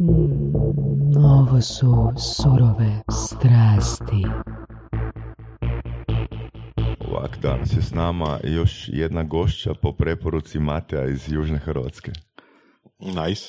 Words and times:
Mm, 0.00 1.16
ovo 1.16 1.60
su 1.60 2.12
surove 2.18 3.02
strasti. 3.10 4.24
Ovak, 7.08 7.38
danas 7.42 7.76
je 7.76 7.82
s 7.82 7.94
nama 7.94 8.38
još 8.44 8.88
jedna 8.92 9.22
gošća 9.22 9.74
po 9.82 9.92
preporuci 9.92 10.58
Mateja 10.58 11.08
iz 11.08 11.32
Južne 11.32 11.58
Hrvatske. 11.58 12.12
Nice. 12.98 13.46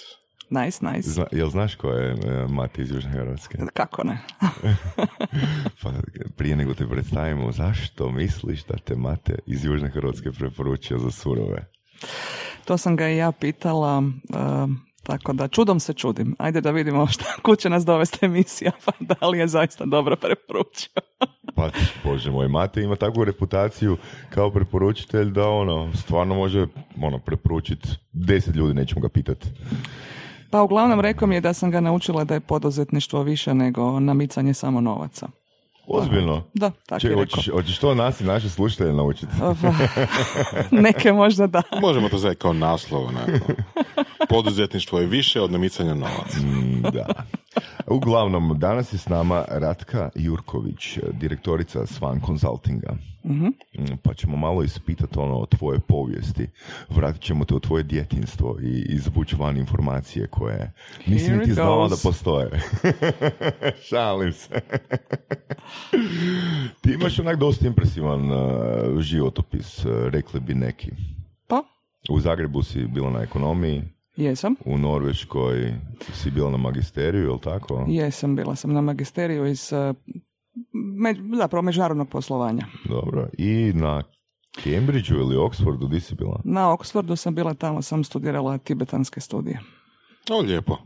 Nice, 0.50 0.86
nice. 0.86 1.10
Zna, 1.10 1.26
jel 1.32 1.50
znaš 1.50 1.76
ko 1.76 1.90
je 1.90 2.12
e, 2.12 2.48
Mate 2.48 2.82
iz 2.82 2.92
Južne 2.92 3.12
Hrvatske? 3.12 3.58
Kako 3.74 4.04
ne? 4.04 4.18
Pa 5.82 5.92
prije 6.38 6.56
nego 6.56 6.74
te 6.74 6.88
predstavimo, 6.88 7.52
zašto 7.52 8.12
misliš 8.12 8.64
da 8.64 8.78
te 8.78 8.96
Mate 8.96 9.40
iz 9.46 9.66
Južne 9.66 9.90
Hrvatske 9.90 10.32
preporučio 10.32 10.98
za 10.98 11.12
surove? 11.12 11.66
To 12.66 12.78
sam 12.78 12.96
ga 12.96 13.10
i 13.10 13.18
ja 13.18 13.32
pitala, 13.32 13.98
uh, 13.98 14.70
tako 15.10 15.34
da 15.34 15.48
čudom 15.48 15.80
se 15.80 15.94
čudim. 15.94 16.36
Ajde 16.40 16.62
da 16.62 16.72
vidimo 16.72 17.08
šta 17.08 17.26
kuće 17.42 17.70
nas 17.70 17.86
dovesti 17.86 18.26
emisija, 18.26 18.72
pa 18.86 18.92
da 19.00 19.28
li 19.28 19.40
je 19.40 19.48
zaista 19.48 19.86
dobro 19.86 20.16
preporučio. 20.16 20.94
Pa, 21.56 21.70
bože 22.04 22.32
moj, 22.32 22.48
Mate 22.48 22.82
ima 22.82 22.96
takvu 22.96 23.24
reputaciju 23.24 23.98
kao 24.30 24.52
preporučitelj 24.52 25.32
da 25.32 25.48
ono, 25.48 25.94
stvarno 25.96 26.36
može 26.36 26.68
ono, 27.02 27.20
preporučiti 27.20 27.90
deset 28.14 28.56
ljudi, 28.56 28.74
nećemo 28.74 29.02
ga 29.02 29.10
pitati. 29.10 29.48
Pa 30.50 30.62
uglavnom 30.62 31.00
rekao 31.00 31.28
mi 31.28 31.36
je 31.36 31.42
da 31.42 31.54
sam 31.54 31.72
ga 31.72 31.80
naučila 31.80 32.24
da 32.24 32.34
je 32.34 32.40
poduzetništvo 32.40 33.24
više 33.24 33.54
nego 33.54 34.00
namicanje 34.00 34.54
samo 34.54 34.82
novaca. 34.82 35.28
Ozbiljno? 35.90 36.44
Da, 36.54 36.72
tako 36.86 37.00
Čekaj, 37.00 37.18
je 37.18 37.24
rekao. 37.24 37.36
hoćeš, 37.38 37.52
hoćeš 37.54 37.80
to 37.80 37.96
nas 37.96 38.22
i 38.22 38.24
naše 38.24 38.50
slušatelje 38.50 38.94
naučiti? 38.94 39.32
Neke 40.86 41.12
možda 41.14 41.48
da. 41.48 41.62
Možemo 41.82 42.10
to 42.10 42.18
zvati 42.18 42.36
kao 42.36 42.54
naslov. 42.54 43.06
onako. 43.08 43.54
Poduzetništvo 44.30 45.00
je 45.00 45.06
više 45.06 45.42
od 45.42 45.52
namicanja 45.52 45.94
novaca. 45.94 46.40
Mm, 46.40 46.82
da. 46.94 47.06
Uglavnom, 47.88 48.60
danas 48.60 48.94
je 48.94 48.98
s 48.98 49.08
nama 49.10 49.46
Ratka 49.50 50.10
Jurković, 50.16 50.98
direktorica 51.12 51.86
Svan 51.86 52.22
Consultinga. 52.26 52.96
Mm, 53.24 53.48
Pa 54.04 54.14
ćemo 54.14 54.38
malo 54.38 54.64
ispitati 54.64 55.20
ono 55.20 55.36
o 55.36 55.46
tvoje 55.46 55.80
povijesti. 55.80 56.48
Vratit 56.90 57.22
ćemo 57.22 57.46
te 57.46 57.56
u 57.56 57.60
tvoje 57.60 57.84
djetinstvo 57.84 58.58
i 58.62 58.86
izvući 58.90 59.36
van 59.36 59.58
informacije 59.58 60.28
koje 60.28 60.72
nisi 61.08 61.32
niti 61.32 61.50
it 61.50 61.56
znala 61.56 61.88
da 61.88 61.96
postoje. 62.04 62.50
Šalim 63.90 64.34
se. 64.34 64.62
Ti 66.82 66.92
imaš 66.94 67.20
onak 67.20 67.38
dosta 67.40 67.68
impresivan 67.68 68.32
uh, 68.32 69.00
životopis, 69.00 69.86
uh, 69.86 69.92
rekli 70.08 70.40
bi 70.40 70.54
neki. 70.54 70.92
Pa, 71.48 71.64
U 72.10 72.20
Zagrebu 72.20 72.64
si 72.64 72.88
bila 72.88 73.10
na 73.10 73.22
ekonomiji, 73.22 73.82
jesam. 74.16 74.56
u 74.66 74.78
Norveškoj 74.78 75.74
si 76.14 76.32
bila 76.32 76.52
na 76.52 76.58
magisteriju, 76.58 77.24
jel 77.24 77.40
tako? 77.40 77.86
Jesam, 77.88 78.36
bila 78.36 78.56
sam 78.56 78.74
na 78.74 78.82
magisteriju 78.82 79.46
iz 79.46 79.72
međ, 80.98 81.18
zapravo 81.34 81.62
međunarodnog 81.62 82.10
poslovanja. 82.10 82.66
Dobro. 82.86 83.28
I 83.38 83.72
na 83.76 84.04
Cambridgeu 84.64 85.18
ili 85.18 85.36
Oxfordu, 85.36 85.90
di 85.90 86.00
si 86.00 86.16
bila? 86.16 86.42
Na 86.46 86.68
Oxfordu 86.68 87.16
sam 87.16 87.36
bila 87.36 87.54
tamo, 87.54 87.82
sam 87.82 88.04
studirala 88.04 88.58
tibetanske 88.58 89.22
studije. 89.22 89.60
O, 90.32 90.40
lijepo. 90.42 90.78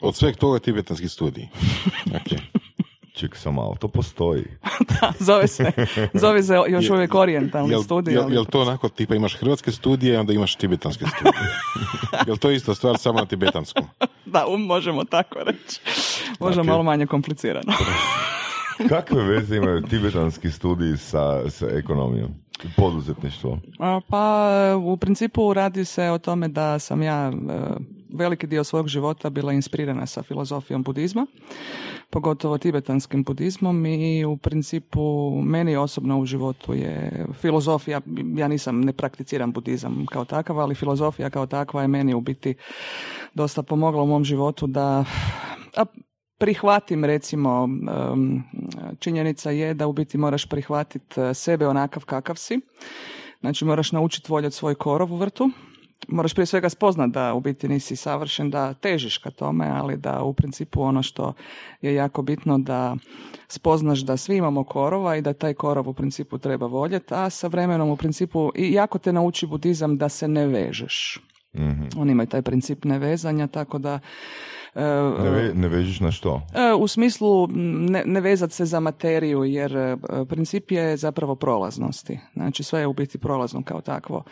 Od 0.00 0.16
sveg 0.16 0.36
toga 0.36 0.58
tibetanski 0.58 1.08
studij. 1.08 1.48
Ok. 2.16 2.38
Ček 3.14 3.36
sam 3.36 3.54
malo, 3.54 3.76
to 3.80 3.88
postoji. 3.88 4.44
da, 4.90 5.12
zove 5.18 5.48
se, 5.48 5.72
zove 6.14 6.42
se 6.42 6.54
još 6.54 6.84
Jel- 6.84 6.92
uvijek 6.94 7.14
orijentalni 7.14 7.70
Jel, 7.70 7.82
studij. 7.82 8.14
jel, 8.14 8.32
jel 8.32 8.44
to 8.44 8.60
onako 8.60 8.88
tipa 8.88 9.14
imaš 9.14 9.34
hrvatske 9.36 9.72
studije, 9.72 10.20
onda 10.20 10.32
imaš 10.32 10.54
tibetanske 10.54 11.04
studije? 11.06 11.50
jel 12.26 12.36
to 12.36 12.50
ista 12.50 12.74
stvar 12.74 12.98
samo 12.98 13.18
na 13.18 13.26
tibetanskom? 13.26 13.84
Da, 14.26 14.46
um, 14.46 14.62
možemo 14.62 15.04
tako 15.04 15.38
reći. 15.38 15.80
Možda 16.40 16.60
Ok. 16.60 16.66
malo 16.66 16.82
manje 16.82 17.06
komplicirano. 17.06 17.72
Kakve 18.88 19.22
veze 19.22 19.56
imaju 19.56 19.82
tibetanski 19.82 20.50
studiji 20.50 20.96
sa, 20.96 21.50
sa 21.50 21.66
ekonomijom? 21.70 22.30
Poduzetništvo. 22.76 23.58
Pa 24.08 24.50
u 24.84 24.96
principu 24.96 25.54
radi 25.54 25.84
se 25.84 26.10
o 26.10 26.18
tome 26.18 26.48
da 26.48 26.78
sam 26.78 27.02
ja 27.02 27.28
e, 27.28 27.32
veliki 28.12 28.46
dio 28.46 28.64
svog 28.64 28.88
života 28.88 29.30
bila 29.30 29.52
inspirirana 29.52 30.06
sa 30.06 30.22
filozofijom 30.22 30.82
budizma, 30.82 31.26
pogotovo 32.10 32.58
tibetanskim 32.58 33.24
budizmom 33.24 33.86
i 33.86 34.24
u 34.24 34.36
principu 34.36 35.30
meni 35.42 35.76
osobno 35.76 36.20
u 36.20 36.26
životu 36.26 36.74
je 36.74 37.26
filozofija, 37.40 38.00
ja 38.36 38.48
nisam, 38.48 38.80
ne 38.80 38.92
prakticiram 38.92 39.52
budizam 39.52 40.06
kao 40.06 40.24
takav, 40.24 40.60
ali 40.60 40.74
filozofija 40.74 41.30
kao 41.30 41.46
takva 41.46 41.82
je 41.82 41.88
meni 41.88 42.14
u 42.14 42.20
biti 42.20 42.54
dosta 43.34 43.62
pomogla 43.62 44.02
u 44.02 44.06
mom 44.06 44.24
životu 44.24 44.66
da 44.66 45.04
a, 45.76 45.84
prihvatim 46.42 47.04
recimo 47.04 47.68
činjenica 48.98 49.50
je 49.50 49.74
da 49.74 49.86
u 49.86 49.92
biti 49.92 50.18
moraš 50.18 50.46
prihvatiti 50.46 51.20
sebe 51.34 51.68
onakav 51.68 52.04
kakav 52.04 52.36
si. 52.36 52.60
Znači 53.40 53.64
moraš 53.64 53.92
naučiti 53.92 54.32
voljeti 54.32 54.56
svoj 54.56 54.74
korov 54.74 55.12
u 55.12 55.16
vrtu. 55.16 55.50
Moraš 56.08 56.34
prije 56.34 56.46
svega 56.46 56.68
spoznat 56.68 57.10
da 57.10 57.34
u 57.34 57.40
biti 57.40 57.68
nisi 57.68 57.96
savršen 57.96 58.50
da 58.50 58.74
težiš 58.74 59.18
ka 59.18 59.30
tome 59.30 59.70
ali 59.72 59.96
da 59.96 60.22
u 60.22 60.32
principu 60.32 60.82
ono 60.82 61.02
što 61.02 61.32
je 61.82 61.94
jako 61.94 62.22
bitno 62.22 62.58
da 62.58 62.96
spoznaš 63.48 64.00
da 64.00 64.16
svi 64.16 64.36
imamo 64.36 64.64
korova 64.64 65.16
i 65.16 65.22
da 65.22 65.32
taj 65.32 65.54
korov 65.54 65.88
u 65.88 65.94
principu 65.94 66.38
treba 66.38 66.66
voljeti 66.66 67.14
a 67.14 67.30
sa 67.30 67.46
vremenom 67.46 67.90
u 67.90 67.96
principu 67.96 68.52
i 68.54 68.72
jako 68.72 68.98
te 68.98 69.12
nauči 69.12 69.46
budizam 69.46 69.98
da 69.98 70.08
se 70.08 70.28
ne 70.28 70.46
vežeš. 70.46 71.20
Mhm. 71.56 71.84
oni 71.96 72.12
imaju 72.12 72.26
taj 72.26 72.42
princip 72.42 72.84
nevezanja 72.84 73.46
tako 73.46 73.78
da 73.78 73.94
e, 73.94 73.98
Ne, 74.74 75.30
ve- 75.30 75.52
ne 75.54 75.68
vežiš 75.68 76.00
na 76.00 76.10
što? 76.10 76.42
E, 76.54 76.74
U 76.74 76.88
smislu 76.88 77.46
ne, 77.80 78.02
ne 78.06 78.20
vezat 78.20 78.52
se 78.52 78.64
za 78.64 78.80
materiju, 78.80 79.44
jer 79.44 79.76
e, 79.76 79.96
princip 80.28 80.70
je 80.70 80.96
zapravo 80.96 81.34
prolaznosti. 81.34 82.18
Znači 82.34 82.62
sve 82.62 82.80
je 82.80 82.86
u 82.86 82.92
biti 82.92 83.18
prolazno 83.18 83.62
kao 83.62 83.80
takvo. 83.80 84.22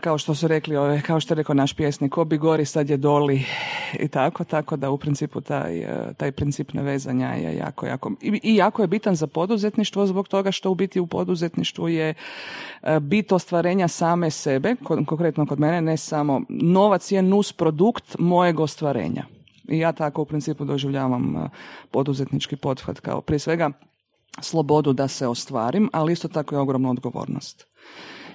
Kao 0.00 0.18
što 0.18 0.34
su 0.34 0.48
rekli, 0.48 0.76
ove, 0.76 1.02
kao 1.02 1.20
što 1.20 1.34
je 1.34 1.36
rekao 1.36 1.54
naš 1.54 1.74
pjesnik, 1.74 2.12
ko 2.12 2.24
bi 2.24 2.38
gori 2.38 2.64
sad 2.64 2.90
je 2.90 2.96
doli 2.96 3.44
i 3.94 4.08
tako, 4.08 4.44
tako 4.44 4.76
da 4.76 4.90
u 4.90 4.98
principu 4.98 5.40
taj, 5.40 5.78
e, 5.78 6.14
taj 6.16 6.32
princip 6.32 6.72
nevezanja 6.72 7.28
je 7.28 7.56
jako, 7.56 7.86
jako, 7.86 8.12
i, 8.22 8.40
i 8.42 8.56
jako 8.56 8.82
je 8.82 8.88
bitan 8.88 9.14
za 9.14 9.26
poduzetništvo 9.26 10.06
zbog 10.06 10.28
toga 10.28 10.52
što 10.52 10.70
u 10.70 10.74
biti 10.74 11.00
u 11.00 11.06
poduzetništvu 11.06 11.88
je 11.88 12.14
bit 13.00 13.32
ostvarenja 13.32 13.88
same 13.88 14.30
sebe, 14.30 14.74
ko- 14.76 15.04
konkretno 15.04 15.46
kod 15.46 15.60
mene, 15.60 15.80
ne 15.80 15.96
samo, 15.96 16.40
novac 16.48 17.12
je 17.12 17.22
nus 17.22 17.52
produkt 17.52 18.16
mojeg 18.18 18.60
ostvarenja. 18.60 19.24
I 19.68 19.78
ja 19.78 19.92
tako 19.92 20.22
u 20.22 20.24
principu 20.24 20.64
doživljavam 20.64 21.36
e, 21.36 21.48
poduzetnički 21.90 22.56
pothvat 22.56 23.00
kao 23.00 23.20
prije 23.20 23.38
svega 23.38 23.70
slobodu 24.40 24.92
da 24.92 25.08
se 25.08 25.26
ostvarim, 25.26 25.90
ali 25.92 26.12
isto 26.12 26.28
tako 26.28 26.54
i 26.54 26.58
ogromnu 26.58 26.90
odgovornost. 26.90 27.66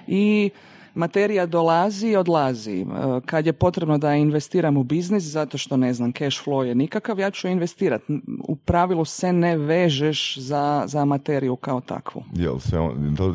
I 0.06 0.50
materija 0.94 1.46
dolazi 1.46 2.08
i 2.08 2.16
odlazi. 2.16 2.80
E, 2.80 2.84
Kad 3.26 3.46
je 3.46 3.52
potrebno 3.52 3.98
da 3.98 4.14
investiram 4.14 4.76
u 4.76 4.82
biznis, 4.82 5.24
zato 5.24 5.58
što 5.58 5.76
ne 5.76 5.94
znam, 5.94 6.12
cash 6.12 6.44
flow 6.44 6.62
je 6.62 6.74
nikakav, 6.74 7.18
ja 7.18 7.30
ću 7.30 7.48
investirati. 7.48 8.20
U 8.48 8.56
pravilu 8.56 9.04
se 9.04 9.32
ne 9.32 9.56
vežeš 9.56 10.38
za, 10.38 10.84
za 10.86 11.04
materiju 11.04 11.56
kao 11.56 11.80
takvu. 11.80 12.24
Jel, 12.34 12.58
se 12.58 12.76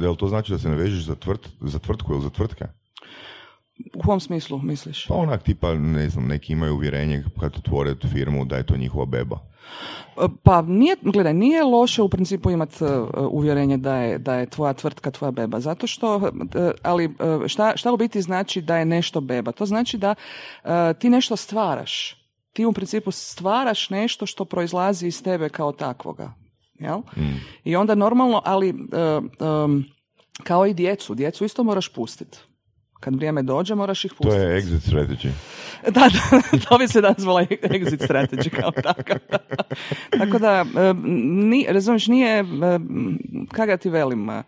jel 0.01 0.15
to 0.15 0.27
znači 0.27 0.51
da 0.51 0.59
se 0.59 0.69
ne 0.69 0.75
vežeš 0.75 1.05
za, 1.05 1.15
tvrt, 1.15 1.49
za 1.61 1.79
tvrtku 1.79 2.13
ili 2.13 2.21
za 2.21 2.29
tvrtke? 2.29 2.65
U 3.93 4.01
kom 4.01 4.19
smislu 4.19 4.59
misliš? 4.63 5.07
Pa 5.07 5.15
onak 5.15 5.43
tipa, 5.43 5.73
ne 5.73 6.09
znam, 6.09 6.27
neki 6.27 6.53
imaju 6.53 6.73
uvjerenje 6.73 7.23
kad 7.39 7.55
otvore 7.55 7.95
tu 7.95 8.07
firmu 8.07 8.45
da 8.45 8.57
je 8.57 8.65
to 8.65 8.77
njihova 8.77 9.05
beba. 9.05 9.39
E, 10.17 10.27
Pa 10.43 10.61
nije, 10.61 10.95
gledaj, 11.01 11.33
nije 11.33 11.63
loše 11.63 12.01
u 12.01 12.09
principu 12.09 12.51
imati 12.51 12.75
uvjerenje 13.29 13.77
da 13.77 13.95
je, 13.95 14.17
da 14.17 14.35
je 14.35 14.45
tvoja 14.45 14.73
tvrtka 14.73 15.11
tvoja 15.11 15.31
beba, 15.31 15.59
zato 15.59 15.87
što, 15.87 16.31
e, 16.55 16.71
ali 16.81 17.05
e, 17.05 17.47
šta, 17.47 17.77
šta 17.77 17.93
u 17.93 17.97
biti 17.97 18.21
znači 18.21 18.61
da 18.61 18.77
je 18.77 18.85
nešto 18.85 19.21
beba? 19.21 19.51
To 19.51 19.65
znači 19.65 19.97
da 19.97 20.15
e, 20.63 20.93
ti 20.99 21.09
nešto 21.09 21.35
stvaraš. 21.35 22.19
Ti 22.53 22.65
u 22.65 22.73
principu 22.73 23.11
stvaraš 23.11 23.89
nešto 23.89 24.25
što 24.25 24.45
proizlazi 24.45 25.07
iz 25.07 25.23
tebe 25.23 25.49
kao 25.49 25.71
takvoga. 25.71 26.33
Jel? 26.79 27.01
I 27.63 27.75
onda 27.75 27.95
normalno, 27.95 28.41
ali 28.45 28.69
e, 28.69 28.73
kao 30.43 30.65
i 30.65 30.73
djecu, 30.73 31.15
djecu 31.15 31.45
isto 31.45 31.63
moraš 31.63 31.93
pustiti. 31.93 32.39
Kad 33.03 33.15
vrijeme 33.15 33.43
dođe, 33.43 33.75
moraš 33.75 34.05
ih 34.05 34.11
To 34.11 34.17
pustiti. 34.17 34.45
je 34.45 34.61
exit 34.61 34.91
strategy. 34.91 35.29
Da, 35.83 35.91
da, 35.91 36.41
to 36.69 36.77
bi 36.77 36.87
se 36.87 37.01
nazvala 37.01 37.41
exit 37.77 38.07
strategy 38.07 38.49
kao 38.49 38.71
takav. 38.71 39.17
Tako 40.19 40.39
da, 40.39 40.65
e, 40.77 40.93
ni, 41.23 41.65
razumiješ, 41.69 42.07
nije, 42.07 42.39
e, 42.39 42.43
kak 43.51 43.67
da 43.67 43.77
ti 43.77 43.89
velim, 43.89 44.29
e, 44.29 44.43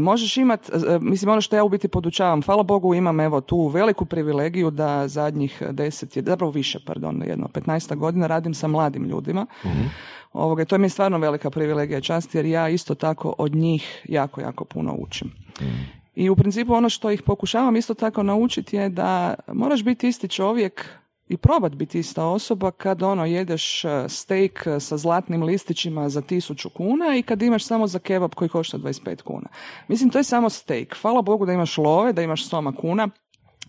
možeš 0.00 0.36
imat, 0.36 0.70
mislim 1.00 1.30
ono 1.30 1.40
što 1.40 1.56
ja 1.56 1.64
u 1.64 1.68
biti 1.68 1.88
podučavam, 1.88 2.42
hvala 2.42 2.62
Bogu 2.62 2.94
imam 2.94 3.20
evo 3.20 3.40
tu 3.40 3.66
veliku 3.66 4.04
privilegiju 4.04 4.70
da 4.70 5.08
zadnjih 5.08 5.62
deset, 5.70 6.18
zapravo 6.24 6.52
više, 6.52 6.78
pardon, 6.86 7.22
jedno 7.26 7.48
15 7.48 7.96
godina 7.96 8.26
radim 8.26 8.54
sa 8.54 8.68
mladim 8.68 9.04
ljudima. 9.04 9.46
Ovoga, 10.32 10.64
to 10.64 10.78
mi 10.78 10.84
je 10.84 10.90
stvarno 10.90 11.18
velika 11.18 11.50
privilegija 11.50 12.00
čast 12.00 12.34
jer 12.34 12.44
ja 12.44 12.68
isto 12.68 12.94
tako 12.94 13.34
od 13.38 13.54
njih 13.54 14.06
jako, 14.08 14.40
jako 14.40 14.64
puno 14.64 14.94
učim. 14.98 15.30
I 16.16 16.30
u 16.30 16.36
principu 16.36 16.74
ono 16.74 16.88
što 16.88 17.10
ih 17.10 17.22
pokušavam 17.22 17.76
isto 17.76 17.94
tako 17.94 18.22
naučiti 18.22 18.76
je 18.76 18.88
da 18.88 19.34
moraš 19.52 19.84
biti 19.84 20.08
isti 20.08 20.28
čovjek 20.28 20.88
i 21.28 21.36
probat 21.36 21.74
biti 21.74 21.98
ista 21.98 22.24
osoba 22.24 22.70
kad 22.70 23.02
ono 23.02 23.24
jedeš 23.24 23.84
e, 23.84 24.04
steak 24.08 24.66
e, 24.66 24.80
sa 24.80 24.96
zlatnim 24.96 25.42
listićima 25.42 26.08
za 26.08 26.20
tisuću 26.20 26.70
kuna 26.70 27.16
i 27.16 27.22
kad 27.22 27.42
imaš 27.42 27.64
samo 27.64 27.86
za 27.86 27.98
kebab 27.98 28.34
koji 28.34 28.48
košta 28.48 28.78
25 28.78 29.22
kuna. 29.22 29.48
Mislim, 29.88 30.10
to 30.10 30.18
je 30.18 30.24
samo 30.24 30.50
steak. 30.50 30.96
Hvala 31.02 31.22
Bogu 31.22 31.46
da 31.46 31.52
imaš 31.52 31.78
love, 31.78 32.12
da 32.12 32.22
imaš 32.22 32.48
soma 32.48 32.72
kuna, 32.72 33.08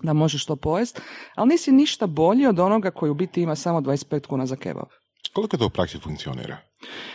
da 0.02 0.14
možeš 0.14 0.46
to 0.46 0.56
pojest, 0.56 1.02
ali 1.36 1.50
nisi 1.50 1.72
ništa 1.72 2.08
bolji 2.08 2.48
od 2.48 2.60
onoga 2.60 2.92
koji 2.92 3.10
u 3.10 3.14
biti 3.14 3.42
ima 3.42 3.56
samo 3.56 3.82
25 3.82 4.28
kuna 4.28 4.46
za 4.46 4.56
kebab. 4.56 4.88
Koliko 5.34 5.58
to 5.58 5.66
u 5.66 5.70
praksi 5.70 6.00
funkcionira? 6.00 6.58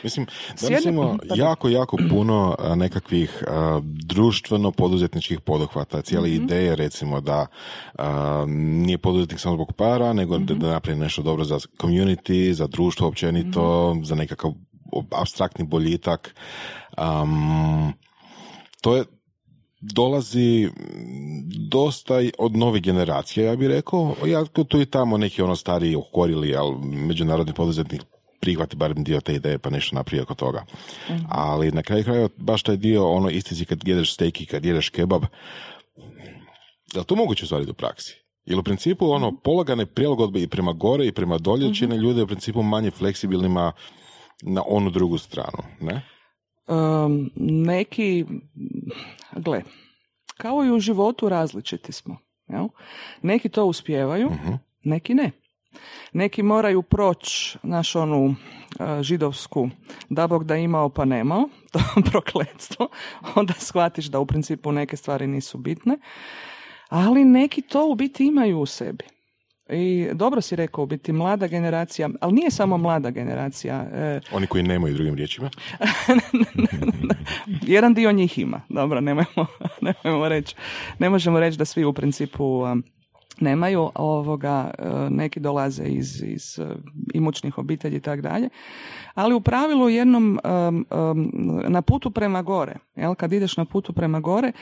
Mislim, 0.03 0.27
danas 0.61 0.85
imamo 0.85 1.19
jako, 1.35 1.69
jako 1.69 1.97
puno 2.11 2.57
nekakvih 2.77 3.45
a, 3.49 3.81
društveno-poduzetničkih 3.83 5.41
poduhvata, 5.41 6.03
cijele 6.03 6.29
Mhm. 6.29 6.45
ideje 6.45 6.77
recimo 6.77 7.21
da 7.21 7.47
a, 7.99 8.45
nije 8.49 8.99
poduzetnik 8.99 9.41
samo 9.41 9.55
zbog 9.55 9.73
para, 9.73 10.13
nego 10.13 10.39
Mhm. 10.39 10.59
da, 10.59 10.69
napravi 10.69 10.99
nešto 10.99 11.23
dobro 11.23 11.45
za 11.45 11.59
community, 11.81 12.53
za 12.53 12.67
društvo 12.67 13.09
općenito, 13.09 13.95
Mhm. 13.95 14.05
za 14.05 14.15
nekakav 14.15 14.53
abstraktni 15.11 15.65
boljitak. 15.65 16.35
Am, 16.97 17.93
to 18.81 18.97
je 18.97 19.05
dolazi 19.81 20.69
dosta 21.71 22.15
od 22.39 22.57
novih 22.57 22.83
generacija, 22.83 23.47
ja 23.47 23.57
bih 23.57 23.69
rekao. 23.69 24.15
Ja 24.27 24.45
tu 24.45 24.81
i 24.81 24.87
tamo 24.87 25.17
neki 25.17 25.43
ono 25.43 25.57
stariji 25.57 25.97
okorili, 25.97 26.57
ali 26.57 26.77
međunarodni 26.85 27.53
poduzetnik 27.53 28.03
prihvati 28.43 28.77
barem 28.77 29.05
dio 29.05 29.21
te 29.21 29.35
ideje 29.35 29.59
pa 29.59 29.71
nešto 29.71 29.97
naprije 29.97 30.23
oko 30.23 30.35
toga. 30.35 30.65
Ali 31.29 31.71
na 31.71 31.83
kraju 31.83 32.05
krajeva 32.05 32.29
baš 32.37 32.63
taj 32.63 32.77
dio 32.77 33.11
ono 33.11 33.31
istici 33.31 33.65
kad 33.65 33.89
jedeš 33.89 34.15
steak 34.15 34.41
i 34.41 34.47
kad 34.47 34.65
jedeš 34.65 34.89
kebab, 34.89 35.23
je 36.95 36.99
li 37.01 37.05
to 37.07 37.17
moguće 37.17 37.45
ostvariti 37.45 37.71
u 37.71 37.75
praksi? 37.75 38.15
Jer 38.45 38.59
u 38.59 38.63
principu 38.63 39.11
ono 39.11 39.37
polagane 39.41 39.87
prilagodbe 39.87 40.43
i 40.43 40.49
prema 40.49 40.73
gore 40.73 41.07
i 41.07 41.13
prema 41.13 41.39
dolje 41.39 41.75
čine 41.75 41.97
ljude 41.97 42.23
u 42.23 42.27
principu 42.27 42.63
manje 42.63 42.91
fleksibilnima 42.91 43.73
na 44.43 44.63
onu 44.67 44.91
drugu 44.91 45.19
stranu, 45.19 45.59
ne? 45.81 46.03
Um, 46.69 47.31
neki, 47.37 48.25
gle, 49.37 49.63
kao 50.37 50.65
i 50.65 50.71
u 50.71 50.81
životu 50.81 51.29
različiti 51.29 51.93
smo. 51.93 52.17
Jel? 52.49 52.69
Neki 53.23 53.49
to 53.49 53.65
uspijevaju, 53.65 54.31
Mhm. 54.31 54.53
neki 54.85 55.15
ne. 55.15 55.31
Neki 56.13 56.43
moraju 56.43 56.83
proći 56.83 57.59
naš 57.63 57.97
onu 57.97 58.35
e, 58.81 59.03
židovsku 59.03 59.69
da 60.09 60.27
Bog 60.27 60.45
da 60.45 60.57
imao 60.57 60.89
pa 60.89 61.05
nemao, 61.05 61.49
to 61.73 61.81
prokletstvo, 62.11 62.89
onda 63.35 63.55
shvatiš 63.59 64.07
da 64.07 64.19
u 64.19 64.27
principu 64.27 64.73
neke 64.73 64.97
stvari 64.97 65.27
nisu 65.27 65.59
bitne, 65.59 65.99
ali 66.89 67.25
neki 67.25 67.63
to 67.63 67.87
u 67.87 67.95
biti 67.95 68.27
imaju 68.27 68.61
u 68.61 68.67
sebi. 68.67 69.05
I 69.69 70.09
dobro 70.13 70.41
si 70.41 70.57
rekao, 70.57 70.85
u 70.85 70.87
biti 70.87 71.13
mlada 71.13 71.47
generacija, 71.47 72.09
ali 72.21 72.33
nije 72.33 72.51
samo 72.51 72.79
mlada 72.79 73.11
generacija, 73.11 73.87
e, 73.93 74.21
Oni 74.33 74.47
koji 74.47 74.63
nemaju 74.63 74.95
drugim 74.95 75.15
riječima. 75.15 75.51
jedan 77.77 77.95
dio 77.95 78.13
njih 78.13 78.39
ima. 78.39 78.61
Dobro, 78.69 79.01
nemojmo, 79.01 79.47
nemojmo 80.05 80.29
reći. 80.29 80.55
Ne 80.99 81.11
možemo 81.11 81.41
reći 81.41 81.59
da 81.59 81.65
svi 81.65 81.85
u 81.85 81.93
principu 81.93 82.65
nemaju 83.41 83.91
ovoga, 83.95 84.71
uh, 84.79 85.11
neki 85.11 85.41
dolaze 85.41 85.85
iz, 85.85 86.23
iz 86.23 86.59
uh, 86.59 86.67
imućnih 87.15 87.59
obitelji 87.59 87.97
i 87.97 88.01
tako 88.01 88.23
dalje. 88.23 88.49
Ali 89.15 89.35
u 89.35 89.41
pravilu 89.41 89.89
jednom 89.89 90.39
um, 90.45 90.87
um, 90.91 91.31
na 91.69 91.83
putu 91.83 92.11
prema 92.11 92.43
gore, 92.43 92.77
jel, 92.97 93.15
kad 93.15 93.33
ideš 93.33 93.57
na 93.57 93.65
putu 93.65 93.93
prema 93.93 94.21
gore, 94.21 94.53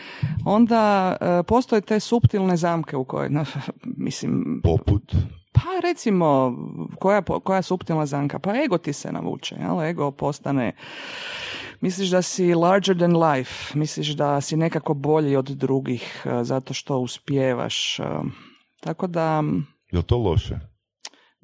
onda 0.44 1.17
uh, 1.20 1.46
postoje 1.46 1.81
te 1.81 2.00
suptilne 2.00 2.56
zamke 2.56 2.96
u 2.96 3.05
koje, 3.05 3.31
na, 3.31 3.44
mislim, 4.06 4.61
Poput, 4.62 5.14
pa 5.52 5.81
recimo, 5.82 6.56
koja, 6.99 7.23
koja 7.23 7.62
suptilna 7.62 8.06
zamka? 8.06 8.38
Pa 8.38 8.55
ego 8.64 8.78
ti 8.78 8.93
se 8.93 9.12
navuče, 9.12 9.56
jel? 9.61 9.82
Ego 9.82 10.11
postane, 10.11 10.73
misliš 11.81 12.08
da 12.11 12.23
si 12.23 12.55
larger 12.55 12.96
than 12.96 13.16
life, 13.16 13.78
misliš 13.78 14.08
da 14.08 14.40
si 14.40 14.56
nekako 14.56 14.94
bolji 14.94 15.37
od 15.37 15.44
drugih 15.44 16.26
zato 16.43 16.75
što 16.75 16.99
uspijevaš. 16.99 18.00
Tako 18.80 19.06
da, 19.06 19.42
je 19.92 19.98
li 19.98 20.04
to 20.04 20.18
loše? 20.18 20.70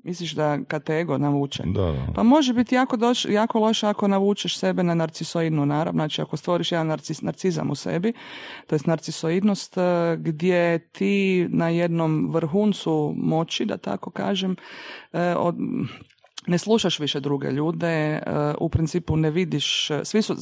misliš 0.06 0.32
da 0.32 0.58
kad 0.68 0.84
te 0.84 0.98
ego 0.98 1.18
navuče? 1.18 1.62
Da, 1.66 1.82
da. 1.82 2.12
Pa 2.14 2.22
može 2.22 2.52
biti 2.52 2.74
jako, 2.74 2.96
doš, 2.96 3.24
jako 3.24 3.58
loše 3.58 3.86
ako 3.86 4.08
navučeš 4.08 4.58
sebe 4.58 4.82
na 4.82 4.94
narcisoidnu 4.94 5.66
narav, 5.66 5.92
znači 5.92 6.22
ako 6.22 6.36
stvoriš 6.36 6.72
jedan 6.72 6.86
narcis, 6.86 7.22
narcizam 7.22 7.70
u 7.70 7.74
sebi, 7.74 8.12
to 8.66 8.74
jest 8.74 8.86
narcisoidnost 8.86 9.78
eh, 9.78 10.16
gdje 10.18 10.78
ti 10.78 11.46
na 11.50 11.68
jednom 11.68 12.30
vrhuncu 12.32 13.14
moći, 13.16 13.64
da 13.64 13.76
tako 13.76 14.10
kažem, 14.10 14.56
eh, 15.12 15.34
od, 15.38 15.54
ne 16.46 16.58
slušaš 16.58 17.00
više 17.00 17.20
druge 17.20 17.50
ljude, 17.50 17.86
eh, 17.86 18.20
u 18.60 18.68
principu 18.68 19.16
ne 19.16 19.30
vidiš, 19.30 19.90
svi 20.04 20.22
su, 20.22 20.34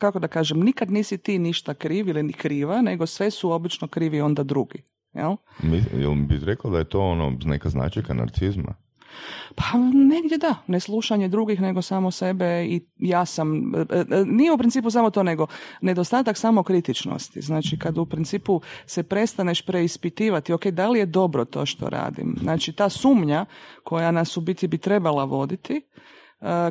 kako 0.00 0.18
da 0.18 0.28
kažem, 0.28 0.60
nikad 0.60 0.90
nisi 0.90 1.18
ti 1.18 1.38
ništa 1.38 1.74
kriv 1.74 2.08
ili 2.08 2.22
ni 2.22 2.32
kriva, 2.32 2.82
nego 2.82 3.06
sve 3.06 3.30
su 3.30 3.52
obično 3.52 3.88
krivi 3.88 4.20
onda 4.20 4.42
drugi. 4.42 4.82
Jel? 5.14 5.36
Mi, 5.62 5.84
jel 5.94 6.14
bi 6.14 6.38
rekao 6.44 6.70
da 6.70 6.78
je 6.78 6.84
to 6.84 7.00
ono 7.00 7.38
neka 7.44 7.68
značajka 7.68 8.14
narcizma? 8.14 8.74
Pa 9.54 9.64
negdje 9.94 10.38
da, 10.38 10.54
ne 10.66 10.80
slušanje 10.80 11.28
drugih 11.28 11.60
nego 11.60 11.82
samo 11.82 12.10
sebe 12.10 12.64
i 12.64 12.80
ja 12.98 13.24
sam, 13.24 13.74
e, 13.74 13.78
e, 13.90 14.24
nije 14.26 14.52
u 14.52 14.58
principu 14.58 14.90
samo 14.90 15.10
to 15.10 15.22
nego 15.22 15.46
nedostatak 15.80 16.36
samokritičnosti. 16.36 17.40
Znači 17.40 17.78
kad 17.78 17.98
u 17.98 18.06
principu 18.06 18.60
se 18.86 19.02
prestaneš 19.02 19.62
preispitivati, 19.62 20.52
ok, 20.52 20.66
da 20.66 20.88
li 20.88 20.98
je 20.98 21.06
dobro 21.06 21.44
to 21.44 21.66
što 21.66 21.88
radim? 21.88 22.36
Znači 22.40 22.72
ta 22.72 22.88
sumnja 22.88 23.44
koja 23.84 24.10
nas 24.10 24.36
u 24.36 24.40
biti 24.40 24.68
bi 24.68 24.78
trebala 24.78 25.24
voditi, 25.24 25.82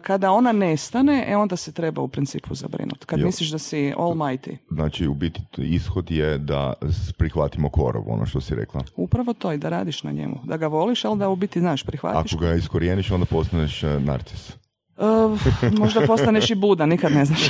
kada 0.01 0.31
ona 0.31 0.51
nestane, 0.51 1.25
e 1.27 1.37
onda 1.37 1.55
se 1.55 1.71
treba 1.71 2.01
u 2.01 2.07
principu 2.07 2.55
zabrinuti. 2.55 3.05
Kad 3.05 3.19
Jel- 3.19 3.25
misliš 3.25 3.49
da 3.49 3.57
si 3.57 3.93
almighty. 3.97 4.57
Znači, 4.71 5.07
u 5.07 5.13
biti 5.13 5.41
ishod 5.57 6.11
je 6.11 6.37
da 6.37 6.73
prihvatimo 7.17 7.69
korov, 7.69 8.03
ono 8.07 8.25
što 8.25 8.41
si 8.41 8.55
rekla. 8.55 8.83
Upravo 8.95 9.33
to 9.33 9.51
i 9.53 9.57
da 9.57 9.69
radiš 9.69 10.03
na 10.03 10.11
njemu. 10.11 10.39
Da 10.43 10.57
ga 10.57 10.67
voliš, 10.67 11.05
ali 11.05 11.19
da 11.19 11.29
u 11.29 11.35
biti 11.35 11.59
znaš, 11.59 11.83
prihvatiš. 11.83 12.33
Ako 12.33 12.41
ga 12.41 12.53
iskorijeniš, 12.53 13.11
onda 13.11 13.25
postaneš 13.25 13.83
e, 13.83 13.99
narcis. 13.99 14.49
E, 14.49 15.71
možda 15.79 16.01
postaneš 16.07 16.49
i 16.49 16.55
buda, 16.55 16.85
nikad 16.85 17.11
ne 17.11 17.25
znaš. 17.25 17.49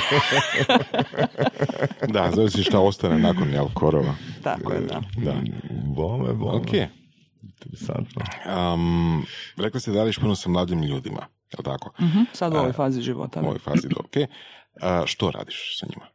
Da, 2.08 2.30
zavisi 2.34 2.62
šta 2.62 2.80
ostane 2.80 3.18
nakon 3.18 3.50
jel, 3.50 3.66
korova. 3.74 4.14
Tako 4.42 4.72
je, 4.72 4.80
da. 4.80 5.02
Da. 5.16 5.34
Bome, 5.86 6.32
bome. 6.32 6.58
Ok. 6.58 6.68
Interesantno. 7.42 8.22
Um, 8.74 9.24
rekli 9.56 9.80
ste 9.80 9.90
da 9.90 9.98
radiš 9.98 10.18
puno 10.18 10.34
sa 10.34 10.48
mladim 10.48 10.82
ljudima, 10.82 11.26
jel 11.52 11.64
tako? 11.64 11.92
Mhm, 12.00 12.20
Sad 12.32 12.54
u 12.54 12.56
ovoj 12.56 12.72
fazi 12.72 13.00
života. 13.00 13.40
U 13.40 13.44
ovoj 13.44 13.58
fazi, 13.58 13.88
ok. 13.98 14.28
A, 14.80 15.02
što 15.06 15.30
radiš 15.30 15.78
sa 15.80 15.86
njima? 15.90 16.06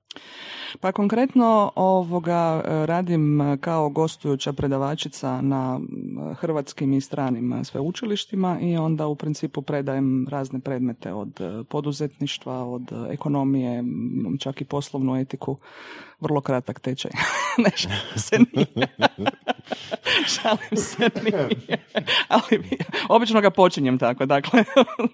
Pa 0.79 0.91
konkretno 0.91 1.71
ovoga 1.75 2.63
e, 2.65 2.85
radim 2.85 3.41
e, 3.41 3.57
kao 3.57 3.89
gostujuća 3.89 4.53
predavačica 4.53 5.41
na 5.41 5.79
hrvatskim 6.35 6.93
i 6.93 7.01
stranim 7.01 7.53
e, 7.53 7.63
sveučilištima 7.63 8.59
i 8.61 8.77
onda 8.77 9.07
u 9.07 9.15
principu 9.15 9.61
predajem 9.61 10.27
razne 10.29 10.59
predmete 10.59 11.13
od 11.13 11.41
e, 11.41 11.63
poduzetništva, 11.63 12.63
od 12.63 12.91
e, 12.91 13.13
ekonomije, 13.13 13.83
čak 14.39 14.61
i 14.61 14.65
poslovnu 14.65 15.15
etiku. 15.15 15.57
Vrlo 16.19 16.41
kratak 16.41 16.79
tečaj. 16.79 17.11
ne 17.63 17.71
šalim 17.75 18.17
se 18.17 18.37
nije. 18.53 18.87
šalim 20.35 20.77
se 20.77 21.09
nije. 21.23 21.49
Ali 22.27 22.69
obično 23.09 23.41
ga 23.41 23.49
počinjem 23.49 23.99
tako. 23.99 24.25
Dakle, 24.25 24.63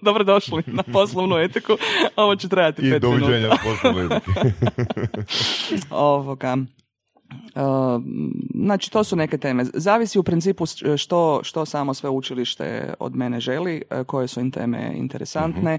dobrodošli 0.02 0.62
na 0.66 0.82
poslovnu 0.82 1.36
etiku. 1.38 1.76
Ovo 2.16 2.36
će 2.36 2.48
trajati 2.48 2.82
I 2.82 2.90
pet 2.90 3.02
minuta 3.02 3.26
doviđenja 3.26 3.48
poslovne 3.64 4.20
ovoga. 5.90 6.56
Uh, 7.30 8.02
znači, 8.54 8.90
to 8.90 9.04
su 9.04 9.16
neke 9.16 9.38
teme. 9.38 9.64
Zavisi 9.74 10.18
u 10.18 10.22
principu 10.22 10.64
što, 10.96 11.40
što 11.42 11.66
samo 11.66 11.94
sveučilište 11.94 12.94
od 12.98 13.16
mene 13.16 13.40
želi, 13.40 13.82
uh, 13.90 14.06
koje 14.06 14.28
su 14.28 14.40
im 14.40 14.50
teme 14.50 14.92
interesantne. 14.96 15.78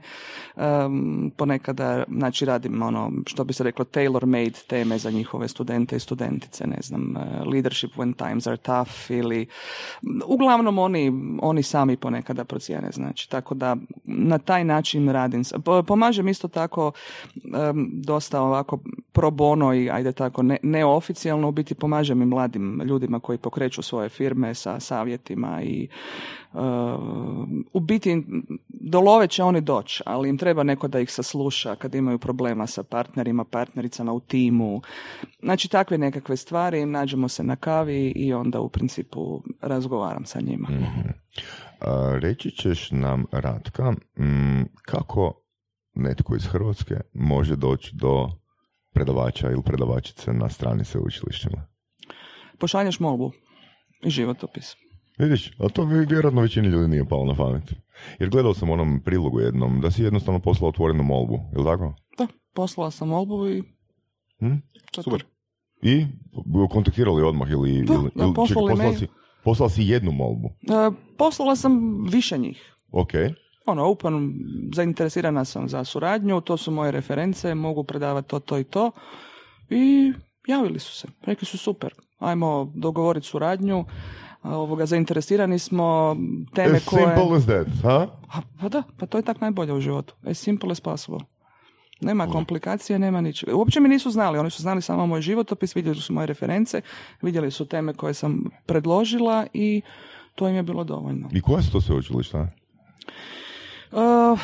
Um, 0.55 1.31
ponekada, 1.37 2.03
znači, 2.07 2.45
radim 2.45 2.81
ono, 2.81 3.11
što 3.25 3.43
bi 3.43 3.53
se 3.53 3.63
reklo, 3.63 3.85
tailor-made 3.85 4.67
teme 4.67 4.97
za 4.97 5.11
njihove 5.11 5.47
studente 5.47 5.95
i 5.95 5.99
studentice, 5.99 6.67
ne 6.67 6.77
znam, 6.81 7.15
uh, 7.15 7.47
leadership 7.47 7.91
when 7.95 8.27
times 8.27 8.47
are 8.47 8.57
tough 8.57 8.91
ili 9.09 9.47
uglavnom 10.25 10.77
oni, 10.77 11.11
oni 11.41 11.63
sami 11.63 11.97
ponekada 11.97 12.43
procijene, 12.43 12.91
znači, 12.91 13.29
tako 13.29 13.55
da 13.55 13.75
na 14.03 14.37
taj 14.37 14.63
način 14.63 15.09
radim. 15.09 15.43
Pomažem 15.87 16.27
isto 16.27 16.47
tako 16.47 16.91
um, 17.43 17.89
dosta 17.93 18.41
ovako 18.41 18.79
pro 19.11 19.31
bono 19.31 19.73
i 19.73 19.89
ajde 19.89 20.11
tako 20.11 20.43
ne, 20.43 20.57
neoficijalno 21.35 21.47
u 21.47 21.51
biti 21.51 21.75
pomažem 21.75 22.21
i 22.21 22.25
mladim 22.25 22.81
ljudima 22.85 23.19
koji 23.19 23.37
pokreću 23.37 23.81
svoje 23.81 24.09
firme 24.09 24.53
sa 24.55 24.79
savjetima 24.79 25.61
i 25.63 25.87
uh, 26.53 26.59
u 27.73 27.79
biti 27.79 28.23
do 28.69 28.99
love 28.99 29.27
će 29.27 29.43
oni 29.43 29.61
doći, 29.61 30.03
ali 30.05 30.29
im 30.29 30.37
treba 30.37 30.63
neko 30.63 30.87
da 30.87 30.99
ih 30.99 31.11
sasluša 31.11 31.75
kad 31.75 31.95
imaju 31.95 32.19
problema 32.19 32.67
sa 32.67 32.83
partnerima, 32.83 33.43
partnericama 33.43 34.13
u 34.13 34.19
timu. 34.19 34.81
Znači 35.43 35.69
takve 35.69 35.97
nekakve 35.97 36.37
stvari, 36.37 36.85
nađemo 36.85 37.27
se 37.27 37.43
na 37.43 37.55
kavi 37.55 38.13
i 38.15 38.33
onda 38.33 38.59
u 38.59 38.69
principu 38.69 39.43
razgovaram 39.61 40.25
sa 40.25 40.41
njima. 40.41 40.69
Mhm. 40.69 41.09
A, 41.81 42.17
reći 42.21 42.51
ćeš 42.51 42.91
nam, 42.91 43.25
Ratka, 43.31 43.91
mm, 43.91 44.63
kako 44.81 45.33
netko 45.95 46.35
iz 46.35 46.45
Hrvatske 46.45 46.95
može 47.13 47.55
doći 47.55 47.95
do 47.95 48.44
predavača 48.95 49.51
ili 49.51 49.63
predavačice 49.65 50.33
na 50.33 50.49
strani 50.49 50.85
sveučilištima? 50.85 51.67
Pošalješ 52.59 52.99
molbu 52.99 53.31
i 54.05 54.09
životopis. 54.09 54.75
Vidiš, 55.17 55.51
a 55.59 55.69
to 55.69 55.83
vjerojatno 55.85 56.41
većini 56.41 56.67
ljudi 56.67 56.87
nije 56.87 57.05
palo 57.05 57.25
na 57.25 57.35
pamet. 57.35 57.73
Jer 58.19 58.29
gledao 58.29 58.53
sam 58.53 58.69
u 58.69 58.73
onom 58.73 59.01
prilogu 59.05 59.39
jednom 59.39 59.81
da 59.81 59.91
si 59.91 60.03
jednostavno 60.03 60.39
poslao 60.39 60.69
otvorenu 60.69 61.03
molbu, 61.03 61.39
je 61.51 61.59
li 61.59 61.65
tako? 61.65 61.93
Da, 62.17 62.27
poslala 62.53 62.91
sam 62.91 63.07
molbu 63.07 63.49
i 63.49 63.63
Hm? 64.39 64.55
je 64.97 65.03
Super. 65.03 65.23
I 65.81 66.05
kontaktirali 66.69 67.23
odmah 67.23 67.51
ili... 67.51 67.83
Da, 67.83 67.93
ili, 67.93 68.09
da, 68.15 68.33
poslali 68.35 68.47
čekaj, 68.47 68.75
poslala, 68.75 68.93
si, 68.93 69.07
poslala 69.43 69.69
si 69.69 69.83
jednu 69.83 70.11
molbu. 70.11 70.47
E, 70.47 70.91
poslala 71.17 71.55
sam 71.55 72.03
više 72.11 72.37
njih. 72.37 72.75
Ok. 72.91 73.11
Ono, 73.65 73.85
open, 73.85 74.33
zainteresirana 74.75 75.45
sam 75.45 75.69
za 75.69 75.83
suradnju, 75.83 76.41
to 76.41 76.57
su 76.57 76.71
moje 76.71 76.91
reference, 76.91 77.55
mogu 77.55 77.83
predavati 77.83 78.29
to, 78.29 78.39
to 78.39 78.57
i 78.57 78.63
to. 78.63 78.91
I 79.69 80.13
javili 80.47 80.79
su 80.79 80.93
se. 80.93 81.07
Rekli 81.21 81.45
su 81.45 81.57
super, 81.57 81.93
ajmo 82.19 82.71
dogovoriti 82.75 83.27
suradnju. 83.27 83.85
Ovoga, 84.43 84.85
zainteresirani 84.85 85.59
smo 85.59 86.17
teme 86.55 86.75
As 86.75 86.85
koje... 86.85 87.05
simple 87.05 87.37
as 87.37 87.43
that, 87.45 87.67
ha? 87.83 88.07
A, 88.33 88.41
pa 88.61 88.69
da, 88.69 88.83
pa 88.97 89.05
to 89.05 89.17
je 89.17 89.21
tak 89.21 89.41
najbolje 89.41 89.73
u 89.73 89.81
životu. 89.81 90.15
As 90.23 90.37
simple 90.37 90.71
as 90.71 90.81
possible. 90.81 91.19
Nema 92.01 92.27
komplikacije, 92.27 92.99
nema 92.99 93.21
ničega. 93.21 93.55
Uopće 93.55 93.79
mi 93.79 93.89
nisu 93.89 94.11
znali, 94.11 94.37
oni 94.37 94.49
su 94.49 94.61
znali 94.61 94.81
samo 94.81 95.07
moj 95.07 95.21
životopis, 95.21 95.75
vidjeli 95.75 95.99
su 95.99 96.13
moje 96.13 96.27
reference, 96.27 96.81
vidjeli 97.21 97.51
su 97.51 97.65
teme 97.65 97.93
koje 97.93 98.13
sam 98.13 98.43
predložila 98.65 99.47
i 99.53 99.81
to 100.35 100.47
im 100.47 100.55
je 100.55 100.63
bilo 100.63 100.83
dovoljno. 100.83 101.29
I 101.33 101.41
koja 101.41 101.61
su 101.61 101.71
to 101.71 101.81
sveučilišta? 101.81 102.47
Uh, 103.95 104.39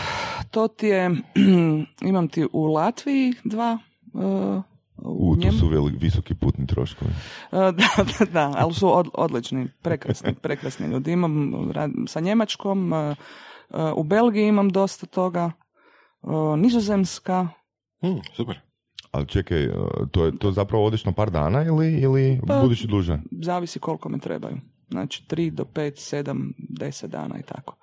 to 0.52 0.68
ti 0.68 0.88
je, 0.88 1.12
imam 2.04 2.28
ti 2.28 2.48
u 2.54 2.64
Latviji 2.64 3.34
dva, 3.44 3.78
uh, 4.14 4.64
u 4.98 5.32
U, 5.32 5.36
Njemu- 5.36 5.52
su 5.52 5.68
veli- 5.68 5.98
visoki 5.98 6.36
putni 6.36 6.68
troškovi. 6.68 7.12
Uh, 7.52 7.58
da, 7.72 7.88
da, 8.20 8.26
da, 8.26 8.54
ali 8.58 8.74
su 8.74 8.98
od, 8.98 9.08
odlični, 9.14 9.68
prekrasni, 9.82 10.34
prekrasni 10.44 10.88
ljudi. 10.88 11.12
Imam 11.12 11.32
rad- 11.72 11.92
sa 12.08 12.20
Njemačkom, 12.20 12.94
uh, 12.94 13.16
uh, 13.70 13.78
u 13.96 14.04
Belgiji 14.04 14.48
imam 14.48 14.70
dosta 14.70 15.06
toga, 15.06 15.52
uh, 16.22 16.32
Nizozemska, 16.58 17.48
Hm, 18.02 18.08
super. 18.34 18.60
Ali 19.12 19.28
čekaj, 19.28 19.68
to 20.12 20.26
je 20.26 20.38
to 20.38 20.52
zapravo 20.52 20.92
na 21.06 21.12
par 21.12 21.32
dana 21.32 21.64
ili, 21.64 21.94
ili 21.94 22.40
Pa- 22.48 22.62
budući 22.62 22.88
duže? 22.88 23.20
zavisi 23.34 23.80
koliko 23.80 24.10
me 24.10 24.20
trebaju. 24.20 24.58
Znači 24.90 25.24
3 25.26 25.50
do 25.50 25.64
5, 25.66 25.92
7, 26.24 26.54
10 26.72 27.08
dana 27.08 27.40
i 27.40 27.44
tako. 27.44 27.76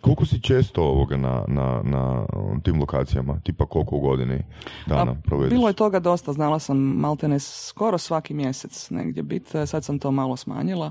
Koliko 0.00 0.26
si 0.26 0.42
često 0.42 0.82
ovoga 0.82 1.16
na, 1.16 1.44
na, 1.48 1.80
na 1.84 2.26
um, 2.36 2.60
tim 2.60 2.80
lokacijama? 2.80 3.40
Tipa 3.44 3.66
koliko 3.66 3.96
u 3.96 4.00
godini 4.00 4.42
dana 4.86 5.14
Pa, 5.14 5.20
provedeš? 5.20 5.50
Bilo 5.50 5.68
je 5.68 5.74
toga 5.74 6.00
dosta, 6.00 6.32
znala 6.32 6.58
sam 6.58 6.78
maltene 6.78 7.38
skoro 7.38 7.98
svaki 7.98 8.34
mjesec 8.34 8.90
negdje 8.90 9.22
biti, 9.22 9.66
sad 9.66 9.84
sam 9.84 9.98
to 9.98 10.10
malo 10.10 10.36
smanjila. 10.36 10.90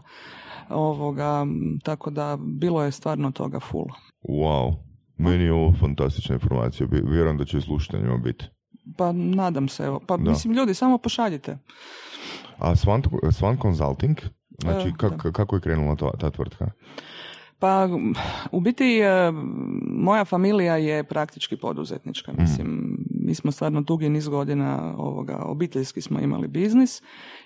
Ovoga, 0.69 1.45
tako 1.83 2.09
da 2.09 2.37
bilo 2.41 2.83
je 2.83 2.91
stvarno 2.91 3.31
toga 3.31 3.59
full. 3.59 3.85
Wow, 4.23 4.75
meni 5.17 5.43
je 5.43 5.53
ovo 5.53 5.73
fantastična 5.79 6.35
informacija. 6.35 6.87
Vjerujem 6.91 7.37
da 7.37 7.45
će 7.45 7.61
slušateljima 7.61 8.17
biti. 8.17 8.45
Pa 8.97 9.11
nadam 9.11 9.67
se, 9.67 9.83
evo. 9.83 9.99
Pa 10.07 10.17
Da. 10.17 10.29
mislim, 10.29 10.53
ljudi, 10.53 10.73
samo 10.73 10.97
pošaljite. 10.97 11.57
A 12.57 12.75
Swan, 12.75 13.01
Swan 13.23 13.61
Consulting, 13.61 14.17
znači 14.61 14.87
E, 14.87 14.91
kak- 14.91 15.31
kako 15.31 15.55
je 15.55 15.61
krenula 15.61 15.95
ta, 15.95 16.11
ta 16.19 16.29
tvrtka? 16.29 16.71
Pa, 17.59 17.89
u 18.51 18.59
biti, 18.59 18.99
e, 18.99 19.31
moja 19.93 20.25
familija 20.25 20.75
je 20.75 21.03
praktički 21.03 21.57
poduzetnička. 21.57 22.33
Mislim, 22.37 22.97
mi 23.25 23.35
smo 23.35 23.51
stvarno 23.51 23.81
dugi 23.81 24.09
niz 24.09 24.27
godina 24.27 24.95
ovoga, 24.97 25.37
obiteljski 25.45 26.01
smo 26.01 26.19
imali 26.19 26.47
biznis 26.47 27.01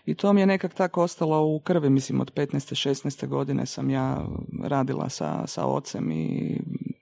i 0.05 0.15
to 0.15 0.33
mi 0.33 0.39
je 0.39 0.45
nekak 0.45 0.73
tako 0.73 1.03
ostalo 1.03 1.45
u 1.45 1.59
krvi. 1.59 1.89
Mislim, 1.89 2.21
od 2.21 2.33
15. 2.33 2.89
16. 2.89 3.27
godine 3.27 3.65
sam 3.65 3.89
ja 3.89 4.25
radila 4.63 5.09
sa, 5.09 5.47
sa 5.47 5.65
ocem 5.65 6.11
i 6.11 6.57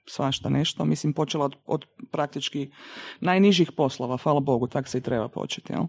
svašta 0.07 0.49
nešto. 0.49 0.85
Mislim, 0.85 1.13
počela 1.13 1.45
od, 1.45 1.55
od 1.65 1.85
praktički 2.11 2.71
najnižih 3.19 3.71
poslova, 3.77 4.17
hvala 4.17 4.39
Bogu, 4.39 4.67
tak 4.67 4.87
se 4.87 4.97
i 4.97 5.01
treba 5.01 5.27
početi, 5.27 5.73
jel? 5.73 5.83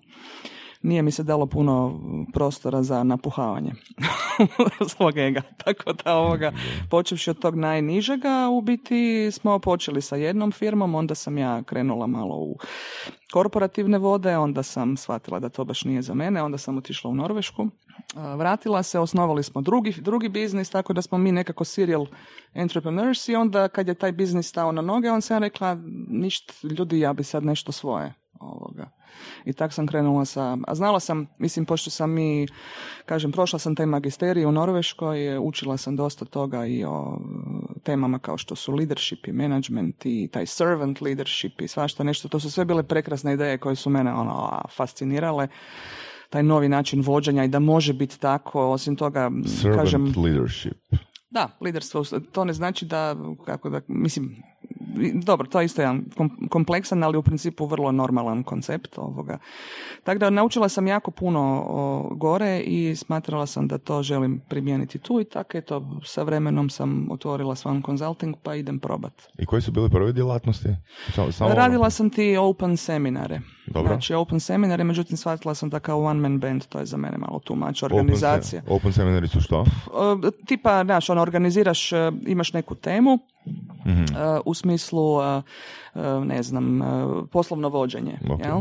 Nije 0.82 1.02
mi 1.02 1.10
se 1.10 1.22
dalo 1.22 1.46
puno 1.46 2.00
prostora 2.32 2.82
za 2.82 3.04
napuhavanje 3.04 3.72
svog 4.96 5.18
ega. 5.18 5.42
Tako 5.64 5.92
da 5.92 6.16
ovoga, 6.16 6.52
počevši 6.90 7.30
od 7.30 7.38
tog 7.38 7.56
najnižega, 7.56 8.48
u 8.48 8.60
biti 8.60 9.30
smo 9.32 9.58
počeli 9.58 10.02
sa 10.02 10.16
jednom 10.16 10.52
firmom, 10.52 10.94
onda 10.94 11.14
sam 11.14 11.38
ja 11.38 11.62
krenula 11.62 12.06
malo 12.06 12.36
u 12.36 12.58
korporativne 13.32 13.98
vode, 13.98 14.36
onda 14.36 14.62
sam 14.62 14.96
shvatila 14.96 15.40
da 15.40 15.48
to 15.48 15.64
baš 15.64 15.84
nije 15.84 16.02
za 16.02 16.14
mene, 16.14 16.42
onda 16.42 16.58
sam 16.58 16.78
otišla 16.78 17.10
u 17.10 17.14
Norvešku, 17.14 17.68
vratila 18.36 18.82
se, 18.82 18.98
osnovali 18.98 19.42
smo 19.42 19.60
drugi, 19.60 19.94
drugi 20.00 20.28
biznis, 20.28 20.70
tako 20.70 20.92
da 20.92 21.02
smo 21.02 21.18
mi 21.18 21.32
nekako 21.32 21.64
serial 21.64 22.06
entrepreneurs 22.54 23.28
i 23.28 23.34
onda 23.34 23.68
kad 23.68 23.88
je 23.88 23.94
taj 23.94 24.12
biznis 24.12 24.48
stao 24.48 24.72
na 24.72 24.82
noge, 24.82 25.10
on 25.10 25.22
sam 25.22 25.42
rekla, 25.42 25.78
ništa, 26.08 26.52
ljudi, 26.78 27.00
ja 27.00 27.12
bi 27.12 27.24
sad 27.24 27.44
nešto 27.44 27.72
svoje 27.72 28.21
ovoga. 28.42 28.90
I 29.44 29.52
tak 29.52 29.72
sam 29.72 29.86
krenula 29.86 30.24
sa, 30.24 30.58
a 30.66 30.74
znala 30.74 31.00
sam, 31.00 31.26
mislim, 31.38 31.64
pošto 31.64 31.90
sam 31.90 32.18
i, 32.18 32.46
kažem, 33.06 33.32
prošla 33.32 33.58
sam 33.58 33.74
taj 33.74 33.86
magisterij 33.86 34.44
u 34.44 34.52
Norveškoj, 34.52 35.38
učila 35.38 35.76
sam 35.76 35.96
dosta 35.96 36.24
toga 36.24 36.66
i 36.66 36.84
o 36.84 37.18
temama 37.82 38.18
kao 38.18 38.38
što 38.38 38.56
su 38.56 38.72
leadership 38.72 39.26
i 39.26 39.32
management 39.32 40.06
i 40.06 40.28
taj 40.32 40.46
servant 40.46 41.00
leadership 41.00 41.60
i 41.60 41.68
svašta 41.68 42.04
nešto. 42.04 42.28
To 42.28 42.40
su 42.40 42.50
sve 42.50 42.64
bile 42.64 42.82
prekrasne 42.82 43.32
ideje 43.32 43.58
koje 43.58 43.76
su 43.76 43.90
mene 43.90 44.12
ono, 44.12 44.62
fascinirale 44.76 45.48
taj 46.30 46.42
novi 46.42 46.68
način 46.68 47.02
vođenja 47.02 47.44
i 47.44 47.48
da 47.48 47.58
može 47.58 47.92
biti 47.92 48.20
tako, 48.20 48.70
osim 48.70 48.96
toga, 48.96 49.30
Servant 49.46 49.80
kažem, 49.80 50.14
leadership. 50.16 50.78
da, 51.30 51.48
liderstvo, 51.60 52.04
to 52.32 52.44
ne 52.44 52.52
znači 52.52 52.86
da, 52.86 53.16
kako 53.46 53.70
da, 53.70 53.80
mislim, 53.88 54.36
dobro, 55.14 55.46
to 55.46 55.60
je 55.60 55.64
isto 55.64 55.82
jedan 55.82 56.04
kom- 56.16 56.48
kompleksan, 56.48 56.72
ali 57.02 57.16
u 57.16 57.22
principu 57.22 57.66
vrlo 57.66 57.92
normalan 57.92 58.42
koncept 58.42 58.98
ovoga. 58.98 59.38
Tako 60.04 60.18
da 60.18 60.30
naučila 60.30 60.68
sam 60.68 60.86
jako 60.86 61.10
puno 61.10 61.40
o, 61.66 61.82
gore 62.10 62.60
i 62.60 62.96
smatrala 62.96 63.46
sam 63.46 63.68
da 63.68 63.78
to 63.78 64.02
želim 64.02 64.40
primijeniti 64.40 64.98
tu 64.98 65.20
i 65.20 65.24
tako 65.24 65.58
eto, 65.58 65.72
sa 66.04 66.22
vremenom 66.22 66.70
sam 66.70 67.06
otvorila 67.10 67.54
Swan 67.54 67.86
Consulting 67.86 68.34
pa 68.42 68.54
idem 68.54 68.78
probat. 68.78 69.22
I 69.38 69.46
koje 69.46 69.62
su 69.62 69.72
bile 69.72 69.88
prve 69.88 70.12
djelatnosti? 70.12 70.68
Samo, 71.08 71.32
samo 71.32 71.46
ono. 71.46 71.56
Radila 71.56 71.90
sam 71.90 72.10
ti 72.10 72.36
open 72.38 72.76
seminare. 72.76 73.40
Dobro. 73.66 73.88
Znači 73.88 74.14
open 74.14 74.40
seminare, 74.40 74.84
međutim 74.84 75.16
shvatila 75.16 75.54
sam 75.54 75.70
da 75.70 75.80
kao 75.80 76.00
one 76.00 76.20
man 76.20 76.38
band, 76.38 76.64
to 76.64 76.78
je 76.78 76.86
za 76.86 76.96
mene 76.96 77.18
malo 77.18 77.38
too 77.38 77.56
much 77.56 77.84
Open 77.84 77.98
organizacija. 77.98 78.62
se- 78.62 78.66
Open 78.68 78.92
seminari 78.92 79.28
su 79.28 79.40
što? 79.40 79.60
E, 79.60 79.66
tipa, 80.46 80.84
znaš, 80.84 81.10
ono, 81.10 81.22
organiziraš, 81.22 81.92
e, 81.92 81.96
imaš 82.22 82.52
neku 82.52 82.74
temu, 82.74 83.18
Mhm. 83.86 84.02
e, 84.02 84.40
u 84.44 84.54
smislu, 84.54 85.22
e, 85.22 85.42
e, 85.94 86.00
ne 86.24 86.42
znam, 86.42 86.80
poslovno 87.32 87.68
vođenje, 87.68 88.18
Ok. 88.30 88.40
jel? 88.44 88.60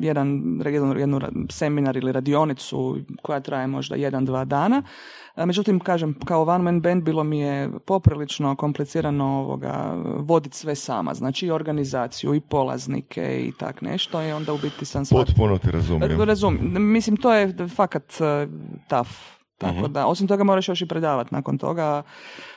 Jedan, 0.00 0.42
jedan, 0.66 0.98
jednu 0.98 1.18
ra- 1.18 1.52
seminar 1.52 1.96
ili 1.96 2.12
radionicu 2.12 2.96
koja 3.22 3.40
traje 3.40 3.66
možda 3.66 3.96
jedan, 3.96 4.24
dva 4.24 4.44
dana. 4.44 4.82
Međutim, 5.36 5.80
kažem, 5.80 6.14
kao 6.24 6.42
one 6.42 6.58
man 6.58 6.80
band 6.80 7.02
bilo 7.02 7.24
mi 7.24 7.38
je 7.40 7.70
poprilično 7.86 8.56
komplicirano 8.56 9.24
ovoga, 9.38 9.94
voditi 10.18 10.56
sve 10.56 10.74
sama, 10.74 11.14
znači 11.14 11.46
i 11.46 11.50
organizaciju, 11.50 12.34
i 12.34 12.40
polaznike 12.40 13.40
i 13.40 13.52
tak 13.52 13.82
nešto 13.82 14.22
i 14.22 14.32
onda 14.32 14.52
u 14.52 14.58
biti 14.58 14.84
sam 14.84 15.04
Potpuno 15.10 15.58
te 15.58 15.70
razumijem. 15.70 16.20
Razumijem. 16.20 16.92
Mislim, 16.92 17.16
to 17.16 17.34
je 17.34 17.54
fakat 17.68 18.04
uh, 18.20 18.50
tough. 18.88 19.10
Tako 19.60 19.88
da, 19.88 20.06
osim 20.06 20.26
toga 20.26 20.44
moraš 20.44 20.68
još 20.68 20.80
i 20.80 20.86
predavati 20.86 21.34
nakon 21.34 21.58
toga, 21.58 22.02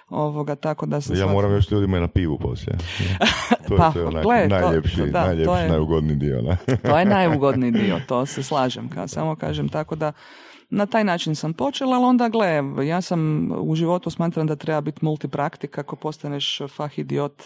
ovoga, 0.09 0.55
tako 0.55 0.85
da 0.85 1.01
se 1.01 1.13
Ja 1.13 1.27
moram 1.27 1.51
još 1.51 1.71
ljudima 1.71 1.99
na 1.99 2.07
pivu 2.07 2.39
poslije. 2.39 2.77
To 3.67 3.73
je, 3.73 3.77
Pa, 3.77 3.91
to 3.91 3.99
je 3.99 4.05
onak 4.05 4.23
gle, 4.23 4.41
to- 4.41 4.55
najljepši, 4.55 4.97
to 4.97 5.05
da, 5.05 5.21
najljepši 5.21 5.45
to 5.45 5.57
je- 5.57 5.69
najugodniji 5.69 6.15
dio. 6.15 6.41
Ne? 6.41 6.57
To 6.79 6.99
je 6.99 7.05
najugodniji 7.05 7.71
dio, 7.73 7.99
to 8.07 8.25
se 8.25 8.43
slažem, 8.43 8.89
ka, 8.89 9.07
samo 9.07 9.35
kažem, 9.35 9.69
tako 9.69 9.95
da 9.95 10.11
Na 10.75 10.85
taj 10.85 11.03
način 11.03 11.35
sam 11.35 11.53
počela, 11.53 11.95
ali 11.95 12.05
onda 12.05 12.29
gle, 12.29 12.63
ja 12.87 13.01
sam 13.01 13.51
u 13.57 13.75
životu 13.75 14.09
smatram 14.09 14.47
da 14.47 14.55
treba 14.55 14.81
biti 14.81 15.05
multipraktik 15.05 15.77
ako 15.77 15.95
postaneš 15.95 16.59
fah 16.75 16.99
idiot. 16.99 17.43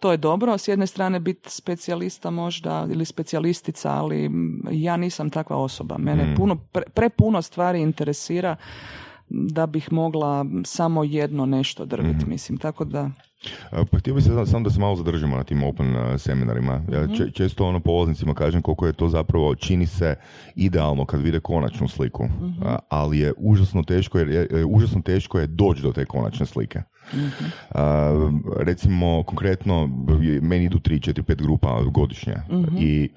To 0.00 0.10
je 0.10 0.16
dobro, 0.16 0.58
s 0.58 0.68
jedne 0.68 0.86
strane 0.86 1.20
biti 1.20 1.50
specijalista 1.50 2.30
možda 2.30 2.86
ili 2.90 3.04
specijalistica, 3.04 3.90
ali 3.90 4.30
ja 4.70 4.96
nisam 4.96 5.30
takva 5.30 5.56
osoba. 5.56 5.98
Mene 5.98 6.24
Mm. 6.24 6.36
puno, 6.36 6.56
pre, 6.72 6.82
prepuno 6.94 7.42
stvari 7.42 7.80
interesira 7.80 8.56
da 9.30 9.66
bih 9.66 9.92
mogla 9.92 10.44
samo 10.64 11.04
jedno 11.04 11.46
nešto 11.46 11.84
drviti, 11.84 12.16
Mhm. 12.16 12.28
mislim. 12.28 12.58
Tako 12.58 12.84
da, 12.84 13.10
Pa 13.90 13.98
htio 13.98 14.14
bih 14.14 14.24
se 14.24 14.46
samo 14.46 14.60
da 14.60 14.70
se 14.70 14.80
malo 14.80 14.96
zadržimo 14.96 15.36
na 15.36 15.44
tim 15.44 15.62
open 15.62 15.86
seminarima. 16.18 16.82
Ja 16.88 17.02
Mhm. 17.02 17.14
če- 17.14 17.30
često 17.30 17.66
ono 17.66 17.80
polaznicima 17.80 18.34
kažem 18.34 18.62
koliko 18.62 18.86
je 18.86 18.92
to 18.92 19.08
zapravo 19.08 19.54
čini 19.54 19.86
se 19.86 20.14
idealno 20.56 21.04
kad 21.04 21.20
vide 21.20 21.40
konačnu 21.40 21.88
sliku, 21.88 22.24
Mhm. 22.24 22.62
A, 22.62 22.78
ali 22.88 23.18
je 23.18 23.32
užasno 23.38 23.82
teško 23.82 24.18
jer 24.18 24.28
je, 24.28 24.48
e, 24.52 24.64
užasno 24.66 25.02
teško 25.02 25.38
je 25.38 25.46
doći 25.46 25.82
do 25.82 25.92
te 25.92 26.04
konačne 26.04 26.46
slike. 26.46 26.82
Mhm. 27.14 27.44
A, 27.70 28.10
recimo 28.56 29.22
konkretno 29.22 29.88
je- 30.22 30.40
meni 30.40 30.64
idu 30.64 30.78
3, 30.78 31.00
4, 31.00 31.22
5 31.24 31.42
grupa 31.42 31.82
godišnje 31.84 32.34
Mhm. 32.50 32.76
i 32.78 33.08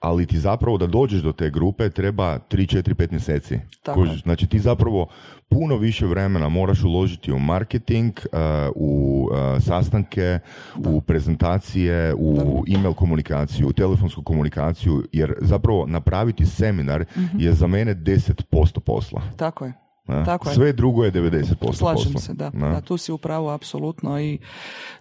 ali 0.00 0.26
ti 0.26 0.38
zapravo 0.38 0.78
da 0.78 0.86
dođeš 0.86 1.22
do 1.22 1.32
te 1.32 1.50
grupe 1.50 1.90
treba 1.90 2.38
3, 2.40 2.76
4, 2.76 2.94
5 2.94 3.10
mjeseci. 3.10 3.58
Tako? 3.82 4.06
Znači 4.22 4.46
ti 4.46 4.58
zapravo 4.58 5.06
puno 5.48 5.76
više 5.76 6.06
vremena 6.06 6.48
moraš 6.48 6.82
uložiti 6.82 7.32
u 7.32 7.38
marketing, 7.38 8.12
uh, 8.24 8.38
u 8.74 9.28
uh, 9.32 9.62
sastanke, 9.62 10.38
u 10.76 11.00
prezentacije, 11.00 12.14
u 12.14 12.64
email 12.74 12.92
komunikaciju, 12.94 13.68
u 13.68 13.72
telefonsku 13.72 14.22
komunikaciju, 14.22 15.04
jer 15.12 15.34
zapravo 15.40 15.86
napraviti 15.86 16.46
seminar 16.46 17.04
Mhm. 17.16 17.40
je 17.40 17.52
za 17.52 17.66
mene 17.66 17.94
10% 17.94 18.80
posla. 18.80 19.22
tako 19.36 19.64
je. 19.64 19.72
Ne? 20.10 20.24
Tako 20.24 20.48
je. 20.48 20.54
Sve 20.54 20.72
drugo 20.72 21.04
je 21.04 21.12
90% 21.12 21.74
Slažem 21.74 22.04
posla. 22.04 22.20
se, 22.20 22.34
da. 22.34 22.50
ne? 22.54 22.70
da. 22.70 22.80
Tu 22.80 22.96
si 22.96 23.12
u 23.12 23.18
pravu, 23.18 23.48
apsolutno. 23.48 24.20
I 24.20 24.38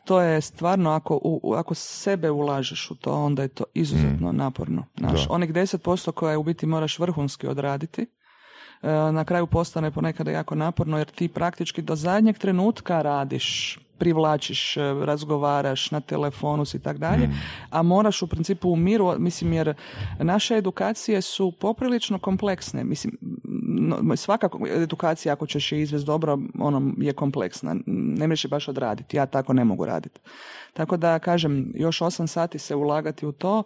to 0.06 0.22
je 0.22 0.42
stvarno, 0.42 0.90
ako, 0.92 1.20
u, 1.24 1.54
ako 1.54 1.74
sebe 1.74 2.32
ulažeš 2.32 2.92
u 2.92 2.96
to, 2.96 3.14
onda 3.14 3.42
je 3.42 3.48
to 3.48 3.64
izuzetno 3.74 4.32
naporno. 4.32 4.86
Znaš, 4.98 5.12
Mm. 5.20 5.28
Da. 5.28 5.34
onih 5.34 5.54
10% 5.54 6.12
koje 6.12 6.38
u 6.38 6.44
biti 6.44 6.66
moraš 6.66 7.00
vrhunski 7.00 7.48
odraditi, 7.48 8.02
e, 8.02 8.08
na 9.12 9.24
kraju 9.24 9.48
postane 9.48 9.92
ponekad 9.92 10.28
jako 10.28 10.56
naporno, 10.56 10.98
jer 10.98 11.08
ti 11.08 11.28
praktički 11.28 11.82
do 11.82 11.96
zadnjeg 11.96 12.38
trenutka 12.38 13.02
radiš 13.02 13.80
privlačiš, 14.00 14.78
e, 14.78 14.82
razgovaraš 15.06 15.92
na 15.92 16.00
telefonu 16.02 16.66
si 16.66 16.78
i 16.78 16.80
tak 16.80 16.98
dalje, 16.98 17.28
Mm. 17.28 17.34
a 17.70 17.82
moraš 17.82 18.22
u 18.22 18.28
principu 18.28 18.70
u 18.70 18.76
miru, 18.76 19.16
mislim 19.20 19.54
jer 19.54 19.74
naše 20.20 20.56
edukacije 20.56 21.22
su 21.22 21.52
poprilično 21.52 22.20
kompleksne, 22.20 22.84
mislim 22.84 23.18
no, 23.80 24.16
svaka 24.16 24.50
edukacija 24.76 25.34
ako 25.34 25.48
ćeš 25.48 25.72
je 25.72 25.82
izvesti 25.82 26.06
dobro, 26.06 26.40
ono 26.60 26.94
je 26.98 27.14
kompleksna, 27.14 27.76
ne 27.86 28.28
možeš 28.28 28.46
je 28.46 28.50
baš 28.50 28.68
odraditi, 28.68 29.18
ja 29.18 29.26
tako 29.26 29.54
ne 29.54 29.64
mogu 29.64 29.86
raditi. 29.86 30.20
Tako 30.74 30.98
da 30.98 31.20
kažem, 31.20 31.72
još 31.76 32.00
8 32.00 32.28
sati 32.28 32.60
se 32.60 32.76
ulagati 32.76 33.26
u 33.26 33.32
to, 33.32 33.64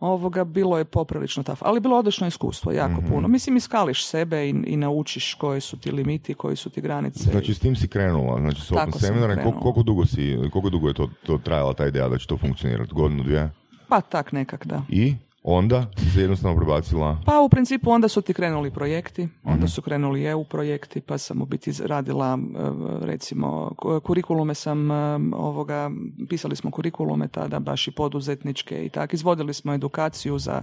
ovoga 0.00 0.44
bilo 0.44 0.78
je 0.78 0.84
poprilično 0.84 1.42
taf, 1.42 1.58
ali 1.60 1.80
bilo 1.80 1.96
odlično 1.96 2.26
iskustvo, 2.26 2.72
jako 2.72 3.00
Mhm. 3.00 3.08
puno. 3.08 3.28
Mislim, 3.28 3.56
iskališ 3.56 4.06
sebe 4.06 4.46
i, 4.46 4.54
i 4.66 4.76
naučiš 4.76 5.34
koji 5.34 5.60
su 5.60 5.76
ti 5.76 5.90
limiti, 5.92 6.34
koji 6.34 6.56
su 6.56 6.70
ti 6.70 6.80
granice. 6.80 7.18
Znači 7.20 7.54
s 7.54 7.58
tim 7.58 7.76
si 7.76 7.88
krenula, 7.88 8.40
znači 8.40 8.60
s 8.60 8.68
Tako 8.68 8.98
krenula. 8.98 9.36
koliko, 9.36 9.60
koliko 9.60 9.82
dugo 9.82 10.06
si, 10.06 10.38
koliko 10.42 10.70
dugo 10.70 10.88
je 10.88 10.94
to, 10.94 11.08
to 11.26 11.38
trajala 11.38 11.74
ta 11.74 11.86
ideja 11.86 12.08
da 12.08 12.18
će 12.18 12.26
to 12.26 12.36
funkcionirati? 12.38 12.94
Godinu, 12.94 13.22
dvije? 13.22 13.50
Pa 13.88 14.00
tak 14.00 14.32
nekak, 14.32 14.66
da. 14.66 14.82
I 14.88 15.14
onda 15.44 15.86
se 16.14 16.20
jednostavno 16.20 16.56
prebacila. 16.56 17.18
Pa 17.26 17.40
u 17.40 17.48
principu 17.48 17.90
onda 17.90 18.08
su 18.08 18.22
ti 18.22 18.34
krenuli 18.34 18.70
projekti, 18.70 19.28
onda 19.44 19.68
su 19.68 19.82
krenuli 19.82 20.24
EU 20.24 20.44
projekti, 20.44 21.00
pa 21.00 21.18
sam 21.18 21.42
u 21.42 21.46
biti 21.46 21.72
radila 21.84 22.38
e, 22.38 23.06
recimo 23.06 23.74
ku- 23.76 24.00
kurikulume 24.00 24.54
sam 24.54 24.90
e, 24.90 24.94
ovoga, 25.32 25.90
pisali 26.28 26.56
smo 26.56 26.70
kurikulume 26.70 27.28
tada 27.28 27.58
baš 27.58 27.88
i 27.88 27.90
poduzetničke 27.90 28.84
i 28.84 28.88
tak, 28.88 29.14
izvodili 29.14 29.54
smo 29.54 29.74
edukaciju 29.74 30.38
za, 30.38 30.62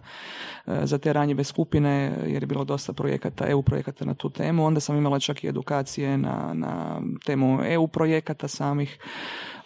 e, 0.68 0.80
za 0.84 0.98
te 0.98 1.14
ranjive 1.14 1.44
skupine 1.44 2.12
jer 2.28 2.44
je 2.44 2.48
bilo 2.48 2.64
dosta 2.64 2.94
projekata, 2.94 3.48
EU 3.48 3.62
projekata 3.62 4.06
na 4.06 4.14
tu 4.14 4.30
temu, 4.30 4.66
onda 4.66 4.80
sam 4.80 4.98
imala 4.98 5.20
čak 5.20 5.44
i 5.44 5.48
edukacije 5.48 6.18
na, 6.18 6.54
na 6.54 7.02
temu 7.26 7.60
EU 7.66 7.88
projekata 7.88 8.48
samih. 8.48 9.00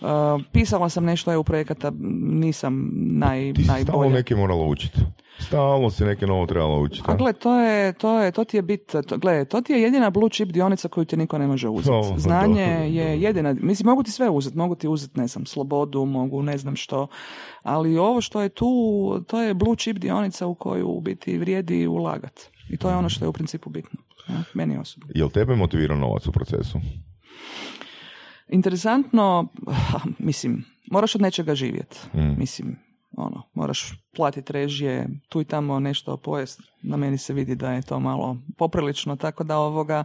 E, 0.03 0.07
pisala 0.51 0.89
sam 0.89 1.05
nešto 1.05 1.33
EU 1.33 1.43
projekata, 1.43 1.91
nisam 2.23 2.89
naj, 2.93 3.53
Ti 3.53 3.61
si 3.61 3.65
stalno 3.65 3.83
najbolja. 3.83 4.09
neke 4.09 4.35
morala 4.35 4.65
učiti. 4.65 4.99
Stalno 5.39 5.89
si 5.89 6.05
neke 6.05 6.27
novo 6.27 6.45
trebala 6.45 6.79
učiti. 6.79 7.03
A 7.07 7.15
gle, 7.15 7.33
to 7.33 7.59
je, 7.59 7.93
to 7.93 8.19
je, 8.19 8.31
to 8.31 8.43
ti 8.43 8.57
je 8.57 8.61
bit, 8.61 8.95
to, 9.07 9.17
gle, 9.17 9.45
to 9.45 9.61
ti 9.61 9.73
je 9.73 9.81
jedina 9.81 10.09
blue 10.09 10.29
chip 10.29 10.49
dionica 10.49 10.87
koju 10.87 11.05
ti 11.05 11.17
niko 11.17 11.37
ne 11.37 11.47
može 11.47 11.69
uzeti. 11.69 11.89
Dobro, 11.89 12.17
Znanje 12.17 12.65
dobro, 12.67 12.83
je 12.83 13.03
dobro. 13.05 13.27
jedina, 13.27 13.53
mislim, 13.53 13.85
mogu 13.85 14.03
ti 14.03 14.11
sve 14.11 14.29
uzeti, 14.29 14.57
mogu 14.57 14.75
ti 14.75 14.87
uzeti, 14.87 15.19
ne 15.19 15.27
znam, 15.27 15.45
slobodu, 15.45 16.05
mogu 16.05 16.41
ne 16.41 16.57
znam 16.57 16.75
što, 16.75 17.07
ali 17.63 17.97
ovo 17.97 18.21
što 18.21 18.41
je 18.41 18.49
tu, 18.49 18.69
to 19.27 19.41
je 19.41 19.53
blue 19.53 19.75
chip 19.75 19.97
dionica 19.97 20.47
u 20.47 20.55
koju 20.55 20.87
u 20.87 21.01
biti 21.01 21.37
vrijedi 21.37 21.87
ulagat. 21.87 22.39
I 22.69 22.77
to 22.77 22.89
je 22.89 22.95
ono 22.95 23.09
što 23.09 23.25
je 23.25 23.29
u 23.29 23.33
principu 23.33 23.69
bitno. 23.69 23.99
Ja, 24.29 24.43
meni 24.53 24.77
osobno. 24.77 25.09
Jel 25.15 25.29
tebe 25.29 25.55
motivirao 25.55 25.97
novac 25.97 26.27
u 26.27 26.31
procesu? 26.31 26.79
Interesantno, 28.53 29.47
mislim, 30.19 30.65
moraš 30.91 31.15
od 31.15 31.21
nečega 31.21 31.55
živjeti. 31.55 31.97
Mm. 32.13 32.39
Mislim, 32.39 32.79
ono, 33.17 33.43
moraš 33.53 33.93
platiti 34.15 34.53
režije, 34.53 35.09
tu 35.29 35.41
i 35.41 35.45
tamo 35.45 35.79
nešto 35.79 36.17
pojest. 36.17 36.61
Na 36.81 36.97
meni 36.97 37.17
se 37.17 37.33
vidi 37.33 37.55
da 37.55 37.71
je 37.71 37.81
to 37.81 37.99
malo 37.99 38.37
poprilično, 38.57 39.15
tako 39.15 39.43
da 39.43 39.57
ovoga, 39.57 40.03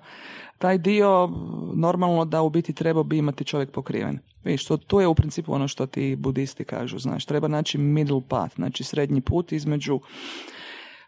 taj 0.58 0.78
dio 0.78 1.30
normalno 1.74 2.24
da 2.24 2.42
u 2.42 2.50
biti 2.50 2.72
treba 2.72 3.02
bi 3.02 3.18
imati 3.18 3.44
čovjek 3.44 3.70
pokriven. 3.70 4.18
Vidiš, 4.44 4.64
to, 4.64 4.76
tu 4.76 5.00
je 5.00 5.06
u 5.06 5.14
principu 5.14 5.52
ono 5.52 5.68
što 5.68 5.86
ti 5.86 6.16
budisti 6.16 6.64
kažu, 6.64 6.98
znaš, 6.98 7.24
treba 7.24 7.48
naći 7.48 7.78
middle 7.78 8.22
path, 8.28 8.54
znači 8.54 8.84
srednji 8.84 9.20
put 9.20 9.52
između 9.52 10.00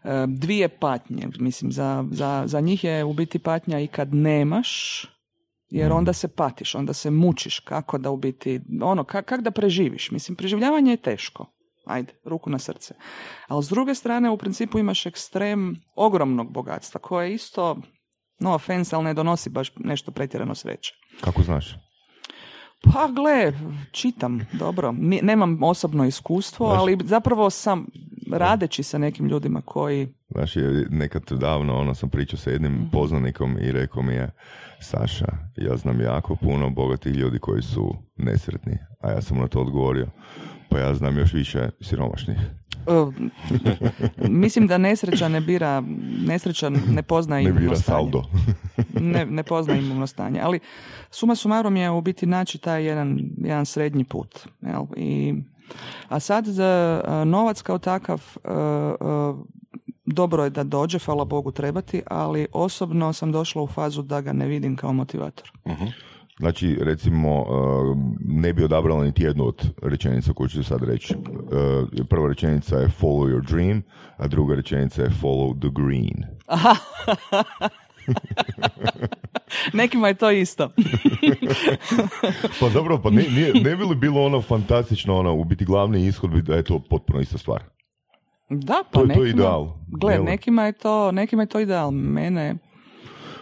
e, 0.04 0.26
dvije 0.28 0.68
patnje. 0.68 1.28
Mislim, 1.38 1.72
za, 1.72 2.04
za, 2.10 2.42
za 2.46 2.60
njih 2.60 2.84
je 2.84 3.04
u 3.04 3.12
biti 3.12 3.38
patnja 3.38 3.80
i 3.80 3.86
kad 3.86 4.14
nemaš, 4.14 5.04
jer 5.70 5.92
onda 5.92 6.12
se 6.12 6.28
patiš, 6.28 6.74
onda 6.74 6.92
se 6.92 7.10
mučiš 7.10 7.58
kako 7.58 7.98
da 7.98 8.10
u 8.10 8.16
biti, 8.16 8.60
ono, 8.82 9.04
kak, 9.04 9.24
kak 9.24 9.40
da 9.40 9.50
preživiš. 9.50 10.10
Mislim, 10.10 10.36
preživljavanje 10.36 10.90
je 10.90 10.96
teško. 10.96 11.46
Ajde, 11.86 12.12
ruku 12.24 12.50
na 12.50 12.58
srce. 12.58 12.94
Ali 13.48 13.64
s 13.64 13.68
druge 13.68 13.94
strane, 13.94 14.30
u 14.30 14.36
principu 14.36 14.78
imaš 14.78 15.06
ekstrem 15.06 15.76
ogromnog 15.94 16.52
bogatstva, 16.52 17.00
koje 17.00 17.34
isto, 17.34 17.76
no 18.40 18.54
offense, 18.54 18.96
ali 18.96 19.04
ne 19.04 19.14
donosi 19.14 19.50
baš 19.50 19.72
nešto 19.76 20.10
pretjerano 20.10 20.54
sreće. 20.54 20.94
Kako 21.20 21.42
znaš? 21.42 21.74
Pa 22.82 23.08
gle, 23.08 23.52
čitam, 23.92 24.46
dobro. 24.52 24.94
Nemam 25.22 25.62
osobno 25.62 26.04
iskustvo, 26.04 26.66
ali 26.66 26.98
zapravo 27.04 27.50
sam 27.50 27.86
radeći 28.32 28.82
sa 28.82 28.98
nekim 28.98 29.26
ljudima 29.26 29.60
koji 29.60 30.08
Znaš, 30.28 30.56
je 30.56 30.86
nekad 30.90 31.22
davno 31.30 31.76
ono 31.76 31.94
sam 31.94 32.08
pričao 32.08 32.38
sa 32.38 32.50
jednim 32.50 32.72
Mhm. 32.72 32.84
poznanikom 32.92 33.58
i 33.58 33.72
rekao 33.72 34.02
mi 34.02 34.14
je 34.14 34.30
Saša, 34.80 35.26
ja 35.56 35.76
znam 35.76 36.00
jako 36.00 36.36
puno 36.36 36.70
bogatih 36.70 37.14
ljudi 37.14 37.38
koji 37.38 37.62
su 37.62 37.94
nesretni, 38.16 38.72
a 39.00 39.10
ja 39.10 39.20
sam 39.22 39.36
mu 39.36 39.42
na 39.42 39.48
to 39.48 39.60
odgovorio 39.60 40.06
pa 40.68 40.78
ja 40.78 40.94
znam 40.94 41.18
još 41.18 41.32
više 41.32 41.70
siromašnih. 41.80 42.36
Mislim 44.18 44.66
da 44.66 44.78
nesrećan 44.78 45.32
ne 45.32 45.40
bira, 45.40 45.82
nesrećan 46.26 46.76
ne 46.88 47.02
pozna 47.02 47.36
Ne 47.36 47.42
imovno 47.42 47.60
bira 47.60 47.76
stanje. 47.76 47.96
saldo. 47.96 48.22
ne, 48.94 49.26
ne 49.26 49.42
pozna 49.42 49.74
imovno 49.76 50.06
stanje. 50.06 50.40
Ali 50.40 50.60
suma 51.10 51.34
sumarom 51.34 51.76
je 51.76 51.90
u 51.90 52.00
biti 52.00 52.26
naći 52.26 52.58
taj 52.58 52.84
jedan, 52.84 53.18
jedan 53.38 53.66
srednji 53.66 54.04
put. 54.04 54.38
Jel? 54.62 54.82
I, 54.96 55.34
a 56.08 56.20
sad 56.20 56.46
za 56.46 57.02
novac 57.26 57.62
kao 57.62 57.78
takav 57.78 58.22
dobro 60.06 60.44
je 60.44 60.50
da 60.50 60.64
dođe, 60.64 60.98
hvala 60.98 61.24
Bogu 61.24 61.50
trebati, 61.50 62.02
ali 62.06 62.46
osobno 62.52 63.12
sam 63.12 63.32
došla 63.32 63.62
u 63.62 63.66
fazu 63.66 64.02
da 64.02 64.20
ga 64.20 64.32
ne 64.32 64.46
vidim 64.46 64.76
kao 64.76 64.92
motivator. 64.92 65.52
Znači, 66.38 66.78
recimo, 66.80 67.46
ne 68.20 68.52
bi 68.52 68.64
odabrala 68.64 69.04
niti 69.04 69.22
jednu 69.22 69.46
od 69.46 69.66
rečenica 69.82 70.32
koju 70.32 70.48
ću 70.48 70.64
sad 70.64 70.82
reći. 70.82 71.14
Prva 72.08 72.28
rečenica 72.28 72.76
je 72.76 72.90
follow 73.00 73.34
your 73.34 73.48
dream, 73.48 73.82
a 74.16 74.28
druga 74.28 74.54
rečenica 74.54 75.02
je 75.02 75.10
follow 75.22 75.60
the 75.60 75.68
green. 75.74 76.24
Nekima 79.72 80.08
je 80.08 80.14
to 80.14 80.30
isto. 80.32 80.70
Pa 82.60 82.68
dobro, 82.68 82.98
pa 82.98 83.10
ne, 83.10 83.22
nije, 83.24 83.52
ne 83.54 83.76
bi 83.76 83.84
li 83.84 83.94
bilo 83.96 84.22
ono 84.22 84.42
fantastično, 84.42 85.16
ono, 85.16 85.34
u 85.34 85.44
biti 85.44 85.64
glavni 85.64 86.06
ishod 86.06 86.30
bi 86.30 86.42
da 86.42 86.54
je 86.54 86.62
to 86.62 86.78
potpuno 86.80 87.20
ista 87.20 87.38
stvar. 87.38 87.62
Da, 88.50 88.74
pa 88.84 88.90
To 88.92 89.02
je- 89.02 89.06
to 89.06 89.12
je 89.14 89.18
nekima, 89.18 89.28
ideal, 89.36 89.72
Gle, 89.88 90.12
jel? 90.12 90.24
nekima 90.24 90.64
je 90.64 90.72
to, 90.72 91.12
nekima 91.12 91.42
je 91.42 91.46
to 91.46 91.60
ideal. 91.60 91.90
Mene, 91.90 92.54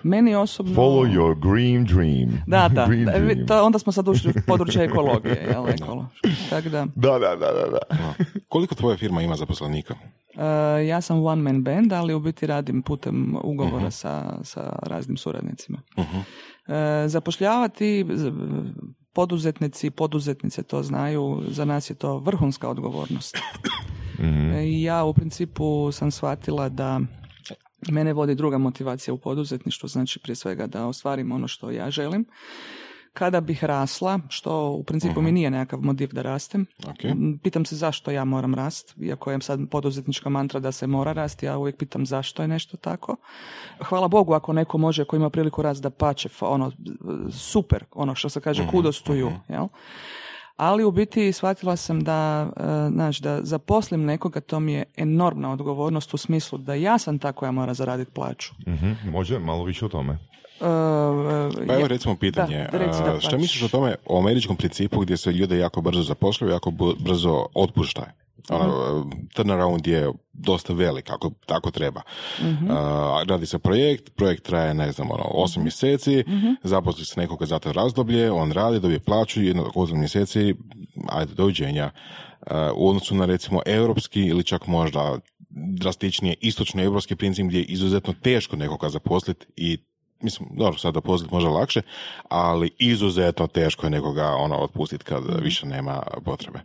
meni 0.03 0.35
osobno... 0.35 0.75
Follow 0.75 1.13
your 1.13 1.53
green 1.53 1.85
dream. 1.85 2.43
Da, 2.47 2.69
da, 2.69 2.87
Green 2.89 3.05
dream. 3.07 3.47
to, 3.47 3.65
onda 3.65 3.79
smo 3.79 3.93
sad 3.93 4.09
ušli 4.09 4.31
u 4.31 4.41
područje 4.47 4.85
ekologije, 4.85 5.47
jel, 5.51 5.69
ekolo. 5.69 6.07
Tako 6.51 6.69
da, 6.69 6.87
Da, 6.95 7.11
da, 7.11 7.37
da, 7.37 7.53
da, 7.53 7.67
da. 7.71 8.25
Koliko 8.49 8.75
tvoja 8.75 8.97
firma 8.97 9.23
ima 9.23 9.37
zaposlenika? 9.37 9.95
E, 10.37 10.87
ja 10.87 11.01
sam 11.01 11.25
one 11.25 11.43
man 11.43 11.63
band, 11.63 11.93
ali 11.93 12.15
u 12.15 12.21
biti 12.21 12.47
radim 12.47 12.83
putem 12.83 13.37
ugovora 13.45 13.91
sa, 13.91 14.39
sa 14.43 14.79
raznim 14.83 15.17
suradnicima. 15.17 15.79
E, 15.97 17.09
zapošljavati 17.09 18.07
z- 18.11 18.33
poduzetnici, 19.13 19.91
poduzetnice 19.91 20.63
to 20.63 20.83
znaju, 20.83 21.43
za 21.49 21.65
nas 21.65 21.91
je 21.91 21.95
to 21.95 22.19
vrhunska 22.19 22.69
odgovornost. 22.69 23.39
I 24.65 24.83
ja 24.83 25.05
u 25.05 25.15
principu 25.15 25.93
sam 25.93 26.11
shvatila 26.11 26.69
da 26.69 27.01
mene 27.91 28.13
vodi 28.13 28.35
druga 28.35 28.59
motivacija 28.59 29.15
u 29.15 29.19
poduzetništvu, 29.19 29.89
znači 29.89 30.19
prije 30.19 30.37
svega 30.37 30.67
da 30.67 30.87
ostvarim 30.87 31.33
ono 31.33 31.49
što 31.49 31.71
ja 31.71 31.91
želim. 31.91 32.27
Kada 33.13 33.41
bih 33.41 33.65
rasla, 33.65 34.21
što 34.29 34.71
u 34.71 34.85
principu 34.85 35.23
mi 35.23 35.33
nije 35.33 35.51
nekakav 35.51 35.81
motiv 35.81 36.09
da 36.13 36.23
rastem, 36.23 36.67
pitam 37.43 37.65
se 37.65 37.77
zašto 37.77 38.11
ja 38.11 38.25
moram 38.25 38.55
rast, 38.55 38.95
iako 39.01 39.33
je 39.33 39.41
sad 39.41 39.61
poduzetnička 39.71 40.29
mantra 40.29 40.61
da 40.61 40.73
se 40.73 40.87
mora 40.87 41.13
rasti, 41.13 41.47
ja 41.47 41.59
uvijek 41.59 41.77
pitam 41.77 42.07
zašto 42.07 42.43
je 42.43 42.49
nešto 42.49 42.77
tako. 42.77 43.17
Hvala 43.81 44.09
Bogu 44.09 44.33
ako 44.33 44.53
neko 44.53 44.79
može, 44.79 45.03
ako 45.03 45.17
ima 45.17 45.31
priliku 45.31 45.63
rast 45.63 45.83
da 45.83 45.91
pače, 45.91 46.29
ono, 46.41 46.73
super, 47.33 47.85
ono 47.93 48.15
što 48.15 48.29
se 48.29 48.41
kaže 48.41 48.69
kudos 48.71 49.03
to 49.03 49.13
you, 49.13 49.33
jel? 49.49 49.67
Ali 50.59 50.85
u 50.85 50.91
biti 50.91 51.33
shvatila 51.33 51.77
sam 51.77 52.01
da, 52.01 52.49
e, 52.57 52.63
znaš, 52.91 53.19
da 53.19 53.41
zaposlim 53.43 54.05
nekoga, 54.05 54.41
to 54.41 54.61
mi 54.61 54.73
je 54.73 54.85
enormna 54.97 55.53
odgovornost 55.53 56.15
u 56.15 56.19
smislu 56.19 56.59
da 56.59 56.75
ja 56.75 56.99
sam 56.99 57.19
ta 57.19 57.33
koja 57.33 57.53
mora 57.53 57.75
zaraditi 57.75 58.11
plaću. 58.11 58.53
Mhm, 58.67 58.93
Može 59.05 59.39
malo 59.39 59.65
više 59.65 59.85
o 59.85 59.89
tome. 59.89 60.13
E, 60.13 60.65
e, 60.65 61.67
Pa 61.67 61.73
evo 61.75 61.83
je- 61.83 61.89
recimo 61.89 62.17
pitanje, 62.17 62.69
Da, 62.73 62.79
reci 62.79 63.03
da 63.05 63.21
šta 63.21 63.31
pač. 63.31 63.41
misliš 63.41 63.63
o 63.63 63.69
tome, 63.69 63.95
o 64.07 64.19
američkom 64.19 64.57
principu 64.57 65.01
gdje 65.01 65.17
se 65.17 65.33
ljude 65.33 65.59
jako 65.59 65.81
brzo 65.81 66.03
zapošljaju, 66.03 66.53
jako 66.53 66.71
brzo 66.99 67.47
otpuštaju? 67.55 68.09
Ono, 68.49 69.11
turnaround 69.35 69.87
je 69.87 70.13
dosta 70.33 70.73
velik, 70.73 71.11
ako 71.11 71.31
tako 71.47 71.71
treba. 71.71 72.03
A, 72.71 73.25
radi 73.29 73.47
se 73.47 73.59
projekt, 73.59 74.17
projekt 74.17 74.45
traje, 74.45 74.75
ne 74.75 74.93
znam, 74.93 75.11
ono, 75.11 75.25
osam 75.25 75.63
mjeseci, 75.63 76.25
zaposli 76.63 77.05
se 77.05 77.21
nekoga 77.21 77.47
za 77.47 77.59
to 77.59 77.73
razdoblje, 77.73 78.31
on 78.33 78.53
radi, 78.53 78.81
dobije 78.81 79.01
plaću, 79.01 79.43
jedno 79.43 79.71
osam 79.75 79.99
mjeseci, 79.99 80.55
ajde, 81.09 81.35
doviđenja. 81.35 81.91
A, 82.47 82.73
u 82.77 82.89
odnosu 82.89 83.15
na, 83.15 83.25
recimo, 83.25 83.61
europski 83.67 84.21
ili 84.23 84.45
čak 84.45 84.67
možda 84.67 85.19
drastičnije 85.51 86.35
istočno 86.41 86.83
europski 86.83 87.17
princip 87.17 87.47
gdje 87.47 87.59
je 87.59 87.65
izuzetno 87.65 88.15
teško 88.23 88.57
nekoga 88.57 88.89
zaposliti 88.89 89.47
i 89.57 89.79
mislim, 90.21 90.49
dobro, 90.53 90.79
sad 90.79 90.95
zaposliti 90.95 91.35
može 91.35 91.49
lakše, 91.49 91.83
ali 92.29 92.71
izuzetno 92.79 93.47
teško 93.47 93.87
je 93.87 93.91
nekoga 93.91 94.27
ono 94.27 94.57
otpustiti 94.57 95.05
kad 95.05 95.23
više 95.43 95.67
nema 95.67 96.03
potrebe. 96.25 96.61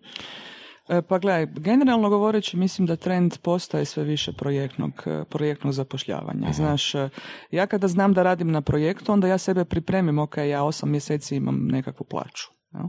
E, 0.89 1.01
Pa 1.01 1.19
gledaj, 1.19 1.45
generalno 1.45 2.09
govoreći 2.09 2.57
mislim 2.57 2.85
da 2.85 2.95
trend 2.95 3.37
postaje 3.37 3.85
sve 3.85 4.03
više 4.03 4.33
projektnog, 4.33 5.03
e, 5.05 5.23
projektnog 5.29 5.73
zapošljavanja. 5.73 6.51
Znaš, 6.53 6.95
e, 6.95 7.09
ja 7.51 7.67
kada 7.67 7.87
znam 7.87 8.13
da 8.13 8.23
radim 8.23 8.51
na 8.51 8.61
projektu, 8.61 9.11
onda 9.11 9.27
ja 9.27 9.37
sebe 9.37 9.65
pripremim, 9.65 10.19
ok, 10.19 10.37
ja 10.37 10.63
osam 10.63 10.91
mjeseci 10.91 11.35
imam 11.35 11.67
nekakvu 11.67 12.05
plaću. 12.05 12.47
jel? 12.73 12.87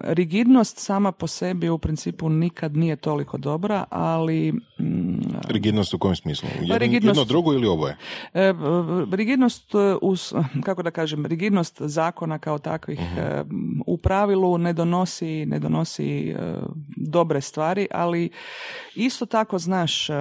Rigidnost 0.00 0.78
sama 0.78 1.12
po 1.12 1.26
sebi 1.26 1.68
u 1.68 1.78
principu 1.78 2.28
nikad 2.28 2.76
nije 2.76 2.96
toliko 2.96 3.38
dobra, 3.38 3.84
ali 3.90 4.52
mm, 4.52 5.20
Rigidnost 5.48 5.94
u 5.94 5.98
kojem 5.98 6.16
smislu? 6.16 6.48
Jedno, 6.60 6.74
rigidnost- 6.76 7.06
jedno 7.06 7.24
drugo 7.24 7.52
ili 7.52 7.66
oboje? 7.66 7.96
E, 8.34 8.54
rigidnost 9.12 9.74
e, 9.74 9.78
uz, 10.02 10.34
kako 10.64 10.82
da 10.82 10.90
kažem, 10.90 11.26
rigidnost 11.26 11.82
zakona 11.82 12.38
kao 12.38 12.58
takvih 12.58 13.00
e, 13.00 13.44
u 13.86 13.98
pravilu 13.98 14.58
ne 14.58 14.72
donosi, 14.72 15.46
ne 15.46 15.58
donosi 15.58 16.28
e, 16.30 16.36
dobre 16.96 17.40
stvari, 17.40 17.88
ali 17.90 18.30
isto 18.94 19.26
tako 19.26 19.58
znaš 19.58 20.10
e, 20.10 20.14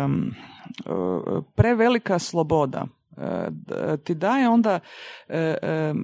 prevelika 1.55 2.19
sloboda 2.19 2.85
ti 4.03 4.15
daje 4.15 4.49
onda 4.49 4.79
e, 5.29 5.55
em, 5.61 5.97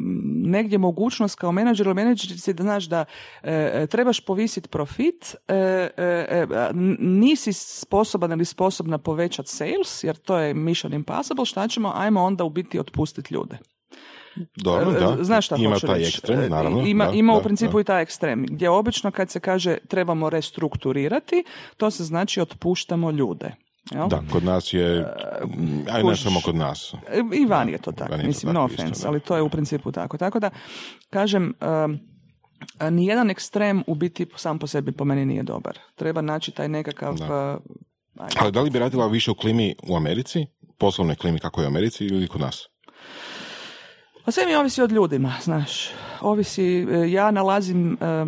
negdje 0.45 0.77
mogućnost 0.77 1.35
kao 1.35 1.51
menadžer 1.51 1.85
ili 1.85 1.95
menadžerici 1.95 2.53
da 2.53 2.63
znaš 2.63 2.85
da 2.85 3.05
e, 3.43 3.71
e, 3.73 3.87
trebaš 3.87 4.19
povisiti 4.19 4.69
profit, 4.69 5.35
e, 5.47 5.55
e, 5.55 5.89
e, 5.97 6.47
nisi 6.99 7.53
sposoban 7.53 8.31
ili 8.31 8.45
sposobna 8.45 8.97
povećati 8.97 9.49
sales, 9.49 10.03
jer 10.03 10.15
to 10.15 10.37
je 10.37 10.53
mission 10.53 10.93
impossible, 10.93 11.45
šta 11.45 11.67
ćemo, 11.67 11.93
ajmo 11.95 12.23
onda 12.23 12.43
u 12.43 12.49
biti 12.49 12.79
otpustiti 12.79 13.33
ljude. 13.33 13.57
Dobro, 14.55 14.91
E, 14.91 14.99
da. 14.99 15.23
Znaš 15.23 15.45
šta 15.45 15.55
Ima 15.55 15.73
hoću 15.73 15.87
taj 15.87 15.99
reći? 15.99 16.09
ekstrem, 16.09 16.39
E, 16.39 16.49
naravno. 16.49 16.83
Ima, 16.85 17.05
da, 17.05 17.11
ima 17.11 17.33
da, 17.33 17.39
u 17.39 17.43
principu 17.43 17.77
da. 17.77 17.81
i 17.81 17.83
taj 17.83 18.01
ekstrem, 18.01 18.45
gdje 18.49 18.69
obično 18.69 19.11
kad 19.11 19.29
se 19.29 19.39
kaže 19.39 19.77
trebamo 19.87 20.29
restrukturirati, 20.29 21.43
to 21.77 21.91
se 21.91 22.03
znači 22.03 22.41
otpuštamo 22.41 23.11
ljude. 23.11 23.55
Jel? 23.91 24.07
Da, 24.07 24.23
kod 24.31 24.43
nas 24.43 24.73
je, 24.73 25.05
aj 25.91 26.03
ne 26.03 26.15
samo 26.15 26.41
kod 26.45 26.55
nas. 26.55 26.93
E, 27.07 27.21
I 27.33 27.45
van 27.45 27.69
je 27.69 27.77
to 27.77 27.91
tako, 27.91 28.11
to 28.11 28.17
mislim, 28.17 28.53
tako 28.53 28.61
no 28.61 28.67
isto, 28.71 28.83
offense, 28.83 29.01
da. 29.01 29.07
ali 29.09 29.19
to 29.19 29.35
je 29.35 29.41
u 29.41 29.49
principu 29.49 29.91
tako. 29.91 30.17
Tako 30.17 30.39
da, 30.39 30.49
kažem, 31.09 31.53
a 32.79 32.89
nijedan 32.89 33.29
ekstrem 33.29 33.83
u 33.87 33.95
biti 33.95 34.25
sam 34.35 34.59
po 34.59 34.67
sebi 34.67 34.91
po 34.91 35.05
meni 35.05 35.25
nije 35.25 35.43
dobar. 35.43 35.79
Treba 35.95 36.21
naći 36.21 36.51
taj 36.51 36.67
nekakav... 36.67 37.15
Da. 37.15 37.57
uh. 37.57 38.25
Ali 38.39 38.51
da 38.51 38.61
li 38.61 38.69
bi 38.69 38.79
radila 38.79 39.07
više 39.07 39.31
u 39.31 39.35
klimi 39.35 39.75
u 39.83 39.95
Americi, 39.95 40.45
poslovnoj 40.77 41.15
klimi 41.15 41.39
kako 41.39 41.61
je 41.61 41.67
u 41.67 41.69
Americi 41.69 42.05
ili 42.05 42.27
kod 42.27 42.41
nas? 42.41 42.67
Pa 44.25 44.31
sve 44.31 44.45
mi 44.45 44.55
ovisi 44.55 44.81
od 44.81 44.91
ljudima, 44.91 45.33
znaš. 45.41 45.89
Ovisi, 46.21 46.63
e, 46.63 47.11
ja 47.11 47.31
nalazim 47.31 47.93
e, 47.93 48.05
e, 48.05 48.25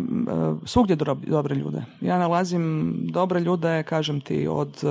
svugdje 0.64 0.96
dob- 0.96 1.26
dobre 1.26 1.54
ljude. 1.54 1.84
Ja 2.00 2.18
nalazim 2.18 2.94
dobre 3.12 3.40
ljude, 3.40 3.82
kažem 3.82 4.20
ti, 4.20 4.46
od 4.46 4.84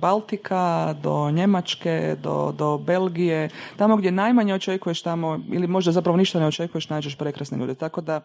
Baltika 0.00 0.94
do 1.02 1.30
Njemačke, 1.30 2.16
do, 2.22 2.54
do 2.58 2.78
Belgije, 2.78 3.48
tamo 3.76 3.96
gdje 3.96 4.10
najmanje 4.10 4.54
očekuješ 4.54 5.02
tamo, 5.02 5.40
ili 5.52 5.66
možda 5.66 5.92
zapravo 5.92 6.16
ništa 6.16 6.40
ne 6.40 6.46
očekuješ, 6.46 6.88
nađeš 6.88 7.18
prekrasne 7.18 7.58
ljude. 7.58 7.74
Tako 7.74 8.00
da, 8.00 8.20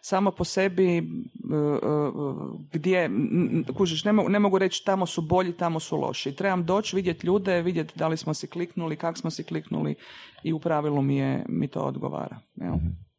samo 0.00 0.30
po 0.30 0.44
sebi 0.44 1.02
gdje, 2.72 3.10
kužiš, 3.76 4.04
ne 4.04 4.12
mogu, 4.12 4.28
ne 4.28 4.38
mogu 4.38 4.58
reći 4.58 4.84
tamo 4.84 5.06
su 5.06 5.22
bolji, 5.22 5.52
tamo 5.52 5.80
su 5.80 5.96
loši. 5.96 6.32
Trebam 6.32 6.64
doći, 6.64 6.96
vidjeti 6.96 7.26
ljude, 7.26 7.62
vidjeti 7.62 7.98
da 7.98 8.08
li 8.08 8.16
smo 8.16 8.34
si 8.34 8.46
kliknuli, 8.46 8.96
kako 8.96 9.18
smo 9.18 9.30
si 9.30 9.44
kliknuli 9.44 9.94
i 10.42 10.52
u 10.52 10.58
pravilu 10.58 11.02
mi, 11.02 11.16
je, 11.16 11.44
mi 11.48 11.68
to 11.68 11.80
odgovara. 11.80 12.38
Jel? 12.56 12.74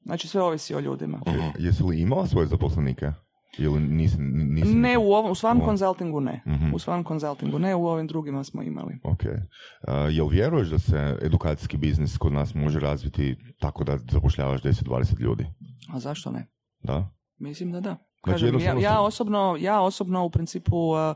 Znači 0.09 0.27
sve 0.27 0.41
ovisi 0.41 0.75
o 0.75 0.79
ljudima. 0.79 1.19
Jesi 1.59 1.83
li 1.83 2.01
imala 2.01 2.27
svoje 2.27 2.47
zaposlenike? 2.47 3.11
Ili 3.57 3.79
nisi, 3.79 4.17
nisi 4.19 4.73
Ne 4.73 4.97
u 4.97 5.13
ovom, 5.13 5.31
u 5.31 5.35
svom 5.35 5.59
konzultingu 5.59 6.21
ne. 6.21 6.43
U 6.73 6.79
svom 6.79 7.03
konzultingu 7.03 7.59
ne, 7.59 7.75
u 7.75 7.87
ovim 7.87 8.07
drugima 8.07 8.43
smo 8.43 8.63
imali. 8.63 8.99
Ok. 9.03 9.19
Uh, 9.23 9.93
jel 10.11 10.27
vjeruješ 10.27 10.67
da 10.67 10.79
se 10.79 11.17
edukacijski 11.21 11.77
biznis 11.77 12.17
kod 12.17 12.33
nas 12.33 12.53
može 12.53 12.79
razviti 12.79 13.35
tako 13.59 13.83
da 13.83 13.97
zapošljavaš 14.11 14.61
10-20 14.61 15.19
ljudi? 15.19 15.45
A 15.93 15.99
zašto 15.99 16.31
ne? 16.31 16.47
Da? 16.83 17.09
Mislim 17.37 17.71
da 17.71 17.79
da. 17.79 17.89
Znači, 17.89 18.33
Kažem, 18.33 18.47
ja, 18.47 18.47
jednostavno 18.47 18.81
ja, 18.81 18.93
sam- 18.93 19.05
osobno, 19.05 19.57
ja 19.59 19.81
osobno 19.81 20.25
u 20.25 20.29
principu 20.29 20.75
uh, 20.75 21.15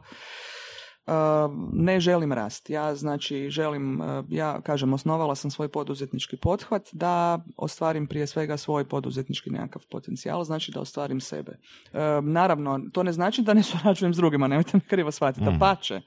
ne 1.73 1.99
želim 1.99 2.33
rast. 2.33 2.69
Ja 2.69 2.95
znači 2.95 3.49
želim, 3.49 4.01
uh, 4.01 4.25
ja 4.29 4.61
kažem, 4.61 4.93
osnovala 4.93 5.35
sam 5.35 5.51
svoj 5.51 5.67
poduzetnički 5.67 6.37
pothvat 6.37 6.89
da 6.91 7.39
ostvarim 7.57 8.07
prije 8.07 8.27
svega 8.27 8.57
svoj 8.57 8.85
poduzetnički 8.85 9.49
nekakav 9.49 9.81
potencijal, 9.91 10.43
znači 10.43 10.71
da 10.71 10.81
ostvarim 10.81 11.21
sebe. 11.21 11.51
Uh, 11.93 11.99
naravno, 12.23 12.79
to 12.93 13.03
ne 13.03 13.11
znači 13.11 13.41
da 13.41 13.53
ne 13.53 13.63
surađujem 13.63 14.13
s 14.13 14.17
drugima, 14.17 14.47
nemojte 14.47 14.77
me 14.77 14.87
krivo 14.87 15.11
shvatiti, 15.11 15.45
Mhm. 15.49 15.59
pače. 15.59 16.01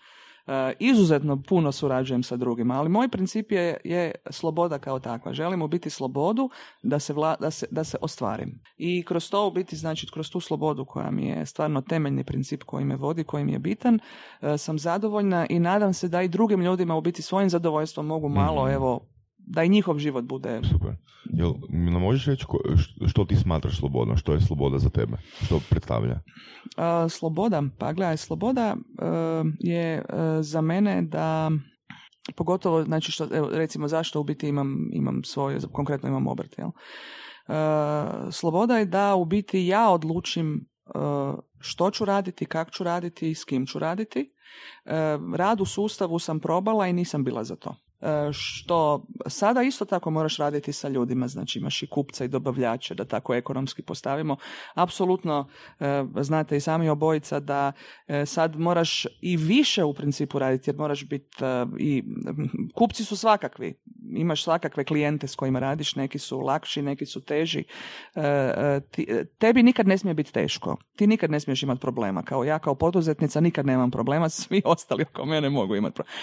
Izuzetno 0.78 1.42
puno 1.42 1.72
surađujem 1.72 2.22
sa 2.22 2.36
drugima, 2.36 2.74
ali 2.74 2.88
moj 2.88 3.08
princip 3.08 3.52
je, 3.52 3.76
je 3.84 4.12
sloboda 4.30 4.78
kao 4.78 4.98
takva. 4.98 5.32
Želim 5.32 5.62
u 5.62 5.68
biti 5.68 5.90
slobodu 5.90 6.50
da 6.82 6.98
se, 6.98 7.12
vla, 7.12 7.36
da, 7.40 7.50
se, 7.50 7.66
da 7.70 7.84
se 7.84 7.98
ostvarim. 8.00 8.60
I 8.78 9.04
kroz 9.04 9.30
to 9.30 9.46
u 9.46 9.50
biti, 9.50 9.76
znači 9.76 10.06
kroz 10.12 10.30
tu 10.30 10.40
slobodu 10.40 10.84
koja 10.84 11.10
mi 11.10 11.26
je 11.26 11.46
stvarno 11.46 11.80
temeljni 11.80 12.24
princip 12.24 12.62
koji 12.62 12.84
me 12.84 12.96
vodi, 12.96 13.24
koji 13.24 13.44
mi 13.44 13.52
je 13.52 13.58
bitan, 13.58 13.98
e, 14.40 14.58
sam 14.58 14.78
zadovoljna 14.78 15.46
i 15.50 15.58
nadam 15.58 15.92
se 15.92 16.08
da 16.08 16.22
i 16.22 16.28
drugim 16.28 16.62
ljudima 16.62 16.96
u 16.96 17.00
biti 17.00 17.22
svojim 17.22 17.50
zadovoljstvom 17.50 18.06
mogu 18.06 18.28
malo, 18.28 18.64
Mhm. 18.64 18.74
evo, 18.74 19.00
da 19.46 19.62
i 19.62 19.68
njihov 19.68 19.98
život 19.98 20.24
bude 20.24 20.60
Super. 20.70 20.90
Jel 21.24 21.54
nam 21.68 22.02
možeš 22.02 22.26
reći 22.26 22.44
ko- 22.46 22.76
što 23.06 23.24
ti 23.24 23.36
smatraš 23.36 23.78
slobodno? 23.78 24.16
Što 24.16 24.32
je 24.32 24.40
sloboda 24.40 24.78
za 24.78 24.90
tebe? 24.90 25.16
Što 25.44 25.60
predstavlja? 25.70 26.20
Uh, 26.76 27.10
sloboda, 27.10 27.62
pa 27.78 27.92
gledaj, 27.92 28.16
sloboda 28.16 28.76
uh, 28.76 29.46
je 29.58 29.98
uh, 29.98 30.18
za 30.40 30.60
mene 30.60 31.02
da 31.02 31.50
pogotovo, 32.36 32.84
znači 32.84 33.12
što, 33.12 33.28
evo, 33.32 33.48
recimo 33.52 33.88
zašto 33.88 34.20
u 34.20 34.24
biti 34.24 34.48
imam, 34.48 34.76
imam 34.92 35.24
svoj, 35.24 35.58
konkretno 35.72 36.08
imam 36.08 36.26
obrt, 36.26 36.58
jel? 36.58 36.68
Uh, 36.68 37.54
sloboda 38.32 38.78
je 38.78 38.84
da 38.84 39.14
u 39.14 39.24
biti 39.24 39.66
ja 39.66 39.90
odlučim 39.90 40.68
uh, 40.94 41.34
što 41.58 41.90
ću 41.90 42.04
raditi, 42.04 42.46
kako 42.46 42.70
ću 42.70 42.84
raditi 42.84 43.30
i 43.30 43.34
s 43.34 43.44
kim 43.44 43.66
ću 43.66 43.78
raditi. 43.78 44.32
Uh, 44.84 44.92
rad 45.34 45.60
u 45.60 45.64
sustavu 45.64 46.18
sam 46.18 46.40
probala 46.40 46.86
i 46.86 46.92
nisam 46.92 47.24
bila 47.24 47.44
za 47.44 47.56
to. 47.56 47.74
E, 48.00 48.32
što 48.32 49.06
sada 49.26 49.62
isto 49.62 49.84
tako 49.84 50.10
moraš 50.10 50.36
raditi 50.36 50.72
sa 50.72 50.88
ljudima, 50.88 51.28
znači 51.28 51.58
imaš 51.58 51.82
i 51.82 51.86
kupca 51.86 52.24
i 52.24 52.28
dobavljače, 52.28 52.94
da 52.94 53.04
tako 53.04 53.34
ekonomski 53.34 53.82
postavimo. 53.82 54.36
Apsolutno 54.74 55.48
e, 55.80 56.04
znate 56.20 56.56
i 56.56 56.60
sami 56.60 56.88
obojica 56.88 57.40
da 57.40 57.72
e, 58.06 58.26
sad 58.26 58.56
moraš 58.58 59.06
i 59.20 59.36
više 59.36 59.84
u 59.84 59.94
principu 59.94 60.38
raditi 60.38 60.70
jer 60.70 60.76
moraš 60.76 61.08
biti 61.08 61.36
i 61.78 62.04
kupci 62.74 63.04
su 63.04 63.16
svakakvi, 63.16 63.74
imaš 64.10 64.44
svakakve 64.44 64.84
klijente 64.84 65.28
s 65.28 65.34
kojima 65.34 65.58
radiš, 65.58 65.96
neki 65.96 66.18
su 66.18 66.40
lakši, 66.40 66.82
neki 66.82 67.06
su 67.06 67.24
teži. 67.24 67.64
Tebi 69.38 69.62
nikad 69.62 69.86
ne 69.86 69.98
smije 69.98 70.14
biti 70.14 70.32
teško, 70.32 70.76
ti 70.96 71.06
nikad 71.06 71.30
ne 71.30 71.40
smiješ 71.40 71.62
imati 71.62 71.80
problema, 71.80 72.22
kao 72.22 72.44
ja 72.44 72.58
kao 72.58 72.74
poduzetnica 72.74 73.40
nikad 73.40 73.66
nemam 73.66 73.90
problema, 73.90 74.28
svi 74.28 74.62
ostali 74.64 75.02
oko 75.02 75.24
mene 75.24 75.50
mogu 75.50 75.76
imati 75.76 75.94
problema. 75.94 76.16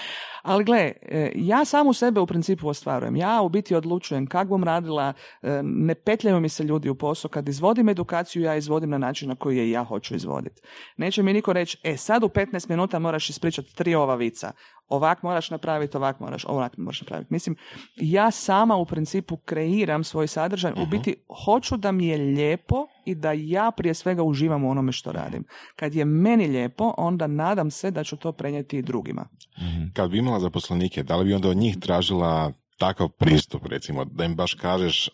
Ali 0.43 0.63
gle, 0.63 0.91
e, 1.01 1.32
ja 1.36 1.63
u 1.89 1.93
sebe 1.93 2.19
u 2.19 2.27
principu 2.27 2.67
ostvarujem. 2.67 3.15
Ja 3.15 3.41
u 3.41 3.49
biti 3.49 3.75
odlučujem 3.75 4.27
kak 4.27 4.47
bom 4.47 4.63
radila, 4.63 5.13
e, 5.41 5.62
ne 5.63 5.95
petljaju 5.95 6.39
mi 6.39 6.49
se 6.49 6.63
ljudi 6.63 6.89
u 6.89 6.95
posao. 6.95 7.29
Kad 7.29 7.49
izvodim 7.49 7.89
edukaciju, 7.89 8.43
ja 8.43 8.56
izvodim 8.56 8.89
na 8.89 8.97
način 8.97 9.29
na 9.29 9.36
koji 9.36 9.58
je 9.58 9.69
ja 9.69 9.84
hoću 9.84 10.15
izvoditi. 10.15 10.62
Neće 10.97 11.23
mi 11.23 11.34
niko 11.34 11.53
reći, 11.53 11.77
e 11.84 11.97
sad 11.97 12.23
u 12.23 12.27
15 12.27 12.69
minuta 12.69 12.99
moraš 12.99 13.29
ispričati 13.29 13.75
tri 13.75 13.95
ova 13.95 14.15
vica 14.15 14.51
ovak 14.88 15.24
moraš 15.24 15.50
napraviti, 15.50 15.98
ovak 15.98 16.19
moraš, 16.19 16.46
ovak 16.46 16.78
moraš 16.78 17.02
napraviti. 17.02 17.34
Mislim, 17.34 17.56
ja 17.96 18.32
sama 18.32 18.76
u 18.76 18.86
principu 18.86 19.38
kreiram 19.38 20.04
svoj 20.04 20.28
sadržaj, 20.28 20.72
u 20.72 20.82
mhm. 20.82 20.89
biti 20.89 21.15
hoću 21.46 21.78
da 21.78 21.91
mi 21.91 22.08
je 22.08 22.17
lijepo 22.17 22.88
i 23.06 23.15
da 23.15 23.32
ja 23.32 23.72
prije 23.78 23.93
svega 23.93 24.24
uživam 24.24 24.63
u 24.63 24.69
onome 24.69 24.91
što 24.91 25.12
radim. 25.12 25.46
Kad 25.76 25.96
je 25.96 26.06
meni 26.06 26.48
lijepo, 26.48 26.93
onda 26.98 27.28
nadam 27.28 27.72
se 27.72 27.91
da 27.91 28.04
ću 28.04 28.17
to 28.17 28.32
prenijeti 28.32 28.78
i 28.78 28.82
drugima. 28.82 29.28
Mhm. 29.58 29.84
Kad 29.93 30.10
bi 30.10 30.17
imala 30.17 30.39
zaposlenike, 30.39 31.04
da 31.04 31.15
li 31.15 31.26
bi 31.26 31.34
onda 31.34 31.50
od 31.50 31.58
njih 31.58 31.78
tražila 31.80 32.52
takav 32.78 33.10
pristup, 33.10 33.65
recimo, 33.65 34.06
da 34.06 34.26
im 34.26 34.36
baš 34.36 34.54
kažeš 34.54 35.10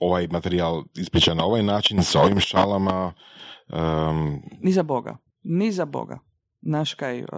ovaj 0.00 0.28
materijal 0.30 0.84
ispriča 0.96 1.34
na 1.34 1.44
ovaj 1.44 1.62
način, 1.62 2.02
sa 2.02 2.20
ovim 2.20 2.40
šalama? 2.40 3.12
Um... 3.68 4.42
Ni 4.62 4.72
za 4.72 4.82
Boga. 4.82 5.16
Ni 5.42 5.72
za 5.72 5.84
Boga. 5.84 6.18
Naš 6.60 6.94
kaj, 6.94 7.22
uh, 7.22 7.28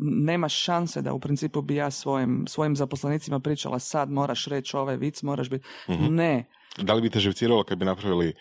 nema 0.00 0.48
šanse 0.48 1.02
da 1.02 1.12
u 1.12 1.20
principu 1.20 1.62
bi 1.62 1.74
ja 1.74 1.90
svojim, 1.90 2.44
svojim 2.48 2.76
zaposlenicima 2.76 3.40
pričala 3.40 3.78
sad 3.78 4.10
moraš 4.10 4.46
reći 4.46 4.76
ovaj 4.76 4.96
vic, 4.96 5.22
moraš 5.22 5.50
biti... 5.50 5.66
Mhm. 5.88 6.14
Ne. 6.14 6.44
Da 6.82 6.94
li 6.94 7.02
bi 7.02 7.10
te 7.10 7.20
živciralo 7.20 7.64
kad 7.64 7.78
bi 7.78 7.84
napravili 7.84 8.34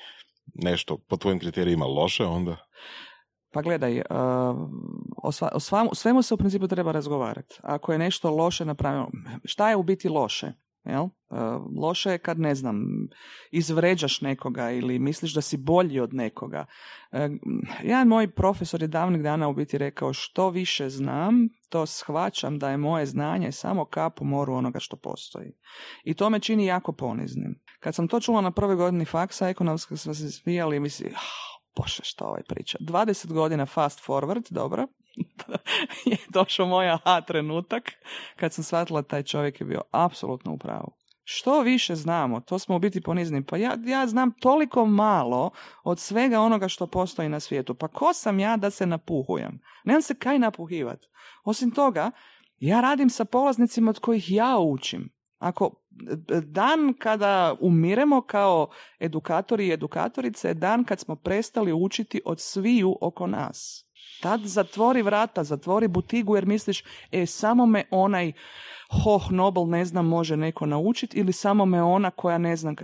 nešto 0.54 0.98
po 0.98 1.18
tvojim 1.18 1.40
kriterijima 1.40 1.86
loše 1.86 2.26
onda? 2.26 2.58
Pa 3.52 3.62
gledaj, 3.62 3.98
uh, 3.98 4.06
o, 5.24 5.32
o 5.90 5.96
svemu 5.96 6.22
se 6.22 6.34
u 6.34 6.38
principu 6.38 6.68
treba 6.68 6.92
razgovarati. 6.92 7.56
Ako 7.64 7.92
je 7.92 7.98
nešto 7.98 8.32
loše 8.32 8.66
napravljeno, 8.66 9.10
šta 9.46 9.70
je 9.70 9.76
u 9.76 9.84
biti 9.84 10.10
loše? 10.10 10.54
Jel? 10.88 11.04
E, 11.04 11.10
loše 11.82 12.12
je 12.12 12.18
kad, 12.18 12.40
ne 12.40 12.56
znam, 12.56 12.86
izvređaš 13.52 14.22
nekoga 14.22 14.72
ili 14.72 15.00
misliš 15.00 15.34
da 15.34 15.42
si 15.42 15.58
bolji 15.58 16.00
od 16.00 16.14
nekoga. 16.14 16.66
E, 17.12 17.30
jedan 17.84 18.08
moj 18.08 18.32
profesor 18.32 18.82
je 18.82 18.88
davnih 18.88 19.22
dana 19.22 19.48
u 19.48 19.54
biti 19.54 19.78
rekao 19.78 20.14
što 20.14 20.50
više 20.50 20.90
znam, 20.90 21.50
to 21.70 21.86
shvaćam 21.86 22.60
da 22.60 22.70
je 22.70 22.78
moje 22.78 23.06
znanje 23.06 23.52
samo 23.52 23.86
kap 23.86 24.22
u 24.22 24.26
moru 24.26 24.54
onoga 24.54 24.80
što 24.80 24.96
postoji. 24.98 25.52
I 26.04 26.14
to 26.14 26.30
me 26.30 26.40
čini 26.40 26.66
jako 26.66 26.92
poniznim. 26.92 27.60
Kad 27.80 27.96
sam 27.96 28.08
to 28.08 28.20
čula 28.20 28.42
na 28.42 28.52
prvoj 28.52 28.76
godini 28.76 29.06
faksa 29.06 29.50
ekonomska 29.50 29.98
smo 29.98 30.14
se 30.14 30.32
smijali 30.32 30.78
i 30.78 30.80
misli, 30.80 31.08
oh, 31.08 31.58
bože 31.78 32.04
što 32.04 32.26
ovaj 32.26 32.44
priča. 32.44 32.78
20 32.82 33.34
godina 33.34 33.66
fast 33.66 34.08
forward, 34.08 34.52
dobro, 34.52 34.88
je 36.06 36.18
došao 36.30 36.66
moj 36.66 36.90
aha 36.90 37.22
trenutak 37.22 37.92
kad 38.36 38.54
sam 38.54 38.64
shvatila 38.64 39.02
taj 39.02 39.24
čovjek 39.24 39.62
je 39.62 39.66
bio 39.66 39.82
apsolutno 39.92 40.54
u 40.54 40.58
pravu. 40.58 40.92
Što 41.24 41.62
više 41.62 41.96
znamo, 41.96 42.40
to 42.40 42.60
smo 42.60 42.76
u 42.76 42.80
biti 42.80 43.02
ponizni. 43.02 43.46
Pa 43.46 43.58
ja, 43.58 43.78
ja 43.86 44.08
znam 44.08 44.32
toliko 44.32 44.86
malo 44.86 45.52
od 45.84 46.00
svega 46.00 46.40
onoga 46.40 46.68
što 46.68 46.88
postoji 46.88 47.30
na 47.30 47.40
svijetu. 47.40 47.76
Pa 47.76 47.88
ko 47.88 48.14
sam 48.14 48.40
ja 48.40 48.58
da 48.58 48.70
se 48.70 48.86
napuhujem? 48.86 49.60
Nemam 49.84 50.02
se 50.02 50.16
kaj 50.16 50.40
napuhivat. 50.40 51.00
Osim 51.44 51.72
toga, 51.72 52.12
ja 52.60 52.82
radim 52.82 53.10
sa 53.10 53.26
polaznicima 53.26 53.90
od 53.90 54.00
kojih 54.00 54.32
ja 54.32 54.58
učim. 54.58 55.10
Ako 55.38 55.72
dan 56.44 56.94
kada 57.00 57.56
umiremo 57.60 58.22
kao 58.22 58.70
edukatori 59.00 59.68
i 59.68 59.74
edukatorice 59.74 60.48
je 60.48 60.54
dan 60.54 60.84
kad 60.84 61.00
smo 61.00 61.16
prestali 61.16 61.74
učiti 61.74 62.22
od 62.26 62.40
sviju 62.40 62.98
oko 63.02 63.28
nas. 63.28 63.87
Tad 64.22 64.42
zatvori 64.42 65.02
vrata, 65.02 65.44
zatvori 65.44 65.88
butigu 65.88 66.36
jer 66.36 66.46
misliš, 66.46 66.84
e, 67.12 67.26
samo 67.26 67.66
me 67.66 67.84
onaj 67.92 68.32
hoh 69.04 69.32
nobel 69.32 69.68
ne 69.68 69.86
znam 69.86 70.08
može 70.08 70.38
neko 70.38 70.66
naučiti 70.66 71.20
ili 71.20 71.34
samo 71.34 71.66
me 71.66 71.84
ona 71.84 72.12
koja 72.12 72.38
ne 72.38 72.56
znam. 72.56 72.76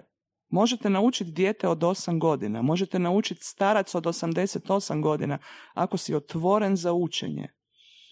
Možete 0.50 0.89
naučiti 0.89 1.32
dijete 1.32 1.67
od 1.67 1.80
8 1.80 2.19
godina, 2.19 2.62
možete 2.62 3.00
naučiti 3.00 3.43
starac 3.43 3.96
od 3.96 4.04
88 4.04 5.02
godina 5.02 5.38
ako 5.74 5.98
si 5.98 6.15
otvoren 6.15 6.76
za 6.76 6.93
učenje. 6.93 7.48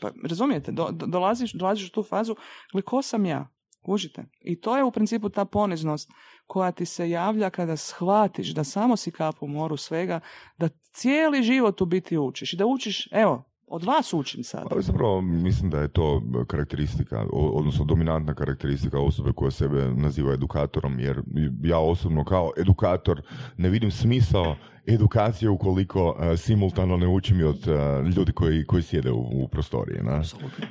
Pa, 0.02 0.12
razumijete, 0.30 0.72
do, 0.72 0.90
dolaziš, 0.92 1.54
dolaziš 1.54 1.88
u 1.88 1.92
tu 1.92 2.04
fazu, 2.04 2.36
ali 2.74 2.84
ko 2.84 3.02
sam 3.02 3.26
ja? 3.26 3.48
Kužite? 3.82 4.26
I 4.42 4.62
to 4.62 4.78
je 4.78 4.84
u 4.84 4.92
principu 4.92 5.30
ta 5.30 5.46
poniznost 5.46 6.12
koja 6.48 6.72
ti 6.72 6.86
se 6.86 7.10
javlja 7.10 7.50
kada 7.50 7.78
shvatiš 7.78 8.54
da 8.54 8.64
samo 8.64 8.98
si 8.98 9.12
kap 9.12 9.36
u 9.44 9.48
moru 9.48 9.78
svega, 9.78 10.20
da 10.58 10.70
cijeli 10.92 11.44
život 11.44 11.82
u 11.82 11.86
biti 11.86 12.18
učiš 12.18 12.54
i 12.54 12.58
da 12.58 12.66
učiš, 12.66 13.08
evo, 13.12 13.51
od 13.72 13.84
vas 13.84 14.14
učim 14.14 14.44
sad. 14.44 14.68
Ali 14.72 14.84
zapravo 14.84 15.22
mislim 15.22 15.70
da 15.70 15.80
je 15.80 15.88
to 15.88 16.22
karakteristika, 16.48 17.26
odnosno 17.34 17.86
dominantna 17.86 18.34
karakteristika 18.34 19.00
osobe 19.00 19.32
koja 19.36 19.52
sebe 19.52 19.94
naziva 19.96 20.34
edukatorom, 20.34 21.00
jer 21.00 21.22
ja 21.64 21.80
osobno 21.80 22.24
kao 22.24 22.52
edukator 22.58 23.22
ne 23.58 23.70
vidim 23.70 23.92
smisao 23.92 24.56
edukacije 24.88 25.50
ukoliko 25.50 26.10
uh, 26.10 26.40
simultano 26.40 26.98
ne 26.98 27.08
učim 27.08 27.40
i 27.40 27.44
od 27.44 27.68
uh, 27.68 28.16
ljudi 28.16 28.32
koji, 28.32 28.66
koji 28.66 28.84
sjede 28.84 29.12
u, 29.12 29.44
u 29.44 29.48
prostoriji. 29.48 30.00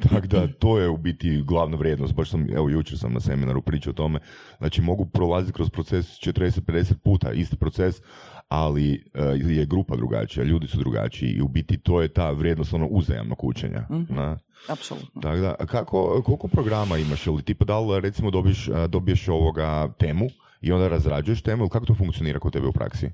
Tako 0.09 0.27
da 0.27 0.49
to 0.53 0.79
je 0.79 0.89
u 0.89 0.97
biti 0.97 1.43
glavna 1.43 1.77
vrijednost. 1.77 2.15
Baš 2.15 2.31
sam, 2.31 2.47
evo 2.53 2.69
jučer 2.69 2.99
sam 2.99 3.13
na 3.13 3.21
seminaru 3.21 3.63
pričao 3.63 3.91
o 3.91 3.95
tome. 3.95 4.19
Znači 4.59 4.83
mogu 4.83 5.07
prolaziti 5.07 5.53
kroz 5.53 5.71
proces 5.71 6.07
40-50 6.07 6.95
puta, 6.95 7.33
isti 7.33 7.57
proces, 7.57 8.03
ali 8.51 9.05
uh, 9.15 9.51
je 9.51 9.67
grupa 9.67 9.97
drugačija, 9.97 10.45
ljudi 10.45 10.67
su 10.67 10.79
drugačiji 10.79 11.31
i 11.31 11.43
u 11.43 11.49
biti 11.49 11.79
to 11.79 12.03
je 12.03 12.09
ta 12.09 12.31
vrijednost 12.31 12.75
ono 12.75 12.87
uzajamnog 12.87 13.45
učenja. 13.45 13.87
Mm-hmm. 13.91 14.39
Apsolutno. 14.69 15.21
Tako 15.23 15.37
da, 15.37 15.55
kako, 15.55 16.23
koliko 16.23 16.49
programa 16.49 16.99
imaš 16.99 17.27
ili 17.27 17.43
tipa 17.43 17.65
da 17.65 17.81
li 17.81 18.01
recimo 18.01 18.31
dobiješ, 18.31 18.69
dobiješ 18.89 19.29
ovoga 19.29 19.93
temu 19.99 20.27
i 20.61 20.73
onda 20.73 20.89
razrađuješ 20.89 21.43
temu 21.43 21.63
ili 21.63 21.71
kako 21.71 21.87
to 21.87 21.95
funkcionira 21.95 22.39
kod 22.39 22.53
tebe 22.53 22.67
u 22.67 22.73
praksi? 22.73 23.11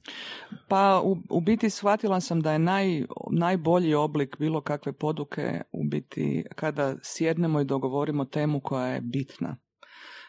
Pa 0.69 1.01
u, 1.05 1.17
u 1.31 1.41
biti 1.41 1.71
shvatila 1.71 2.21
sam 2.21 2.41
da 2.41 2.53
je 2.53 2.59
naj, 2.59 3.03
najbolji 3.31 3.95
oblik 3.95 4.37
bilo 4.39 4.61
kakve 4.61 4.93
poduke 4.93 5.61
u 5.73 5.85
biti 5.85 6.45
kada 6.55 6.97
sjednemo 7.03 7.61
i 7.61 7.65
dogovorimo 7.65 8.25
temu 8.25 8.61
koja 8.61 8.87
je 8.87 9.01
bitna 9.01 9.57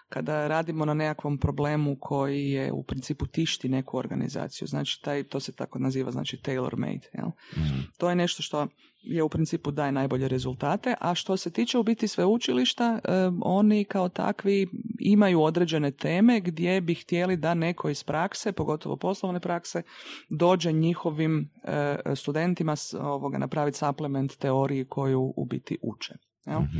kada 0.09 0.47
radimo 0.47 0.85
na 0.85 0.93
nekakvom 0.93 1.37
problemu 1.37 1.97
koji 1.99 2.49
je 2.49 2.71
u 2.71 2.83
principu 2.83 3.27
tišti 3.27 3.69
neku 3.69 3.97
organizaciju. 3.97 4.67
Znači, 4.67 5.01
taj, 5.01 5.23
to 5.23 5.39
se 5.39 5.55
tako 5.55 5.79
naziva, 5.79 6.11
znači 6.11 6.41
tailor 6.41 6.77
made. 6.77 7.09
Jel? 7.13 7.27
Mhm. 7.57 7.79
To 7.97 8.09
je 8.09 8.15
nešto 8.15 8.43
što 8.43 8.67
je 9.01 9.23
u 9.23 9.29
principu 9.29 9.71
daje 9.71 9.91
najbolje 9.91 10.27
rezultate, 10.27 10.95
a 11.01 11.15
što 11.15 11.37
se 11.37 11.51
tiče 11.51 11.77
u 11.77 11.83
biti 11.83 12.07
sveučilišta, 12.07 12.99
oni 13.41 13.85
kao 13.85 14.09
takvi 14.09 14.67
imaju 14.99 15.41
određene 15.41 15.91
teme 15.91 16.39
gdje 16.39 16.81
bi 16.81 16.95
htjeli 16.95 17.37
da 17.37 17.53
neko 17.53 17.89
iz 17.89 18.03
prakse, 18.03 18.51
pogotovo 18.51 18.95
poslovne 18.95 19.39
prakse, 19.39 19.81
dođe 20.29 20.71
njihovim 20.71 21.49
e, 21.63 21.97
studentima 22.15 22.75
ovoga 23.01 23.37
napraviti 23.37 23.77
suplement 23.77 24.37
teoriji 24.37 24.85
koju 24.85 25.33
u 25.35 25.45
biti 25.45 25.77
uče. 25.81 26.26
Jel? 26.47 26.61
Mhm. 26.61 26.79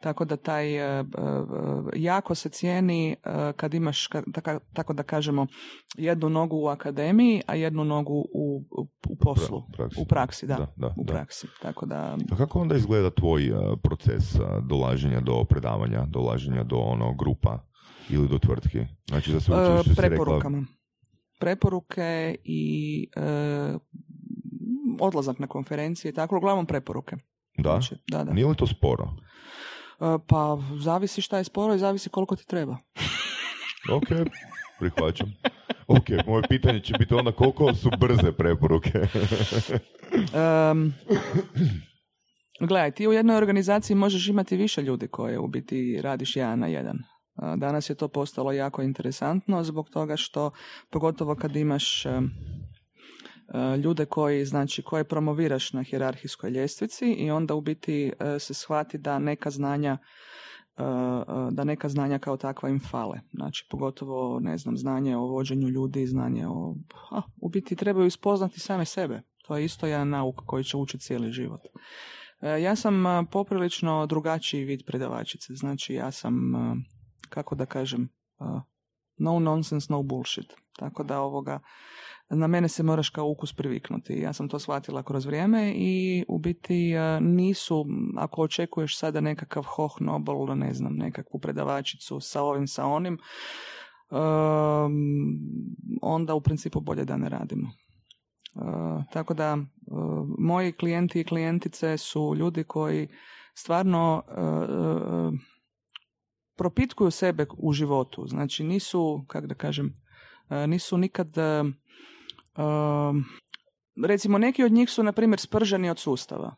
Tako 0.00 0.24
da 0.24 0.36
taj 0.36 0.76
e, 0.76 1.00
e, 1.00 1.04
jako 1.96 2.34
se 2.34 2.48
cijeni 2.48 3.10
e, 3.10 3.16
kad 3.56 3.74
imaš, 3.74 4.08
tako 4.72 4.92
da 4.92 5.02
kažemo, 5.02 5.46
jednu 5.96 6.28
nogu 6.28 6.56
u 6.56 6.66
akademiji, 6.66 7.42
a 7.46 7.54
jednu 7.54 7.84
nogu 7.84 8.24
u, 8.34 8.64
u 9.08 9.16
poslu. 9.20 9.62
U 9.98 10.06
praksi, 10.08 10.46
da. 10.46 10.66
u 10.96 11.04
praksi. 11.06 11.46
Tako 11.62 11.86
da... 11.86 12.16
A 12.32 12.36
kako 12.36 12.60
onda 12.60 12.76
izgleda 12.76 13.10
tvoj 13.10 13.50
proces 13.82 14.36
dolaženja 14.68 15.20
do 15.20 15.44
predavanja, 15.44 16.06
dolaženja 16.06 16.64
do 16.64 16.76
ono 16.76 17.14
grupa 17.14 17.58
ili 18.10 18.28
do 18.28 18.38
tvrtki? 18.38 18.78
Znači 19.08 19.32
da 19.32 19.40
se 19.40 19.52
učiš, 19.80 19.96
Preporukama. 19.96 20.66
Preporuke 21.40 22.36
i 22.44 23.06
odlazak 25.00 25.38
na 25.38 25.46
konferencije, 25.46 26.12
tako 26.12 26.36
uglavnom 26.36 26.66
preporuke. 26.66 27.16
Da? 27.58 27.70
Znači, 27.70 27.94
da, 28.10 28.24
da. 28.24 28.32
Nije 28.32 28.46
li 28.46 28.56
to 28.56 28.66
sporo? 28.66 29.04
E, 30.00 30.18
pa 30.26 30.58
zavisi 30.80 31.22
šta 31.22 31.38
je 31.38 31.44
sporo 31.44 31.74
i 31.74 31.78
zavisi 31.78 32.10
koliko 32.10 32.36
ti 32.36 32.46
treba. 32.46 32.76
ok, 33.96 34.08
prihvaćam. 34.78 35.34
Ok, 35.86 36.26
moje 36.26 36.42
pitanje 36.48 36.80
će 36.80 36.94
biti 36.98 37.14
onda 37.14 37.32
koliko 37.32 37.74
su 37.74 37.90
brze 38.00 38.32
preporuke. 38.32 39.00
um, 40.72 40.92
Gledaj, 42.60 42.90
ti 42.90 43.08
u 43.08 43.12
jednoj 43.12 43.36
organizaciji 43.36 43.96
možeš 43.96 44.28
imati 44.28 44.56
više 44.56 44.82
ljudi 44.82 45.08
koje 45.08 45.38
u 45.38 45.46
biti 45.48 46.00
radiš 46.02 46.36
jedan 46.36 46.58
na 46.58 46.66
jedan. 46.66 46.98
A, 47.34 47.56
Danas 47.56 47.90
je 47.90 47.94
to 47.94 48.08
postalo 48.08 48.52
jako 48.52 48.82
interesantno 48.82 49.64
zbog 49.64 49.90
toga 49.90 50.16
što, 50.16 50.50
pogotovo 50.90 51.34
kad 51.34 51.56
imaš 51.56 52.06
e, 52.06 52.08
e, 52.08 52.20
ljude 53.84 54.06
koji, 54.06 54.44
znači, 54.44 54.82
koje 54.82 55.04
promoviraš 55.04 55.72
na 55.72 55.82
hjerarhijskoj 55.82 56.50
ljestvici 56.50 57.12
i 57.12 57.30
onda 57.30 57.54
u 57.54 57.60
biti 57.60 58.12
e, 58.20 58.38
se 58.38 58.54
shvati 58.54 58.98
da 58.98 59.18
neka 59.18 59.50
znanja 59.50 59.98
e, 60.76 60.82
e, 60.82 60.84
da 61.50 61.64
neka 61.64 61.88
znanja 61.88 62.18
kao 62.18 62.36
takva 62.36 62.68
im 62.68 62.80
fale. 62.80 63.20
Znači, 63.32 63.66
pogotovo, 63.70 64.40
ne 64.40 64.58
znam, 64.58 64.76
znanje 64.76 65.16
o 65.16 65.26
vođenju 65.26 65.68
ljudi, 65.68 66.06
znanje 66.06 66.46
o... 66.46 66.74
A, 67.10 67.22
u 67.36 67.48
biti 67.48 67.76
trebaju 67.76 68.06
ispoznati 68.06 68.60
same 68.60 68.84
sebe. 68.84 69.22
To 69.46 69.56
je 69.56 69.64
isto 69.64 69.86
jedan 69.86 70.08
nauk 70.08 70.36
koji 70.46 70.64
će 70.64 70.76
učiti 70.76 71.04
cijeli 71.04 71.32
život. 71.32 71.60
E, 72.40 72.62
Ja 72.62 72.76
sam 72.76 73.04
poprilično 73.30 74.06
drugačiji 74.06 74.64
vid 74.64 74.80
predavačice. 74.86 75.54
Znači, 75.54 75.94
ja 75.94 76.10
sam, 76.10 76.34
kako 77.28 77.54
da 77.54 77.66
kažem, 77.66 78.08
no 79.18 79.38
nonsense, 79.38 79.86
no 79.90 80.02
bullshit. 80.02 80.54
Tako 80.78 81.02
da 81.02 81.20
ovoga, 81.20 81.58
na 82.30 82.46
mene 82.46 82.68
se 82.68 82.82
moraš 82.82 83.10
kao 83.10 83.26
ukus 83.26 83.52
priviknuti. 83.52 84.12
Ja 84.12 84.32
sam 84.32 84.48
to 84.48 84.58
shvatila 84.58 85.02
kroz 85.02 85.26
vrijeme 85.26 85.72
i 85.76 86.24
u 86.28 86.38
biti 86.38 86.96
a, 86.96 87.20
nisu, 87.20 87.86
ako 88.16 88.42
očekuješ 88.42 88.98
sada 88.98 89.20
nekakav 89.20 89.62
hoh 89.62 90.00
nobel, 90.00 90.56
ne 90.56 90.74
znam, 90.74 90.94
nekakvu 90.96 91.40
predavačicu 91.40 92.20
sa 92.20 92.42
ovim, 92.42 92.66
sa 92.66 92.86
onim, 92.86 93.18
onda 96.02 96.34
u 96.34 96.40
principu 96.40 96.80
bolje 96.80 97.04
da 97.04 97.16
ne 97.16 97.28
radimo. 97.28 97.68
Uh, 98.54 99.04
tako 99.12 99.34
da 99.34 99.54
uh, 99.54 100.26
moji 100.38 100.72
klijenti 100.72 101.20
i 101.20 101.24
klijentice 101.24 101.96
su 101.96 102.34
ljudi 102.36 102.64
koji 102.64 103.08
stvarno 103.54 104.22
uh, 104.28 105.38
propitkuju 106.56 107.10
sebe 107.10 107.46
u 107.58 107.72
životu. 107.72 108.26
Znači 108.26 108.64
nisu, 108.64 109.24
kako 109.26 109.46
da 109.46 109.54
kažem, 109.54 110.00
nisu 110.66 110.98
nikad 110.98 111.34
uh, 111.38 111.66
um, 112.64 113.24
recimo 114.06 114.38
neki 114.38 114.64
od 114.64 114.72
njih 114.72 114.90
su 114.90 115.02
na 115.02 115.12
primjer 115.12 115.40
sprženi 115.40 115.90
od 115.90 115.98
sustava. 115.98 116.56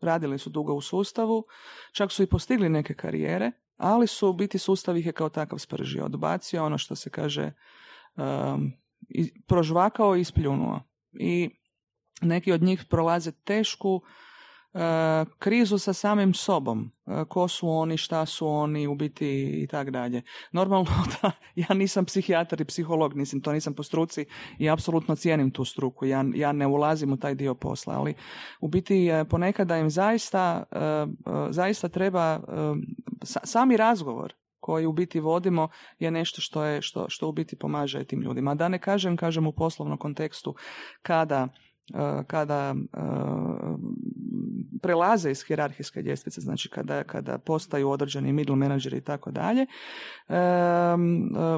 Radili 0.00 0.38
su 0.38 0.50
dugo 0.50 0.74
u 0.74 0.80
sustavu, 0.80 1.44
čak 1.92 2.12
su 2.12 2.22
i 2.22 2.26
postigli 2.26 2.68
neke 2.68 2.94
karijere, 2.94 3.52
ali 3.76 4.06
su 4.06 4.28
u 4.28 4.32
biti 4.32 4.58
sustav 4.58 4.96
ih 4.96 5.06
je 5.06 5.12
kao 5.12 5.28
takav 5.28 5.58
spržio, 5.58 6.04
odbacio 6.04 6.64
ono 6.64 6.78
što 6.78 6.96
se 6.96 7.10
kaže 7.10 7.52
um, 8.16 8.72
prožvakao 9.46 10.16
i 10.16 10.20
ispljunuo 10.20 10.80
i 11.12 11.50
neki 12.22 12.52
od 12.52 12.62
njih 12.62 12.84
prolaze 12.90 13.32
tešku 13.32 14.00
e, 14.04 14.08
krizu 15.38 15.78
sa 15.78 15.92
samim 15.92 16.34
sobom. 16.34 16.90
E, 17.06 17.24
ko 17.28 17.48
su 17.48 17.68
oni, 17.68 17.96
šta 17.96 18.26
su 18.26 18.48
oni, 18.48 18.86
u 18.86 18.94
biti 18.94 19.62
i 19.62 19.66
tak 19.66 19.90
dalje. 19.90 20.22
Normalno 20.52 20.90
da 21.22 21.30
ja 21.54 21.74
nisam 21.74 22.04
psihijatar 22.04 22.60
i 22.60 22.64
psiholog, 22.64 23.16
nisam, 23.16 23.40
to 23.40 23.52
nisam 23.52 23.74
po 23.74 23.82
struci 23.82 24.24
i 24.58 24.70
apsolutno 24.70 25.16
cijenim 25.16 25.50
tu 25.50 25.64
struku. 25.64 26.06
Ja, 26.06 26.24
ja 26.34 26.52
ne 26.52 26.66
ulazim 26.66 27.12
u 27.12 27.16
taj 27.16 27.34
dio 27.34 27.54
posla, 27.54 27.94
ali 27.94 28.14
u 28.60 28.68
biti 28.68 29.06
e, 29.08 29.24
ponekada 29.24 29.78
im 29.78 29.90
zaista, 29.90 30.62
e, 30.70 30.78
e, 30.78 31.06
zaista 31.50 31.88
treba 31.88 32.22
e, 32.22 32.40
sa- 33.22 33.46
sami 33.46 33.76
razgovor 33.76 34.34
koji 34.60 34.86
u 34.86 34.92
biti 34.92 35.20
vodimo 35.20 35.68
je 35.98 36.10
nešto 36.10 36.40
što 36.40 36.64
je 36.64 36.82
što, 36.82 37.06
što 37.08 37.28
u 37.28 37.32
biti 37.32 37.56
pomaže 37.56 38.04
tim 38.04 38.20
ljudima. 38.20 38.54
Da 38.54 38.68
ne 38.68 38.78
kažem, 38.78 39.16
kažem 39.16 39.46
u 39.46 39.52
poslovnom 39.52 39.98
kontekstu 39.98 40.54
kada 41.02 41.48
e, 41.48 41.71
kada 42.26 42.74
e, 42.74 42.98
prelaze 44.82 45.30
iz 45.30 45.44
hijerarhijske 45.46 46.02
ljestvice, 46.02 46.40
znači 46.40 46.68
kada, 46.68 47.04
kada 47.04 47.38
postaju 47.38 47.90
određeni 47.90 48.32
middle 48.32 48.56
menadžeri 48.56 48.96
i 48.96 49.00
tako 49.00 49.30
dalje, 49.30 49.66
e, 50.28 50.36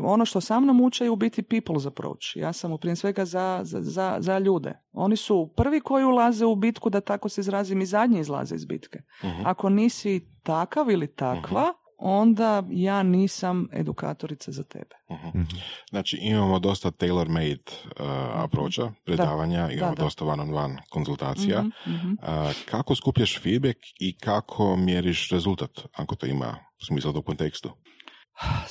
ono 0.02 0.24
što 0.24 0.40
sa 0.40 0.60
mnom 0.60 0.80
uče 0.80 1.04
je 1.04 1.10
u 1.10 1.16
biti 1.16 1.42
people's 1.42 1.86
approach. 1.86 2.36
Ja 2.36 2.52
sam 2.52 2.72
u 2.72 2.78
prije 2.78 2.96
svega 2.96 3.24
za, 3.24 3.60
za, 3.62 3.80
za, 3.82 4.16
za 4.20 4.38
ljude. 4.38 4.72
Oni 4.92 5.16
su 5.16 5.52
prvi 5.56 5.80
koji 5.80 6.04
ulaze 6.04 6.46
u 6.46 6.56
bitku, 6.56 6.90
da 6.90 7.00
tako 7.00 7.28
se 7.28 7.40
izrazim, 7.40 7.80
i 7.80 7.86
zadnji 7.86 8.20
izlaze 8.20 8.54
iz 8.54 8.64
bitke. 8.64 8.98
Mhm. 9.24 9.42
Ako 9.44 9.68
nisi 9.68 10.28
takav 10.42 10.90
ili 10.90 11.06
takva, 11.06 11.72
onda 11.98 12.62
ja 12.70 13.02
nisam 13.02 13.68
edukatorica 13.72 14.52
za 14.52 14.62
tebe. 14.62 14.96
Mhm. 15.10 15.42
Znači 15.90 16.16
imamo 16.16 16.58
dosta 16.58 16.90
tailor-made 16.90 17.72
uh, 18.00 18.06
approacha, 18.44 18.92
predavanja, 19.04 19.70
imamo 19.70 19.94
da. 19.94 20.02
dosta 20.02 20.24
one-on-one 20.24 20.82
konzultacija. 20.90 21.62
Mhm, 21.62 21.96
mhm. 21.96 22.12
Uh, 22.12 22.52
kako 22.70 22.94
skupljaš 22.94 23.40
feedback 23.42 23.78
i 24.00 24.18
kako 24.18 24.76
mjeriš 24.76 25.30
rezultat, 25.30 25.70
ako 25.92 26.14
to 26.14 26.26
ima 26.26 26.56
smisla 26.86 27.12
u 27.16 27.22
kontekstu? 27.22 27.70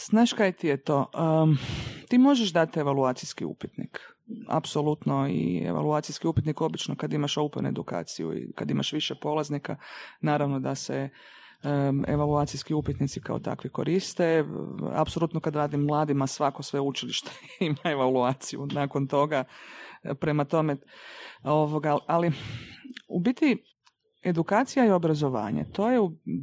Znaš 0.09 0.33
kaj 0.33 0.51
ti 0.51 0.67
je 0.67 0.83
to? 0.83 1.05
Um, 1.43 1.57
ti 2.09 2.17
možeš 2.17 2.53
dati 2.53 2.79
evaluacijski 2.79 3.45
upitnik. 3.45 3.99
Apsolutno 4.49 5.27
i 5.29 5.63
evaluacijski 5.65 6.27
upitnik 6.27 6.61
obično 6.61 6.95
kad 6.95 7.13
imaš 7.13 7.37
open 7.37 7.65
edukaciju 7.65 8.37
i 8.37 8.53
kad 8.55 8.71
imaš 8.71 8.93
više 8.93 9.15
polaznika, 9.15 9.75
naravno 10.21 10.59
da 10.59 10.75
se 10.75 11.09
evaluacijski 12.07 12.73
upitnici 12.73 13.21
kao 13.21 13.39
takvi 13.39 13.69
koriste. 13.69 14.45
Apsolutno 14.93 15.39
kad 15.39 15.55
radim 15.55 15.81
mladima 15.81 16.27
svako 16.27 16.63
sve 16.63 16.79
učilište 16.79 17.31
ima 17.59 17.91
evaluaciju 17.91 18.67
nakon 18.71 19.07
toga. 19.07 19.43
Prema 20.19 20.45
tome, 20.45 20.77
ovoga, 21.43 21.97
ali 22.07 22.31
u 23.07 23.19
biti 23.19 23.63
edukacija 24.23 24.85
i 24.85 24.91
obrazovanje, 24.91 25.65
to 25.73 25.89
je 25.89 25.99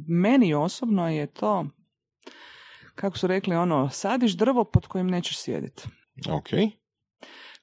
meni 0.07 0.53
osobno 0.53 1.09
je 1.09 1.27
to 1.27 1.65
kako 2.95 3.17
su 3.17 3.27
rekli, 3.27 3.55
ono, 3.55 3.89
sadiš 3.89 4.31
drvo 4.31 4.63
pod 4.63 4.87
kojim 4.87 5.07
nećeš 5.07 5.37
sjediti. 5.37 5.83
Ok, 6.29 6.49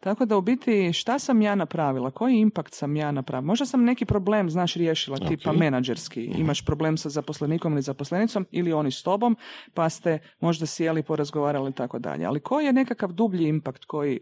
Tako 0.00 0.24
da 0.24 0.36
u 0.36 0.40
biti 0.40 0.92
šta 0.92 1.18
sam 1.18 1.42
ja 1.42 1.54
napravila, 1.54 2.10
koji 2.10 2.36
impakt 2.36 2.74
sam 2.74 2.96
ja 2.96 3.12
napravila? 3.12 3.46
Možda 3.46 3.66
sam 3.66 3.84
neki 3.84 4.04
problem, 4.04 4.50
znaš, 4.50 4.74
riješila, 4.74 5.16
tipa 5.16 5.50
Ok. 5.50 5.56
Mhm. 5.56 5.64
menadžerski. 5.64 6.24
Imaš 6.24 6.64
problem 6.64 6.96
sa 6.96 7.08
zaposlenikom 7.08 7.72
ili 7.72 7.82
zaposlenicom 7.82 8.46
ili 8.50 8.72
oni 8.72 8.90
s 8.90 9.02
tobom, 9.02 9.36
pa 9.74 9.88
ste 9.88 10.18
možda 10.40 10.66
sjeli, 10.66 11.02
porazgovarali 11.02 11.70
i 11.70 11.72
tako 11.72 11.98
dalje. 11.98 12.24
Ali 12.24 12.40
koji 12.40 12.66
je 12.66 12.72
nekakav 12.72 13.12
dublji 13.12 13.48
impakt 13.48 13.84
koji, 13.84 14.20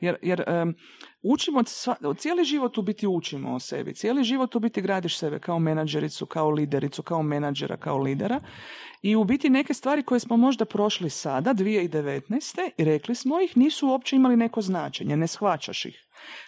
jer, 0.00 0.16
jer 0.22 0.44
em, 0.46 0.74
učimo, 1.22 1.64
sva, 1.64 1.94
cijeli 2.18 2.44
život 2.44 2.78
u 2.78 2.82
biti 2.82 3.06
učimo 3.06 3.54
o 3.54 3.60
sebi, 3.60 3.94
cijeli 3.94 4.24
život 4.24 4.54
u 4.54 4.60
biti 4.60 4.82
gradiš 4.82 5.18
sebe 5.18 5.38
kao 5.38 5.58
menadžericu, 5.58 6.26
kao 6.26 6.50
lidericu, 6.50 7.02
kao 7.02 7.22
menadžera, 7.22 7.76
kao 7.76 7.98
lidera 7.98 8.40
i 9.02 9.16
u 9.16 9.24
biti 9.24 9.50
neke 9.50 9.74
stvari 9.74 10.02
koje 10.02 10.20
smo 10.20 10.36
možda 10.36 10.64
prošli 10.64 11.10
sada, 11.10 11.54
2019. 11.54 12.70
i 12.76 12.84
rekli 12.84 13.14
smo 13.14 13.40
ih, 13.40 13.56
nisu 13.56 13.88
uopće 13.88 14.16
imali 14.16 14.36
neko 14.36 14.62
značenje, 14.62 15.16
ne 15.16 15.26
shvaćaš 15.26 15.84
ih. 15.84 16.04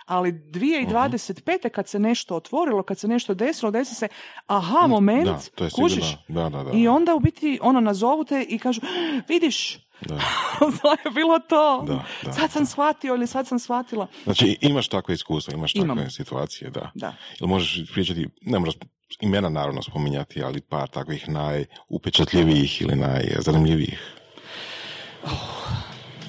Ali 0.06 0.32
2025. 0.32 1.68
kad 1.68 1.88
se 1.88 1.98
nešto 1.98 2.36
otvorilo, 2.36 2.82
kad 2.82 2.98
se 2.98 3.08
nešto 3.08 3.34
desilo, 3.34 3.70
desi 3.70 3.94
se 3.94 4.08
aha 4.46 4.86
moment, 4.86 5.26
da, 5.26 5.38
to 5.54 5.64
je 5.64 5.70
kužiš, 5.70 6.16
da, 6.28 6.48
da. 6.48 6.70
i 6.74 6.88
onda 6.88 7.14
u 7.14 7.20
biti 7.20 7.58
ono 7.62 7.80
nazovu 7.80 8.24
te 8.24 8.46
i 8.48 8.58
kažu, 8.58 8.80
vidiš, 9.28 9.89
da. 10.08 10.14
je 11.04 11.10
bilo 11.14 11.38
to, 11.38 11.84
Da, 11.86 12.04
da, 12.24 12.32
sad 12.32 12.52
sam 12.52 12.66
shvatio 12.66 13.14
ili 13.14 13.26
sad 13.26 13.46
sam 13.46 13.58
shvatila. 13.58 14.06
Znači 14.24 14.58
imaš 14.60 14.88
takve 14.88 15.14
iskustva, 15.14 15.54
imaš 15.54 15.74
Imam. 15.74 15.96
takve 15.96 16.10
situacije, 16.10 16.70
da. 16.70 16.90
Da. 16.94 17.14
Jel 17.40 17.48
možeš 17.48 17.92
pričati, 17.92 18.28
ne 18.40 18.58
moraš 18.58 18.74
imena 19.20 19.48
naravno 19.48 19.82
spominjati, 19.82 20.42
ali 20.42 20.60
par 20.60 20.88
takvih 20.88 21.28
najupečatljivijih 21.28 22.82
ili 22.82 22.96
najzanimljivijih. 22.96 24.16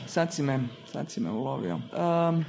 Sad 0.07 0.33
si 0.33 0.43
me, 0.43 0.59
sad 0.91 1.11
si 1.11 1.19
me 1.19 1.31
ulovio. 1.31 1.75
Um, 1.75 2.45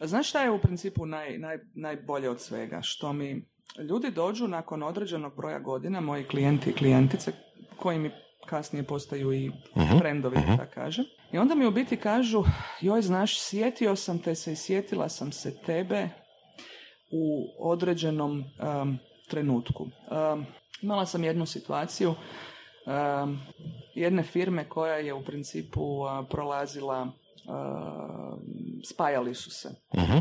znaš 0.00 0.28
šta 0.28 0.42
je 0.42 0.50
u 0.50 0.58
principu 0.58 1.06
naj, 1.06 1.38
naj, 1.38 1.58
najbolje 1.74 2.30
od 2.30 2.40
svega? 2.40 2.82
Što 2.82 3.12
mi 3.12 3.44
ljudi 3.88 4.10
dođu 4.10 4.48
nakon 4.48 4.82
određenog 4.82 5.36
broja 5.36 5.58
godina, 5.58 6.00
moji 6.00 6.24
klijenti 6.24 6.70
i 6.70 6.72
klijentice, 6.72 7.32
koji 7.76 7.98
mi 7.98 8.10
kasnije 8.46 8.82
postaju 8.82 9.32
i 9.32 9.50
frendovi, 9.98 10.36
da 10.36 10.56
tako 10.56 10.74
kažem. 10.74 11.04
I 11.32 11.38
onda 11.38 11.54
mi 11.54 11.66
u 11.66 11.70
biti 11.70 11.96
kažu, 11.96 12.44
joj, 12.80 13.02
znaš, 13.02 13.40
sjetio 13.40 13.96
sam 13.96 14.18
te 14.18 14.34
se 14.34 14.52
i 14.52 14.56
sjetila 14.56 15.08
sam 15.08 15.32
se 15.32 15.62
tebe 15.66 16.08
u 17.10 17.46
određenom 17.58 18.44
um, 18.80 18.98
trenutku. 19.28 19.84
Um, 19.84 20.46
imala 20.82 21.06
sam 21.06 21.24
jednu 21.24 21.46
situaciju 21.46 22.10
um, 22.86 23.40
jedne 23.94 24.22
firme 24.22 24.68
koja 24.68 24.94
je 24.94 25.14
u 25.14 25.24
principu 25.24 25.82
uh, 25.82 26.08
prolazila 26.30 27.12
spajali 28.84 29.34
su 29.34 29.50
se. 29.50 29.68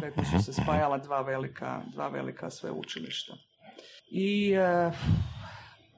Rekli 0.01 0.25
su 0.25 0.43
se 0.43 0.53
spajala 0.53 0.97
dva 0.97 1.21
velika, 1.21 1.81
dva 1.93 2.07
velika 2.07 2.49
sveučilišta. 2.49 3.33
I 4.11 4.53
uh, 4.57 4.93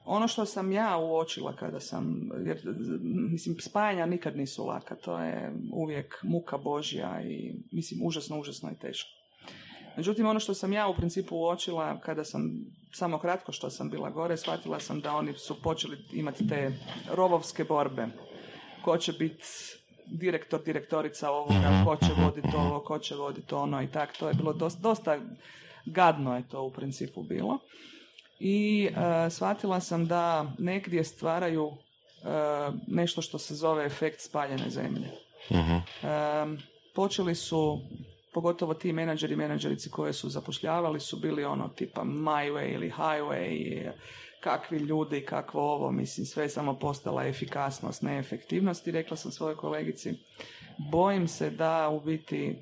ono 0.04 0.28
što 0.28 0.44
sam 0.44 0.72
ja 0.72 0.98
uočila 0.98 1.56
kada 1.56 1.80
sam, 1.80 2.28
jer 2.46 2.58
mislim 3.30 3.56
spajanja 3.60 4.06
nikad 4.06 4.36
nisu 4.36 4.66
laka, 4.66 4.96
to 4.96 5.18
je 5.18 5.52
uvijek 5.72 6.14
muka 6.22 6.58
Božja 6.58 7.22
i 7.22 7.54
mislim 7.72 8.00
užasno, 8.06 8.38
užasno 8.38 8.68
je 8.68 8.78
teško. 8.78 9.10
Međutim, 9.96 10.26
ono 10.26 10.40
što 10.40 10.54
sam 10.54 10.72
ja 10.72 10.88
u 10.88 10.94
principu 10.94 11.36
uočila 11.36 12.00
kada 12.00 12.24
sam, 12.24 12.50
samo 12.92 13.18
kratko 13.18 13.52
što 13.52 13.70
sam 13.70 13.90
bila 13.90 14.10
gore, 14.10 14.36
shvatila 14.36 14.80
sam 14.80 15.00
da 15.00 15.14
oni 15.14 15.32
su 15.32 15.62
počeli 15.62 15.98
imati 16.12 16.48
te 16.48 16.72
rovovske 17.12 17.64
borbe. 17.64 18.06
Ko 18.84 18.96
će 18.96 19.12
biti 19.12 19.44
direktor, 20.10 20.62
direktorica 20.64 21.30
ovoga, 21.30 21.84
ko 21.84 21.96
će 21.96 22.22
voditi 22.22 22.56
ovo, 22.56 22.80
ko 22.80 22.98
će 22.98 23.14
voditi 23.14 23.54
ono 23.54 23.82
i 23.82 23.86
tak. 23.86 24.16
To 24.16 24.28
je 24.28 24.34
bilo 24.34 24.52
dosta, 24.52 24.80
dosta 24.80 25.18
gadno 25.86 26.36
je 26.36 26.48
to 26.48 26.62
u 26.62 26.70
principu 26.70 27.22
bilo. 27.22 27.58
I 28.38 28.88
uh, 28.90 29.32
shvatila 29.32 29.80
sam 29.80 30.06
da 30.06 30.52
negdje 30.58 31.04
stvaraju 31.04 31.66
uh, 31.66 31.74
nešto 32.86 33.22
što 33.22 33.38
se 33.38 33.54
zove 33.54 33.84
efekt 33.84 34.20
spaljene 34.20 34.70
zemlje. 34.70 35.10
Um, 35.50 36.58
počeli 36.94 37.34
su 37.34 37.80
pogotovo 38.32 38.74
ti 38.74 38.92
menadžeri 38.92 39.32
i 39.32 39.36
menadžerici 39.36 39.90
koje 39.90 40.12
su 40.12 40.28
zapošljavali 40.28 41.00
su 41.00 41.16
bili 41.16 41.44
ono 41.44 41.68
tipa 41.68 42.02
my 42.04 42.52
way 42.52 42.74
ili 42.74 42.90
highway, 42.90 43.90
kakvi 44.40 44.78
ljudi, 44.78 45.24
kakvo 45.24 45.72
ovo, 45.72 45.90
mislim, 45.90 46.26
sve 46.26 46.44
je 46.44 46.48
samo 46.48 46.74
postala 46.74 47.26
efikasnost, 47.26 48.02
neefektivnost 48.02 48.86
i 48.86 48.90
rekla 48.90 49.16
sam 49.16 49.32
svojoj 49.32 49.56
kolegici, 49.56 50.14
bojim 50.90 51.28
se 51.28 51.50
da 51.50 51.88
u 51.88 52.00
biti 52.00 52.56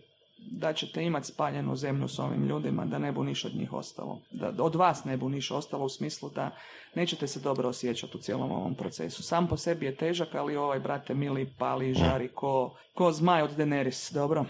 da 0.50 0.72
ćete 0.72 1.04
imati 1.04 1.26
spaljenu 1.26 1.76
zemlju 1.76 2.08
s 2.08 2.18
ovim 2.18 2.46
ljudima, 2.46 2.84
da 2.84 2.98
ne 2.98 3.12
bu 3.12 3.24
niš 3.24 3.44
od 3.44 3.54
njih 3.56 3.72
ostalo. 3.72 4.20
Da 4.30 4.52
od 4.58 4.74
vas 4.74 5.04
ne 5.04 5.16
bu 5.16 5.28
niš 5.28 5.50
ostalo 5.50 5.84
u 5.84 5.88
smislu 5.88 6.30
da 6.30 6.50
nećete 6.94 7.26
se 7.26 7.40
dobro 7.40 7.68
osjećati 7.68 8.16
u 8.16 8.20
cijelom 8.20 8.50
ovom 8.50 8.74
procesu. 8.74 9.22
Sam 9.22 9.48
po 9.48 9.56
sebi 9.56 9.86
je 9.86 9.96
težak, 9.96 10.34
ali 10.34 10.56
ovaj, 10.56 10.80
brate, 10.80 11.14
mili, 11.14 11.52
pali, 11.58 11.94
žari 11.94 12.28
ko, 12.28 12.76
ko 12.94 13.12
zmaj 13.12 13.42
od 13.42 13.56
Daenerys, 13.56 14.14
dobro? 14.14 14.44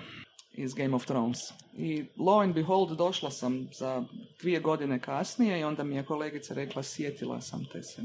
Iz 0.59 0.75
Game 0.75 0.97
of 0.97 1.05
Thrones. 1.05 1.39
I 1.77 2.05
lo 2.17 2.41
and 2.41 2.55
behold 2.55 2.97
došla 2.97 3.31
sam 3.31 3.69
za 3.73 4.05
dvije 4.41 4.61
godine 4.61 5.01
kasnije 5.01 5.61
i 5.61 5.65
onda 5.65 5.85
mi 5.85 5.97
je 5.97 6.05
kolegica 6.05 6.55
rekla 6.55 6.83
sjetila 6.83 7.41
sam 7.41 7.65
te 7.73 7.83
se. 7.83 8.03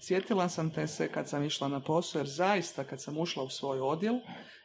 Sjetila 0.00 0.48
sam 0.48 0.70
te 0.70 0.86
se 0.86 1.08
kad 1.08 1.28
sam 1.28 1.44
išla 1.44 1.68
na 1.68 1.80
posao 1.80 2.18
jer 2.18 2.28
zaista 2.28 2.84
kad 2.84 3.02
sam 3.02 3.18
ušla 3.18 3.42
u 3.42 3.48
svoj 3.48 3.80
odjel 3.80 4.14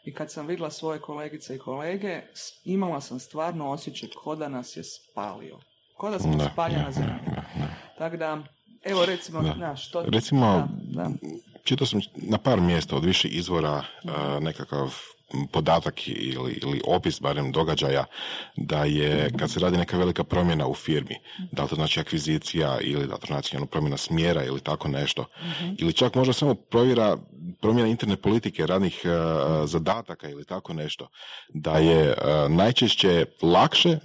i 0.05 0.13
kad 0.13 0.31
sam 0.31 0.47
vidjela 0.47 0.71
svoje 0.71 0.99
kolegice 0.99 1.55
i 1.55 1.59
kolege 1.59 2.21
imala 2.63 3.01
sam 3.01 3.19
stvarno 3.19 3.71
osjećaj 3.71 4.09
ko 4.23 4.35
da 4.35 4.49
nas 4.49 4.77
je 4.77 4.83
spalio. 4.83 5.59
Ko 5.97 6.09
da 6.09 6.19
smo 6.19 6.49
spaljena 6.53 6.91
zemlja. 6.91 7.19
Tako 7.97 8.17
da, 8.17 8.43
evo 8.83 9.05
recimo, 9.05 9.53
znaš, 9.55 9.91
to... 9.91 10.05
Recimo, 10.07 10.67
da, 10.81 11.09
čitao 11.63 11.87
sam 11.87 12.01
na 12.15 12.37
par 12.37 12.61
mjesta 12.61 12.95
od 12.95 13.05
više 13.05 13.27
izvora 13.27 13.83
nekakav 14.41 14.93
podatak 15.51 16.07
ili, 16.07 16.59
ili 16.61 16.81
opis 16.87 17.21
barem 17.21 17.51
događaja 17.51 18.05
da 18.57 18.85
je 18.85 19.29
kad 19.39 19.51
se 19.51 19.59
radi 19.59 19.77
neka 19.77 19.97
velika 19.97 20.23
promjena 20.23 20.67
u 20.67 20.73
firmi, 20.73 21.15
da 21.51 21.63
li 21.63 21.69
to 21.69 21.75
znači 21.75 21.99
akvizicija 21.99 22.77
ili 22.81 23.07
da 23.07 23.17
to 23.17 23.27
znači 23.27 23.57
ono, 23.57 23.65
promjena 23.65 23.97
smjera 23.97 24.43
ili 24.43 24.59
tako 24.59 24.87
nešto, 24.87 25.25
ili 25.77 25.93
čak 25.93 26.15
možda 26.15 26.33
samo 26.33 26.55
provjera 26.55 27.17
promjena 27.61 27.89
interne 27.89 28.15
politike, 28.15 28.65
radnih 28.65 29.01
uh, 29.05 29.69
zadataka 29.69 30.29
ili 30.29 30.45
tako 30.45 30.73
nešto, 30.73 31.09
da 31.53 31.77
je 31.77 32.09
uh, 32.09 32.51
najčešće 32.51 33.25
lakše, 33.41 33.97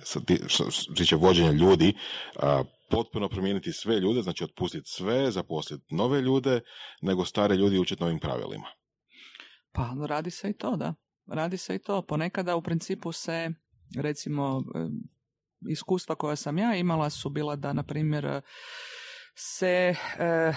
što 0.47 0.71
se 0.71 0.95
tiče 0.95 1.17
vođenja 1.17 1.53
ljudi, 1.53 1.95
uh, 2.37 2.43
potpuno 2.91 3.29
promijeniti 3.29 3.73
sve 3.73 4.01
ljude, 4.01 4.23
znači 4.23 4.45
otpustiti 4.45 4.91
sve, 4.91 5.31
zaposliti 5.31 5.95
nove 5.95 6.21
ljude, 6.21 6.61
nego 7.03 7.25
stare 7.25 7.57
ljudi 7.57 7.79
učiti 7.79 8.03
novim 8.03 8.19
pravilima. 8.19 8.67
Pa 9.73 9.95
radi 10.07 10.31
se 10.31 10.51
i 10.51 10.57
to, 10.57 10.77
da. 10.77 10.95
Radi 11.29 11.57
se 11.57 11.75
i 11.75 11.79
to. 11.79 12.03
Ponekada 12.03 12.57
u 12.57 12.63
principu 12.63 13.13
se, 13.13 13.51
recimo, 13.97 14.65
iskustva 15.71 16.15
koja 16.15 16.37
sam 16.37 16.59
ja 16.59 16.75
imala 16.75 17.11
su 17.11 17.31
bila 17.31 17.57
da, 17.57 17.73
na 17.73 17.83
primjer, 17.83 18.41
se, 19.41 19.95
eh, 20.19 20.55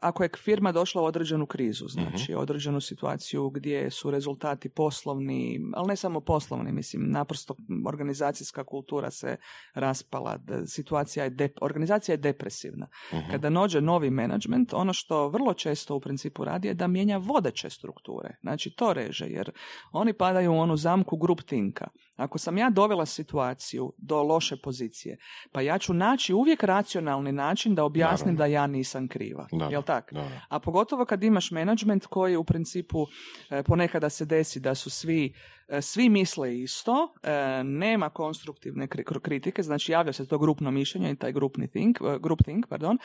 ako 0.00 0.22
je 0.22 0.28
firma 0.38 0.72
došla 0.72 1.02
u 1.02 1.04
određenu 1.04 1.46
krizu, 1.46 1.88
znači 1.88 2.34
uh 2.34 2.42
određenu 2.42 2.80
situaciju 2.80 3.50
gdje 3.50 3.90
su 3.90 4.10
rezultati 4.10 4.68
poslovni, 4.68 5.60
ali 5.74 5.88
ne 5.88 5.96
samo 5.96 6.20
poslovni, 6.20 6.72
mislim, 6.72 7.10
naprosto 7.10 7.56
organizacijska 7.86 8.64
kultura 8.64 9.10
se 9.10 9.36
raspala, 9.74 10.38
situacija 10.66 11.24
je, 11.24 11.30
de, 11.30 11.48
organizacija 11.60 12.12
je 12.12 12.16
depresivna. 12.16 12.86
uh 13.12 13.18
Kada 13.30 13.50
nođe 13.50 13.80
novi 13.80 14.10
menadžment, 14.10 14.72
ono 14.72 14.92
što 14.92 15.28
vrlo 15.28 15.54
često 15.54 15.96
u 15.96 16.00
principu 16.00 16.44
radi 16.44 16.68
je 16.68 16.74
da 16.74 16.86
mijenja 16.86 17.16
vodeće 17.16 17.70
strukture, 17.70 18.36
znači 18.42 18.70
to 18.70 18.92
reže, 18.92 19.26
jer 19.26 19.50
oni 19.92 20.12
padaju 20.12 20.52
u 20.52 20.58
onu 20.58 20.76
zamku 20.76 21.16
grup 21.16 21.42
tinka. 21.42 21.88
Ako 22.16 22.38
sam 22.38 22.58
ja 22.58 22.70
dovela 22.70 23.06
situaciju 23.06 23.92
do 23.98 24.22
loše 24.22 24.56
pozicije, 24.56 25.18
pa 25.52 25.60
ja 25.60 25.78
ću 25.78 25.94
naći 25.94 26.34
uvijek 26.34 26.62
racionalni 26.62 27.32
način 27.32 27.74
da 27.74 27.84
objasnim 27.84 28.36
da 28.36 28.46
ja 28.46 28.66
nisam 28.66 29.08
kriva. 29.08 29.48
Jel 29.70 29.82
tak? 29.82 30.12
A 30.48 30.60
pogotovo 30.60 31.04
kad 31.04 31.22
imaš 31.22 31.50
menadžment 31.50 32.06
koji 32.06 32.36
u 32.36 32.44
principu 32.44 33.06
e, 33.50 33.62
ponekada 33.62 34.10
se 34.10 34.24
desi 34.24 34.60
da 34.60 34.74
su 34.74 34.90
svi 34.90 35.34
e, 35.68 35.82
svi 35.82 36.08
misle 36.08 36.60
isto, 36.60 37.14
e, 37.22 37.64
nema 37.64 38.10
konstruktivne 38.10 38.88
kritike, 39.22 39.62
znači 39.62 39.92
javlja 39.92 40.12
se 40.12 40.28
to 40.28 40.38
grupno 40.38 40.70
mišljenje 40.70 41.10
i 41.10 41.16
taj 41.16 41.32
grupni 41.32 41.68
think, 41.68 41.98
group 42.20 42.42
think, 42.44 42.66
pardon, 42.68 42.98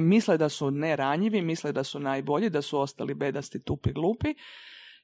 misle 0.00 0.38
da 0.38 0.48
su 0.48 0.70
neranjivi, 0.70 1.42
misle 1.42 1.72
da 1.72 1.84
su 1.84 2.00
najbolji, 2.00 2.50
da 2.50 2.62
su 2.62 2.78
ostali 2.78 3.14
bedasti, 3.14 3.62
tupi, 3.62 3.92
glupi 3.92 4.34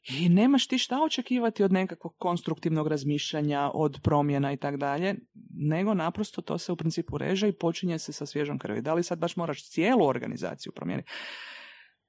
i 0.04 0.28
nemaš 0.28 0.66
ti 0.66 0.78
šta 0.78 1.02
očekivati 1.02 1.64
od 1.64 1.72
nekakvog 1.72 2.14
konstruktivnog 2.18 2.88
razmišljanja, 2.88 3.70
od 3.74 3.98
promjena 4.02 4.52
i 4.52 4.56
tak 4.56 4.76
dalje, 4.76 5.14
nego 5.54 5.94
naprosto 5.94 6.42
to 6.42 6.58
se 6.58 6.72
u 6.72 6.76
principu 6.76 7.18
reže 7.18 7.48
i 7.48 7.58
počinje 7.58 7.98
se 7.98 8.12
sa 8.12 8.26
svježom 8.26 8.58
krvi. 8.58 8.82
Da 8.82 8.94
li 8.94 9.02
sad 9.02 9.18
baš 9.18 9.36
moraš 9.36 9.70
cijelu 9.70 10.06
organizaciju 10.06 10.72
promijeniti? 10.72 11.10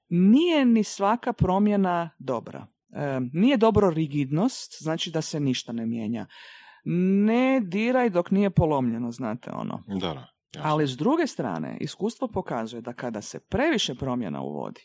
Nije 0.09 0.65
ni 0.65 0.83
svaka 0.83 1.33
promjena 1.33 2.09
dobra. 2.19 2.67
E, 2.93 3.19
nije 3.33 3.57
dobro 3.57 3.89
rigidnost, 3.89 4.83
znači 4.83 5.11
da 5.11 5.21
se 5.21 5.39
ništa 5.39 5.71
ne 5.71 5.85
mijenja. 5.85 6.27
Ne 7.25 7.61
diraj 7.63 8.09
dok 8.09 8.31
nije 8.31 8.49
polomljeno, 8.49 9.11
znate 9.11 9.51
ono. 9.51 9.83
Da, 10.53 10.63
Ali 10.63 10.87
s 10.87 10.97
druge 10.97 11.27
strane, 11.27 11.77
iskustvo 11.81 12.27
pokazuje 12.27 12.81
da 12.81 12.93
kada 12.93 13.21
se 13.21 13.39
previše 13.39 13.95
promjena 13.95 14.41
uvodi, 14.41 14.81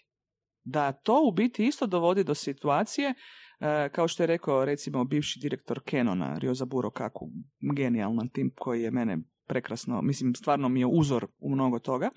da 0.65 0.93
to 0.93 1.23
u 1.29 1.33
biti 1.33 1.67
isto 1.67 1.87
dovodi 1.87 2.25
do 2.25 2.35
situacije 2.35 3.15
e, 3.61 3.89
kao 3.89 4.09
što 4.09 4.23
je 4.23 4.27
rekao 4.27 4.65
recimo 4.65 5.05
bivši 5.05 5.41
direktor 5.43 5.81
Kenona 5.85 6.39
Rioza 6.39 6.65
Buro 6.65 6.91
kako 6.91 7.29
genijalan 7.77 8.29
tim 8.29 8.53
koji 8.57 8.83
je 8.83 8.91
mene 8.91 9.19
prekrasno, 9.47 10.03
mislim 10.03 10.35
stvarno 10.35 10.69
mi 10.69 10.81
je 10.81 10.87
uzor 10.87 11.27
u 11.39 11.51
mnogo 11.51 11.79
toga. 11.79 12.11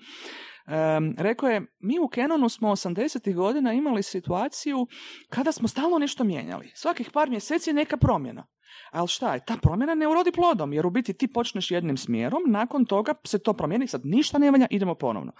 Um, 0.66 1.14
rekao 1.18 1.48
je, 1.48 1.66
mi 1.78 1.98
u 1.98 2.08
Canonu 2.14 2.48
smo 2.48 2.70
80. 2.70 3.34
godina 3.34 3.72
imali 3.72 4.02
situaciju 4.02 4.86
kada 5.28 5.52
smo 5.52 5.68
stalno 5.68 5.98
nešto 5.98 6.24
mijenjali. 6.24 6.70
Svakih 6.74 7.10
par 7.12 7.30
mjeseci 7.30 7.72
neka 7.72 7.96
promjena. 7.96 8.46
Ali 8.90 9.08
šta 9.08 9.34
je, 9.34 9.44
ta 9.44 9.56
promjena 9.62 9.94
ne 9.94 10.08
urodi 10.08 10.32
plodom, 10.32 10.72
jer 10.72 10.86
u 10.86 10.90
biti 10.90 11.12
ti 11.12 11.32
počneš 11.32 11.70
jednim 11.70 11.96
smjerom, 11.96 12.42
nakon 12.46 12.84
toga 12.84 13.14
se 13.24 13.38
to 13.38 13.52
promijeni, 13.52 13.86
sad 13.86 14.06
ništa 14.06 14.38
ne 14.38 14.50
valja, 14.50 14.66
idemo 14.70 14.94
ponovno. 14.94 15.32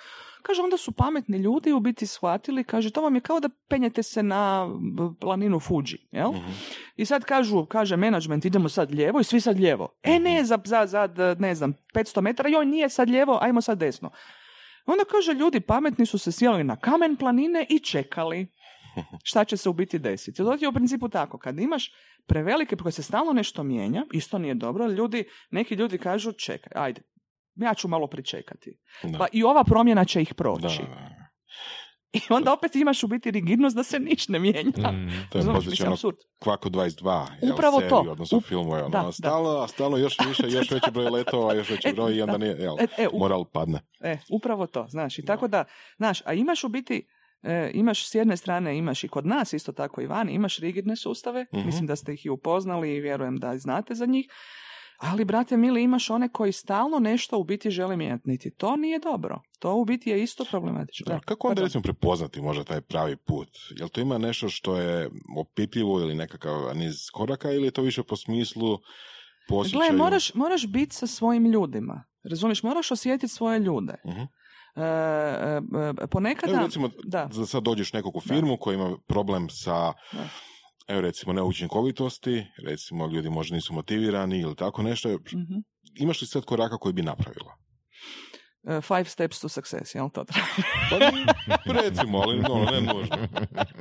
Kaže, 0.43 0.63
onda 0.63 0.77
su 0.77 0.93
pametni 0.93 1.39
ljudi 1.39 1.73
u 1.73 1.81
biti 1.81 2.07
shvatili, 2.07 2.65
kaže, 2.65 2.91
to 2.91 3.03
vam 3.03 3.15
je 3.15 3.21
kao 3.21 3.41
da 3.41 3.49
penjete 3.69 4.03
se 4.03 4.23
na 4.23 4.69
planinu 5.21 5.61
Fuji, 5.61 6.09
jel? 6.13 6.31
Mhm. 6.31 6.51
I 6.97 7.05
sad 7.05 7.25
kažu, 7.25 7.67
kaže 7.67 7.97
menadžment, 7.97 8.45
idemo 8.45 8.69
sad 8.69 8.95
lijevo 8.95 9.21
i 9.21 9.25
svi 9.25 9.41
sad 9.41 9.61
lijevo. 9.61 9.89
E 10.03 10.19
ne, 10.19 10.45
za, 10.45 10.59
za, 10.65 10.87
za 10.87 11.37
ne 11.39 11.55
znam, 11.55 11.75
500 11.95 12.21
metara, 12.21 12.49
joj 12.49 12.67
nije 12.67 12.89
sad 12.89 13.11
lijevo, 13.11 13.39
ajmo 13.41 13.61
sad 13.61 13.79
desno. 13.79 14.11
Onda 14.87 15.05
kaže, 15.05 15.33
ljudi 15.33 15.61
pametni 15.61 16.07
su 16.07 16.19
se 16.19 16.33
sjeli 16.33 16.65
na 16.65 16.77
kamen 16.77 17.17
planine 17.17 17.67
i 17.69 17.79
čekali 17.79 18.47
šta 19.23 19.45
će 19.45 19.57
se 19.57 19.69
u 19.69 19.73
biti 19.73 19.99
desiti. 19.99 20.37
To 20.37 20.55
je 20.55 20.69
u 20.69 20.73
principu 20.73 21.09
tako, 21.09 21.39
kad 21.39 21.59
imaš 21.59 21.93
prevelike, 22.27 22.77
koje 22.77 22.93
se 22.93 23.03
stalno 23.03 23.33
nešto 23.33 23.63
mijenja, 23.63 24.05
isto 24.13 24.39
nije 24.39 24.55
dobro, 24.55 24.87
ljudi, 24.87 25.25
neki 25.51 25.75
ljudi 25.75 25.99
kažu 25.99 26.33
čekaj, 26.33 26.73
ajde, 26.75 27.03
ja 27.55 27.75
ću 27.75 27.89
malo 27.89 28.07
pričekati. 28.07 28.79
Pa 29.19 29.27
i 29.33 29.45
ova 29.45 29.65
promjena 29.65 30.05
će 30.05 30.23
ih 30.23 30.35
proći. 30.35 30.83
I 32.13 32.21
onda 32.31 32.53
opet 32.53 32.77
imaš 32.77 33.03
u 33.03 33.07
biti 33.07 33.31
rigidnost 33.31 33.77
da 33.77 33.83
se 33.83 33.99
niš 33.99 34.29
ne 34.29 34.39
mijenja. 34.39 34.91
Mm, 34.93 35.11
to 35.31 35.39
je 35.39 35.45
ono 35.49 35.61
Kvaku 36.39 36.71
22. 36.71 37.53
Upravo 37.53 37.81
jel, 37.81 37.89
to. 37.89 38.05
Odnosno 38.11 38.39
U... 38.39 38.41
filmu 38.41 38.77
je 38.77 38.83
ono, 38.83 38.89
da, 38.89 39.13
stalno, 39.13 39.61
da. 39.61 39.69
stalno 39.69 39.97
još 39.97 40.17
više, 40.29 40.43
još 40.57 40.71
veći 40.71 40.91
broj 40.91 41.11
letova, 41.11 41.55
još 41.55 41.71
veći 41.71 41.89
e, 41.89 41.93
broj 41.93 42.17
i 42.17 42.23
onda 42.23 42.39
nije, 42.39 42.57
jel, 42.59 42.77
e, 42.81 42.87
e, 42.99 43.09
moral 43.13 43.45
padne. 43.45 43.81
E, 44.01 44.19
upravo 44.31 44.67
to, 44.67 44.87
znaš, 44.89 45.19
i 45.19 45.25
tako 45.25 45.49
da, 45.49 45.65
znaš, 45.97 46.23
a 46.25 46.33
imaš 46.33 46.65
u 46.65 46.69
biti, 46.69 47.09
E, 47.43 47.71
imaš 47.75 48.09
s 48.11 48.15
jedne 48.15 48.37
strane, 48.37 48.79
imaš 48.79 49.05
i 49.05 49.09
kod 49.09 49.27
nas 49.27 49.53
isto 49.53 49.73
tako 49.73 50.01
i 50.01 50.07
vani, 50.07 50.33
imaš 50.33 50.59
rigidne 50.59 50.97
sustave, 50.97 51.47
mhm. 51.55 51.67
mislim 51.67 51.87
da 51.87 51.97
ste 51.97 52.15
ih 52.15 52.27
i 52.27 52.31
upoznali 52.31 52.95
i 52.95 53.01
vjerujem 53.01 53.37
da 53.37 53.59
znate 53.59 53.95
za 53.95 54.07
njih, 54.07 54.27
ali, 54.99 55.25
brate 55.25 55.57
mili, 55.57 55.83
imaš 55.83 56.11
one 56.11 56.29
koji 56.29 56.53
stalno 56.53 56.99
nešto 56.99 57.39
u 57.39 57.45
biti 57.45 57.71
žele 57.71 57.97
mijenjati. 57.97 58.31
Niti 58.31 58.51
to 58.51 58.77
nije 58.77 58.99
dobro. 58.99 59.43
To 59.59 59.75
u 59.75 59.85
biti 59.85 60.11
je 60.11 60.23
isto 60.23 60.45
problematično. 60.51 61.15
Da, 61.15 61.21
kako 61.21 61.49
onda 61.49 61.63
recimo 61.63 61.83
prepoznati 61.83 62.41
možda 62.41 62.65
taj 62.65 62.81
pravi 62.81 63.17
put? 63.17 63.49
Jel 63.71 63.89
to 63.89 64.01
ima 64.01 64.19
nešto 64.19 64.49
što 64.49 64.77
je 64.77 65.11
opipljivo 65.39 66.01
ili 66.01 66.15
nekakav 66.15 66.77
niz 66.77 66.97
koraka 67.13 67.53
ili 67.53 67.67
je 67.67 67.71
to 67.71 67.83
više 67.83 68.03
po 68.03 68.17
smislu 68.17 68.79
posjećaju. 69.49 69.89
Gle, 69.89 69.99
moraš, 69.99 70.35
moraš 70.35 70.67
biti 70.67 70.95
sa 70.95 71.07
svojim 71.07 71.47
ljudima. 71.47 72.05
Razumiješ, 72.31 72.63
moraš 72.63 72.91
osjetiti 72.91 73.29
svoje 73.29 73.59
ljude. 73.59 73.95
Mhm. 74.07 74.23
E, 74.77 74.81
e, 74.81 75.61
e, 76.03 76.07
ponekada... 76.07 76.53
Evo 76.53 76.63
recimo, 76.63 76.91
da. 77.05 77.29
za 77.33 77.47
sad 77.47 77.63
dođeš 77.63 77.93
nekog 77.93 78.17
u 78.17 78.21
firmu 78.21 78.57
koji 78.57 78.75
ima 78.75 78.97
problem 79.07 79.47
sa 79.51 79.93
Da. 80.13 80.29
evo 80.89 81.01
recimo 81.01 81.33
neučinkovitosti, 81.33 82.47
recimo 82.65 83.07
ljudi 83.07 83.31
možda 83.31 83.55
nisu 83.57 83.73
motivirani 83.73 84.41
ili 84.41 84.57
tako 84.57 84.83
nešto. 84.83 85.09
Mhm. 85.09 85.55
Imaš 85.95 86.21
li 86.21 86.27
sad 86.27 86.45
koraka 86.45 86.79
koji 86.79 86.93
bi 86.93 87.03
napravila? 87.03 87.55
Five 88.83 89.05
steps 89.05 89.41
to 89.41 89.49
success, 89.49 89.95
jel 89.95 90.09
to 90.11 90.25
treba? 90.25 90.47
Pa 91.67 91.73
recimo, 91.83 92.19
ali 92.19 92.39
no, 92.39 92.67
ne 92.73 92.81
nužno. 92.81 93.17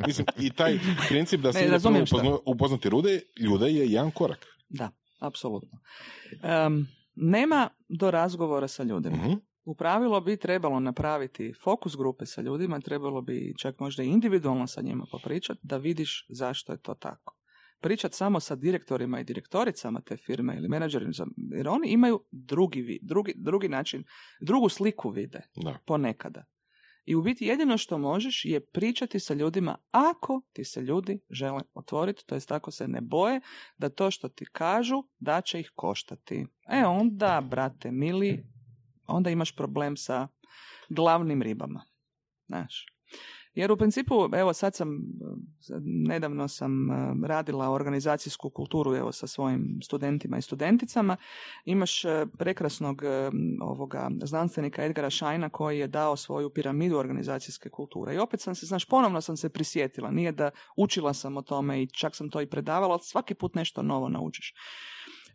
Mislim, 0.08 0.28
i 0.38 0.50
taj 0.50 0.80
princip 1.10 1.42
da 1.42 1.54
se 1.54 1.60
Ne, 1.60 1.66
ide 1.68 1.76
upozna- 1.76 2.38
upoznati 2.46 2.88
ljude, 2.88 3.22
ljude 3.40 3.68
je 3.68 3.92
jedan 3.92 4.12
korak. 4.12 4.46
Da, 4.70 4.90
apsolutno. 5.20 5.80
Em, 6.44 6.88
nema 7.16 7.70
do 7.90 8.12
razgovora 8.12 8.68
sa 8.68 8.84
ljudima. 8.84 9.16
Mhm. 9.18 9.34
U 9.68 9.76
pravilu 9.76 10.22
bi 10.22 10.38
trebalo 10.38 10.80
napraviti 10.80 11.54
fokus 11.64 11.98
grupe 11.98 12.26
sa 12.26 12.42
ljudima, 12.42 12.80
trebalo 12.80 13.22
bi 13.22 13.54
čak 13.58 13.80
možda 13.80 14.04
i 14.04 14.08
individualno 14.08 14.68
sa 14.68 14.82
njima 14.82 15.06
popričati 15.12 15.60
da 15.64 15.78
vidiš 15.78 16.26
zašto 16.30 16.72
je 16.72 16.82
to 16.82 16.94
tako. 16.94 17.36
Pričat 17.82 18.14
samo 18.14 18.40
sa 18.40 18.56
direktorima 18.56 19.20
i 19.20 19.24
direktoricama 19.24 20.02
te 20.02 20.18
firme 20.18 20.56
ili 20.58 20.70
menadžerima, 20.70 21.12
jer 21.56 21.68
oni 21.68 21.88
imaju 21.88 22.24
drugi, 22.32 23.00
drugi, 23.02 23.34
drugi 23.38 23.70
način, 23.70 24.04
drugu 24.42 24.70
sliku 24.70 25.10
vide 25.10 25.42
Da. 25.56 25.78
ponekada. 25.86 26.44
I 27.06 27.16
u 27.16 27.22
biti 27.22 27.46
jedino 27.46 27.78
što 27.78 27.98
možeš 27.98 28.46
je 28.46 28.66
pričati 28.66 29.20
sa 29.20 29.34
ljudima 29.34 29.78
ako 29.92 30.42
ti 30.54 30.64
se 30.64 30.82
ljudi 30.82 31.20
žele 31.30 31.62
otvoriti, 31.74 32.24
to 32.26 32.36
jest 32.36 32.52
ako 32.52 32.72
se 32.72 32.88
ne 32.88 33.02
boje 33.02 33.42
da 33.78 33.90
to 33.90 34.12
što 34.12 34.30
ti 34.30 34.46
kažu 34.52 35.04
da 35.20 35.42
će 35.42 35.60
ih 35.60 35.72
koštati. 35.76 36.46
E 36.70 36.86
onda, 36.86 37.48
brate 37.50 37.92
mili, 37.92 38.44
onda 39.08 39.30
imaš 39.30 39.56
problem 39.56 39.98
sa 39.98 40.28
glavnim 40.90 41.42
ribama. 41.42 41.84
Znaš. 42.48 42.86
Jer 43.58 43.72
u 43.72 43.78
principu, 43.78 44.30
evo 44.34 44.54
sad 44.54 44.76
sam, 44.76 45.00
nedavno 46.08 46.48
sam 46.48 46.92
eh, 46.92 47.14
radila 47.28 47.70
organizacijsku 47.70 48.50
kulturu 48.50 48.96
evo 48.96 49.12
sa 49.12 49.28
svojim 49.28 49.80
studentima 49.84 50.38
i 50.38 50.42
studenticama. 50.42 51.18
Imaš 51.66 52.06
eh, 52.06 52.26
prekrasnog 52.38 53.04
eh, 53.04 53.30
ovoga 53.62 54.10
znanstvenika 54.24 54.86
Edgara 54.86 55.10
Šajna 55.10 55.50
koji 55.50 55.80
je 55.80 55.88
dao 55.88 56.16
svoju 56.16 56.50
piramidu 56.50 56.98
organizacijske 56.98 57.70
kulture. 57.70 58.16
I 58.16 58.18
opet 58.18 58.42
sam 58.42 58.56
se, 58.56 58.66
znaš, 58.66 58.86
ponovno 58.86 59.22
sam 59.22 59.38
se 59.38 59.50
prisjetila. 59.50 60.12
Nije 60.12 60.32
da 60.32 60.52
učila 60.76 61.14
sam 61.14 61.38
o 61.38 61.42
tome 61.42 61.84
i 61.84 61.88
čak 61.88 62.16
sam 62.16 62.30
to 62.30 62.42
i 62.42 62.50
predavala, 62.50 62.94
ali 62.94 63.04
svaki 63.04 63.34
put 63.34 63.56
nešto 63.56 63.84
novo 63.84 64.10
naučiš. 64.10 64.54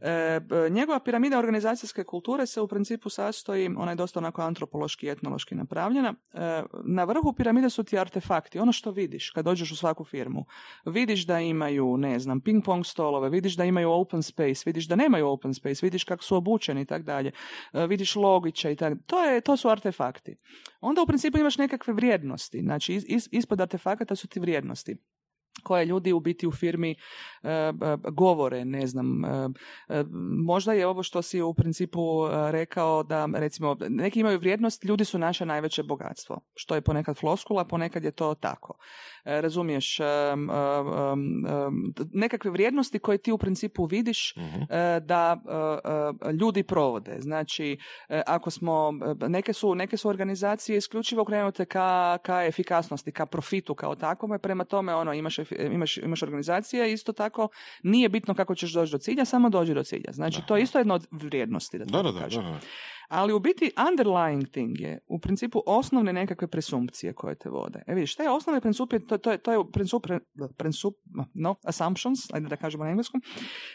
E, 0.04 0.40
njegova 0.70 1.00
piramida 1.00 1.38
organizacijske 1.38 2.04
kulture 2.04 2.46
se 2.46 2.60
u 2.60 2.68
principu 2.68 3.08
sastoji, 3.08 3.70
ona 3.76 3.92
je 3.92 3.96
dosta 3.96 4.20
onako 4.20 4.42
antropološki 4.42 5.06
i 5.06 5.10
etnološki 5.10 5.54
napravljena. 5.54 6.14
E, 6.32 6.62
na 6.84 7.04
vrhu 7.04 7.32
piramide 7.32 7.70
su 7.70 7.84
ti 7.84 7.98
artefakti, 7.98 8.58
ono 8.58 8.72
što 8.72 8.90
vidiš 8.90 9.30
kad 9.30 9.44
dođeš 9.44 9.72
u 9.72 9.76
svaku 9.76 10.04
firmu. 10.04 10.44
Vidiš 10.86 11.26
da 11.26 11.40
imaju, 11.40 11.96
ne 11.96 12.18
znam, 12.18 12.40
ping 12.40 12.64
pong 12.64 12.86
stolove, 12.86 13.28
vidiš 13.30 13.56
da 13.56 13.64
imaju 13.64 13.90
open 13.90 14.22
space, 14.22 14.62
vidiš 14.66 14.88
da 14.88 14.96
nemaju 14.96 15.28
open 15.28 15.54
space, 15.54 15.86
vidiš 15.86 16.04
kako 16.04 16.24
su 16.24 16.36
obučeni 16.36 16.80
i 16.80 16.84
tako 16.86 17.02
dalje, 17.04 17.32
E, 17.72 17.86
vidiš 17.86 18.16
logiće 18.16 18.72
i 18.72 18.76
tako. 18.76 18.96
To, 19.06 19.24
je, 19.24 19.40
to 19.40 19.56
su 19.56 19.68
artefakti. 19.68 20.36
Onda 20.80 21.02
u 21.02 21.06
principu 21.06 21.38
imaš 21.38 21.58
nekakve 21.58 21.94
vrijednosti, 21.94 22.60
znači 22.60 22.94
is- 22.94 23.04
is- 23.08 23.28
ispod 23.30 23.60
artefakata 23.60 24.16
su 24.16 24.28
ti 24.28 24.40
vrijednosti 24.40 24.96
koje 25.62 25.84
ljudi 25.84 26.12
u 26.12 26.20
biti 26.20 26.46
u 26.46 26.52
firmi 26.52 26.94
e, 27.42 27.72
govore, 28.10 28.64
ne 28.64 28.86
znam, 28.86 29.24
e, 29.24 29.28
e, 29.88 30.04
možda 30.44 30.72
je 30.72 30.86
ovo 30.86 31.02
što 31.02 31.22
si 31.22 31.40
u 31.40 31.54
principu 31.54 32.00
e, 32.00 32.52
rekao 32.52 33.02
da 33.02 33.28
recimo 33.34 33.76
neki 33.88 34.20
imaju 34.20 34.38
vrijednost, 34.38 34.84
ljudi 34.84 35.04
su 35.04 35.18
naše 35.18 35.46
najveće 35.46 35.82
bogatstvo, 35.82 36.40
što 36.54 36.74
je 36.74 36.80
ponekad 36.80 37.18
floskula, 37.18 37.64
ponekad 37.64 38.04
je 38.04 38.10
to 38.10 38.34
tako. 38.34 38.78
E, 39.24 39.40
razumiješ, 39.40 40.00
e, 40.00 40.04
e, 40.04 40.06
e, 40.06 40.34
nekakve 42.12 42.50
vrijednosti 42.50 42.98
koje 42.98 43.18
ti 43.18 43.32
u 43.32 43.38
principu 43.38 43.84
vidiš 43.84 44.34
Mhm. 44.36 44.62
e, 44.70 45.00
da 45.00 45.40
ljudi 46.40 46.62
provode. 46.62 47.16
Znači, 47.20 47.78
e, 48.08 48.22
ako 48.26 48.50
smo, 48.50 48.92
neke 49.28 49.52
su, 49.52 49.74
neke 49.74 49.96
su 49.96 50.08
organizacije 50.08 50.76
isključivo 50.78 51.22
okrenute 51.22 51.64
ka, 51.64 52.18
ka 52.22 52.44
efikasnosti, 52.44 53.12
ka 53.12 53.26
profitu 53.26 53.74
kao 53.74 53.94
takvome, 53.94 54.38
prema 54.38 54.64
tome 54.64 54.94
ono, 54.94 55.12
imaš, 55.12 55.38
imaš, 55.50 55.96
imaš 55.96 56.22
organizacije, 56.22 56.92
isto 56.92 57.12
tako 57.12 57.48
nije 57.82 58.08
bitno 58.08 58.34
kako 58.34 58.54
ćeš 58.54 58.72
doći 58.72 58.92
do 58.92 58.98
cilja, 58.98 59.24
samo 59.24 59.50
dođi 59.50 59.74
do 59.74 59.82
cilja. 59.82 60.12
Znači, 60.12 60.40
to 60.46 60.56
je 60.56 60.62
isto 60.62 60.78
jedna 60.78 60.94
od 60.94 61.06
vrijednosti, 61.10 61.78
da 61.78 61.84
Da, 61.84 61.90
tako 61.90 62.02
da, 62.02 62.12
da, 62.12 62.18
da, 62.18 62.24
kažem. 62.24 62.42
da. 62.42 62.60
Ali 63.08 63.32
u 63.32 63.38
biti 63.40 63.70
underlying 63.76 64.50
thing 64.50 64.80
je 64.80 64.98
u 65.06 65.18
principu 65.18 65.62
osnovne 65.66 66.12
nekakve 66.12 66.48
presumpcije 66.48 67.12
koje 67.12 67.34
te 67.34 67.50
vode. 67.50 67.82
E 67.86 67.94
vidiš, 67.94 68.16
te 68.16 68.30
osnovne 68.30 68.60
presumpcije, 68.60 69.06
to, 69.06 69.18
to, 69.18 69.32
je, 69.32 69.38
to 69.38 69.52
je 69.52 69.58
princip, 69.72 70.02
princip, 70.56 70.94
no, 71.34 71.54
assumptions, 71.64 72.18
ajde 72.32 72.48
da 72.48 72.56
kažemo 72.56 72.84
na 72.84 72.90
engleskom, 72.90 73.22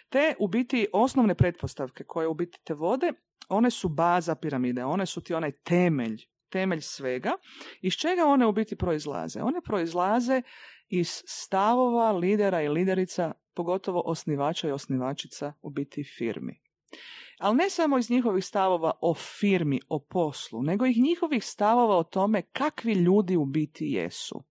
te 0.09 0.33
u 0.39 0.47
biti 0.47 0.87
osnovne 0.93 1.35
pretpostavke 1.35 2.03
koje 2.03 2.27
u 2.27 2.33
biti 2.33 2.59
te 2.63 2.73
vode, 2.73 3.13
one 3.49 3.71
su 3.71 3.89
baza 3.89 4.35
piramide, 4.35 4.85
one 4.85 5.05
su 5.05 5.21
ti 5.21 5.33
onaj 5.33 5.51
temelj, 5.51 6.17
temelj 6.49 6.81
svega. 6.81 7.31
Iz 7.81 7.93
čega 7.93 8.25
one 8.25 8.45
u 8.45 8.51
biti 8.51 8.75
proizlaze? 8.75 9.41
One 9.41 9.61
proizlaze 9.61 10.41
iz 10.89 11.23
stavova 11.25 12.11
lidera 12.11 12.61
i 12.61 12.69
liderica, 12.69 13.31
pogotovo 13.53 14.01
osnivača 14.05 14.67
i 14.67 14.71
osnivačica 14.71 15.53
u 15.61 15.69
biti 15.69 16.03
firmi. 16.03 16.61
Ali 17.39 17.55
ne 17.55 17.69
samo 17.69 17.97
iz 17.97 18.09
njihovih 18.09 18.45
stavova 18.45 18.91
o 19.01 19.13
firmi, 19.13 19.79
o 19.89 19.99
poslu, 19.99 20.63
nego 20.63 20.85
i 20.85 21.01
njihovih 21.01 21.45
stavova 21.45 21.97
o 21.97 22.03
tome 22.03 22.41
kakvi 22.41 22.93
ljudi 22.93 23.35
u 23.35 23.45
biti 23.45 23.85
jesu. 23.85 24.43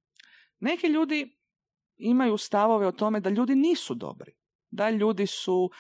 Neki 0.60 0.86
ljudi 0.86 1.36
imaju 1.96 2.36
stavove 2.36 2.86
o 2.86 2.92
tome 2.92 3.20
da 3.20 3.30
ljudi 3.30 3.54
nisu 3.54 3.94
dobri, 3.94 4.32
da 4.70 4.90
ljudi 4.90 5.26
su, 5.26 5.70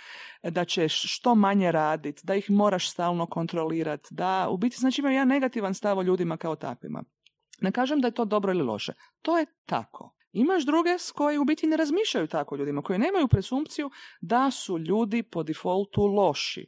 da 0.42 0.64
ćeš 0.64 1.02
što 1.16 1.34
manje 1.34 1.72
raditi, 1.72 2.22
da 2.24 2.34
ih 2.34 2.50
moraš 2.50 2.90
stalno 2.90 3.26
kontrolirati, 3.26 4.08
da 4.10 4.48
u 4.50 4.56
biti 4.56 4.76
znači 4.78 5.00
imaju 5.00 5.14
jedan 5.14 5.28
negativan 5.28 5.74
stav 5.74 5.98
o 5.98 6.02
ljudima 6.02 6.36
kao 6.36 6.56
takvima. 6.56 7.04
Ne 7.60 7.72
kažem 7.72 8.00
da 8.00 8.08
je 8.08 8.14
to 8.14 8.24
dobro 8.24 8.52
ili 8.52 8.62
loše, 8.62 8.92
to 9.22 9.38
je 9.38 9.46
tako. 9.66 10.15
Imaš 10.36 10.66
druge 10.66 10.98
s 10.98 11.12
koji 11.12 11.38
u 11.38 11.44
biti 11.44 11.66
ne 11.66 11.76
razmišljaju 11.76 12.26
tako 12.26 12.54
o 12.54 12.58
ljudima, 12.58 12.82
koji 12.82 12.98
nemaju 12.98 13.28
presumpciju 13.28 13.90
da 14.20 14.50
su 14.50 14.78
ljudi 14.78 15.22
po 15.22 15.42
defaultu 15.42 16.06
loši. 16.06 16.66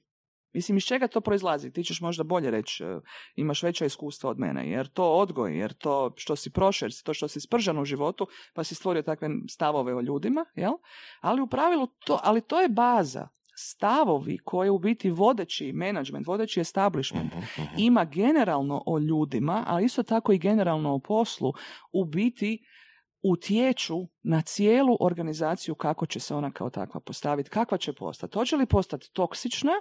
Mislim, 0.53 0.77
iz 0.77 0.85
čega 0.85 1.09
to 1.09 1.21
proizlazi? 1.21 1.71
Ti 1.71 1.85
ćeš 1.85 2.01
možda 2.01 2.25
bolje 2.25 2.51
reći, 2.51 2.85
e, 2.85 3.01
imaš 3.37 3.63
veća 3.63 3.85
iskustva 3.85 4.31
od 4.31 4.39
mene, 4.39 4.71
jer 4.71 4.89
to 4.89 5.13
odgoj, 5.13 5.59
jer 5.59 5.73
to 5.73 6.13
što 6.17 6.37
si 6.37 6.51
si 6.93 7.05
to 7.05 7.15
što 7.15 7.29
si 7.29 7.41
spržan 7.41 7.79
u 7.79 7.85
životu, 7.85 8.27
pa 8.55 8.65
si 8.65 8.75
stvorio 8.75 9.03
takve 9.03 9.29
stavove 9.51 9.95
o 9.95 10.01
ljudima, 10.01 10.45
jel? 10.55 10.73
Ali 11.21 11.43
u 11.43 11.47
pravilu 11.47 11.87
to, 11.87 12.21
ali 12.23 12.41
to 12.41 12.61
je 12.61 12.69
baza. 12.69 13.29
Stavovi 13.57 14.39
koje 14.45 14.71
u 14.71 14.79
biti 14.79 15.11
vodeći 15.11 15.73
management, 15.73 16.27
vodeći 16.27 16.61
establishment 16.61 17.33
Mhm, 17.33 17.63
mhm. 17.63 17.75
ima 17.79 18.05
generalno 18.05 18.83
o 18.87 18.99
ljudima, 18.99 19.65
ali 19.67 19.85
isto 19.85 20.03
tako 20.03 20.33
i 20.33 20.39
generalno 20.39 20.95
o 20.95 20.99
poslu, 20.99 21.53
u 21.93 22.05
biti 22.05 22.65
utječu 23.23 24.09
na 24.23 24.41
cijelu 24.41 24.97
organizaciju 25.01 25.75
kako 25.75 26.07
će 26.07 26.21
se 26.21 26.35
ona 26.35 26.51
kao 26.51 26.71
takva 26.71 27.01
postaviti, 27.01 27.51
kakva 27.51 27.79
će 27.79 27.93
postati. 27.93 28.39
Hoće 28.39 28.57
li 28.57 28.67
postati 28.67 29.11
toksična 29.13 29.73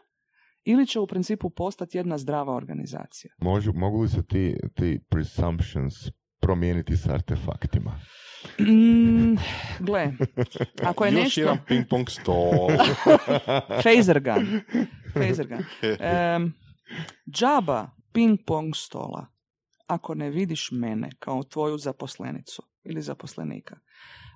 ili 0.64 0.88
će 0.88 1.00
u 1.00 1.08
principu 1.08 1.50
postati 1.50 1.98
jedna 1.98 2.18
zdrava 2.18 2.56
organizacija? 2.56 3.34
Možu, 3.38 3.74
mogu 3.74 4.02
li 4.02 4.10
se 4.10 4.26
ti, 4.26 4.58
ti 4.76 5.00
presumptions 5.10 5.94
promijeniti 6.42 6.98
s 6.98 7.08
artefaktima? 7.08 8.00
Mm, 8.60 9.36
gle, 9.80 10.14
ako 10.84 11.06
je 11.06 11.12
Još 11.12 11.24
nešto... 11.24 11.42
jedan 11.42 11.58
ping 11.68 11.86
pong 11.90 12.10
stol. 12.10 12.68
Phaser 13.84 14.20
gun. 14.20 14.62
Phaser 15.14 15.48
gun. 15.48 15.64
Em, 16.00 16.54
džaba 17.32 17.90
ping 18.14 18.40
pong 18.46 18.76
stola 18.76 19.28
ako 19.88 20.16
ne 20.16 20.30
vidiš 20.30 20.70
mene 20.72 21.10
kao 21.20 21.44
tvoju 21.44 21.78
zaposlenicu 21.78 22.64
ili 22.90 23.02
zaposlenika. 23.02 23.80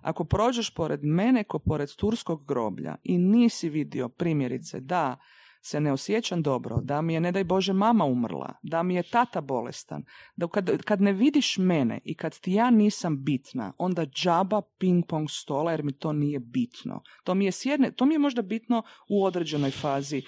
Ako 0.01 0.23
prođeš 0.23 0.73
pored 0.73 1.03
mene 1.03 1.43
ko 1.43 1.59
pored 1.59 1.95
turskog 1.95 2.45
groblja 2.47 2.95
i 3.03 3.17
nisi 3.17 3.69
vidio 3.69 4.09
primjerice 4.09 4.79
da 4.79 5.17
se 5.61 5.79
ne 5.79 5.91
osjećam 5.91 6.41
dobro, 6.41 6.77
da 6.81 7.01
mi 7.01 7.13
je, 7.13 7.19
ne 7.19 7.31
daj 7.31 7.43
Bože, 7.43 7.73
mama 7.73 8.05
umrla, 8.05 8.53
da 8.63 8.83
mi 8.83 8.95
je 8.95 9.03
tata 9.03 9.41
bolestan, 9.41 10.03
da 10.35 10.47
kad, 10.47 10.81
kad 10.83 11.01
ne 11.01 11.13
vidiš 11.13 11.57
mene 11.57 11.99
i 12.05 12.15
kad 12.15 12.39
ti 12.39 12.53
ja 12.53 12.69
nisam 12.69 13.23
bitna, 13.23 13.73
onda 13.77 14.05
džaba 14.05 14.61
ping 14.77 15.05
pong 15.07 15.29
stola 15.29 15.71
jer 15.71 15.83
mi 15.83 15.93
to 15.93 16.13
nije 16.13 16.39
bitno. 16.39 17.03
To 17.23 17.35
mi 17.35 17.45
je, 17.45 17.51
s 17.51 17.65
jedne, 17.65 17.91
to 17.91 18.05
mi 18.05 18.13
je 18.13 18.19
možda 18.19 18.41
bitno 18.41 18.83
u 19.09 19.25
određenoj 19.25 19.71
fazi 19.71 20.21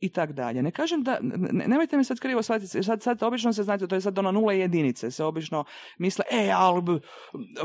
i 0.00 0.08
tak 0.08 0.32
dalje. 0.32 0.62
Ne 0.62 0.70
kažem 0.70 1.02
da, 1.02 1.18
ne, 1.22 1.64
nemojte 1.66 1.96
me 1.96 2.04
sad 2.04 2.20
krivo 2.20 2.42
shvatiti, 2.42 2.82
sad, 2.82 3.02
sad 3.02 3.22
obično 3.22 3.52
se 3.52 3.62
znate, 3.62 3.86
to 3.86 3.94
je 3.94 4.00
sad 4.00 4.18
ona 4.18 4.30
nula 4.30 4.52
jedinice, 4.52 5.10
se 5.10 5.24
obično 5.24 5.64
misle, 5.98 6.24
e, 6.30 6.50
ali 6.54 6.82
b- 6.82 7.00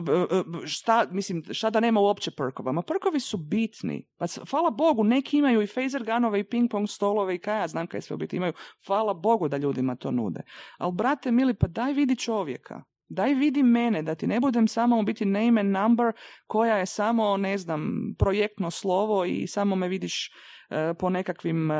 b- 0.01 0.43
b- 0.45 0.67
šta, 0.67 1.07
mislim, 1.11 1.43
šta 1.51 1.69
da 1.69 1.79
nema 1.79 1.99
uopće 1.99 2.31
perkova? 2.31 2.71
Ma 2.71 2.81
perkovi 2.81 3.19
su 3.19 3.37
bitni. 3.37 4.07
Pa 4.17 4.25
hvala 4.49 4.69
Bogu, 4.69 5.03
neki 5.03 5.37
imaju 5.37 5.61
i 5.61 5.67
phaser 5.67 6.03
gunove 6.03 6.39
i 6.39 6.43
ping 6.43 6.71
pong 6.71 6.89
stolove 6.89 7.35
i 7.35 7.39
kaj 7.39 7.59
ja 7.59 7.67
znam 7.67 7.87
kaj 7.87 8.01
sve 8.01 8.13
u 8.13 8.17
biti 8.17 8.37
imaju. 8.37 8.53
Hvala 8.87 9.13
Bogu 9.13 9.47
da 9.47 9.57
ljudima 9.57 9.95
to 9.95 10.11
nude. 10.11 10.41
Ali 10.77 10.93
brate 10.93 11.31
mili, 11.31 11.53
pa 11.53 11.67
daj 11.67 11.93
vidi 11.93 12.15
čovjeka. 12.15 12.83
Daj 13.09 13.33
vidi 13.33 13.63
mene, 13.63 14.01
da 14.01 14.15
ti 14.15 14.27
ne 14.27 14.39
budem 14.39 14.67
samo 14.67 14.99
u 14.99 15.03
biti 15.03 15.25
name 15.25 15.61
and 15.61 15.71
number 15.71 16.11
koja 16.47 16.77
je 16.77 16.85
samo, 16.85 17.37
ne 17.37 17.57
znam, 17.57 18.13
projektno 18.19 18.71
slovo 18.71 19.25
i 19.25 19.47
samo 19.47 19.75
me 19.75 19.87
vidiš 19.87 20.31
e, 20.69 20.93
po 20.99 21.09
nekakvim, 21.09 21.71
e, 21.71 21.75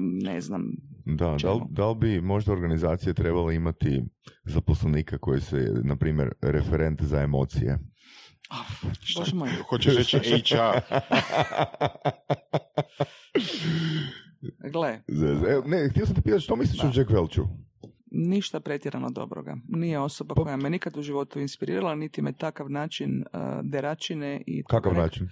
ne 0.00 0.40
znam, 0.40 0.62
Da, 1.04 1.36
da 1.42 1.52
li, 1.52 1.60
da 1.70 1.88
li 1.88 1.94
bi 1.94 2.20
možda 2.20 2.52
organizacije 2.52 3.14
trebale 3.14 3.54
imati 3.54 4.02
zaposlenika 4.44 5.18
koji 5.18 5.40
se, 5.40 5.72
na 5.84 5.96
primjer, 5.96 6.32
referent 6.42 7.02
za 7.02 7.20
emocije? 7.20 7.78
bože 9.16 9.34
moj. 9.34 9.48
Hoćeš 9.70 9.96
reći 9.96 10.18
HR? 10.18 10.80
Gle, 14.72 15.00
ne, 15.66 15.88
htio 15.90 16.06
sam 16.06 16.14
te 16.14 16.22
pitati 16.22 16.42
što 16.42 16.56
misliš 16.56 16.84
o 16.84 16.86
Jack 16.94 17.10
Welchu? 17.10 17.46
Ništa 18.14 18.60
pretjerano 18.60 19.10
dobroga. 19.10 19.56
Nije 19.68 19.98
osoba 19.98 20.34
koja 20.34 20.56
me 20.56 20.70
nikad 20.70 20.96
u 20.96 21.02
životu 21.02 21.40
inspirirala, 21.40 21.94
niti 21.94 22.22
me 22.22 22.32
takav 22.32 22.70
način 22.70 23.20
e, 23.20 23.24
deračine 23.62 24.42
i... 24.46 24.64
Kakav 24.64 24.92
rek- 24.92 24.96
način? 24.96 25.28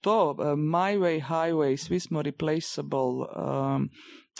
To, 0.00 0.30
uh, 0.30 0.46
my 0.58 0.98
way, 0.98 1.20
highway, 1.28 1.76
svi 1.76 2.00
smo 2.00 2.22
replaceable. 2.22 2.98
um, 2.98 3.88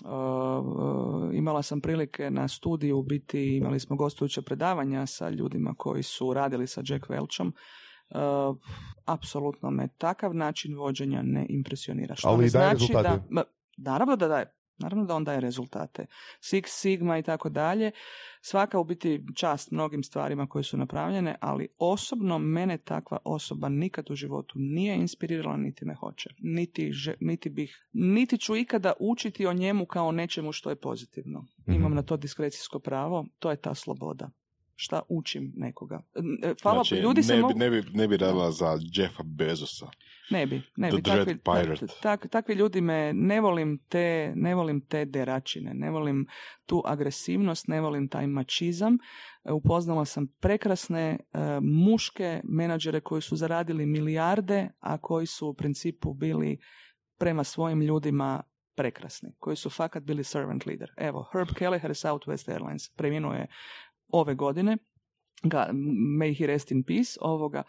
uh, 0.04 1.34
imala 1.34 1.62
sam 1.62 1.80
prilike 1.80 2.30
na 2.30 2.48
studiju 2.48 3.02
biti, 3.02 3.56
imali 3.56 3.80
smo 3.80 3.96
gostujuća 3.96 4.42
predavanja 4.42 5.06
sa 5.06 5.30
ljudima 5.30 5.74
koji 5.78 6.02
su 6.02 6.34
radili 6.34 6.66
sa 6.66 6.82
Jack 6.84 7.06
Welchom. 7.06 7.52
Uh, 8.10 8.56
apsolutno 9.04 9.70
me 9.70 9.88
takav 9.98 10.34
način 10.34 10.76
vođenja 10.76 11.22
ne 11.22 11.46
impresionira. 11.48 12.14
Što 12.14 12.28
Ali 12.28 12.44
ne 12.44 12.50
daje 12.50 12.76
znači 12.76 12.92
rezultate. 12.92 13.22
da... 13.30 13.42
Naravno 13.78 14.16
da 14.16 14.28
daje. 14.28 14.55
Naravno 14.78 15.04
da 15.04 15.14
on 15.14 15.24
daje 15.24 15.40
rezultate. 15.40 16.06
Six 16.40 16.62
Sigma 16.66 17.18
i 17.18 17.22
tako 17.22 17.48
dalje. 17.48 17.90
Svaka 18.40 18.78
u 18.78 18.84
biti 18.84 19.06
čast 19.34 19.70
mnogim 19.70 20.02
stvarima 20.02 20.46
koje 20.46 20.62
su 20.62 20.76
napravljene, 20.76 21.36
ali 21.40 21.68
osobno 21.78 22.38
mene 22.38 22.78
takva 22.78 23.18
osoba 23.24 23.68
nikad 23.68 24.10
u 24.10 24.14
životu 24.14 24.54
nije 24.56 24.96
inspirirala, 24.96 25.56
niti 25.56 25.84
me 25.84 25.94
hoće. 25.94 26.30
Niti, 26.38 26.92
že- 26.92 27.14
niti 27.20 27.50
bih, 27.50 27.86
niti 27.92 28.38
ću 28.38 28.56
ikada 28.56 28.92
učiti 29.00 29.46
o 29.46 29.52
njemu 29.52 29.86
kao 29.86 30.12
nečemu 30.12 30.52
što 30.52 30.70
je 30.70 30.76
pozitivno. 30.76 31.46
Imam 31.66 31.82
Mhm. 31.82 31.94
na 31.94 32.02
to 32.02 32.16
diskrecijsko 32.16 32.78
pravo, 32.78 33.26
to 33.38 33.50
je 33.50 33.56
ta 33.56 33.74
sloboda. 33.74 34.30
Šta 34.74 35.02
učim 35.08 35.52
nekoga. 35.56 36.02
E, 36.42 36.54
Hvala, 36.62 36.84
Znači, 36.84 36.94
ljudi 36.96 37.22
se 37.22 37.34
ne, 37.34 37.40
mogu... 37.40 37.54
bi, 37.54 37.58
ne, 37.60 37.70
bi, 37.70 37.82
ne 37.92 38.08
bi 38.08 38.16
radila 38.16 38.50
za 38.50 38.66
Jeffa 38.92 39.22
Bezosa. 39.24 39.86
Ne 40.30 40.46
bi, 40.46 40.62
ne 40.76 40.90
bi. 40.90 41.02
Takvi, 41.02 41.38
tak- 42.02 42.28
takvi 42.28 42.54
ljudi 42.54 42.80
me, 42.80 43.12
ne 43.12 43.40
volim 43.40 43.78
te, 43.88 44.32
ne 44.36 44.54
volim 44.54 44.80
te 44.80 45.04
deračine, 45.04 45.74
ne 45.74 45.90
volim 45.90 46.26
tu 46.66 46.82
agresivnost, 46.86 47.68
ne 47.68 47.80
volim 47.80 48.08
taj 48.08 48.26
mačizam. 48.26 48.98
E, 49.44 49.52
Upoznala 49.52 50.04
sam 50.04 50.26
prekrasne 50.40 51.00
e, 51.02 51.18
muške 51.62 52.40
menadžere 52.44 53.00
koji 53.00 53.22
su 53.22 53.36
zaradili 53.36 53.86
milijarde, 53.86 54.68
a 54.80 54.98
koji 54.98 55.26
su 55.26 55.48
u 55.48 55.54
principu 55.54 56.14
bili 56.14 56.58
prema 57.18 57.44
svojim 57.44 57.80
ljudima 57.82 58.42
prekrasni, 58.76 59.30
koji 59.38 59.56
su 59.56 59.70
fakat 59.70 60.02
bili 60.02 60.24
servant 60.24 60.66
leader. 60.66 60.90
Evo, 60.96 61.28
Herb 61.32 61.48
Kelleher 61.58 61.90
Southwest 61.90 62.48
Airlines 62.52 62.88
preminuo 62.96 63.32
je 63.32 63.46
ove 64.08 64.34
godine, 64.34 64.76
ga, 65.42 65.68
may 66.18 66.38
he 66.38 66.46
rest 66.46 66.70
in 66.70 66.82
peace, 66.82 67.18
ovoga, 67.20 67.62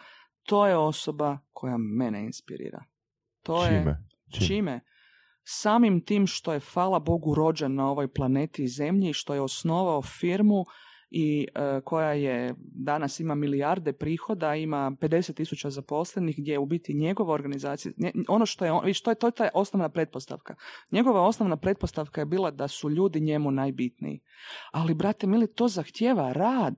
to 0.48 0.68
je 0.68 0.78
osoba 0.78 1.38
koja 1.54 1.78
mene 1.78 2.24
inspirira. 2.24 2.84
To 3.44 3.64
je 3.64 3.70
Čime? 3.70 3.98
Čime? 4.32 4.48
čime? 4.48 4.80
Samim 5.44 6.02
tim 6.06 6.28
što 6.28 6.54
je, 6.54 6.60
hvala 6.74 7.00
Bogu, 7.00 7.36
rođen 7.36 7.76
na 7.76 7.90
ovoj 7.92 8.08
planeti 8.14 8.64
i 8.64 8.68
zemlji, 8.68 9.14
što 9.14 9.34
je 9.34 9.42
osnovao 9.42 10.02
firmu 10.02 10.66
i 11.10 11.48
e, 11.56 11.82
koja 11.86 12.14
je 12.14 12.54
danas 12.60 13.20
ima 13.20 13.36
milijarde 13.36 13.94
prihoda, 13.94 14.56
ima 14.56 14.92
50 15.02 15.34
tisuća 15.34 15.70
zaposlenih, 15.70 16.36
gdje 16.38 16.52
je 16.52 16.60
u 16.60 16.66
biti 16.66 16.94
njegova 16.94 17.34
organizacija, 17.34 17.92
nje- 17.98 18.12
ono 18.28 18.46
što 18.46 18.66
je, 18.66 18.72
on, 18.72 18.86
vidiš, 18.86 19.02
to 19.02 19.12
je, 19.12 19.16
to 19.16 19.28
je 19.28 19.32
ta 19.32 19.50
osnovna 19.54 19.90
pretpostavka. 19.90 20.56
Njegova 20.92 21.22
osnovna 21.22 21.58
pretpostavka 21.58 22.22
je 22.22 22.26
bila 22.26 22.52
da 22.52 22.68
su 22.68 22.90
ljudi 22.90 23.20
njemu 23.22 23.52
najbitniji. 23.52 24.20
Ali, 24.72 24.94
brate, 24.94 25.28
mili, 25.28 25.54
to 25.54 25.68
zahtjeva 25.68 26.34
rad. 26.34 26.76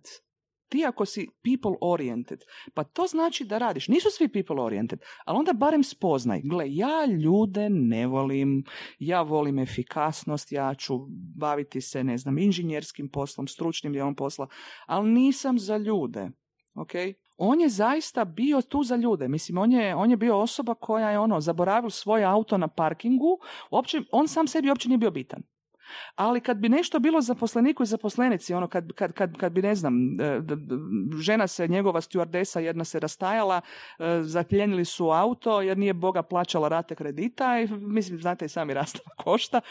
Ti 0.70 0.86
ako 0.86 1.06
si 1.06 1.28
people 1.44 1.78
oriented, 1.82 2.44
pa 2.74 2.84
to 2.84 3.08
znači 3.08 3.46
da 3.46 3.58
radiš. 3.58 3.88
Nisu 3.88 4.10
svi 4.12 4.28
people 4.28 4.62
oriented, 4.62 5.00
ali 5.26 5.38
onda 5.38 5.54
barem 5.54 5.84
spoznaj. 5.84 6.42
Gle, 6.44 6.76
ja 6.76 7.06
ljude 7.06 7.70
ne 7.70 8.08
volim, 8.08 8.64
ja 9.00 9.22
volim 9.22 9.60
efikasnost, 9.60 10.52
ja 10.52 10.76
ću 10.76 11.00
baviti 11.36 11.82
se, 11.82 12.04
ne 12.04 12.18
znam, 12.18 12.38
inženjerskim 12.38 13.10
poslom, 13.10 13.48
stručnim 13.48 13.94
dijelom 13.94 14.16
posla, 14.16 14.48
ali 14.86 15.10
nisam 15.10 15.60
za 15.60 15.78
ljude. 15.78 16.30
Ok? 16.74 16.92
On 17.38 17.62
je 17.62 17.70
zaista 17.70 18.26
bio 18.26 18.62
tu 18.62 18.84
za 18.84 18.96
ljude. 18.96 19.28
Mislim, 19.28 19.58
on 19.58 19.72
je, 19.72 19.96
on 19.96 20.12
je 20.12 20.18
bio 20.18 20.40
osoba 20.40 20.76
koja 20.76 21.10
je 21.10 21.20
ono, 21.20 21.42
zaboravio 21.42 21.90
svoj 21.90 22.26
auto 22.26 22.58
na 22.58 22.68
parkingu, 22.68 23.40
uopće, 23.72 24.02
on 24.12 24.28
sam 24.28 24.48
sebi 24.48 24.70
uopće 24.70 24.90
nije 24.90 24.98
bio 24.98 25.12
bitan. 25.12 25.44
Ali 26.16 26.42
kad 26.42 26.58
bi 26.58 26.70
nešto 26.70 27.00
bilo 27.00 27.22
zaposleniku 27.22 27.84
i 27.84 27.86
zaposlenici, 27.86 28.54
ono 28.54 28.68
kad, 28.68 28.94
kad, 28.94 29.14
kad, 29.14 29.38
kad 29.38 29.52
bi, 29.52 29.62
ne 29.62 29.76
znam, 29.76 30.22
e, 30.22 30.42
žena 31.22 31.48
se, 31.48 31.68
njegova 31.68 32.02
stewardesa, 32.02 32.60
jedna 32.60 32.84
se 32.84 33.00
rastajala, 33.00 33.62
e, 34.00 34.20
zapljenili 34.22 34.86
su 34.86 35.10
auto 35.10 35.62
jer 35.62 35.78
nije 35.78 35.94
Boga 35.94 36.24
plaćala 36.24 36.68
rate 36.68 36.96
kredita 36.96 37.60
i 37.60 37.68
mislim, 37.68 38.22
znate 38.22 38.46
i 38.46 38.50
sami 38.50 38.74
rastava 38.74 39.10
košta. 39.24 39.62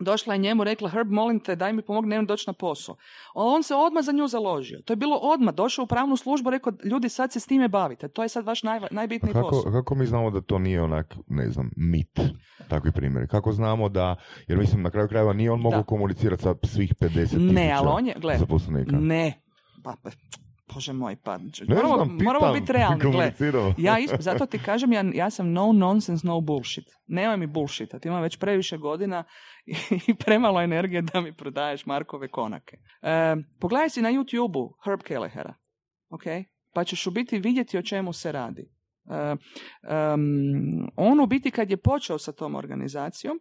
Došla 0.00 0.34
je 0.34 0.38
njemu, 0.38 0.64
rekla, 0.64 0.88
Herb, 0.90 1.10
molim 1.10 1.40
te, 1.40 1.56
daj 1.56 1.72
mi 1.72 1.82
pomogne, 1.82 2.08
nemam 2.10 2.26
doći 2.26 2.44
na 2.46 2.52
posao. 2.52 2.96
On 3.34 3.62
se 3.62 3.74
odmah 3.74 4.04
za 4.04 4.12
nju 4.12 4.28
založio. 4.28 4.80
To 4.84 4.92
je 4.92 4.96
bilo 4.96 5.16
odmah. 5.16 5.54
Došao 5.54 5.82
u 5.82 5.86
pravnu 5.86 6.16
službu, 6.16 6.50
rekao, 6.50 6.72
ljudi, 6.84 7.08
sad 7.08 7.32
se 7.32 7.40
s 7.40 7.46
time 7.46 7.68
bavite. 7.68 8.08
To 8.08 8.22
je 8.22 8.28
sad 8.28 8.44
vaš 8.44 8.62
naj, 8.62 8.80
najbitniji 8.90 9.32
Kako, 9.32 9.48
posao. 9.48 9.72
kako 9.72 9.94
mi 9.94 10.06
znamo 10.06 10.30
da 10.30 10.40
to 10.40 10.58
nije 10.58 10.82
onak, 10.82 11.16
ne 11.26 11.50
znam, 11.50 11.70
mit, 11.76 12.20
takvi 12.68 12.92
primjeri? 12.92 13.28
Kako 13.28 13.52
znamo 13.52 13.88
da, 13.88 14.16
jer 14.46 14.58
mislim 14.58 14.82
na 14.82 14.90
kraju 14.90 15.08
krajeva 15.08 15.32
nije 15.32 15.50
on 15.50 15.60
mogao 15.60 15.82
komunicirati 15.82 16.42
sa 16.42 16.54
svih 16.62 16.94
50 16.94 17.22
tisuća 17.22 17.52
Ne, 17.52 17.72
ali 17.78 17.88
on 17.90 18.06
je, 18.06 18.14
gle, 18.20 18.38
zaposlenika? 18.38 18.96
ne. 18.96 19.42
Pa, 19.84 19.96
pa, 20.02 20.10
bože 20.74 20.92
moj, 20.92 21.16
pa, 21.16 21.38
Ne 21.38 21.74
moramo, 21.74 22.04
moramo 22.04 22.52
biti 22.52 22.72
realni, 22.72 23.04
gle. 23.12 23.32
Ja 23.78 23.98
is- 23.98 24.10
zato 24.20 24.46
ti 24.46 24.58
kažem, 24.58 24.92
ja, 24.92 25.04
ja 25.14 25.30
sam 25.30 25.52
no 25.52 25.72
nonsense, 25.72 26.26
no 26.26 26.40
bullshit. 26.40 26.84
Nemoj 27.06 27.36
mi 27.36 27.46
bullshita, 27.46 27.98
ti 27.98 28.08
imam 28.08 28.22
već 28.22 28.38
previše 28.38 28.78
godina 28.78 29.24
i 30.08 30.14
premalo 30.14 30.60
energije 30.60 31.02
da 31.02 31.20
mi 31.20 31.32
prodaješ 31.32 31.86
Markove 31.86 32.28
konake. 32.28 32.76
E, 33.02 33.36
pogledaj 33.60 33.90
si 33.90 34.02
na 34.02 34.10
YouTube-u 34.10 34.74
Herb 34.84 35.00
Kellehera, 35.02 35.54
ok? 36.10 36.22
Pa 36.74 36.84
ćeš 36.84 37.06
u 37.06 37.10
biti 37.10 37.38
vidjeti 37.38 37.78
o 37.78 37.82
čemu 37.82 38.12
se 38.12 38.32
radi. 38.32 38.62
E, 39.10 39.36
em, 39.90 40.88
on 40.96 41.20
u 41.20 41.26
biti 41.26 41.50
kad 41.50 41.70
je 41.70 41.76
počeo 41.76 42.18
sa 42.18 42.32
tom 42.32 42.54
organizacijom, 42.54 43.40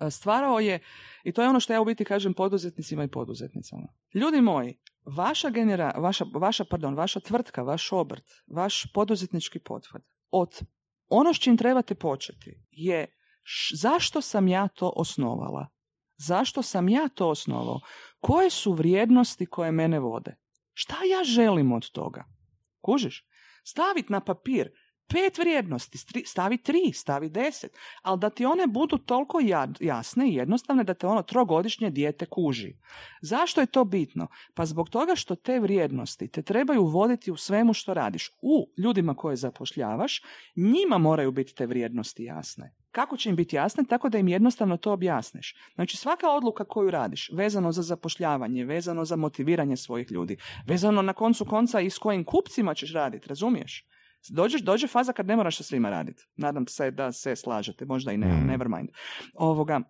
e, 0.00 0.10
stvarao 0.10 0.60
je, 0.60 0.80
i 1.24 1.32
to 1.32 1.42
je 1.42 1.48
ono 1.48 1.60
što 1.60 1.72
ja 1.72 1.80
u 1.80 1.84
biti 1.84 2.04
kažem 2.04 2.34
poduzetnicima 2.34 3.04
i 3.04 3.08
poduzetnicama. 3.08 3.88
Ljudi 4.14 4.40
moji, 4.40 4.78
vaša 5.04 5.50
genera, 5.50 5.92
vaša, 5.96 6.24
vaša, 6.34 6.64
pardon, 6.64 6.94
vaša 6.94 7.20
tvrtka, 7.20 7.62
vaš 7.62 7.92
obrt, 7.92 8.24
vaš 8.46 8.92
poduzetnički 8.94 9.58
pothvat, 9.58 10.02
od 10.30 10.60
ono 11.08 11.34
s 11.34 11.38
čim 11.38 11.56
trebate 11.56 11.94
početi 11.94 12.54
je 12.70 13.06
š- 13.42 13.74
zašto 13.76 14.20
sam 14.20 14.48
ja 14.48 14.68
to 14.68 14.92
osnovala? 14.96 15.68
Zašto 16.16 16.62
sam 16.62 16.88
ja 16.88 17.08
to 17.08 17.28
osnovao? 17.28 17.80
Koje 18.20 18.50
su 18.50 18.72
vrijednosti 18.72 19.46
koje 19.46 19.72
mene 19.72 20.00
vode? 20.00 20.36
Šta 20.72 20.94
ja 20.94 21.24
želim 21.24 21.72
od 21.72 21.90
toga? 21.90 22.24
Kužiš? 22.80 23.24
Stavit 23.64 24.08
na 24.08 24.20
papir 24.20 24.70
pet 25.08 25.38
vrijednosti, 25.38 25.98
stavi 26.26 26.58
tri, 26.58 26.92
stavi 26.94 27.28
deset, 27.28 27.76
ali 28.02 28.18
da 28.18 28.30
ti 28.30 28.44
one 28.44 28.66
budu 28.66 28.98
toliko 28.98 29.40
ja- 29.40 29.68
jasne 29.80 30.28
i 30.28 30.34
jednostavne 30.34 30.84
da 30.84 30.94
te 30.94 31.06
ono 31.06 31.22
trogodišnje 31.22 31.90
dijete 31.90 32.26
kuži. 32.26 32.74
Zašto 33.22 33.60
je 33.60 33.66
to 33.66 33.84
bitno? 33.84 34.26
Pa 34.54 34.66
zbog 34.66 34.88
toga 34.88 35.16
što 35.16 35.34
te 35.34 35.60
vrijednosti 35.60 36.28
te 36.28 36.42
trebaju 36.42 36.84
voditi 36.84 37.30
u 37.30 37.36
svemu 37.36 37.74
što 37.74 37.94
radiš. 37.94 38.30
U 38.42 38.70
ljudima 38.78 39.14
koje 39.14 39.36
zapošljavaš, 39.36 40.22
njima 40.56 40.98
moraju 40.98 41.32
biti 41.32 41.54
te 41.54 41.66
vrijednosti 41.66 42.24
jasne. 42.24 42.74
Kako 42.90 43.16
će 43.16 43.30
im 43.30 43.36
biti 43.36 43.56
jasne? 43.56 43.84
Tako 43.88 44.08
da 44.08 44.18
im 44.18 44.28
jednostavno 44.28 44.76
to 44.76 44.92
objasniš. 44.92 45.54
Znači 45.74 45.96
svaka 45.96 46.30
odluka 46.30 46.64
koju 46.64 46.90
radiš, 46.90 47.30
vezano 47.32 47.72
za 47.72 47.82
zapošljavanje, 47.82 48.64
vezano 48.64 49.04
za 49.04 49.16
motiviranje 49.16 49.76
svojih 49.76 50.10
ljudi, 50.10 50.36
vezano 50.66 51.02
na 51.02 51.12
koncu 51.12 51.44
konca 51.44 51.80
i 51.80 51.90
s 51.90 51.98
kojim 51.98 52.24
kupcima 52.24 52.74
ćeš 52.74 52.92
raditi, 52.92 53.28
razumiješ? 53.28 53.86
Dođeš, 54.30 54.60
dođe 54.62 54.86
faza 54.86 55.12
kad 55.12 55.26
ne 55.26 55.36
moraš 55.36 55.56
sa 55.56 55.62
svima 55.62 55.90
raditi. 55.90 56.22
Nadam 56.36 56.66
se 56.66 56.90
da 56.90 57.12
se 57.12 57.36
slažete, 57.36 57.84
možda 57.84 58.12
i 58.12 58.16
ne, 58.16 58.26
Mm. 58.26 58.46
never 58.46 58.68
mind. 58.68 58.88
Ovoga, 59.34 59.80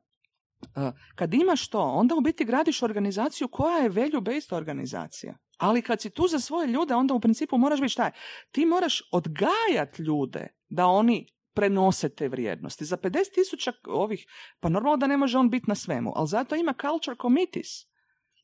Uh, 0.77 0.83
kad 1.15 1.35
imaš 1.35 1.69
to, 1.69 1.81
onda 1.81 2.15
u 2.15 2.21
biti 2.21 2.45
gradiš 2.45 2.83
organizaciju 2.83 3.49
koja 3.49 3.79
je 3.79 3.91
value-based 3.91 4.55
organizacija. 4.55 5.37
Ali 5.59 5.83
kad 5.83 6.01
si 6.01 6.11
tu 6.11 6.27
za 6.29 6.39
svoje 6.41 6.67
ljude, 6.69 6.95
onda 6.95 7.15
u 7.15 7.21
principu 7.21 7.59
moraš 7.59 7.81
biti 7.81 7.93
šta 7.93 8.05
je? 8.05 8.13
Ti 8.53 8.67
moraš 8.67 9.03
odgajati 9.13 10.03
ljude 10.03 10.47
da 10.69 10.87
oni 10.87 11.27
prenose 11.55 12.09
te 12.09 12.29
vrijednosti. 12.29 12.85
Za 12.85 12.97
50 12.97 13.35
tisuća 13.35 13.73
ovih, 13.89 14.27
pa 14.61 14.69
normalno 14.69 14.97
da 14.97 15.07
ne 15.07 15.17
može 15.17 15.39
on 15.39 15.51
biti 15.51 15.65
na 15.69 15.75
svemu, 15.75 16.13
ali 16.17 16.29
zato 16.29 16.55
ima 16.55 16.75
culture 16.81 17.17
committees. 17.23 17.69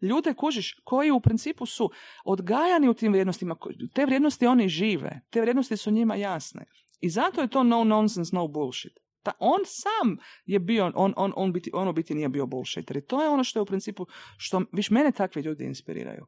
Ljude 0.01 0.35
kužiš 0.35 0.81
koji 0.85 1.11
u 1.11 1.21
principu 1.21 1.67
su 1.67 1.91
odgajani 2.25 2.89
u 2.89 2.95
tim 2.95 3.13
vrijednostima, 3.13 3.57
te 3.95 4.07
vrijednosti 4.07 4.47
oni 4.47 4.69
žive, 4.69 5.21
te 5.31 5.41
vrijednosti 5.41 5.77
su 5.77 5.91
njima 5.91 6.15
jasne. 6.15 6.65
I 7.01 7.11
zato 7.11 7.41
je 7.41 7.49
to 7.49 7.63
no 7.63 7.85
nonsense, 7.85 8.37
no 8.37 8.49
bullshit. 8.49 8.93
Ta, 9.23 9.33
on 9.39 9.61
sam 9.65 10.17
je 10.47 10.59
bio, 10.59 10.93
on, 10.95 11.13
on, 11.17 11.33
on, 11.37 11.53
biti, 11.53 11.71
on 11.75 11.89
u 11.89 11.93
biti 11.93 12.15
nije 12.15 12.29
bio 12.29 12.47
bullshit. 12.47 12.91
I 12.91 13.07
to 13.07 13.23
je 13.23 13.29
ono 13.29 13.45
što 13.45 13.59
je 13.59 13.63
u 13.63 13.67
principu, 13.67 14.07
što, 14.37 14.63
viš, 14.73 14.91
mene 14.91 15.13
takvi 15.13 15.43
ljudi 15.43 15.65
inspiriraju. 15.65 16.27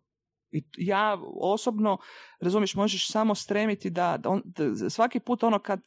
I 0.52 0.64
ja 0.76 1.18
osobno, 1.40 1.98
razumiješ, 2.40 2.74
možeš 2.74 3.10
samo 3.10 3.34
stremiti 3.34 3.90
da, 3.90 4.18
on, 4.24 4.42
svaki 4.90 5.20
put 5.20 5.42
ono 5.42 5.58
kad 5.58 5.80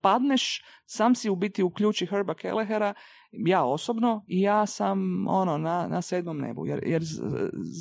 padneš, 0.00 0.64
sam 0.86 1.14
si 1.14 1.30
u 1.30 1.36
biti 1.36 1.62
uključi 1.62 2.06
Herba 2.06 2.34
Kellehera, 2.34 2.94
ja 3.32 3.64
osobno, 3.64 4.24
i 4.26 4.40
ja 4.40 4.66
sam 4.66 5.26
ono 5.28 5.58
na, 5.58 5.88
na 5.88 6.02
sedmom 6.02 6.38
nebu. 6.38 6.66
Jer, 6.66 6.82
jer 6.86 7.02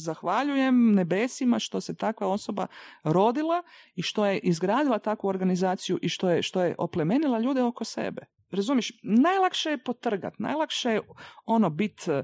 zahvaljujem 0.03 0.93
nebesima 0.93 1.59
što 1.59 1.81
se 1.81 1.95
takva 1.95 2.27
osoba 2.27 2.67
rodila 3.03 3.63
i 3.95 4.01
što 4.01 4.25
je 4.25 4.39
izgradila 4.39 4.99
takvu 4.99 5.27
organizaciju 5.27 5.99
i 6.01 6.09
što 6.09 6.29
je, 6.29 6.41
što 6.41 6.61
je 6.61 6.75
oplemenila 6.77 7.39
ljude 7.39 7.63
oko 7.63 7.83
sebe. 7.83 8.34
Razumiješ, 8.51 8.91
najlakše 9.03 9.69
je 9.69 9.83
potrgat, 9.83 10.39
najlakše 10.39 10.89
je 10.89 11.01
ono 11.45 11.69
bit 11.69 12.07
uh, 12.07 12.23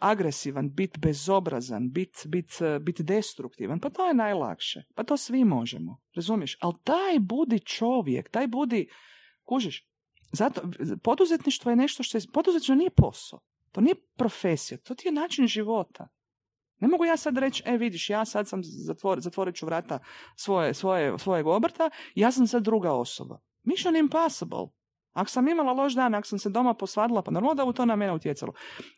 agresivan, 0.00 0.70
bit 0.70 0.98
bezobrazan, 0.98 1.90
bit, 1.90 2.26
bit, 2.26 2.60
uh, 2.60 2.82
bit 2.82 3.00
destruktivan, 3.00 3.80
pa 3.80 3.90
to 3.90 4.06
je 4.06 4.14
najlakše, 4.14 4.82
pa 4.94 5.04
to 5.04 5.16
svi 5.16 5.44
možemo, 5.44 6.00
razumiješ, 6.14 6.56
ali 6.60 6.74
daj 6.86 7.18
budi 7.20 7.60
čovjek, 7.60 8.32
daj 8.32 8.46
budi, 8.46 8.88
kužiš, 9.42 9.86
zato, 10.32 10.62
poduzetništvo 11.02 11.70
je 11.70 11.76
nešto 11.76 12.02
što 12.02 12.18
je, 12.18 12.22
poduzetništvo 12.32 12.74
nije 12.74 12.90
posao, 12.90 13.40
to 13.72 13.80
nije 13.80 13.94
profesija, 14.16 14.78
to 14.78 14.94
ti 14.94 15.08
je 15.08 15.12
način 15.12 15.46
života. 15.46 16.08
Ne 16.80 16.88
mogu 16.88 17.04
ja 17.04 17.16
sad 17.16 17.38
reći, 17.38 17.62
e 17.66 17.76
vidiš, 17.76 18.10
ja 18.10 18.24
sad 18.24 18.48
sam 18.48 18.60
zatvor, 18.62 19.20
zatvorit 19.20 19.54
ću 19.54 19.66
vrata 19.66 19.98
svoje, 20.36 20.74
svoje, 20.74 21.18
svojeg 21.18 21.46
obrta, 21.46 21.90
ja 22.14 22.32
sam 22.32 22.46
sad 22.46 22.62
druga 22.62 22.92
osoba. 22.92 23.40
Mission 23.62 23.96
impossible. 23.96 24.66
Ako 25.14 25.30
sam 25.30 25.48
imala 25.48 25.72
loš 25.72 25.94
dan, 25.94 26.14
ako 26.14 26.26
sam 26.26 26.38
se 26.38 26.50
doma 26.50 26.74
posvadila, 26.74 27.22
pa 27.22 27.30
normalno 27.30 27.54
da 27.54 27.64
u 27.64 27.72
to 27.72 27.84
na 27.84 27.96
mene 27.96 28.12
utjecalo. 28.12 28.52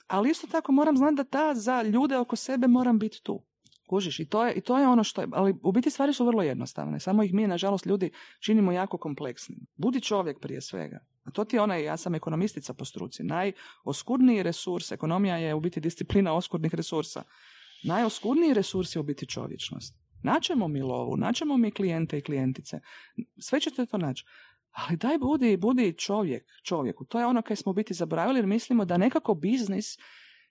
Ali 0.07 0.31
isto 0.31 0.47
tako 0.47 0.73
moram 0.73 0.97
znati 0.97 1.15
da 1.15 1.25
ta 1.25 1.55
za 1.55 1.83
ljude 1.83 2.19
oko 2.19 2.37
sebe 2.37 2.69
moram 2.69 2.99
biti 2.99 3.23
tu. 3.23 3.43
Kužiš, 3.89 4.21
i 4.21 4.29
to, 4.29 4.47
je, 4.47 4.55
i 4.55 4.61
to 4.61 4.79
je 4.79 4.89
ono 4.89 5.05
što 5.05 5.21
je, 5.21 5.29
ali 5.33 5.55
u 5.63 5.73
biti 5.73 5.91
stvari 5.91 6.13
su 6.13 6.27
vrlo 6.27 6.43
jednostavne, 6.43 7.01
samo 7.01 7.23
ih 7.23 7.35
mi, 7.35 7.47
nažalost, 7.47 7.87
ljudi 7.87 8.11
činimo 8.41 8.73
jako 8.73 8.99
kompleksnim. 8.99 9.59
Budi 9.77 10.01
čovjek 10.01 10.41
prije 10.41 10.61
svega. 10.61 10.99
A 11.25 11.31
to 11.31 11.45
ti 11.45 11.57
je 11.57 11.61
onaj, 11.61 11.85
ja 11.85 11.97
sam 11.97 12.15
ekonomistica 12.15 12.75
po 12.75 12.85
struci, 12.85 13.23
najoskudniji 13.23 14.43
resurs, 14.43 14.93
ekonomija 14.93 15.37
je 15.37 15.55
u 15.55 15.61
biti 15.61 15.81
disciplina 15.81 16.33
oskudnih 16.33 16.75
resursa. 16.75 17.23
Najoskudniji 17.85 18.55
resurs 18.55 18.97
je 18.97 19.01
u 19.01 19.03
biti 19.03 19.27
čovječnost. 19.27 19.95
Naćemo 20.23 20.69
mi 20.69 20.83
lovu, 20.83 21.17
naćemo 21.17 21.57
mi 21.57 21.71
klijente 21.71 22.19
i 22.19 22.23
klijentice, 22.23 22.81
sve 23.39 23.61
ćete 23.61 23.87
to 23.87 23.99
naći. 23.99 24.25
Ali 24.77 24.97
daj 24.97 25.19
budi, 25.19 25.57
budi 25.57 25.95
čovjek 25.99 26.47
čovjeku. 26.65 27.05
To 27.05 27.19
je 27.19 27.27
ono 27.27 27.43
kaj 27.43 27.57
smo 27.57 27.73
biti 27.73 27.95
zaboravili 27.95 28.39
jer 28.39 28.47
mislimo 28.47 28.85
da 28.85 28.97
nekako 28.97 29.35
biznis 29.35 29.99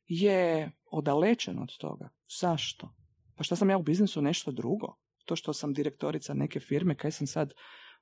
je 0.07 0.71
odalečen 0.91 1.59
od 1.59 1.77
toga. 1.77 2.09
Zašto? 2.39 2.93
Pa 3.35 3.43
šta 3.43 3.55
sam 3.55 3.69
ja 3.69 3.77
u 3.77 3.83
biznisu 3.83 4.21
nešto 4.21 4.51
drugo? 4.51 4.95
To 5.25 5.35
što 5.35 5.53
sam 5.53 5.73
direktorica 5.73 6.33
neke 6.33 6.59
firme, 6.59 6.95
kaj 6.95 7.11
sam 7.11 7.27
sad 7.27 7.53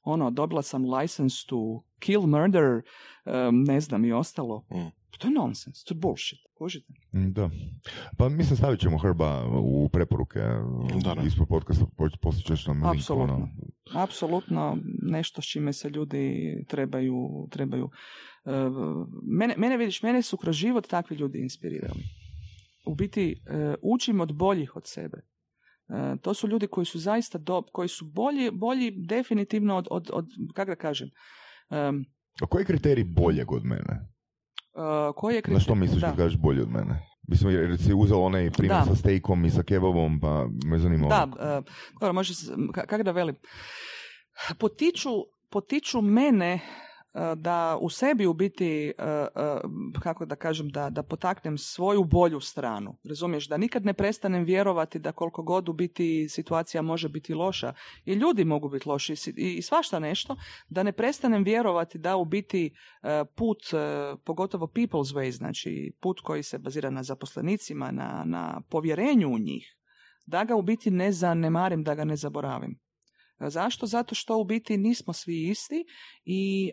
ono, 0.01 0.31
dobila 0.31 0.61
sam 0.61 0.93
license 0.93 1.45
to 1.47 1.83
kill 1.99 2.21
murder, 2.21 2.81
um, 3.25 3.63
ne 3.63 3.81
znam 3.81 4.05
i 4.05 4.13
ostalo. 4.13 4.65
Mm. 4.71 5.02
To 5.17 5.27
je 5.27 5.33
nonsens, 5.33 5.83
to 5.83 5.93
je 5.93 5.99
bullshit, 5.99 6.39
kužite? 6.57 6.93
Mm, 7.13 7.31
da. 7.31 7.49
Pa 8.17 8.29
mislim 8.29 8.57
stavit 8.57 8.79
ćemo 8.79 8.97
Hrba 8.97 9.45
u 9.63 9.89
preporuke 9.89 10.39
da, 11.03 11.21
ispod 11.27 11.47
podcasta, 11.47 11.85
poslije 12.21 12.43
ćeš 12.43 12.67
nam 12.67 12.83
link. 12.83 12.95
Apsolutno, 12.95 13.35
ono. 13.35 13.49
apsolutno 14.03 14.77
nešto 15.01 15.41
s 15.41 15.45
čime 15.45 15.73
se 15.73 15.89
ljudi 15.89 16.55
trebaju, 16.67 17.47
trebaju. 17.51 17.85
Uh, 17.85 18.51
mene, 19.23 19.55
mene, 19.57 19.77
vidiš, 19.77 20.01
mene 20.03 20.21
su 20.21 20.37
kroz 20.37 20.55
život 20.55 20.87
takvi 20.87 21.15
ljudi 21.15 21.39
inspirirali. 21.39 22.03
U 22.85 22.95
biti 22.95 23.35
uh, 23.35 23.73
učim 23.81 24.21
od 24.21 24.33
boljih 24.33 24.75
od 24.75 24.83
sebe. 24.85 25.17
Uh, 25.87 26.19
to 26.21 26.33
su 26.33 26.47
ljudi 26.47 26.67
koji 26.67 26.85
su 26.85 26.99
zaista 26.99 27.37
dob, 27.37 27.65
koji 27.71 27.87
su 27.87 28.05
bolji, 28.05 28.51
bolji 28.51 28.91
definitivno 28.91 29.77
od, 29.77 29.87
od, 29.91 30.09
od 30.13 30.25
kako 30.53 30.71
da 30.71 30.75
kažem. 30.75 31.09
Um, 31.69 32.05
A 32.41 32.45
koji 32.45 32.61
je 32.61 32.65
kriterij 32.65 33.03
boljeg 33.03 33.51
od 33.51 33.65
mene? 33.65 34.12
Uh, 34.73 35.15
koji 35.15 35.35
je 35.35 35.41
kriterij? 35.41 35.53
Na 35.53 35.59
što 35.59 35.75
misliš 35.75 36.01
da, 36.01 36.15
kažeš 36.15 36.37
bolje 36.37 36.61
od 36.61 36.69
mene? 36.69 37.07
Mislim, 37.27 37.51
jer 37.51 37.77
si 37.77 37.93
uzeo 37.93 38.19
onaj 38.19 38.51
primjer 38.51 38.83
sa 38.87 38.95
stejkom 38.95 39.45
i 39.45 39.49
sa 39.49 39.63
kebabom, 39.63 40.19
pa 40.19 40.47
me 40.65 40.79
zanima 40.79 41.07
Da, 41.07 41.25
uh, 41.25 41.65
dobro, 41.99 42.13
može, 42.13 42.33
kako 42.73 43.03
da 43.03 43.11
velim, 43.11 43.35
potiču, 44.57 45.09
potiču 45.49 46.01
mene 46.01 46.59
da 47.35 47.77
u 47.81 47.89
sebi 47.89 48.25
u 48.25 48.33
biti, 48.33 48.87
e, 48.87 48.91
e, 48.97 49.27
kako 49.99 50.25
da 50.25 50.35
kažem, 50.35 50.69
da, 50.69 50.89
da 50.89 51.03
potaknem 51.03 51.57
svoju 51.57 52.03
bolju 52.03 52.39
stranu. 52.39 52.97
Razumiješ, 53.03 53.47
da 53.47 53.57
nikad 53.57 53.85
ne 53.85 53.93
prestanem 53.93 54.43
vjerovati 54.43 54.99
da 54.99 55.11
koliko 55.11 55.43
god 55.43 55.69
u 55.69 55.73
biti 55.73 56.29
situacija 56.29 56.81
može 56.81 57.09
biti 57.09 57.33
loša 57.33 57.73
i 58.05 58.13
ljudi 58.13 58.45
mogu 58.45 58.69
biti 58.69 58.89
loši 58.89 59.15
i 59.35 59.61
svašta 59.61 59.99
nešto, 59.99 60.35
da 60.69 60.83
ne 60.83 60.91
prestanem 60.91 61.43
vjerovati 61.43 61.97
da 61.97 62.15
u 62.15 62.25
biti 62.25 62.75
put, 63.35 63.59
pogotovo 64.25 64.67
people's 64.67 65.13
way, 65.15 65.31
znači 65.31 65.93
put 66.01 66.19
koji 66.19 66.43
se 66.43 66.57
bazira 66.57 66.89
na 66.89 67.03
zaposlenicima, 67.03 67.91
na, 67.91 68.23
na 68.25 68.61
povjerenju 68.69 69.27
u 69.27 69.39
njih, 69.39 69.75
da 70.25 70.43
ga 70.43 70.55
u 70.55 70.61
biti 70.61 70.91
ne 70.91 71.11
zanemarim, 71.11 71.83
da 71.83 71.95
ga 71.95 72.03
ne 72.03 72.15
zaboravim. 72.15 72.79
Zašto? 73.39 73.85
Zato 73.85 74.15
što 74.15 74.37
u 74.37 74.43
biti 74.43 74.77
nismo 74.77 75.13
svi 75.13 75.49
isti 75.49 75.85
i 76.25 76.71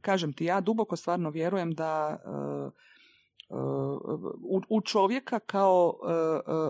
kažem 0.00 0.32
ti, 0.32 0.44
ja 0.44 0.60
duboko 0.60 0.96
stvarno 0.96 1.30
vjerujem 1.30 1.72
da 1.74 2.18
u, 4.68 4.80
čovjeka 4.80 5.38
kao, 5.38 5.92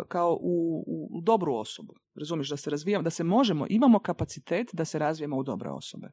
kao 0.09 0.38
u, 0.40 0.84
u 1.11 1.20
dobru 1.22 1.55
osobu. 1.55 1.94
Razumiješ, 2.14 2.48
da 2.48 2.57
se 2.57 2.70
razvijamo, 2.70 3.03
da 3.03 3.11
se 3.11 3.24
možemo, 3.24 3.66
imamo 3.68 3.98
kapacitet 3.98 4.68
da 4.72 4.84
se 4.84 4.98
razvijemo 4.98 5.36
u 5.36 5.42
dobre 5.42 5.70
osobe. 5.70 6.09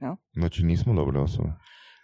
Ja? 0.00 0.16
Znači 0.32 0.64
nismo 0.64 0.94
dobre 0.94 1.20
osobe? 1.20 1.52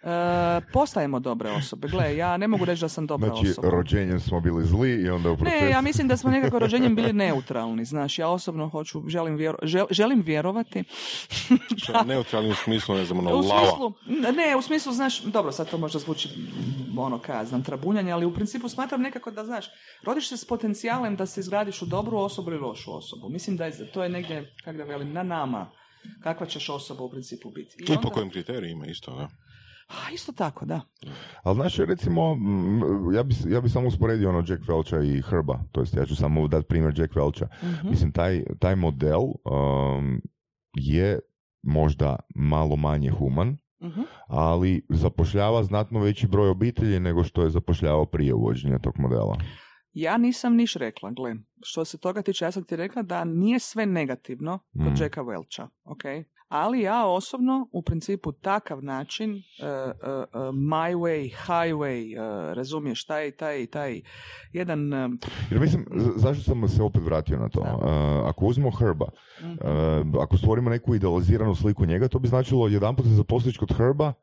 E, 0.03 0.61
postajemo 0.73 1.19
dobre 1.19 1.51
osobe. 1.51 1.87
Gle, 1.87 2.17
ja 2.17 2.37
ne 2.37 2.47
mogu 2.47 2.65
reći 2.65 2.81
da 2.81 2.89
sam 2.89 3.07
dobra 3.07 3.27
znači, 3.27 3.49
osoba. 3.49 3.67
Znači, 3.67 3.75
rođenjem 3.75 4.19
smo 4.19 4.39
bili 4.39 4.65
zli 4.65 5.03
i 5.03 5.09
onda 5.09 5.31
u 5.31 5.37
procesu... 5.37 5.65
Ne, 5.65 5.69
ja 5.69 5.81
mislim 5.81 6.07
da 6.07 6.17
smo 6.17 6.31
nekako 6.31 6.59
rođenjem 6.59 6.95
bili 6.95 7.13
neutralni. 7.23 7.85
Znaš, 7.85 8.19
ja 8.19 8.29
osobno 8.29 8.69
hoću, 8.69 9.03
želim, 9.07 9.35
vjero, 9.35 9.57
želim 9.91 10.21
vjerovati. 10.21 10.83
neutralni 12.05 12.49
u 12.49 12.55
smislu, 12.55 12.95
ne 12.95 13.05
znam, 13.05 13.19
ono, 13.19 13.37
u 13.37 13.43
smislu, 13.43 13.93
Ne, 14.35 14.55
u 14.55 14.61
smislu, 14.61 14.93
znaš, 14.93 15.21
dobro, 15.21 15.51
sad 15.51 15.69
to 15.69 15.77
možda 15.77 15.99
zvuči 15.99 16.29
ono, 16.97 17.19
kaj 17.19 17.45
znam, 17.45 17.63
trabunjanje, 17.63 18.11
ali 18.11 18.25
u 18.25 18.33
principu 18.33 18.69
smatram 18.69 19.01
nekako 19.01 19.31
da, 19.31 19.45
znaš, 19.45 19.65
rodiš 20.05 20.29
se 20.29 20.37
s 20.37 20.45
potencijalem 20.45 21.15
da 21.15 21.25
se 21.25 21.39
izgradiš 21.39 21.81
u 21.81 21.85
dobru 21.85 22.17
osobu 22.17 22.51
ili 22.51 22.59
lošu 22.59 22.97
osobu. 22.97 23.29
Mislim 23.29 23.57
da 23.57 23.65
je, 23.65 23.91
to 23.91 24.03
je 24.03 24.09
negdje, 24.09 24.53
kako 24.63 24.77
da 24.77 24.83
velim, 24.83 25.13
na 25.13 25.23
nama 25.23 25.71
kakva 26.23 26.45
ćeš 26.45 26.69
osoba 26.69 27.03
u 27.03 27.09
principu 27.09 27.49
biti. 27.51 27.75
I, 27.79 27.93
I 27.93 27.97
po 28.01 28.09
kojim 28.09 28.29
kriterijima 28.29 28.85
isto, 28.85 29.15
da? 29.15 29.27
A, 29.87 30.11
isto 30.13 30.31
tako, 30.31 30.65
da. 30.65 30.81
Ali 31.43 31.55
znaš, 31.55 31.77
recimo, 31.77 32.37
ja 33.13 33.23
bi, 33.23 33.35
ja 33.47 33.61
bi 33.61 33.69
samo 33.69 33.87
usporedio 33.87 34.29
ono 34.29 34.43
Jack 34.47 34.63
Welcha 34.63 35.17
i 35.17 35.21
Herba, 35.21 35.59
to 35.71 35.81
jest 35.81 35.97
ja 35.97 36.05
ću 36.05 36.15
samo 36.15 36.47
dati 36.47 36.67
primjer 36.67 36.99
Jack 36.99 37.13
Welcha. 37.13 37.45
mm 37.63 37.89
Mislim, 37.89 38.11
taj, 38.11 38.43
taj 38.59 38.75
model 38.75 39.21
um, 39.21 40.21
je 40.73 41.19
možda 41.63 42.15
malo 42.35 42.75
manje 42.75 43.09
human, 43.09 43.57
mhm. 43.83 44.01
ali 44.27 44.85
zapošljava 44.89 45.63
znatno 45.63 45.99
veći 45.99 46.27
broj 46.27 46.49
obitelji 46.49 46.99
nego 46.99 47.23
što 47.23 47.43
je 47.43 47.49
zapošljavao 47.49 48.05
prije 48.05 48.33
uvođenja 48.33 48.79
tog 48.79 48.93
modela. 48.97 49.37
Ja 49.93 50.17
nisam 50.17 50.55
niš 50.55 50.73
rekla, 50.73 51.11
gle, 51.11 51.35
što 51.63 51.85
se 51.85 51.97
toga 51.97 52.21
tiče, 52.21 52.45
ja 52.45 52.51
sam 52.51 52.63
ti 52.63 52.75
rekla 52.75 53.01
da 53.01 53.23
nije 53.23 53.59
sve 53.59 53.85
negativno 53.85 54.59
kod 54.73 54.93
mm. 54.93 55.03
Jacka 55.03 55.21
Welcha, 55.21 55.67
ok? 55.83 56.03
Ali 56.53 56.81
ja 56.81 57.05
osobno 57.05 57.67
u 57.71 57.81
principu 57.81 58.31
takav 58.31 58.83
način 58.83 59.31
uh, 59.31 59.37
uh, 59.37 60.55
my 60.55 60.95
way, 60.95 61.31
highway, 61.47 62.15
razumiješ, 62.53 63.05
taj, 63.05 63.31
taj, 63.31 63.67
taj 63.67 64.01
jedan... 64.51 64.93
Jer 65.51 65.59
mislim, 65.59 65.85
zašto 66.15 66.43
sam 66.43 66.67
se 66.67 66.83
opet 66.83 67.03
vratio 67.03 67.39
na 67.39 67.49
to? 67.49 67.61
ako 68.25 68.45
uzmemo 68.45 68.71
Herba, 68.71 69.05
mhm. 69.41 70.17
ako 70.21 70.37
stvorimo 70.37 70.69
neku 70.69 70.95
idealiziranu 70.95 71.55
sliku 71.55 71.85
njega, 71.85 72.07
to 72.07 72.19
bi 72.19 72.27
značilo 72.27 72.67
jedan 72.67 72.95
put 72.95 73.05
se 73.05 73.11
zaposliš 73.11 73.57
kod 73.57 73.77
Herba, 73.77 74.13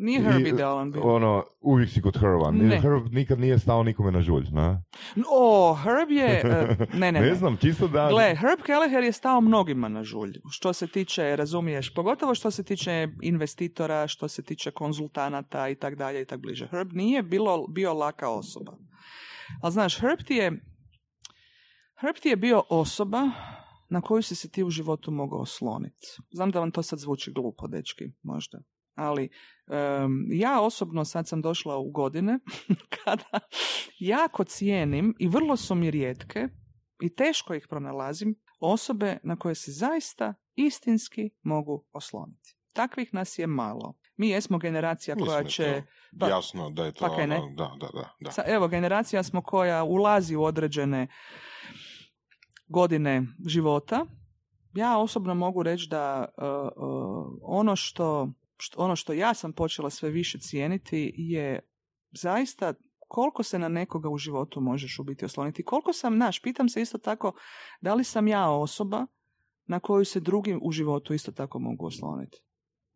Nije 0.00 0.20
Herb 0.22 0.46
I, 0.46 0.48
idealan 0.48 0.92
bio. 0.92 1.02
Ono, 1.02 1.44
uvijek 1.60 1.90
si 1.90 2.02
kod 2.02 2.18
Herba. 2.20 2.50
Ne. 2.50 2.80
Herb 2.80 3.12
nikad 3.12 3.40
nije 3.40 3.58
stao 3.58 3.82
nikome 3.82 4.10
na 4.10 4.22
žulj, 4.22 4.46
na? 4.52 4.82
O, 5.30 5.74
Herb 5.74 6.10
je... 6.10 6.40
e, 6.44 6.76
ne, 6.94 7.12
ne, 7.12 7.20
ne. 7.20 7.34
znam, 7.34 7.56
čisto 7.56 7.88
da... 7.88 8.08
Gle, 8.08 8.36
Herb 8.36 8.60
Kelleher 8.66 9.04
je 9.04 9.12
stao 9.12 9.40
mnogima 9.40 9.88
na 9.88 10.04
žulj, 10.04 10.32
što 10.50 10.72
se 10.72 10.86
tiče, 10.86 11.36
razumiješ, 11.36 11.94
pogotovo 11.94 12.34
što 12.34 12.50
se 12.50 12.64
tiče 12.64 13.08
investitora, 13.22 14.06
što 14.06 14.28
se 14.28 14.42
tiče 14.42 14.70
konzultanata 14.70 15.68
i 15.68 15.74
tak 15.74 15.94
dalje 15.94 16.22
i 16.22 16.24
tak 16.24 16.40
bliže. 16.40 16.68
Herb 16.70 16.92
nije 16.92 17.22
bilo, 17.22 17.66
bio 17.66 17.94
laka 17.94 18.28
osoba. 18.28 18.72
Ali 19.62 19.72
znaš, 19.72 20.00
Herb 20.00 20.18
ti 20.26 20.34
je, 20.34 20.50
Herb 22.00 22.16
ti 22.22 22.28
je 22.28 22.36
bio 22.36 22.62
osoba 22.68 23.30
na 23.90 24.00
koju 24.00 24.22
si 24.22 24.34
se 24.34 24.50
ti 24.50 24.64
u 24.64 24.70
životu 24.70 25.10
mogao 25.10 25.40
osloniti. 25.40 26.06
Znam 26.32 26.50
da 26.50 26.60
vam 26.60 26.70
to 26.70 26.82
sad 26.82 26.98
zvuči 26.98 27.32
glupo, 27.32 27.68
dečki, 27.68 28.04
možda. 28.22 28.58
Ali 28.94 29.28
em, 29.70 30.26
ja 30.30 30.60
osobno 30.60 31.04
sad 31.04 31.28
sam 31.28 31.42
došla 31.42 31.76
u 31.76 31.90
godine 31.90 32.38
kada 33.04 33.40
jako 33.98 34.44
cijenim 34.44 35.14
i 35.18 35.28
vrlo 35.28 35.56
su 35.56 35.74
mi 35.74 35.90
rijetke 35.90 36.48
i 37.02 37.14
teško 37.14 37.54
ih 37.54 37.66
pronalazim 37.68 38.34
osobe 38.60 39.18
na 39.22 39.36
koje 39.36 39.54
se 39.54 39.72
zaista 39.72 40.34
istinski 40.54 41.30
mogu 41.42 41.84
osloniti. 41.92 42.56
Takvih 42.72 43.14
nas 43.14 43.38
je 43.38 43.46
malo. 43.46 43.94
Mi 44.16 44.28
jesmo 44.28 44.58
generacija 44.58 45.14
Mislim 45.14 45.30
koja 45.30 45.44
će... 45.44 45.82
pa- 46.20 46.28
jasno 46.28 46.70
da 46.70 46.84
je 46.84 46.92
to 46.92 47.06
pa 47.06 47.26
ne? 47.26 47.40
da, 47.56 47.76
da, 47.80 47.88
da, 47.92 48.14
da. 48.20 48.30
Sa- 48.30 48.44
Evo, 48.46 48.68
generacija 48.68 49.22
smo 49.22 49.42
koja 49.42 49.84
ulazi 49.84 50.36
u 50.36 50.42
određene 50.42 51.08
godine 52.68 53.22
života. 53.46 54.06
Ja 54.74 54.98
osobno 54.98 55.34
mogu 55.34 55.62
reći 55.62 55.88
da 55.90 56.24
uh, 56.36 56.44
uh, 56.44 57.38
ono 57.42 57.76
što, 57.76 58.28
što, 58.60 58.80
ono 58.82 58.96
što 58.96 59.12
ja 59.12 59.34
sam 59.34 59.52
počela 59.52 59.90
sve 59.90 60.10
više 60.10 60.38
cijeniti 60.38 61.14
je 61.16 61.60
zaista 62.10 62.74
koliko 63.08 63.42
se 63.42 63.58
na 63.58 63.68
nekoga 63.68 64.08
u 64.08 64.18
životu 64.18 64.60
možeš 64.60 64.98
u 64.98 65.04
biti 65.04 65.24
osloniti. 65.24 65.62
Koliko 65.64 65.92
sam, 65.92 66.18
naš, 66.18 66.42
pitam 66.42 66.68
se 66.68 66.82
isto 66.82 66.98
tako 66.98 67.32
da 67.80 67.94
li 67.94 68.04
sam 68.04 68.28
ja 68.28 68.50
osoba 68.50 69.06
na 69.66 69.80
koju 69.80 70.04
se 70.04 70.20
drugi 70.20 70.58
u 70.62 70.72
životu 70.72 71.14
isto 71.14 71.32
tako 71.32 71.58
mogu 71.58 71.86
osloniti. 71.86 72.38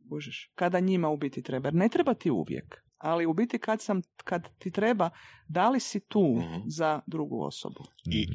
Kužiš? 0.09 0.53
Kada 0.55 0.81
njima 0.81 1.09
u 1.09 1.17
biti 1.17 1.43
treba. 1.43 1.71
Ne 1.71 1.89
treba 1.89 2.15
ti 2.15 2.31
uvijek. 2.31 2.85
Ali 2.99 3.27
u 3.27 3.35
biti 3.35 3.59
kad, 3.59 3.83
sam, 3.83 4.03
kad 4.25 4.49
ti 4.59 4.71
treba, 4.71 5.11
da 5.49 5.71
li 5.71 5.81
si 5.81 6.01
tu 6.01 6.35
Mhm. 6.39 6.61
za 6.67 7.01
drugu 7.07 7.43
osobu? 7.43 7.85
I 8.07 8.27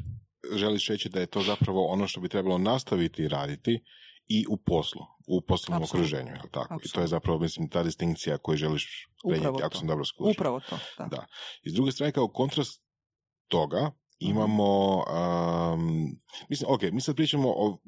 želiš 0.56 0.88
reći 0.88 1.08
da 1.08 1.20
je 1.20 1.26
to 1.26 1.42
zapravo 1.42 1.86
ono 1.86 2.06
što 2.06 2.20
bi 2.20 2.28
trebalo 2.28 2.58
nastaviti 2.58 3.28
raditi 3.28 3.80
i 4.30 4.44
u 4.48 4.56
poslu, 4.56 5.00
u 5.28 5.40
poslovnom 5.40 5.82
Apsolutno. 5.82 6.00
okruženju, 6.00 6.30
jel 6.32 6.50
tako? 6.50 6.74
I 6.76 6.88
to 6.88 7.00
je 7.00 7.06
zapravo, 7.06 7.38
mislim, 7.38 7.68
ta 7.68 7.82
distinkcija 7.82 8.38
koju 8.38 8.56
želiš 8.56 8.86
prenijeti, 9.28 9.62
ako 9.62 9.76
sam 9.76 9.86
dobro 9.86 10.04
skušao. 10.04 10.30
Upravo 10.30 10.60
to. 10.60 10.78
Da. 10.98 11.04
Da. 11.06 11.26
I 11.62 11.70
s 11.70 11.74
druge 11.74 11.92
strane, 11.92 12.12
kao 12.12 12.28
kontrast 12.28 12.82
toga, 13.48 13.90
imamo, 14.20 14.96
um, 14.96 16.16
mislim, 16.48 16.70
ok, 16.70 16.82
mi 16.82 17.00
sad 17.00 17.16
pričamo 17.16 17.48
o 17.48 17.78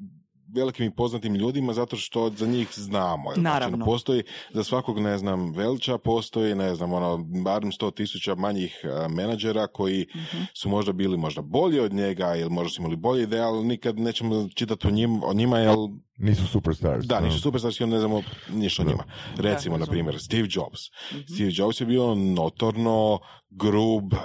velikim 0.49 0.85
i 0.85 0.95
poznatim 0.95 1.35
ljudima 1.35 1.73
zato 1.73 1.95
što 1.95 2.29
za 2.29 2.47
njih 2.47 2.67
znamo. 2.71 3.23
jel? 3.23 3.33
Znači, 3.33 3.41
Naravno. 3.43 3.75
ono, 3.75 3.85
postoji, 3.85 4.23
za 4.53 4.63
svakog, 4.63 4.99
ne 4.99 5.17
znam, 5.17 5.51
Velča 5.51 5.97
postoji, 5.97 6.55
ne 6.55 6.75
znam, 6.75 6.93
ono, 6.93 7.17
barem 7.43 7.71
sto 7.71 7.91
tisuća 7.91 8.35
manjih 8.35 8.75
menadžera 9.09 9.67
koji 9.67 10.05
Mhm. 10.09 10.43
su 10.53 10.69
možda 10.69 10.91
bili 10.91 11.17
možda 11.17 11.41
bolji 11.41 11.79
od 11.79 11.93
njega 11.93 12.35
ili 12.35 12.49
možda 12.49 12.69
su 12.69 12.81
imali 12.81 12.95
bolje 12.95 13.23
ideje, 13.23 13.41
ali 13.43 13.65
nikad 13.65 13.99
nećemo 13.99 14.49
čitati 14.49 14.87
o, 14.87 14.91
njim, 14.91 15.23
o 15.23 15.33
njima, 15.33 15.59
jer 15.59 15.75
Nisu 16.17 16.47
superstars. 16.47 17.05
da, 17.05 17.19
nisu 17.19 17.39
superstarski, 17.39 17.85
ne 17.85 17.99
znamo 17.99 18.21
ništa 18.49 18.81
o 18.81 18.85
njima. 18.85 19.03
Recimo, 19.37 19.77
na 19.77 19.85
primjer, 19.85 20.19
Steve 20.19 20.47
Jobs. 20.51 20.79
Mhm. 21.11 21.21
Steve 21.25 21.49
Jobs 21.53 21.81
je 21.81 21.85
bio 21.85 22.15
notorno 22.15 23.19
grub 23.51 24.13
uh, 24.13 24.19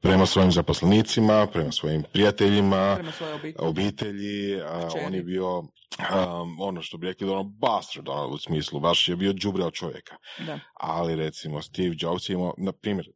prema 0.00 0.26
svojim 0.26 0.52
zaposlenicima, 0.52 1.46
prema 1.46 1.72
svojim 1.72 2.02
prijateljima, 2.12 2.94
Prema 2.94 3.12
obitelji. 3.32 3.54
obitelji, 3.60 4.54
uh, 4.56 4.88
Kćeri. 4.88 5.04
on 5.06 5.14
je 5.14 5.22
bio 5.22 5.58
um, 5.58 5.68
ono 6.60 6.82
što 6.82 6.98
bi 6.98 7.06
rekli 7.06 7.28
ono 7.28 7.44
bastard 7.44 8.08
ono, 8.08 8.26
u 8.28 8.38
smislu, 8.38 8.80
baš 8.80 9.08
je 9.08 9.16
bio 9.16 9.32
đubre 9.32 9.64
od 9.64 9.72
čovjeka. 9.72 10.16
Da. 10.38 10.60
Ali 10.74 11.16
recimo 11.16 11.62
Steve 11.62 11.94
Jobs 11.98 12.28
je 12.28 12.34
imao, 12.34 12.54
na 12.58 12.72
primjer, 12.72 13.06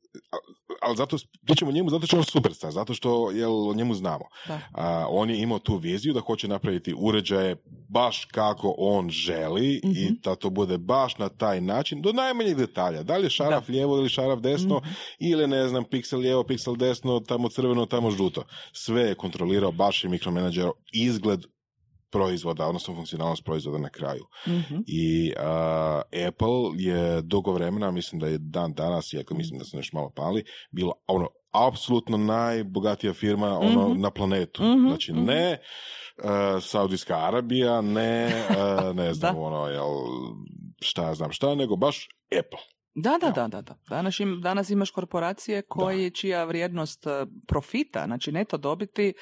ali 0.83 0.97
zato 0.97 1.17
pričamo 1.47 1.69
o 1.71 1.75
njemu 1.75 1.91
zato 1.91 2.07
što 2.07 2.17
je 2.17 2.19
on 2.19 2.25
superstar, 2.25 2.71
zato 2.73 2.95
što 2.95 3.31
jel, 3.31 3.69
o 3.69 3.75
njemu 3.75 3.95
znamo. 3.95 4.25
Da. 4.49 4.61
A, 4.73 5.07
on 5.11 5.31
je 5.31 5.39
imao 5.39 5.59
tu 5.59 5.77
viziju 5.77 6.15
da 6.15 6.21
hoće 6.21 6.49
napraviti 6.49 6.95
uređaje 6.99 7.57
baš 7.89 8.25
kako 8.25 8.75
on 8.79 9.11
želi 9.11 9.81
Mhm. 9.85 9.93
i 9.93 10.11
da 10.25 10.35
to 10.35 10.51
bude 10.51 10.79
baš 10.79 11.19
na 11.19 11.29
taj 11.29 11.61
način, 11.61 12.03
do 12.03 12.13
najmanjih 12.13 12.57
detalja. 12.57 13.03
Da 13.03 13.17
li 13.17 13.27
je 13.27 13.31
šaraf 13.31 13.69
lijevo 13.69 13.97
ili 13.97 14.09
šaraf 14.09 14.39
desno, 14.41 14.77
Mhm. 14.79 14.89
ili 15.21 15.47
ne 15.47 15.69
znam, 15.69 15.85
piksel 15.85 16.21
lijevo, 16.21 16.45
piksel 16.45 16.77
desno, 16.77 17.21
tamo 17.21 17.49
crveno, 17.49 17.87
tamo 17.87 18.11
žuto. 18.11 18.43
Sve 18.73 19.03
je 19.03 19.15
kontrolirao, 19.15 19.73
baš 19.73 20.05
je 20.05 20.11
mikromenadžer 20.11 20.69
izgled 20.93 21.41
proizvoda, 22.11 22.67
odnosno 22.67 22.95
funkcionalnost 22.95 23.45
proizvoda 23.45 23.79
na 23.79 23.89
kraju. 23.89 24.25
Mhm. 24.49 24.75
I 24.87 25.33
a, 25.37 26.03
Apple 26.29 26.71
je 26.77 27.23
dugo 27.23 27.53
vremena, 27.53 27.91
mislim 27.91 28.19
da 28.21 28.27
je 28.27 28.39
dan 28.39 28.73
danas, 28.75 29.13
iako 29.13 29.35
mislim 29.35 29.59
da 29.59 29.65
su 29.65 29.77
nešto 29.77 29.97
malo 29.97 30.11
pali, 30.17 30.45
bila 30.71 30.93
ono 31.07 31.29
apsolutno 31.69 32.17
najbogatija 32.17 33.13
firma 33.13 33.59
ono 33.59 33.89
Mhm. 33.89 34.01
na 34.01 34.11
planetu. 34.11 34.63
Mhm, 34.65 34.89
Znači 34.89 35.13
mhm. 35.13 35.25
ne 35.25 35.51
e, 35.51 35.61
Saudijska 36.61 37.17
Arabija, 37.17 37.81
ne 37.81 38.27
e, 38.51 38.95
ne 38.95 39.15
znam 39.19 39.37
ono 39.39 39.67
jel 39.67 39.89
šta 40.81 41.03
ja 41.03 41.15
znam 41.15 41.33
šta, 41.33 41.55
nego 41.55 41.77
baš 41.77 42.09
Apple. 42.39 42.78
Da, 43.03 43.19
da, 43.21 43.31
da, 43.31 43.49
da, 43.49 43.63
da. 43.63 43.75
Danas, 43.89 44.21
im, 44.21 44.41
danas 44.41 44.71
imaš 44.71 44.91
korporacije 44.91 45.63
koji, 45.63 46.11
čija 46.11 46.45
vrijednost 46.45 47.07
e, 47.07 47.27
profita, 47.47 48.05
znači 48.07 48.33
neto 48.33 48.57
dobiti, 48.57 49.13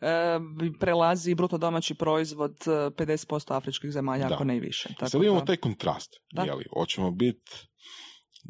e, 0.00 0.38
prelazi 0.80 1.34
bruto 1.34 1.58
domaći 1.58 1.94
proizvod 1.94 2.56
e, 2.66 2.70
50% 2.70 3.56
afričkih 3.56 3.90
zemalja, 3.90 4.28
Da. 4.28 4.34
ako 4.34 4.44
ne 4.44 4.56
i 4.56 4.60
više. 4.60 4.88
Tako 4.98 5.10
Sad 5.10 5.22
imamo 5.22 5.40
da- 5.40 5.46
taj 5.46 5.56
kontrast, 5.56 6.10
Da. 6.32 6.42
je 6.42 6.54
li? 6.54 6.64
Hoćemo 6.72 7.10
biti 7.10 7.52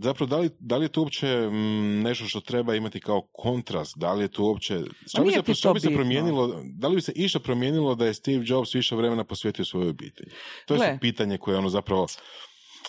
Zapravo, 0.03 0.29
da 0.29 0.39
li, 0.39 0.51
da 0.59 0.77
li 0.77 0.85
je 0.85 0.89
to 0.89 1.01
uopće 1.01 1.27
mm, 1.51 2.03
nešto 2.03 2.25
što 2.25 2.41
treba 2.41 2.75
imati 2.75 3.01
kao 3.01 3.29
kontrast? 3.33 3.93
Da 3.97 4.13
li 4.13 4.25
je 4.25 4.29
to 4.29 4.43
uopće... 4.43 4.81
Što 5.07 5.25
bi, 5.25 5.31
se, 5.33 5.55
što 5.55 5.69
to 5.69 5.75
bi 5.75 5.81
se 5.81 5.95
promijenilo, 5.95 6.63
da 6.79 6.89
li 6.89 6.95
bi 6.95 7.01
se 7.01 7.13
išta 7.17 7.39
promijenilo 7.39 7.95
da 7.95 8.07
je 8.07 8.15
Steve 8.15 8.45
Jobs 8.47 8.75
više 8.75 8.97
vremena 8.97 9.25
posvetio 9.25 9.65
svojoj 9.65 9.89
obitelji? 9.89 10.31
To 10.67 10.75
je 10.75 10.79
Gle. 10.79 10.99
pitanje 11.01 11.39
koje 11.39 11.59
ono 11.59 11.69
zapravo... 11.69 12.07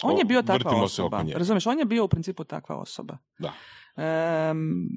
On 0.03 0.17
je 0.17 0.25
bio 0.25 0.41
takva 0.41 0.83
osoba. 0.83 1.23
Razumiješ, 1.33 1.67
on 1.67 1.79
je 1.79 1.85
bio 1.85 2.05
u 2.05 2.07
principu 2.07 2.43
takva 2.43 2.75
osoba. 2.75 3.17
Da. 3.39 3.53
Em, 3.97 4.89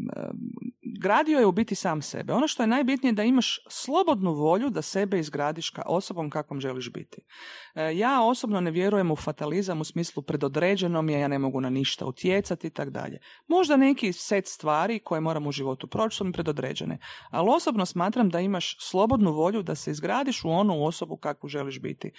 gradio 1.01 1.39
je 1.39 1.47
u 1.47 1.53
biti 1.53 1.75
sam 1.75 2.03
sebe. 2.03 2.33
Ono 2.33 2.49
što 2.49 2.63
je 2.63 2.67
najbitnije 2.67 3.11
je 3.11 3.15
da 3.15 3.23
imaš 3.23 3.59
slobodnu 3.71 4.33
volju 4.33 4.71
da 4.71 4.83
sebe 4.83 5.19
izgradiš 5.19 5.71
ka 5.71 5.83
osobom 5.87 6.31
kakvom 6.31 6.61
želiš 6.61 6.93
biti. 6.93 7.21
E, 7.75 7.97
ja 7.97 8.23
osobno 8.23 8.61
ne 8.61 8.71
vjerujem 8.71 9.11
u 9.11 9.17
fatalizam 9.17 9.81
u 9.81 9.85
smislu 9.85 10.23
predodređeno 10.23 11.03
mi 11.03 11.13
je, 11.13 11.21
ja 11.21 11.29
ne 11.29 11.39
mogu 11.39 11.61
na 11.61 11.71
ništa 11.71 12.07
utjecati 12.07 12.67
i 12.67 12.71
tak 12.71 12.91
dalje. 12.91 13.19
Možda 13.49 13.77
neki 13.77 14.13
set 14.13 14.47
stvari 14.47 14.99
koje 14.99 15.21
moram 15.21 15.47
u 15.47 15.53
životu 15.53 15.87
proći 15.87 16.17
su 16.17 16.25
mi 16.25 16.33
predodređene. 16.33 16.99
Ali 17.31 17.51
osobno 17.51 17.87
smatram 17.87 18.29
da 18.29 18.41
imaš 18.41 18.77
slobodnu 18.81 19.33
volju 19.33 19.63
da 19.63 19.75
se 19.75 19.91
izgradiš 19.91 20.45
u 20.45 20.51
onu 20.51 20.85
osobu 20.85 21.17
kakvu 21.17 21.49
želiš 21.49 21.81
biti. 21.81 22.13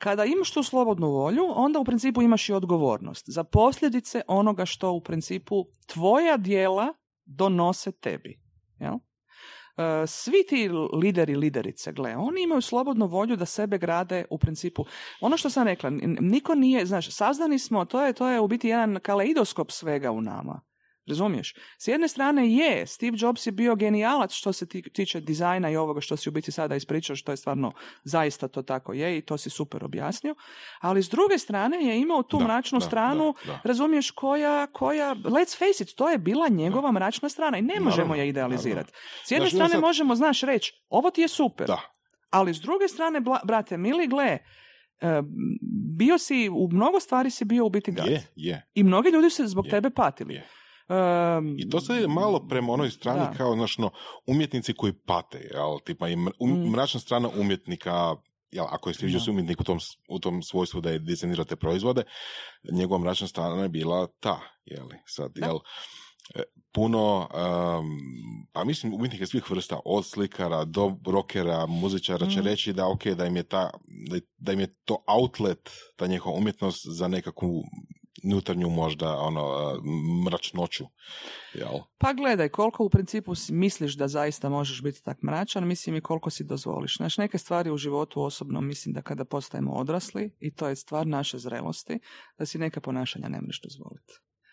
Kada 0.00 0.24
imaš 0.24 0.50
tu 0.50 0.62
slobodnu 0.62 1.10
volju, 1.10 1.42
onda 1.54 1.78
u 1.78 1.84
principu 1.84 2.22
imaš 2.22 2.48
i 2.48 2.52
odgovornost 2.52 3.24
za 3.28 3.44
posljedice 3.44 4.22
onoga 4.28 4.66
što 4.66 4.92
u 4.92 5.00
principu 5.00 5.64
tvoja 5.86 6.36
dijela 6.36 6.94
donose 7.24 7.92
tebi. 7.92 8.40
Jel? 8.78 8.94
E, 8.94 10.06
Svi 10.06 10.46
ti 10.48 10.70
lideri, 11.02 11.36
liderice, 11.36 11.92
gle, 11.92 12.16
oni 12.16 12.42
imaju 12.42 12.60
slobodnu 12.60 13.06
volju 13.06 13.36
da 13.36 13.46
sebe 13.46 13.78
grade 13.78 14.24
u 14.30 14.38
principu. 14.38 14.84
Ono 15.20 15.36
što 15.36 15.50
sam 15.50 15.66
rekla, 15.66 15.90
niko 16.20 16.54
nije, 16.54 16.86
znaš, 16.86 17.10
saznani 17.10 17.58
smo, 17.58 17.84
to 17.84 18.02
je, 18.02 18.12
to 18.12 18.28
je 18.28 18.40
u 18.40 18.48
biti 18.48 18.68
jedan 18.68 18.98
kaleidoskop 19.02 19.70
svega 19.70 20.10
u 20.10 20.20
nama. 20.20 20.60
Razumiješ? 21.10 21.54
S 21.78 21.88
jedne 21.88 22.08
strane 22.08 22.52
je, 22.52 22.86
Steve 22.86 23.16
Jobs 23.16 23.46
je 23.46 23.52
bio 23.52 23.74
genijalac 23.76 24.32
što 24.32 24.52
se 24.52 24.66
ti- 24.66 24.82
tiče 24.84 25.20
dizajna 25.20 25.70
i 25.70 25.76
ovoga 25.76 26.00
što 26.00 26.16
si 26.16 26.28
u 26.28 26.32
biti 26.32 26.52
sada 26.52 26.76
ispričao, 26.76 27.16
što 27.16 27.32
je 27.32 27.36
stvarno 27.36 27.72
zaista 28.04 28.48
to 28.48 28.62
tako 28.62 28.92
je 28.92 29.18
i 29.18 29.22
to 29.22 29.38
si 29.38 29.50
super 29.50 29.84
objasnio, 29.84 30.34
ali 30.80 31.02
s 31.02 31.08
druge 31.08 31.38
strane 31.38 31.76
je 31.78 31.98
imao 31.98 32.22
tu 32.22 32.38
Da, 32.38 32.44
mračnu 32.44 32.78
da, 32.78 32.86
stranu, 32.86 33.34
da, 33.36 33.52
da. 33.52 33.60
razumiješ, 33.64 34.10
koja, 34.10 34.66
koja, 34.68 35.14
let's 35.14 35.58
face 35.58 35.82
it, 35.82 35.94
to 35.94 36.08
je 36.08 36.18
bila 36.18 36.48
njegova 36.48 36.92
mračna 36.92 37.28
strana 37.28 37.58
i 37.58 37.62
ne 37.62 37.80
možemo 37.80 38.14
je 38.14 38.28
idealizirati. 38.28 38.92
S 39.24 39.30
jedne 39.30 39.48
strane 39.48 39.70
sad- 39.70 39.80
možemo, 39.80 40.14
znaš, 40.14 40.40
reći, 40.42 40.72
ovo 40.88 41.10
ti 41.10 41.20
je 41.20 41.28
super, 41.28 41.66
Da, 41.66 41.80
ali 42.30 42.54
s 42.54 42.60
druge 42.60 42.88
strane, 42.88 43.20
bla- 43.20 43.44
brate, 43.44 43.76
mili, 43.76 44.06
gle, 44.06 44.38
e, 45.00 45.22
bio 45.90 46.18
si, 46.18 46.48
u 46.50 46.68
mnogo 46.68 47.00
stvari 47.00 47.30
si 47.30 47.44
bio 47.44 47.66
u 47.66 47.70
biti 47.70 47.92
gad. 47.92 48.06
je, 48.06 48.26
je. 48.36 48.66
I 48.74 48.82
mnogi 48.82 49.10
ljudi 49.10 49.30
su 49.30 49.46
zbog 49.46 49.66
Je, 49.66 49.70
tebe 49.70 49.90
patili. 49.90 50.34
je. 50.34 50.48
Em, 50.90 51.56
I 51.58 51.68
to 51.68 51.94
je 51.94 52.08
malo 52.08 52.46
prema 52.48 52.72
onoj 52.72 52.90
strani 52.90 53.20
Da. 53.20 53.32
kao, 53.32 53.54
znaš, 53.54 53.78
no, 53.78 53.90
umjetnici 54.26 54.74
koji 54.74 54.92
pate, 54.92 55.38
jel, 55.52 55.78
tipa 55.84 56.08
i 56.08 56.14
um- 56.14 56.32
Mm. 56.40 56.70
mračna 56.70 57.00
strana 57.00 57.28
umjetnika 57.30 58.16
jel, 58.50 58.66
ako 58.66 58.90
je 58.90 58.94
Steve 58.94 59.12
Jobs 59.12 59.28
umjetnik 59.28 59.60
u 59.60 59.64
tom, 59.64 59.78
u 60.08 60.18
tom 60.18 60.42
svojstvu 60.42 60.80
da 60.80 60.90
je 60.90 60.98
dizajnirao 60.98 61.44
te 61.44 61.56
proizvode, 61.56 62.02
njegova 62.72 63.00
mračna 63.00 63.26
strana 63.26 63.62
je 63.62 63.68
bila 63.68 64.06
ta, 64.20 64.40
jeli, 64.64 64.96
sad, 65.06 65.32
jel, 65.36 65.58
e, 66.34 66.42
puno, 66.72 67.28
um, 67.78 67.98
pa 68.52 68.64
mislim 68.64 68.94
umjetnike 68.94 69.26
svih 69.26 69.50
vrsta, 69.50 69.80
od 69.84 70.06
slikara 70.06 70.64
do 70.64 70.96
rokera, 71.06 71.66
muzičara 71.66 72.26
će 72.26 72.38
Mhm. 72.38 72.46
reći 72.46 72.72
da 72.72 72.88
ok, 72.88 73.04
da 73.06 73.26
im 73.26 73.36
je 73.36 73.42
ta, 73.42 73.70
da, 74.10 74.16
da 74.38 74.52
im 74.52 74.60
je 74.60 74.74
to 74.84 75.04
outlet, 75.08 75.70
ta 75.96 76.06
njihova 76.06 76.36
umjetnost 76.36 76.82
za 76.88 77.08
nekakvu 77.08 77.62
unutarnju 78.24 78.68
možda 78.68 79.16
ono 79.16 79.46
uh, 79.46 79.84
mračnoću, 80.24 80.84
jel? 81.54 81.78
Pa 81.98 82.12
gledaj, 82.12 82.48
koliko 82.48 82.84
u 82.84 82.90
principu 82.90 83.32
misliš 83.50 83.94
da 83.96 84.08
zaista 84.08 84.48
možeš 84.48 84.82
biti 84.82 85.02
tak 85.02 85.22
mračan, 85.22 85.66
mislim 85.66 85.96
i 85.96 86.00
koliko 86.00 86.30
si 86.30 86.44
dozvoliš. 86.44 86.96
Znaš, 86.96 87.18
neke 87.18 87.38
stvari 87.38 87.70
u 87.70 87.76
životu 87.76 88.22
osobno 88.22 88.60
mislim 88.60 88.92
da 88.92 89.02
kada 89.02 89.24
postajemo 89.24 89.72
odrasli, 89.72 90.36
i 90.40 90.54
to 90.54 90.68
je 90.68 90.76
stvar 90.76 91.06
naše 91.06 91.38
zrelosti, 91.38 91.98
da 92.38 92.46
si 92.46 92.58
neka 92.58 92.80
ponašanja 92.80 93.28
ne 93.28 93.40
možeš 93.40 93.60
dozvoliti. 93.60 94.12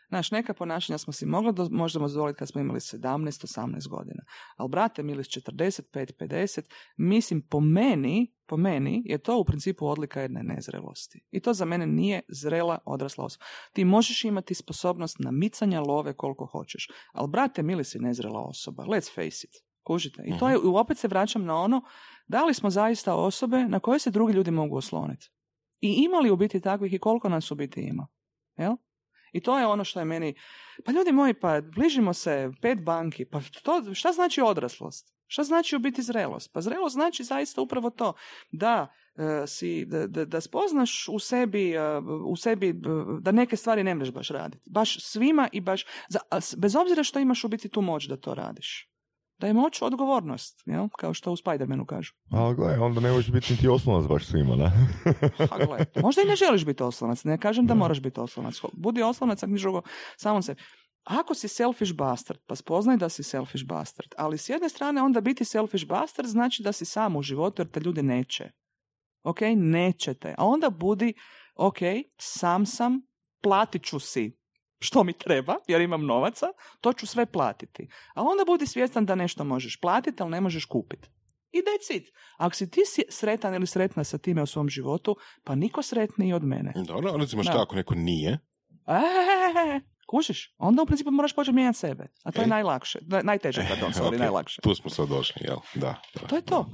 Znaš, 0.09 0.31
neka 0.31 0.53
ponašanja 0.53 0.97
smo 0.97 1.13
si 1.13 1.25
mogli 1.25 1.53
do, 1.53 1.67
možda 1.71 1.99
dozvoliti 1.99 2.39
kad 2.39 2.47
smo 2.47 2.61
imali 2.61 2.79
17-18 2.79 3.89
godina. 3.89 4.23
Ali, 4.55 4.69
brate, 4.69 5.03
mili 5.03 5.23
s 5.23 5.27
45-50, 5.27 6.61
mislim, 6.97 7.41
po 7.41 7.59
meni, 7.59 8.36
po 8.47 8.57
meni 8.57 9.01
je 9.05 9.17
to 9.17 9.39
u 9.39 9.45
principu 9.45 9.87
odlika 9.87 10.21
jedne 10.21 10.43
nezrelosti. 10.43 11.21
I 11.31 11.39
to 11.39 11.53
za 11.53 11.65
mene 11.65 11.87
nije 11.87 12.21
zrela 12.27 12.79
odrasla 12.85 13.25
osoba. 13.25 13.45
Ti 13.73 13.85
možeš 13.85 14.23
imati 14.25 14.53
sposobnost 14.53 15.19
namicanja 15.19 15.81
love 15.81 16.13
koliko 16.13 16.45
hoćeš, 16.45 16.87
ali 17.13 17.27
brate, 17.27 17.63
mili 17.63 17.83
si 17.83 17.99
nezrela 17.99 18.41
osoba. 18.41 18.83
Let's 18.83 19.15
face 19.15 19.47
it. 19.47 19.67
Kužite. 19.83 20.23
I 20.25 20.37
to 20.39 20.49
je, 20.49 20.57
opet 20.57 20.97
se 20.97 21.07
vraćam 21.07 21.45
na 21.45 21.55
ono, 21.55 21.81
da 22.27 22.45
li 22.45 22.53
smo 22.53 22.69
zaista 22.69 23.15
osobe 23.15 23.65
na 23.67 23.79
koje 23.79 23.99
se 23.99 24.11
drugi 24.11 24.33
ljudi 24.33 24.51
mogu 24.51 24.77
osloniti. 24.77 25.31
I 25.81 25.93
ima 25.97 26.17
li 26.17 26.31
u 26.31 26.35
biti 26.35 26.61
takvih 26.61 26.93
i 26.93 26.99
koliko 26.99 27.29
nas 27.29 27.51
u 27.51 27.55
biti 27.55 27.81
ima. 27.81 28.07
Jel? 28.57 28.75
I 29.31 29.39
to 29.39 29.59
je 29.59 29.67
ono 29.67 29.83
što 29.83 29.99
je 29.99 30.05
meni, 30.05 30.35
pa 30.85 30.91
ljudi 30.91 31.11
moji, 31.11 31.33
pa 31.33 31.61
bližimo 31.61 32.13
se 32.13 32.51
pet 32.61 32.83
banki, 32.83 33.25
pa 33.25 33.41
to, 33.63 33.93
šta 33.93 34.11
znači 34.11 34.41
odraslost? 34.41 35.13
Šta 35.27 35.43
znači 35.43 35.75
u 35.75 35.79
biti 35.79 36.01
zrelost? 36.01 36.53
Pa 36.53 36.61
zrelost 36.61 36.93
znači 36.93 37.23
zaista 37.23 37.61
upravo 37.61 37.89
to 37.89 38.13
da 38.51 38.87
e, 39.15 39.47
si, 39.47 39.85
da, 39.85 40.07
da, 40.07 40.25
da 40.25 40.41
spoznaš 40.41 41.07
u 41.07 41.19
sebi, 41.19 41.71
e, 41.71 41.97
u 42.25 42.35
sebi 42.35 42.69
e, 42.69 42.73
da 43.19 43.31
neke 43.31 43.55
stvari 43.55 43.83
ne 43.83 43.95
možeš 43.95 44.13
baš 44.13 44.29
raditi. 44.29 44.69
Baš 44.69 45.03
svima 45.03 45.49
i 45.51 45.61
baš, 45.61 45.85
bez 46.57 46.75
obzira 46.75 47.03
što 47.03 47.19
imaš 47.19 47.43
u 47.43 47.47
biti 47.47 47.69
tu 47.69 47.81
moć 47.81 48.07
da 48.07 48.17
to 48.17 48.33
radiš. 48.33 48.96
Da 49.39 49.47
je 49.47 49.53
moć 49.53 49.81
odgovornost, 49.81 50.63
jel? 50.65 50.87
kao 50.99 51.13
što 51.13 51.31
u 51.31 51.35
Spider-Manu 51.35 51.85
kažu. 51.85 52.13
Ali 52.31 52.55
gledaj, 52.55 52.77
onda 52.77 52.99
ne 52.99 53.11
možeš 53.11 53.31
biti 53.31 53.53
niti 53.53 53.67
oslonac 53.67 54.07
baš 54.09 54.25
svima, 54.25 54.55
ne? 54.55 54.71
Gle, 55.67 55.85
možda 56.01 56.21
i 56.21 56.25
ne 56.25 56.35
želiš 56.35 56.65
biti 56.65 56.83
oslonac, 56.83 57.23
ne 57.23 57.37
kažem 57.37 57.65
da 57.65 57.75
moraš 57.75 58.01
biti 58.01 58.19
oslonac. 58.19 58.59
Budi 58.73 59.01
oslonac, 59.03 59.43
ako 59.43 59.51
drugo, 59.51 59.81
samom 60.17 60.43
sebi. 60.43 60.61
Ako 61.03 61.33
si 61.33 61.47
selfish 61.47 61.93
bastard, 61.93 62.39
pa 62.45 62.55
spoznaj 62.55 62.97
da 62.97 63.09
si 63.09 63.23
selfish 63.23 63.65
bastard, 63.65 64.09
ali 64.17 64.37
s 64.37 64.49
jedne 64.49 64.69
strane 64.69 65.01
onda 65.01 65.21
biti 65.21 65.45
selfish 65.45 65.87
bastard 65.87 66.27
znači 66.27 66.63
da 66.63 66.71
si 66.71 66.85
sam 66.85 67.15
u 67.15 67.21
životu 67.21 67.61
jer 67.61 67.71
te 67.71 67.79
ljudi 67.79 68.03
neće. 68.03 68.51
Ok, 69.23 69.41
nećete. 69.55 70.35
A 70.37 70.45
onda 70.45 70.69
budi, 70.69 71.13
ok, 71.55 71.77
sam 72.19 72.65
sam, 72.65 73.01
platit 73.41 73.83
ću 73.83 73.99
si 73.99 74.37
što 74.79 75.03
mi 75.03 75.13
treba, 75.13 75.55
jer 75.67 75.81
imam 75.81 76.05
novaca, 76.05 76.45
to 76.81 76.93
ću 76.93 77.07
sve 77.07 77.25
platiti. 77.25 77.87
A 78.15 78.21
onda 78.21 78.43
budi 78.45 78.67
svjestan 78.67 79.05
da 79.05 79.15
nešto 79.15 79.43
možeš 79.43 79.77
platiti, 79.77 80.23
ali 80.23 80.31
ne 80.31 80.41
možeš 80.41 80.65
kupiti. 80.65 81.09
I 81.51 81.57
that's 81.59 81.93
it. 81.93 82.03
Ako 82.37 82.55
si 82.55 82.69
ti 82.69 82.81
sretan 83.09 83.55
ili 83.55 83.67
sretna 83.67 84.03
sa 84.03 84.17
time 84.17 84.41
u 84.41 84.45
svom 84.45 84.69
životu, 84.69 85.15
pa 85.43 85.55
niko 85.55 85.81
sretniji 85.81 86.33
od 86.33 86.43
mene. 86.43 86.73
Dobro, 86.77 87.13
recimo 87.13 87.43
šta 87.43 87.61
ako 87.61 87.75
neko 87.75 87.95
nije, 87.95 88.39
E, 88.87 89.79
kužiš? 90.07 90.55
Onda 90.57 90.81
u 90.81 90.85
principu 90.85 91.11
moraš 91.11 91.33
početi 91.33 91.55
mijenjati 91.55 91.77
sebe. 91.77 92.07
A 92.23 92.31
to 92.31 92.41
je 92.41 92.45
E. 92.45 92.47
najlakše. 92.47 92.99
naj- 93.01 93.23
Najteže, 93.23 93.65
pardon, 93.69 93.91
sorry, 93.91 94.07
Ok, 94.07 94.19
najlakše. 94.19 94.61
tu 94.61 94.75
smo 94.75 94.89
sad 94.89 95.09
došli, 95.09 95.41
jel? 95.41 95.57
Da, 95.75 95.95
da. 96.15 96.27
To 96.27 96.35
je 96.35 96.41
to. 96.41 96.65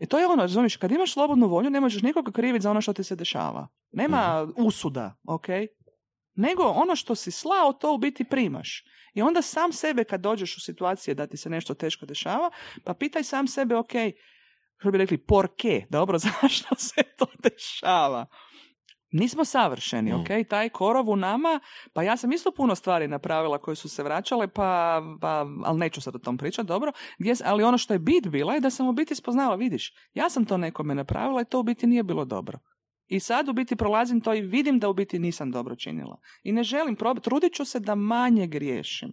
I 0.00 0.06
to 0.06 0.18
je 0.18 0.26
ono, 0.26 0.36
razumiješ, 0.36 0.76
kad 0.76 0.90
imaš 0.92 1.12
slobodnu 1.12 1.48
volju, 1.48 1.70
ne 1.70 1.80
možeš 1.80 2.02
nikoga 2.02 2.32
kriviti 2.32 2.62
za 2.62 2.70
ono 2.70 2.80
što 2.80 2.92
ti 2.92 3.04
se 3.04 3.16
dešava. 3.16 3.68
Nema 3.92 4.42
Mhm. 4.44 4.66
usuda, 4.66 5.14
ok? 5.24 5.46
Nego 6.38 6.62
ono 6.62 6.96
što 6.96 7.14
si 7.14 7.30
slao, 7.30 7.72
to 7.72 7.94
u 7.94 7.98
biti 7.98 8.24
primaš. 8.24 8.84
I 9.14 9.22
onda 9.22 9.42
sam 9.42 9.72
sebe 9.72 10.04
kad 10.04 10.20
dođeš 10.20 10.56
u 10.56 10.60
situacije 10.60 11.14
da 11.14 11.26
ti 11.26 11.36
se 11.36 11.50
nešto 11.50 11.74
teško 11.74 12.06
dešava, 12.06 12.50
pa 12.84 12.94
pitaj 12.94 13.22
sam 13.24 13.46
sebe, 13.46 13.76
ok, 13.76 13.92
što 14.78 14.90
bi 14.90 14.98
rekli, 14.98 15.18
porke, 15.18 15.86
dobro, 15.90 16.18
zašto 16.40 16.74
se 16.74 17.02
to 17.16 17.26
dešava? 17.42 18.26
Nismo 19.10 19.44
savršeni, 19.44 20.12
Mm. 20.12 20.20
ok? 20.20 20.48
Taj 20.48 20.68
korov 20.68 21.10
u 21.10 21.16
nama, 21.16 21.60
pa 21.92 22.02
ja 22.02 22.16
sam 22.16 22.32
isto 22.32 22.50
puno 22.52 22.74
stvari 22.74 23.08
napravila 23.08 23.58
koje 23.58 23.74
su 23.76 23.88
se 23.88 24.02
vraćale, 24.02 24.48
pa, 24.48 25.02
pa 25.20 25.46
ali 25.64 25.78
neću 25.78 26.00
sad 26.00 26.14
o 26.14 26.18
tom 26.18 26.38
pričati, 26.38 26.68
dobro. 26.68 26.92
Gdje, 27.18 27.34
ali 27.44 27.62
ono 27.62 27.78
što 27.78 27.92
je 27.94 27.98
bit 27.98 28.26
bila 28.26 28.54
je 28.54 28.60
da 28.60 28.70
sam 28.70 28.88
u 28.88 28.92
biti 28.92 29.14
spoznala, 29.14 29.56
vidiš, 29.56 29.92
ja 30.14 30.30
sam 30.30 30.44
to 30.44 30.56
nekome 30.56 30.94
napravila 30.94 31.42
i 31.42 31.44
to 31.44 31.60
u 31.60 31.62
biti 31.62 31.86
nije 31.86 32.02
bilo 32.02 32.24
dobro. 32.24 32.58
I 33.08 33.20
sad 33.20 33.48
u 33.48 33.52
biti 33.52 33.76
prolazim 33.76 34.20
to 34.20 34.34
i 34.34 34.40
vidim 34.40 34.78
da 34.78 34.88
u 34.88 34.94
biti 34.94 35.18
nisam 35.18 35.50
dobro 35.50 35.76
činila. 35.76 36.20
I 36.42 36.52
ne 36.52 36.62
želim 36.62 36.96
probati, 36.96 37.24
trudit 37.24 37.54
ću 37.54 37.64
se 37.64 37.80
da 37.80 37.94
manje 37.94 38.46
griješim. 38.46 39.12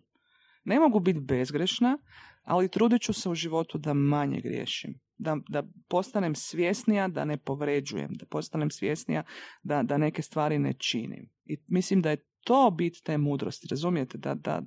Ne 0.64 0.80
mogu 0.80 1.00
biti 1.00 1.20
bezgrešna, 1.20 1.98
ali 2.44 2.70
trudit 2.70 3.02
ću 3.02 3.14
se 3.14 3.30
u 3.30 3.36
životu 3.36 3.78
da 3.78 3.94
manje 3.94 4.42
griješim. 4.42 5.00
Da, 5.18 5.38
da 5.50 5.64
postanem 5.88 6.36
svjesnija 6.36 7.08
da 7.08 7.26
ne 7.26 7.38
povređujem, 7.38 8.14
da 8.14 8.26
postanem 8.26 8.72
svjesnija 8.72 9.24
da, 9.64 9.84
da 9.84 9.98
neke 9.98 10.22
stvari 10.22 10.60
ne 10.60 10.74
činim. 10.74 11.30
I 11.46 11.58
mislim 11.68 12.02
da 12.02 12.10
je 12.10 12.26
to 12.44 12.72
bit 12.72 13.04
te 13.04 13.18
mudrosti, 13.18 13.68
razumijete? 13.72 14.18
Da, 14.18 14.34
da 14.34 14.62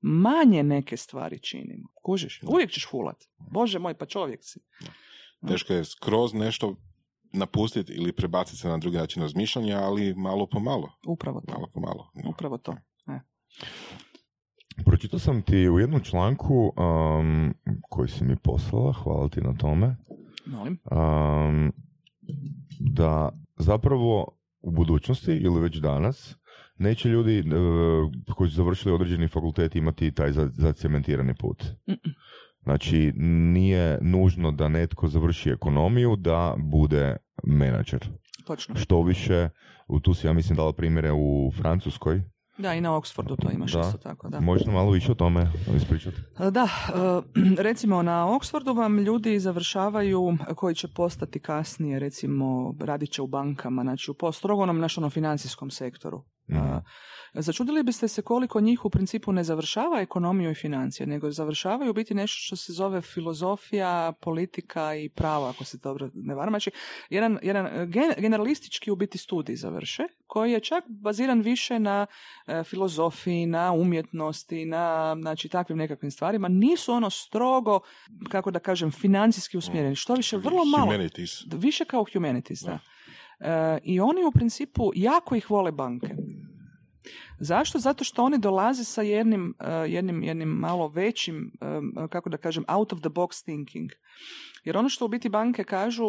manje 0.00 0.62
neke 0.62 0.96
stvari 0.96 1.38
činimo. 1.38 1.88
Kužiš? 2.02 2.40
Uvijek 2.42 2.70
ćeš 2.70 2.88
fulat. 2.90 3.24
Bože 3.50 3.78
moj, 3.78 3.94
pa 3.94 4.06
čovjek 4.06 4.40
si. 4.42 4.60
Teško 5.48 5.72
je 5.72 5.84
skroz 5.84 6.34
nešto 6.34 6.76
napustiti 7.32 7.92
ili 7.92 8.12
prebaciti 8.12 8.56
se 8.58 8.68
na 8.68 8.78
drugi 8.78 8.96
način 8.96 9.22
razmišljanja, 9.22 9.76
ali 9.78 10.14
malo 10.14 10.46
po 10.46 10.60
malo. 10.60 10.88
Upravo 11.06 11.40
to. 11.40 11.52
Malo 11.52 11.66
po 11.74 11.80
malo. 11.80 12.10
da. 12.14 12.28
Upravo 12.28 12.58
to. 12.58 12.72
E. 13.08 13.20
Pročitao 14.84 15.18
sam 15.18 15.42
ti 15.42 15.68
u 15.68 15.78
jednom 15.78 16.00
članku 16.00 16.72
um, 16.76 17.54
koji 17.88 18.08
si 18.08 18.24
mi 18.24 18.36
poslala, 18.36 18.92
hvala 18.92 19.28
ti 19.28 19.40
na 19.40 19.54
tome, 19.54 19.96
Molim. 20.46 20.78
um, 20.90 21.72
da 22.80 23.28
zapravo 23.56 24.38
u 24.60 24.70
budućnosti 24.70 25.32
ili 25.32 25.60
već 25.60 25.76
danas 25.76 26.36
neće 26.76 27.08
ljudi 27.08 27.40
uh, 27.40 28.34
koji 28.36 28.50
su 28.50 28.56
završili 28.56 28.94
određeni 28.94 29.28
fakultet 29.28 29.76
imati 29.76 30.12
taj 30.12 30.32
za- 30.32 30.50
zacementirani 30.52 31.34
put. 31.34 31.62
Mm-mm. 31.88 32.14
Znači, 32.62 33.12
nije 33.52 33.98
nužno 34.02 34.52
da 34.52 34.68
netko 34.68 35.08
završi 35.08 35.50
ekonomiju 35.50 36.16
da 36.16 36.54
bude 36.58 37.16
menadžer. 37.44 38.08
Točno. 38.46 38.74
Što 38.76 39.02
više, 39.02 39.48
tu 40.02 40.14
si 40.14 40.26
ja 40.26 40.32
mislim 40.32 40.56
dala 40.56 40.72
primjere 40.72 41.12
u 41.12 41.52
Francuskoj. 41.56 42.22
Da, 42.58 42.74
i 42.74 42.80
na 42.80 42.90
Oxfordu 42.90 43.36
to 43.42 43.50
imaš 43.50 43.72
Da. 43.72 43.80
isto 43.80 43.98
tako. 43.98 44.28
Da. 44.28 44.40
Možeš 44.40 44.66
nam 44.66 44.74
malo 44.74 44.90
više 44.90 45.12
o 45.12 45.14
tome 45.14 45.50
ispričati? 45.76 46.16
Da, 46.50 46.68
e, 46.68 47.62
recimo 47.62 48.02
na 48.02 48.26
Oxfordu 48.26 48.76
vam 48.76 48.98
ljudi 48.98 49.40
završavaju 49.40 50.36
koji 50.56 50.74
će 50.74 50.88
postati 50.88 51.40
kasnije, 51.40 51.98
recimo 51.98 52.74
radit 52.80 53.10
će 53.10 53.22
u 53.22 53.26
bankama, 53.26 53.82
znači 53.82 54.10
u 54.10 54.14
po- 54.14 54.32
strogo 54.32 54.62
onom 54.62 54.78
našem 54.78 55.02
ono, 55.02 55.10
financijskom 55.10 55.70
sektoru. 55.70 56.22
Mhm. 56.48 56.58
A, 56.58 56.82
Začudili 57.34 57.82
biste 57.82 58.08
se 58.08 58.22
koliko 58.22 58.60
njih 58.60 58.84
u 58.84 58.90
principu 58.90 59.32
ne 59.32 59.44
završava 59.44 60.00
ekonomiju 60.00 60.50
i 60.50 60.54
financije, 60.54 61.06
nego 61.06 61.30
završavaju 61.30 61.90
u 61.90 61.94
biti 61.94 62.14
nešto 62.14 62.36
što 62.40 62.56
se 62.56 62.72
zove 62.72 63.00
filozofija, 63.00 64.12
politika 64.20 64.94
i 64.94 65.08
prava, 65.08 65.50
ako 65.50 65.64
se 65.64 65.78
dobro 65.78 66.10
ne 66.14 66.34
varam. 66.34 66.52
Znači, 66.52 66.70
jedan, 67.10 67.38
jedan 67.42 67.66
gen- 67.90 68.14
generalistički 68.18 68.90
u 68.90 68.96
biti 68.96 69.18
studij 69.18 69.56
završe, 69.56 70.02
koji 70.26 70.52
je 70.52 70.60
čak 70.60 70.84
baziran 70.88 71.40
više 71.40 71.78
na 71.78 72.06
e, 72.46 72.64
filozofiji, 72.64 73.46
na 73.46 73.72
umjetnosti, 73.72 74.64
na 74.64 75.16
znači, 75.20 75.48
takvim 75.48 75.78
nekakvim 75.78 76.10
stvarima. 76.10 76.48
Nisu 76.48 76.92
ono 76.92 77.10
strogo, 77.10 77.80
kako 78.28 78.50
da 78.50 78.58
kažem, 78.58 78.90
financijski 78.90 79.58
usmjereni. 79.58 79.96
Što 79.96 80.14
više, 80.14 80.36
vrlo 80.36 80.64
malo. 80.64 80.84
Humanities. 80.84 81.30
Više 81.52 81.84
kao 81.84 82.04
humanities, 82.12 82.60
da. 82.60 82.78
E, 83.40 83.78
I 83.82 84.00
oni 84.00 84.24
u 84.24 84.32
principu 84.32 84.90
jako 84.94 85.34
ih 85.34 85.50
vole 85.50 85.72
banke. 85.72 86.14
Zašto? 87.40 87.78
Zato 87.78 88.04
što 88.04 88.22
oni 88.22 88.38
dolaze 88.38 88.84
sa 88.84 89.02
jednim, 89.02 89.54
e, 89.60 89.72
jednim, 89.72 90.22
jednim 90.22 90.48
malo 90.48 90.88
većim, 90.88 91.52
e, 91.60 92.08
kako 92.08 92.30
da 92.30 92.36
kažem, 92.36 92.64
out 92.68 92.92
of 92.92 93.00
the 93.00 93.08
box 93.08 93.44
thinking. 93.44 93.90
Jer 94.64 94.76
ono 94.76 94.88
što 94.88 95.04
u 95.04 95.08
biti 95.08 95.28
banke 95.28 95.64
kažu 95.64 96.04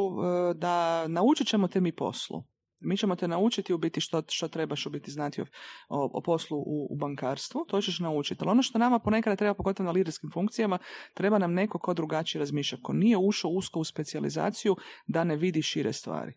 da 0.55 1.07
naučit 1.07 1.47
ćemo 1.47 1.67
te 1.67 1.81
mi 1.81 1.91
poslu. 1.91 2.43
Mi 2.81 2.97
ćemo 2.97 3.15
te 3.15 3.27
naučiti 3.27 3.73
u 3.73 3.77
biti 3.77 4.01
što, 4.01 4.23
što 4.27 4.47
trebaš 4.47 4.85
u 4.85 4.89
biti 4.89 5.11
znati 5.11 5.41
o, 5.41 5.45
o, 5.89 6.21
poslu 6.21 6.57
u, 6.57 6.87
u, 6.89 6.95
bankarstvu, 6.95 7.65
to 7.67 7.81
ćeš 7.81 7.99
naučiti. 7.99 8.43
Ali 8.43 8.51
ono 8.51 8.63
što 8.63 8.77
nama 8.77 8.99
ponekad 8.99 9.37
treba, 9.37 9.53
pogotovo 9.53 9.85
na 9.85 9.91
liderskim 9.91 10.31
funkcijama, 10.33 10.77
treba 11.13 11.37
nam 11.37 11.53
neko 11.53 11.79
ko 11.79 11.93
drugačije 11.93 12.39
razmišlja, 12.39 12.77
ko 12.81 12.93
nije 12.93 13.17
ušao 13.17 13.51
usko 13.51 13.79
u 13.79 13.83
specijalizaciju 13.83 14.75
da 15.07 15.23
ne 15.23 15.35
vidi 15.35 15.61
šire 15.61 15.93
stvari. 15.93 16.33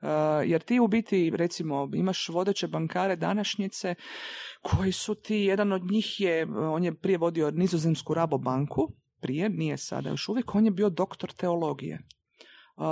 Uh, 0.00 0.08
jer 0.44 0.62
ti 0.62 0.80
u 0.80 0.86
biti, 0.86 1.32
recimo, 1.34 1.90
imaš 1.94 2.28
vodeće 2.28 2.68
bankare 2.68 3.16
današnjice 3.16 3.94
koji 4.62 4.92
su 4.92 5.14
ti, 5.14 5.36
jedan 5.36 5.72
od 5.72 5.90
njih 5.90 6.20
je, 6.20 6.46
on 6.56 6.84
je 6.84 6.94
prije 6.94 7.18
vodio 7.18 7.50
nizozemsku 7.50 8.14
Rabobanku, 8.14 8.92
prije, 9.20 9.48
nije 9.48 9.76
sada 9.76 10.10
još 10.10 10.28
uvijek, 10.28 10.54
on 10.54 10.64
je 10.64 10.70
bio 10.70 10.90
doktor 10.90 11.32
teologije. 11.32 11.98
Uh, 12.76 12.84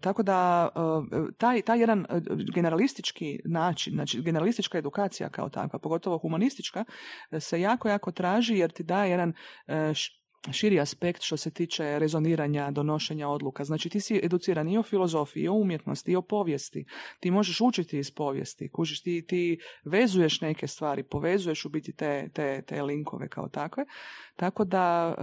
tako 0.00 0.22
da 0.22 0.68
uh, 0.74 1.28
taj, 1.38 1.62
taj 1.62 1.80
jedan 1.80 1.98
uh, 2.00 2.22
generalistički 2.54 3.38
način, 3.44 3.92
znači 3.92 4.22
generalistička 4.22 4.78
edukacija 4.78 5.28
kao 5.28 5.48
takva, 5.48 5.78
pogotovo 5.78 6.18
humanistička, 6.18 6.84
se 7.40 7.60
jako, 7.60 7.88
jako 7.88 8.12
traži 8.12 8.54
jer 8.54 8.70
ti 8.70 8.82
daje 8.82 9.10
jedan 9.10 9.32
širi 10.50 10.80
aspekt 10.80 11.22
što 11.22 11.36
se 11.36 11.50
tiče 11.50 11.98
rezoniranja, 11.98 12.70
donošenja 12.70 13.28
odluka. 13.28 13.64
Znači 13.64 13.88
ti 13.88 14.00
si 14.00 14.20
educiran 14.22 14.68
i 14.68 14.78
o 14.78 14.82
filozofiji, 14.82 15.42
i 15.42 15.48
o 15.48 15.54
umjetnosti, 15.54 16.12
i 16.12 16.16
o 16.16 16.22
povijesti. 16.22 16.84
Ti 17.20 17.30
možeš 17.30 17.60
učiti 17.60 17.98
iz 17.98 18.10
povijesti, 18.10 18.68
kužiš, 18.68 19.02
ti, 19.02 19.26
ti 19.26 19.58
vezuješ 19.84 20.40
neke 20.40 20.66
stvari, 20.66 21.02
povezuješ 21.02 21.64
u 21.64 21.68
biti 21.68 21.92
te, 21.92 22.28
te, 22.34 22.62
te 22.62 22.82
linkove 22.82 23.28
kao 23.28 23.48
takve. 23.48 23.84
Tako 24.36 24.64
da 24.64 25.14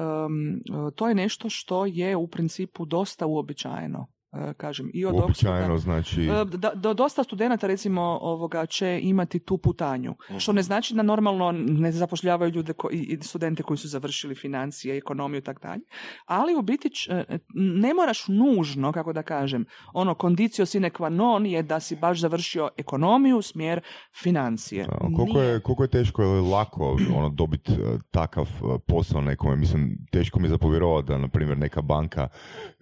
to 0.96 1.08
je 1.08 1.16
nešto 1.16 1.50
što 1.50 1.86
je 1.86 2.16
u 2.16 2.28
principu 2.28 2.86
dosta 2.86 3.26
uobičajeno 3.26 4.19
kažem 4.58 4.92
i 4.94 5.06
od 5.06 5.16
Uobičajeno 5.16 5.78
znači 5.78 6.24
e, 6.24 6.46
da, 6.76 6.94
dosta 6.94 7.24
studenata 7.24 7.68
recimo 7.68 8.02
ovoga 8.22 8.66
će 8.66 9.00
imati 9.04 9.40
tu 9.40 9.58
putanju 9.58 10.16
mhm. 10.30 10.38
što 10.40 10.54
ne 10.54 10.62
znači 10.62 10.94
da 10.94 11.02
normalno 11.02 11.52
ne 11.52 11.92
zapošljavaju 11.92 12.52
ljude 12.52 12.74
i 12.92 13.18
studente 13.22 13.64
koji 13.64 13.78
su 13.78 13.88
završili 13.88 14.36
financije 14.36 14.98
ekonomiju 14.98 15.38
i 15.38 15.42
tako 15.42 15.62
dalje 15.62 15.82
ali 16.26 16.56
u 16.56 16.62
biti 16.62 16.90
e, 17.10 17.38
ne 17.54 17.94
moraš 17.94 18.28
nužno 18.28 18.92
kako 18.92 19.14
da 19.14 19.24
kažem 19.24 19.66
ono 19.94 20.16
kondicio 20.16 20.66
sine 20.66 20.90
qua 20.90 21.10
non 21.10 21.46
je 21.46 21.64
da 21.64 21.80
si 21.80 21.96
baš 21.96 22.20
završio 22.20 22.70
ekonomiju 22.78 23.42
smjer 23.42 23.82
financije. 24.22 24.88
Koliko, 25.16 25.40
je, 25.40 25.60
koliko 25.60 25.84
je 25.84 25.90
teško 25.90 26.24
ili 26.24 26.42
lako 26.42 26.98
ono 27.16 27.30
dobiti 27.30 27.72
takav 28.12 28.48
posao 28.88 29.22
nekome 29.22 29.56
mislim 29.56 29.98
teško 30.12 30.40
mi 30.40 30.46
je 30.46 30.50
zapovjerovati 30.50 31.08
da 31.08 31.18
na 31.18 31.28
primjer 31.28 31.58
neka 31.58 31.82
banka 31.82 32.28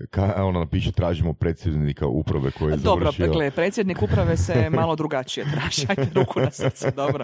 ka, 0.09 0.33
ono 0.37 0.59
napiše 0.59 0.91
tražimo 0.91 1.33
predsjednika 1.39 2.07
uprave 2.07 2.51
koji 2.51 2.71
je 2.71 2.77
Dobro, 2.77 3.05
završio... 3.05 3.27
dakle, 3.27 3.51
predsjednik 3.51 4.01
uprave 4.01 4.37
se 4.37 4.69
malo 4.69 4.95
drugačije 4.95 5.45
traži, 5.53 5.85
ajte 5.89 6.09
ruku 6.15 6.39
na 6.39 6.51
srce, 6.51 6.91
dobro. 6.91 7.23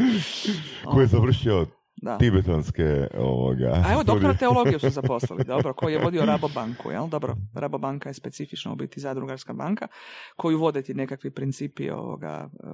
koji 0.92 1.04
je 1.04 1.08
završio 1.08 1.66
da. 1.96 2.18
tibetanske 2.18 3.08
ovoga... 3.18 3.84
A 3.86 3.94
evo, 3.94 4.04
doktora 4.04 4.34
teologiju 4.34 4.80
su 4.80 4.90
zaposlili, 5.02 5.44
dobro, 5.44 5.74
koji 5.74 5.94
je 5.94 6.00
vodio 6.00 6.26
Rabobanku, 6.26 6.92
jel? 6.92 7.08
Dobro, 7.08 7.36
Rabobanka 7.54 8.10
je 8.10 8.14
specifično 8.14 8.74
u 8.74 8.76
biti 8.76 9.00
zadrugarska 9.00 9.54
banka, 9.54 9.88
koju 10.36 10.60
vode 10.60 10.82
ti 10.82 10.94
nekakvi 10.94 11.32
principi 11.32 11.90
ovoga, 11.90 12.50
e, 12.54 12.68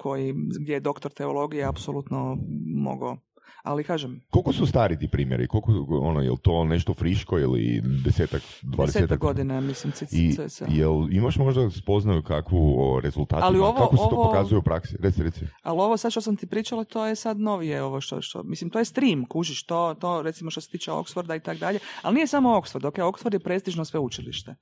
koji, 0.00 0.34
gdje 0.60 0.72
je 0.72 0.80
doktor 0.80 1.12
teologije 1.12 1.64
apsolutno 1.64 2.36
mogao 2.76 3.16
ali 3.62 3.84
kažem... 3.84 4.20
Koliko 4.30 4.52
su 4.52 4.66
stari 4.66 4.98
ti 4.98 5.08
primjeri? 5.08 5.46
Koliko, 5.46 5.86
ono, 6.00 6.20
je 6.20 6.30
li 6.30 6.38
to 6.42 6.64
nešto 6.64 6.94
friško 6.94 7.38
ili 7.38 7.82
desetak, 8.04 8.42
dvadesetak? 8.62 9.02
Desetak 9.02 9.18
godina, 9.18 9.60
mislim, 9.60 9.92
I 10.12 10.36
jel 10.68 11.12
imaš 11.12 11.36
možda 11.36 11.70
spoznaju 11.70 12.22
kakvu 12.22 12.74
o 12.78 13.00
rezultatima, 13.00 13.46
ali 13.46 13.58
ovo, 13.58 13.72
kako 13.72 13.96
se 13.96 14.02
to 14.10 14.22
pokazuje 14.22 14.58
u 14.58 14.62
praksi? 14.62 14.96
Reci, 15.00 15.22
reci. 15.22 15.40
Ali 15.62 15.80
ovo 15.80 15.96
sad 15.96 16.10
što 16.10 16.20
sam 16.20 16.36
ti 16.36 16.46
pričala, 16.46 16.84
to 16.84 17.06
je 17.06 17.16
sad 17.16 17.40
novije 17.40 17.82
ovo 17.82 18.00
što, 18.00 18.22
što 18.22 18.42
mislim, 18.42 18.70
to 18.70 18.78
je 18.78 18.84
stream, 18.84 19.24
kužiš, 19.28 19.66
to, 19.66 19.94
to 20.00 20.22
recimo 20.22 20.50
što 20.50 20.60
se 20.60 20.70
tiče 20.70 20.90
Oxforda 20.90 21.36
i 21.36 21.40
tak 21.40 21.58
dalje, 21.58 21.78
ali 22.02 22.14
nije 22.14 22.26
samo 22.26 22.60
Oxford, 22.60 22.86
ok, 22.86 22.96
Oxford 22.96 23.32
je 23.32 23.40
prestižno 23.40 23.84
sveučilište. 23.84 24.54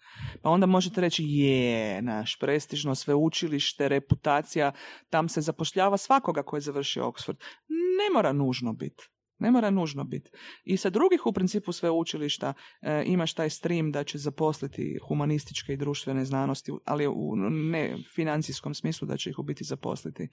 Pa 0.42 0.50
onda 0.50 0.66
možete 0.66 1.00
reći, 1.00 1.24
je, 1.24 2.02
naš 2.02 2.38
prestižno 2.38 2.94
sveučilište, 2.94 3.88
reputacija, 3.88 4.72
tam 5.10 5.28
se 5.28 5.40
zapošljava 5.40 5.96
svakoga 5.96 6.42
koji 6.42 6.58
je 6.58 6.62
završio 6.62 7.04
Oxford. 7.04 7.36
Ne 7.68 8.14
mora 8.14 8.32
nužno 8.32 8.72
biti. 8.80 9.04
Ne 9.40 9.50
mora 9.50 9.70
nužno 9.70 10.04
biti. 10.04 10.30
I 10.64 10.76
sa 10.76 10.90
drugih 10.90 11.26
u 11.26 11.32
principu 11.32 11.72
sveučilišta 11.72 12.52
e, 12.82 13.02
imaš 13.06 13.34
taj 13.34 13.50
stream 13.50 13.92
da 13.92 14.04
će 14.04 14.18
zaposliti 14.18 14.98
humanističke 15.08 15.72
i 15.72 15.76
društvene 15.76 16.24
znanosti, 16.24 16.72
ali 16.84 17.06
u 17.06 17.36
ne 17.50 17.96
financijskom 18.14 18.74
smislu 18.74 19.08
da 19.08 19.16
će 19.16 19.30
ih 19.30 19.38
u 19.38 19.42
biti 19.42 19.64
zaposliti 19.64 20.28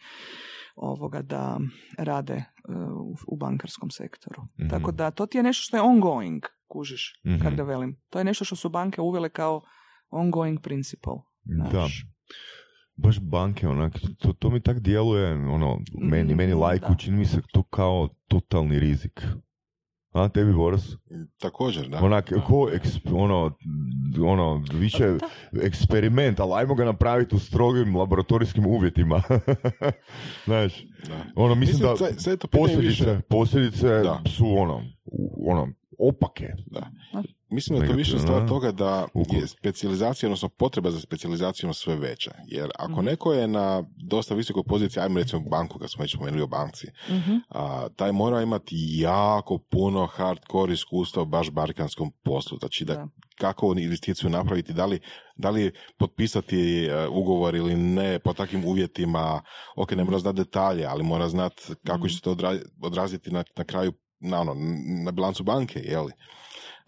ovoga 0.75 1.21
da 1.21 1.59
rade 1.97 2.33
e, 2.33 2.43
u, 3.27 3.37
bankarskom 3.37 3.89
sektoru. 3.89 4.41
mm 4.41 4.69
Tako 4.69 4.91
da 4.91 5.11
to 5.11 5.25
ti 5.25 5.37
je 5.37 5.43
nešto 5.43 5.61
što 5.63 5.77
je 5.77 5.81
ongoing, 5.81 6.43
kužiš, 6.67 7.21
mm 7.25 7.43
kad 7.43 7.55
ga 7.55 7.63
velim. 7.63 7.95
To 8.09 8.19
je 8.19 8.25
nešto 8.25 8.45
što 8.45 8.55
su 8.55 8.69
banke 8.69 9.01
uvele 9.01 9.29
kao 9.29 9.61
ongoing 10.09 10.61
principle. 10.61 11.13
Da 11.43 11.87
baš 12.97 13.19
banke, 13.19 13.67
onak, 13.67 13.93
to, 14.17 14.33
to 14.33 14.49
mi 14.49 14.59
tak 14.59 14.79
djeluje, 14.79 15.33
ono, 15.33 15.79
meni, 16.01 16.35
meni 16.35 16.55
mm, 16.55 16.59
lajku, 16.59 16.95
čini 16.95 17.17
mi 17.17 17.25
se 17.25 17.41
to 17.53 17.63
kao 17.63 18.09
totalni 18.27 18.79
rizik. 18.79 19.23
A, 20.11 20.29
tebi, 20.29 20.53
Boris? 20.53 20.95
Također, 21.37 21.87
da. 21.89 22.03
Onak, 22.03 22.33
ko, 22.47 22.69
ono, 23.13 23.57
ono, 24.25 24.63
više 24.73 25.17
eksperiment, 25.63 26.39
ali 26.39 26.53
ajmo 26.55 26.75
ga 26.75 26.85
napraviti 26.85 27.35
u 27.35 27.39
strogim 27.39 27.95
laboratorijskim 27.95 28.65
uvjetima. 28.65 29.21
Znaš, 30.45 30.83
ono, 31.35 31.55
mislim, 31.55 31.79
da 31.79 32.47
posljedice, 32.51 33.21
posljedice 33.29 33.87
su, 34.37 34.45
ono, 34.57 34.83
ono, 35.47 35.67
opake. 35.99 36.53
Da. 36.65 36.91
Mislim 37.49 37.79
da 37.79 37.85
je 37.85 37.91
to 37.91 37.97
više 37.97 38.19
stvar 38.19 38.47
toga 38.47 38.71
da 38.71 39.07
je 39.31 39.47
specijalizacija, 39.47 40.27
odnosno 40.27 40.49
potreba 40.49 40.91
za 40.91 40.99
specijalizacijom 40.99 41.73
sve 41.73 41.95
veća. 41.95 42.31
Jer 42.47 42.69
ako 42.79 42.91
mhm. 42.91 43.05
neko 43.05 43.33
je 43.33 43.47
na 43.47 43.83
dosta 44.09 44.35
visokoj 44.35 44.63
poziciji, 44.63 45.01
ajmo 45.01 45.19
recimo 45.19 45.41
banku, 45.41 45.79
kad 45.79 45.91
smo 45.91 46.01
već 46.01 46.13
spomenuli 46.13 46.43
o 46.43 46.47
banci, 46.47 46.87
mhm. 47.09 47.35
a, 47.49 47.87
taj 47.95 48.11
mora 48.11 48.41
imati 48.41 48.75
jako 48.77 49.57
puno 49.57 50.05
hardcore 50.05 50.73
iskustva 50.73 51.21
u 51.21 51.25
baš 51.25 51.51
barkanskom 51.51 52.11
poslu. 52.23 52.57
Znači 52.57 52.85
da, 52.85 52.93
da. 52.93 53.07
kako 53.37 53.75
investiciju 53.77 54.29
napraviti, 54.29 54.73
da 54.73 54.85
li, 54.85 54.99
da 55.35 55.49
li 55.49 55.71
potpisati 55.97 56.85
e, 56.85 57.07
ugovor 57.07 57.55
ili 57.55 57.75
ne 57.75 58.19
po 58.19 58.33
takvim 58.33 58.65
uvjetima, 58.65 59.41
ok, 59.75 59.91
ne 59.91 60.03
mora 60.03 60.19
znati 60.19 60.37
detalje, 60.37 60.85
ali 60.85 61.03
mora 61.03 61.29
znati 61.29 61.63
kako 61.85 61.99
mhm. 61.99 62.07
će 62.07 62.15
se 62.15 62.21
to 62.21 62.35
odraziti 62.81 63.31
na, 63.31 63.43
na 63.57 63.63
kraju 63.63 63.93
na, 64.19 64.41
ono, 64.41 64.55
na 65.03 65.11
bilancu 65.11 65.43
banke, 65.43 65.79
jeli? 65.79 66.11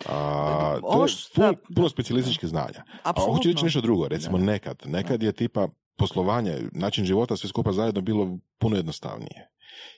A, 0.06 0.80
to 0.94 1.06
je 1.46 1.54
puno, 1.76 1.90
specijalističkih 1.90 2.50
znanja. 2.50 2.84
A 3.04 3.12
hoću 3.12 3.50
reći 3.50 3.64
nešto 3.64 3.82
drugo, 3.82 4.08
recimo 4.08 4.38
nekad. 4.38 4.82
Nekad 4.86 5.24
je 5.24 5.32
tipa 5.32 5.68
poslovanje, 5.98 6.58
način 6.72 7.06
života, 7.06 7.38
sve 7.38 7.50
skupa 7.50 7.72
zajedno 7.72 8.02
bilo 8.02 8.38
puno 8.60 8.76
jednostavnije. 8.76 9.50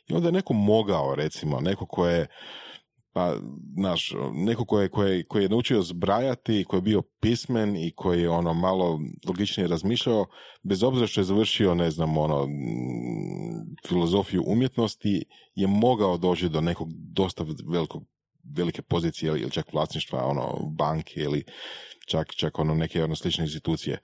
I 0.07 0.13
onda 0.13 0.27
je 0.27 0.31
neko 0.31 0.53
mogao, 0.53 1.15
recimo, 1.15 1.59
neko 1.59 1.85
ko 1.85 2.07
je 2.07 2.27
pa, 3.13 3.35
naš, 3.77 4.13
neko 4.33 4.65
ko 4.65 4.79
je, 4.79 4.89
ko 4.89 5.03
je, 5.03 5.23
ko 5.27 5.39
je 5.39 5.49
naučio 5.49 5.81
zbrajati, 5.81 6.65
koji 6.67 6.77
je 6.77 6.81
bio 6.81 7.01
pismen 7.21 7.75
i 7.75 7.91
koji 7.95 8.21
je 8.21 8.29
ono 8.29 8.53
malo 8.53 8.99
logičnije 9.27 9.67
razmišljao, 9.67 10.25
bez 10.63 10.83
obzira 10.83 11.07
što 11.07 11.21
je 11.21 11.25
završio, 11.25 11.75
ne 11.75 11.91
znam, 11.91 12.17
ono, 12.17 12.47
filozofiju 13.87 14.43
umjetnosti, 14.47 15.23
je 15.55 15.67
mogao 15.67 16.17
doći 16.17 16.49
do 16.49 16.61
nekog 16.61 16.87
dosta 16.93 17.45
velikog 17.71 18.03
velike 18.55 18.81
pozicije 18.81 19.29
ili 19.29 19.51
čak 19.51 19.73
vlasništva 19.73 20.25
ono 20.25 20.73
banke 20.77 21.19
ili 21.19 21.43
čak, 22.07 22.35
čak 22.35 22.59
ono 22.59 22.75
neke 22.75 23.03
ono 23.03 23.15
slične 23.15 23.43
institucije 23.43 23.99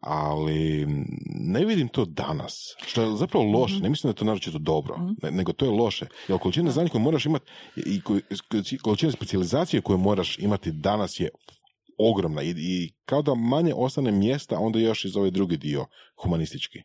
ali 0.00 0.86
ne 1.26 1.64
vidim 1.64 1.88
to 1.88 2.04
danas, 2.04 2.74
što 2.86 3.02
je 3.02 3.16
zapravo 3.16 3.44
loše, 3.44 3.74
mhm. 3.74 3.82
ne 3.82 3.90
mislim 3.90 4.08
da 4.08 4.10
je 4.10 4.16
to 4.16 4.24
naročito 4.24 4.58
dobro, 4.58 4.96
mhm. 4.98 5.36
nego 5.36 5.52
to 5.52 5.64
je 5.64 5.70
loše, 5.70 6.06
jer 6.28 6.38
količina 6.38 6.70
znanja 6.70 6.88
koju 6.88 7.00
moraš 7.00 7.26
imati 7.26 7.50
i 7.76 8.00
količina 8.82 9.12
specijalizacije 9.12 9.82
koju 9.82 9.98
moraš 9.98 10.38
imati 10.38 10.72
danas 10.72 11.20
je 11.20 11.28
ogromna 11.98 12.42
i, 12.42 12.54
i 12.56 12.92
kao 13.04 13.22
da 13.22 13.34
manje 13.34 13.72
ostane 13.76 14.12
mjesta 14.12 14.58
onda 14.58 14.78
još 14.78 15.04
iz 15.04 15.16
ovaj 15.16 15.30
drugi 15.30 15.56
dio 15.56 15.86
humanistički. 16.22 16.82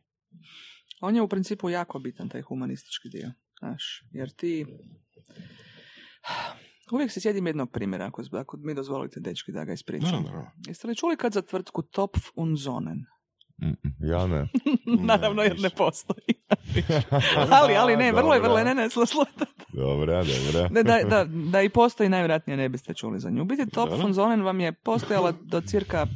On 1.01 1.15
je 1.15 1.21
u 1.21 1.27
principu 1.27 1.69
jako 1.69 1.99
bitan 1.99 2.29
taj 2.29 2.41
humanistički 2.41 3.09
dio, 3.09 3.31
znaš, 3.59 4.03
jer 4.11 4.29
ti 4.29 4.65
Uvijek 6.91 7.11
se 7.11 7.21
sjedim 7.21 7.47
jednog 7.47 7.71
primjera, 7.71 8.05
ako, 8.05 8.21
ako 8.31 8.57
mi 8.57 8.73
dozvolite, 8.73 9.19
dečki, 9.19 9.51
da 9.51 9.65
ga 9.65 9.73
ispričam. 9.73 10.25
Jeste 10.67 10.87
li 10.87 10.95
čuli 10.95 11.17
kad 11.17 11.33
za 11.33 11.41
tvrtku 11.41 11.81
Topf 11.81 12.19
und 12.35 12.59
Sonnen? 12.63 13.05
Ja 13.99 14.27
ne. 14.27 14.47
Naravno 15.07 15.41
jer 15.41 15.59
ne 15.59 15.69
postoji. 15.69 16.27
ali, 17.61 17.75
ali 17.75 17.95
ne, 17.95 18.11
vrlo 18.11 18.33
je, 18.33 18.39
vrlo 18.39 18.57
je, 18.57 18.65
ne, 18.65 18.75
ne, 18.75 18.89
Dobra, 19.73 20.23
dobra. 20.23 20.69
da, 20.69 20.83
da, 20.83 21.03
da, 21.09 21.25
da, 21.51 21.61
i 21.61 21.69
postoji, 21.69 22.09
najvjerojatnije 22.09 22.57
ne 22.57 22.69
biste 22.69 22.93
čuli 22.93 23.19
za 23.19 23.29
nju. 23.29 23.41
U 23.41 23.45
biti 23.45 23.69
Top 23.69 23.89
von 24.01 24.13
Zonen 24.13 24.43
vam 24.43 24.59
je 24.59 24.71
postojala 24.71 25.33
do 25.41 25.61
cirka 25.61 26.07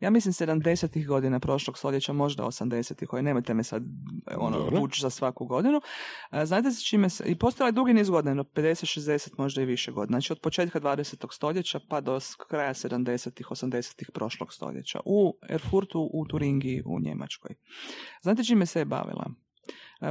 ja 0.00 0.10
mislim 0.10 0.32
70. 0.32 1.06
godina 1.06 1.40
prošlog 1.40 1.78
stoljeća, 1.78 2.12
možda 2.12 2.44
80. 2.44 3.06
koje 3.06 3.22
nemojte 3.22 3.54
me 3.54 3.64
sad 3.64 3.82
ono, 4.36 4.68
vući 4.72 5.00
za 5.00 5.10
svaku 5.10 5.46
godinu. 5.46 5.80
Znate 6.44 6.70
se 6.70 6.84
čime 6.84 7.10
se, 7.10 7.24
i 7.26 7.38
postojala 7.38 7.68
je 7.68 7.72
dugi 7.72 7.94
niz 7.94 8.10
godina, 8.10 8.30
jedno 8.30 8.44
50, 8.44 9.00
60, 9.00 9.28
možda 9.38 9.62
i 9.62 9.64
više 9.64 9.92
godina. 9.92 10.16
Znači 10.16 10.32
od 10.32 10.40
početka 10.40 10.80
20. 10.80 11.26
stoljeća 11.32 11.80
pa 11.88 12.00
do 12.00 12.18
kraja 12.48 12.74
70. 12.74 13.42
80. 13.50 14.10
prošlog 14.14 14.52
stoljeća. 14.52 15.00
U 15.04 15.38
Erfurtu, 15.48 16.10
u 16.12 16.26
Turingiji, 16.26 16.82
u 16.86 17.00
Njemačkoj. 17.00 17.54
Znate 18.22 18.44
čime 18.44 18.66
se 18.66 18.78
je 18.78 18.84
bavila? 18.84 19.30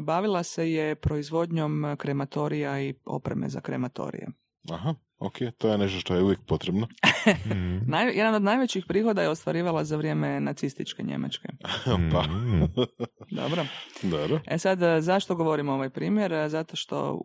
Bavila 0.01 0.43
se 0.43 0.71
je 0.71 0.95
proizvodnjom 0.95 1.95
krematorija 1.97 2.81
i 2.81 2.93
opreme 3.05 3.49
za 3.49 3.61
krematorije. 3.61 4.27
Aha, 4.71 4.95
ok, 5.19 5.33
to 5.57 5.69
je 5.69 5.77
nešto 5.77 5.99
što 5.99 6.15
je 6.15 6.23
uvijek 6.23 6.39
potrebno. 6.47 6.87
Mhm. 7.45 7.77
Naj, 7.91 8.11
jedan 8.17 8.35
od 8.35 8.43
najvećih 8.43 8.85
prihoda 8.87 9.21
je 9.21 9.29
ostvarivala 9.29 9.83
za 9.83 9.97
vrijeme 9.97 10.39
nacističke 10.39 11.03
Njemačke. 11.03 11.47
pa, 12.11 12.21
Mhm. 12.21 12.63
Dobro. 13.31 13.65
dobro. 14.03 14.39
E 14.47 14.57
sad, 14.57 14.83
e, 14.83 15.01
zašto 15.01 15.35
govorimo 15.35 15.73
ovaj 15.73 15.89
primjer? 15.89 16.33
E, 16.33 16.49
Zato 16.49 16.75
što 16.75 17.21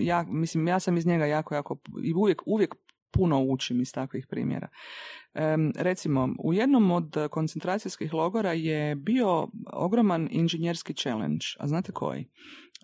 ja, 0.00 0.24
mislim, 0.28 0.68
ja 0.68 0.80
sam 0.80 0.96
iz 0.96 1.06
njega 1.06 1.26
jako, 1.26 1.54
jako 1.54 1.78
i 2.04 2.14
uvijek, 2.14 2.42
uvijek 2.46 2.74
puno 3.10 3.42
učim 3.42 3.80
iz 3.80 3.92
takvih 3.92 4.26
primjera. 4.30 4.68
Em, 5.34 5.72
recimo, 5.76 6.28
u 6.44 6.52
jednom 6.52 6.90
od 6.90 7.16
e, 7.16 7.28
koncentracijskih 7.28 8.14
logora 8.14 8.52
je 8.52 8.94
bio 8.94 9.48
ogroman 9.72 10.28
inženjerski 10.30 10.94
challenge. 10.94 11.44
A 11.58 11.66
znate 11.66 11.92
koji? 11.92 12.28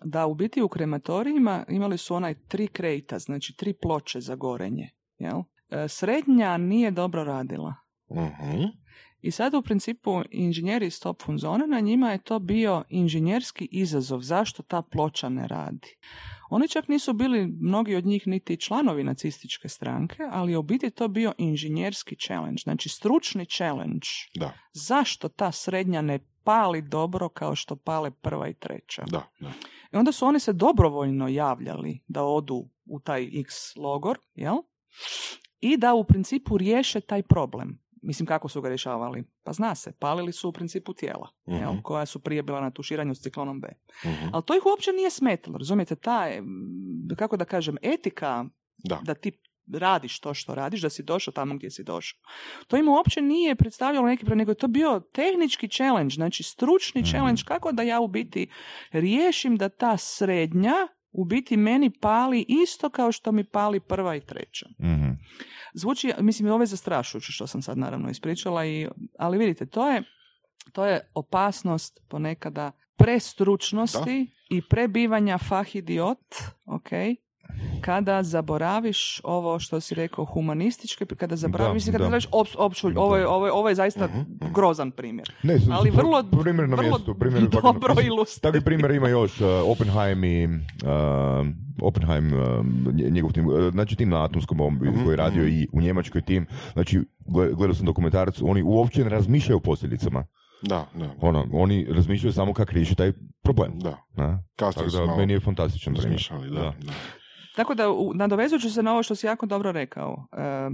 Da 0.03 0.25
u 0.25 0.35
biti 0.35 0.61
u 0.61 0.67
krematorijima 0.67 1.65
imali 1.69 1.97
su 1.97 2.15
onaj 2.15 2.35
tri 2.47 2.67
krejta, 2.67 3.19
znači 3.19 3.55
tri 3.57 3.73
ploče 3.73 4.21
za 4.21 4.35
gorenje. 4.35 4.89
Jel? 5.17 5.41
E, 5.69 5.87
Srednja 5.87 6.57
nije 6.57 6.91
dobro 6.91 7.23
radila. 7.23 7.73
Mhm. 8.11 8.63
I 9.21 9.31
sad 9.31 9.53
u 9.53 9.61
principu 9.61 10.21
inženjeri 10.31 10.87
iz 10.87 10.99
Top 10.99 11.21
Funzona, 11.23 11.65
na 11.65 11.79
njima 11.79 12.11
je 12.11 12.23
to 12.23 12.39
bio 12.39 12.83
inženjerski 12.89 13.67
izazov 13.71 14.21
zašto 14.21 14.63
ta 14.63 14.81
ploča 14.81 15.29
ne 15.29 15.47
radi. 15.47 15.97
Oni 16.49 16.67
čak 16.67 16.87
nisu 16.87 17.13
bili, 17.13 17.47
mnogi 17.61 17.95
od 17.95 18.05
njih, 18.05 18.27
niti 18.27 18.57
članovi 18.57 19.03
nacističke 19.03 19.69
stranke, 19.69 20.23
ali 20.31 20.51
je 20.51 20.57
u 20.57 20.63
biti 20.63 20.89
to 20.89 21.07
bio 21.07 21.33
inženjerski 21.37 22.15
challenge, 22.15 22.61
znači 22.63 22.89
stručni 22.89 23.45
challenge. 23.45 24.07
Da, 24.35 24.53
Zašto 24.73 25.29
ta 25.29 25.51
srednja 25.51 26.01
ne 26.01 26.19
pali 26.43 26.81
dobro 26.81 27.29
kao 27.29 27.55
što 27.55 27.75
pale 27.75 28.11
prva 28.11 28.47
i 28.47 28.53
treća? 28.53 29.03
da, 29.07 29.23
da. 29.39 29.51
I 29.93 29.95
onda 29.95 30.11
su 30.11 30.25
oni 30.25 30.39
se 30.39 30.53
dobrovoljno 30.53 31.27
javljali 31.27 31.99
da 32.07 32.23
odu 32.23 32.69
u 32.85 32.99
taj 32.99 33.29
X 33.33 33.75
logor, 33.75 34.17
jel? 34.35 34.55
I 35.59 35.77
da 35.77 35.93
u 35.93 36.03
principu 36.03 36.57
riješe 36.57 37.01
taj 37.01 37.23
problem. 37.23 37.79
Mislim, 38.01 38.25
kako 38.25 38.49
su 38.49 38.61
ga 38.61 38.69
rješavali? 38.69 39.23
Pa 39.43 39.53
zna 39.53 39.75
se, 39.75 39.91
palili 39.91 40.31
su 40.31 40.49
u 40.49 40.53
principu 40.53 40.93
tijela, 40.93 41.29
jel? 41.45 41.71
Mhm. 41.71 41.81
koja 41.81 42.05
su 42.05 42.19
prije 42.19 42.43
bila 42.43 42.61
na 42.61 42.71
tuširanju 42.71 43.15
s 43.15 43.21
ciklonom 43.21 43.61
B. 43.61 43.67
Mhm. 44.05 44.27
Ali 44.33 44.43
to 44.45 44.55
ih 44.55 44.65
uopće 44.65 44.91
nije 44.91 45.09
smetalo, 45.09 45.57
razumijete? 45.57 45.95
Ta, 45.95 46.27
kako 47.15 47.37
da 47.37 47.45
kažem, 47.45 47.77
etika 47.81 48.45
Da. 48.77 48.99
da 49.03 49.13
ti 49.13 49.31
radiš 49.73 50.19
to 50.19 50.33
što 50.33 50.55
radiš, 50.55 50.81
da 50.81 50.89
si 50.89 51.03
došao 51.03 51.31
tamo 51.31 51.55
gdje 51.55 51.71
si 51.71 51.83
došao. 51.83 52.19
To 52.67 52.77
im 52.77 52.87
uopće 52.87 53.21
nije 53.21 53.55
predstavljalo 53.55 54.07
neki 54.07 54.19
problem, 54.21 54.37
nego 54.37 54.51
je 54.51 54.55
to 54.55 54.67
bio 54.67 55.01
tehnički 55.13 55.67
challenge, 55.67 56.13
znači 56.13 56.43
stručni 56.43 57.01
Mhm. 57.01 57.09
challenge, 57.09 57.41
kako 57.45 57.71
da 57.71 57.83
ja 57.83 57.99
u 57.99 58.07
biti 58.07 58.47
riješim 58.91 59.55
da 59.55 59.69
ta 59.69 59.97
srednja 59.97 60.73
u 61.11 61.25
biti 61.25 61.57
meni 61.57 61.89
pali 61.91 62.45
isto 62.47 62.89
kao 62.89 63.11
što 63.11 63.31
mi 63.31 63.43
pali 63.43 63.79
prva 63.79 64.15
i 64.15 64.21
treća. 64.21 64.65
Mhm. 64.79 65.09
Zvuči, 65.73 66.13
mislim, 66.19 66.51
ovo 66.51 66.63
je 66.63 66.67
zastrašujuće 66.67 67.31
što 67.31 67.47
sam 67.47 67.61
sad 67.61 67.77
naravno 67.77 68.09
ispričala, 68.09 68.65
i, 68.65 68.87
ali 69.19 69.37
vidite, 69.37 69.65
to 69.65 69.89
je, 69.89 70.03
to 70.71 70.85
je 70.85 71.11
opasnost 71.13 71.99
ponekada 72.07 72.71
prestručnosti 72.95 74.31
i 74.49 74.61
prebivanja 74.69 75.37
fah 75.37 75.75
idiot, 75.75 76.35
ok, 76.65 76.89
kada 77.81 78.23
zaboraviš 78.23 78.97
ovo 79.23 79.59
što 79.59 79.79
si 79.79 79.95
rekao 79.95 80.25
humanističke, 80.25 81.05
kada 81.07 81.35
zaboraviš, 81.35 81.83
Da, 81.83 81.91
kada 81.91 81.97
da. 81.97 82.03
zaboraviš 82.03 82.27
opš- 82.27 82.55
opću, 82.57 82.87
ovo, 82.95 83.17
je, 83.17 83.27
ovo, 83.27 83.45
je, 83.45 83.51
ovo 83.51 83.69
je 83.69 83.75
zaista 83.75 84.07
mhm. 84.07 84.21
grozan 84.53 84.91
primjer. 84.91 85.31
Ne, 85.43 85.59
s- 85.59 85.69
Ali 85.71 85.89
vrlo, 85.89 86.23
primjer 86.33 86.69
na 86.69 86.75
vrlo 86.75 86.89
mjestu, 86.89 87.15
primjer 87.15 87.49
dobro 87.49 87.93
ilustrira. 88.01 88.41
Takvi 88.43 88.61
primjer 88.61 88.91
ima 88.91 89.09
još 89.09 89.41
uh, 89.41 89.47
Oppenheim 89.65 90.23
i 90.23 90.45
uh, 90.45 91.47
Oppenheim, 91.81 92.33
uh, 92.33 92.65
nje- 92.93 93.09
njegov 93.09 93.31
tim, 93.31 93.47
uh, 93.47 93.71
znači 93.71 93.95
tim 93.95 94.09
na 94.09 94.23
atomskom 94.23 94.57
bombi 94.57 94.89
Mhm, 94.89 95.03
koji 95.03 95.13
je 95.13 95.17
radio 95.17 95.47
i 95.47 95.67
u 95.73 95.81
Njemačkoj 95.81 96.21
tim, 96.21 96.45
znači 96.73 96.97
gle- 97.27 97.53
gledao 97.53 97.73
sam 97.73 97.85
dokumentarac, 97.85 98.41
oni 98.41 98.63
uopće 98.63 99.03
ne 99.03 99.09
razmišljaju 99.09 99.57
o 99.57 99.61
posljedicama. 99.61 100.25
Da, 100.61 100.85
da. 100.95 101.09
Ono, 101.21 101.47
oni 101.53 101.85
razmišljaju 101.85 102.33
samo 102.33 102.53
kako 102.53 102.71
riješiti 102.71 102.95
taj 102.95 103.11
problem. 103.43 103.79
Da, 103.79 103.97
Na? 104.13 104.43
kasnije 104.55 104.85
Tako 104.85 104.89
su 104.91 105.07
da, 105.07 105.15
meni 105.15 105.33
je 105.33 105.39
fantastičan 105.39 105.93
primjer. 105.93 106.11
razmišljali, 106.11 106.49
da. 106.49 106.73
da. 106.81 106.93
Tako 107.57 107.73
da, 107.75 107.83
nadovezujući 108.15 108.69
se 108.69 108.83
na 108.83 108.91
ovo 108.91 109.03
što 109.03 109.15
si 109.15 109.27
jako 109.27 109.45
dobro 109.45 109.71
rekao, 109.71 110.27
e, 110.31 110.41
e, 110.41 110.69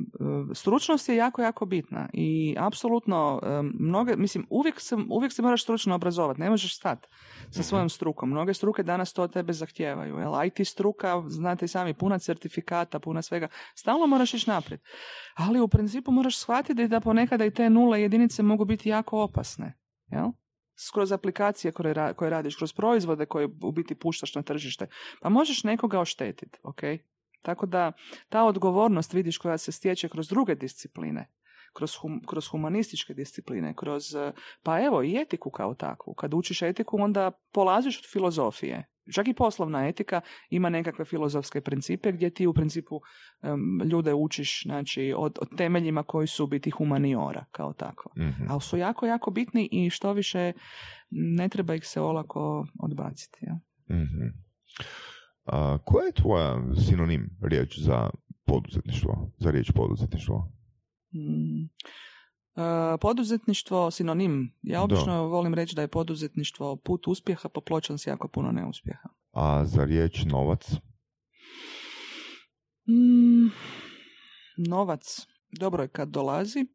stručnost 0.54 1.10
je 1.10 1.16
jako, 1.16 1.42
jako 1.42 1.66
bitna 1.66 2.10
i 2.14 2.56
apsolutno 2.60 3.42
e, 3.44 3.62
mnoge, 3.80 4.16
mislim, 4.16 4.48
uvijek 4.50 4.80
se, 4.80 4.96
uvijek 5.10 5.34
se 5.34 5.42
moraš 5.42 5.64
stručno 5.64 5.96
obrazovati, 5.96 6.40
ne 6.40 6.50
možeš 6.50 6.76
stati 6.76 7.08
sa 7.52 7.64
svojom 7.64 7.90
strukom. 7.90 8.30
Mnoge 8.30 8.54
struke 8.54 8.84
danas 8.84 9.14
to 9.14 9.24
od 9.24 9.34
tebe 9.34 9.54
zahtijevaju. 9.54 10.18
Jel? 10.18 10.34
IT 10.46 10.68
struka, 10.68 11.24
znate 11.28 11.66
i 11.66 11.68
sami, 11.68 11.94
puna 11.94 12.20
certifikata, 12.20 13.00
puna 13.00 13.22
svega. 13.22 13.48
Stalno 13.76 14.08
moraš 14.08 14.34
ići 14.34 14.50
naprijed. 14.50 14.82
Ali 15.36 15.60
u 15.60 15.68
principu 15.68 16.12
moraš 16.12 16.38
shvatiti 16.38 16.88
da 16.88 17.00
ponekada 17.00 17.46
i 17.46 17.52
te 17.52 17.70
nule 17.70 18.02
jedinice 18.02 18.44
mogu 18.44 18.66
biti 18.66 18.90
jako 18.90 19.22
opasne. 19.22 19.78
Jel? 20.08 20.32
Kroz 20.92 21.12
aplikacije 21.12 21.72
koje, 21.72 21.94
ra- 21.94 22.14
koje 22.14 22.30
radiš, 22.30 22.56
kroz 22.56 22.74
proizvode 22.74 23.26
koje 23.26 23.50
u 23.62 23.72
biti 23.72 23.96
puštaš 23.96 24.36
na 24.36 24.42
tržište, 24.42 24.88
pa 25.22 25.30
možeš 25.30 25.64
nekoga 25.64 26.00
oštetiti, 26.00 26.60
ok? 26.64 26.82
Tako 27.42 27.66
da 27.66 27.92
ta 28.30 28.44
odgovornost 28.44 29.14
vidiš 29.14 29.38
koja 29.38 29.58
se 29.58 29.72
stječe 29.72 30.10
kroz 30.10 30.28
druge 30.28 30.56
discipline, 30.56 31.30
kroz, 31.74 31.96
hum- 31.96 32.26
kroz 32.28 32.48
humanističke 32.48 33.14
discipline, 33.14 33.74
kroz, 33.76 34.04
pa 34.64 34.82
evo 34.82 35.04
i 35.04 35.22
etiku 35.22 35.50
kao 35.52 35.74
takvu. 35.74 36.14
Kad 36.14 36.34
učiš 36.34 36.62
etiku, 36.62 36.98
onda 37.02 37.32
polaziš 37.52 38.00
od 38.00 38.06
filozofije. 38.12 38.93
Čak 39.14 39.28
i 39.28 39.34
poslovna 39.34 39.88
etika 39.88 40.22
ima 40.50 40.70
nekakve 40.70 41.06
filozofske 41.06 41.62
principe 41.62 42.12
gdje 42.12 42.30
ti 42.30 42.48
u 42.48 42.54
principu 42.54 43.02
em, 43.42 43.82
ljude 43.92 44.14
učiš 44.14 44.64
znači, 44.64 45.14
od, 45.18 45.38
od 45.42 45.58
temeljima 45.58 46.04
koji 46.04 46.28
su 46.28 46.48
biti 46.48 46.70
humaniora 46.70 47.46
kao 47.52 47.74
takva 47.74 48.12
Mhm. 48.18 48.44
ali 48.50 48.62
su 48.62 48.78
jako, 48.78 49.06
jako 49.06 49.32
bitni 49.32 49.70
i 49.72 49.90
što 49.90 50.14
više 50.14 50.54
ne 51.10 51.50
treba 51.50 51.76
ih 51.76 51.88
se 51.88 52.02
olako 52.02 52.68
odbaciti. 52.80 53.38
Ja? 53.42 53.60
Mhm. 53.90 54.28
A, 55.46 55.78
koja 55.86 56.06
je 56.06 56.12
tvoja 56.12 56.62
sinonim 56.88 57.30
riječ 57.42 57.80
za 57.80 58.10
poduzetništvo, 58.46 59.32
za 59.38 59.52
riječ 59.52 59.72
poduzetništvo? 59.72 60.52
Mm. 61.14 61.70
E, 62.56 62.62
poduzetništvo, 62.98 63.92
sinonim. 63.92 64.54
Ja 64.62 64.82
obično 64.82 65.24
volim 65.24 65.54
reći 65.54 65.76
da 65.76 65.82
je 65.82 65.88
poduzetništvo 65.88 66.76
put 66.76 67.08
uspjeha, 67.08 67.50
popločan 67.50 67.98
s 67.98 68.08
jako 68.08 68.28
puno 68.28 68.52
neuspjeha. 68.52 69.10
A 69.32 69.66
za 69.66 69.84
riječ 69.86 70.24
novac? 70.24 70.72
Mm, 72.88 73.48
novac. 74.60 75.20
Dobro 75.52 75.84
je 75.84 75.88
kad 75.88 76.10
dolazi, 76.10 76.66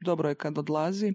dobro 0.00 0.28
je 0.28 0.34
kad 0.34 0.58
odlazi. 0.58 1.12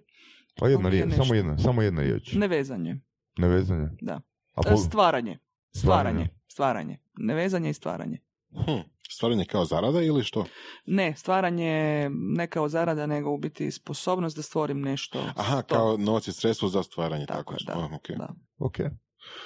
Pa 0.55 0.67
jedna 0.67 0.89
riječ, 0.89 1.05
nešto. 1.05 1.23
samo 1.23 1.33
jedna, 1.35 1.57
samo 1.57 1.81
jedna 1.81 2.01
riječ. 2.01 2.33
Nevezanje. 2.33 2.95
Nevezanje? 3.37 3.89
Da. 4.01 4.21
A 4.55 4.61
po- 4.61 4.77
Stvaranje. 4.77 5.37
Stvaranje. 5.71 6.11
Stvaranje. 6.11 6.29
Stvaranje. 6.47 6.97
Nevezanje 7.17 7.69
i 7.69 7.73
stvaranje. 7.73 8.17
Hm. 8.51 8.79
Stvaranje 9.11 9.45
kao 9.45 9.65
zarada 9.65 10.01
ili 10.01 10.23
što? 10.23 10.45
Ne, 10.85 11.15
stvaranje 11.15 12.07
ne 12.11 12.47
kao 12.47 12.69
zarada, 12.69 13.05
nego 13.05 13.31
u 13.31 13.37
biti 13.37 13.71
sposobnost 13.71 14.35
da 14.35 14.41
stvorim 14.41 14.81
nešto. 14.81 15.25
Aha, 15.35 15.61
To- 15.61 15.75
kao 15.75 15.97
novac 15.97 16.27
je 16.27 16.33
sredstvo 16.33 16.67
za 16.67 16.83
stvaranje, 16.83 17.25
tako, 17.25 17.37
Tako 17.37 17.53
je, 17.53 17.65
da. 17.67 17.85
Aha, 17.85 17.95
ok. 17.95 18.09
Da. 18.17 18.33
Ok. 18.57 18.79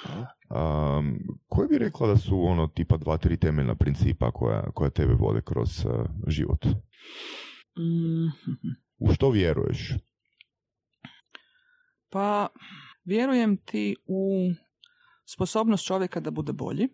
Aha. 0.04 0.26
Um, 0.98 1.18
koje 1.46 1.68
bi 1.68 1.78
rekla 1.78 2.06
da 2.06 2.16
su 2.16 2.44
ono 2.44 2.66
tipa 2.66 2.96
dva, 2.96 3.16
tri 3.18 3.36
temeljna 3.36 3.74
principa 3.74 4.30
koja, 4.30 4.70
koja 4.70 4.90
tebe 4.90 5.14
vode 5.14 5.42
kroz 5.42 5.84
uh, 5.84 5.92
život? 6.26 6.64
Mm, 7.78 8.28
U 8.98 9.14
što 9.14 9.30
vjeruješ? 9.30 9.92
Pa, 12.10 12.48
vjerujem 13.04 13.56
ti 13.56 13.96
u 14.06 14.50
sposobnost 15.26 15.86
čovjeka 15.86 16.20
da 16.20 16.30
bude 16.30 16.52
bolji. 16.52 16.88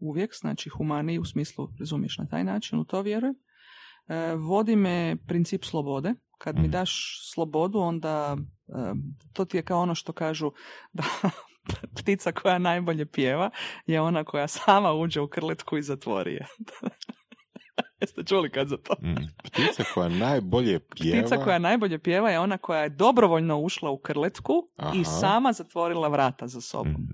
Uvijek, 0.00 0.34
znači 0.40 0.68
humaniji 0.68 1.18
u 1.18 1.24
smislu, 1.24 1.68
razumiješ 1.78 2.18
na 2.18 2.26
taj 2.26 2.44
način, 2.44 2.78
u 2.78 2.84
to 2.84 3.02
vjerujem. 3.02 3.34
E, 4.08 4.34
vodi 4.34 4.76
me 4.76 5.16
princip 5.26 5.64
slobode. 5.64 6.14
Kad 6.38 6.56
mi 6.56 6.62
Mhm. 6.62 6.70
daš 6.70 7.18
slobodu, 7.32 7.78
onda 7.78 8.36
e, 8.68 8.72
to 9.32 9.44
ti 9.44 9.56
je 9.56 9.62
kao 9.62 9.80
ono 9.80 9.94
što 9.94 10.12
kažu 10.12 10.52
da 10.92 11.02
ptica 11.94 12.32
koja 12.32 12.58
najbolje 12.58 13.06
pjeva 13.06 13.50
je 13.86 14.00
ona 14.00 14.24
koja 14.24 14.48
sama 14.48 14.92
uđe 14.92 15.20
u 15.20 15.28
krletku 15.28 15.76
i 15.78 15.82
zatvori 15.82 16.32
je. 16.32 16.46
Jeste 18.00 18.24
čuli 18.24 18.50
kad 18.50 18.68
za 18.68 18.76
to? 18.76 18.94
Mm. 19.02 19.14
Ptica 19.44 19.84
koja 19.94 20.08
najbolje 20.08 20.80
pjeva. 20.80 21.20
Ptica 21.20 21.44
koja 21.44 21.58
najbolje 21.58 21.98
pjeva 21.98 22.30
je 22.30 22.38
ona 22.38 22.58
koja 22.58 22.82
je 22.82 22.88
dobrovoljno 22.88 23.58
ušla 23.58 23.90
u 23.90 23.98
krletku 23.98 24.52
Aha. 24.76 24.92
i 24.96 25.04
sama 25.04 25.52
zatvorila 25.52 26.08
vrata 26.08 26.46
za 26.46 26.60
sobom. 26.60 26.92
Mm. 26.92 27.08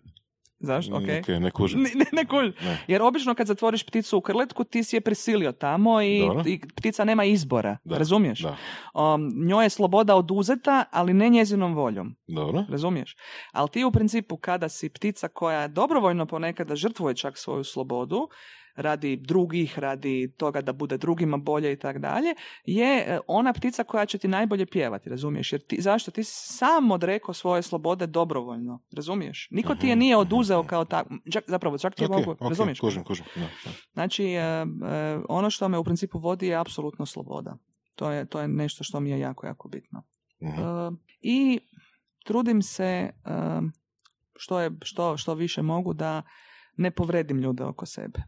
Zašto? 0.59 0.95
Ok. 0.97 1.03
Ok, 1.21 1.29
ne 1.29 1.51
kužim. 1.51 1.83
Ne, 1.83 1.91
ne, 1.95 2.05
ne 2.13 2.25
kužim. 2.25 2.53
Ne. 2.63 2.79
Jer 2.89 3.03
obično 3.03 3.35
kad 3.35 3.47
zatvoriš 3.47 3.87
pticu 3.87 4.19
u 4.19 4.21
krletku, 4.21 4.65
ti 4.65 4.85
si 4.85 4.97
je 4.97 5.01
prisilio 5.01 5.53
tamo 5.53 6.03
i, 6.03 6.29
i 6.47 6.61
ptica 6.77 7.05
nema 7.05 7.25
izbora. 7.25 7.79
Da, 7.85 7.99
Razumiješ? 7.99 8.41
Da, 8.41 8.57
Um, 8.95 9.47
njoj 9.47 9.65
je 9.65 9.71
sloboda 9.71 10.17
oduzeta, 10.17 10.85
ali 10.93 11.15
ne 11.15 11.29
njezinom 11.29 11.75
voljom. 11.75 12.17
dobro. 12.27 12.65
Razumiješ? 12.69 13.17
Ali 13.53 13.69
ti 13.69 13.85
u 13.85 13.93
principu 13.93 14.37
kada 14.37 14.69
si 14.69 14.89
ptica 14.89 15.29
koja 15.29 15.69
dobrovoljno 15.69 16.27
ponekada 16.27 16.77
žrtvuje 16.77 17.17
čak 17.17 17.39
svoju 17.39 17.65
slobodu, 17.65 18.29
radi 18.77 19.17
drugih, 19.17 19.79
radi 19.79 20.33
toga 20.37 20.61
da 20.61 20.73
bude 20.73 20.99
drugima 20.99 21.37
bolje 21.37 21.73
i 21.73 21.77
tako 21.77 21.99
dalje, 21.99 22.35
je 22.65 22.99
e, 22.99 23.19
ona 23.27 23.53
ptica 23.53 23.85
koja 23.85 24.07
će 24.07 24.19
ti 24.19 24.29
najbolje 24.29 24.67
pjevati, 24.67 25.11
razumiješ? 25.11 25.53
Jer 25.53 25.63
ti, 25.63 25.81
zašto? 25.81 26.11
Ti 26.11 26.25
si 26.25 26.53
sam 26.57 26.91
odrekao 26.91 27.35
svoje 27.35 27.63
slobode 27.63 28.07
dobrovoljno, 28.07 28.83
razumiješ? 28.97 29.49
Niko 29.51 29.75
ti 29.75 29.89
je 29.89 29.97
nije 29.97 30.17
oduzeo 30.17 30.63
kao 30.63 30.85
tako, 30.85 31.15
zapravo 31.47 31.79
čak 31.79 31.95
ti 31.95 32.03
je 32.03 32.07
Ok, 32.07 32.17
mogu, 32.17 32.31
ok, 32.31 32.41
razumiješ? 32.41 32.81
kužim, 32.81 33.05
kužim. 33.05 33.27
Da, 33.35 33.41
da. 33.41 33.71
Znači, 33.93 34.25
e, 34.25 34.39
e, 34.39 34.65
ono 35.29 35.51
što 35.51 35.69
me 35.69 35.79
u 35.79 35.85
principu 35.85 36.19
vodi 36.19 36.47
je 36.47 36.57
apsolutno 36.57 37.07
sloboda. 37.07 37.57
To 37.95 38.11
je, 38.11 38.27
to 38.27 38.41
je 38.41 38.49
nešto 38.49 38.85
što 38.85 39.01
mi 39.01 39.11
je 39.11 39.19
jako, 39.19 39.47
jako 39.47 39.69
bitno. 39.69 40.03
Mhm. 40.43 40.61
E, 40.61 40.91
I 41.21 41.61
trudim 42.25 42.63
se 42.63 43.11
što, 44.37 44.61
je, 44.61 44.71
što, 44.83 45.17
što 45.17 45.35
više 45.35 45.63
mogu 45.63 45.95
da 45.95 46.23
ne 46.77 46.91
povredim 46.91 47.39
ljude 47.39 47.65
oko 47.65 47.87
sebe. 47.87 48.23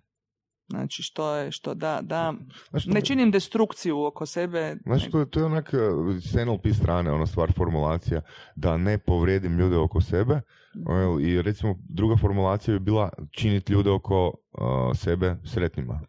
Znači, 0.68 1.02
što 1.02 1.34
je, 1.34 1.52
što 1.52 1.74
da, 1.74 2.00
da 2.02 2.34
Znaš, 2.70 2.84
to- 2.84 2.90
ne 2.90 3.00
činim 3.00 3.30
destrukciju 3.30 4.02
oko 4.02 4.26
sebe. 4.26 4.76
Znači, 4.82 5.10
to, 5.10 5.18
je- 5.18 5.26
to 5.26 5.40
je 5.40 5.46
onak 5.46 5.74
eh, 5.74 5.78
s 6.22 6.34
NLP 6.36 6.66
strane, 6.72 7.12
ona 7.12 7.26
stvar 7.26 7.52
formulacija, 7.52 8.20
da 8.56 8.76
ne 8.76 8.98
povrijedim 8.98 9.58
ljude 9.58 9.76
oko 9.76 10.00
sebe. 10.00 10.40
Jel, 10.88 11.20
I 11.20 11.42
recimo, 11.42 11.74
druga 11.80 12.16
formulacija 12.16 12.74
bi 12.74 12.80
bila 12.80 13.08
činiti 13.32 13.72
ljude 13.72 13.90
oko 13.90 14.34
eh, 14.54 14.60
sebe 14.94 15.36
sretnima, 15.44 16.00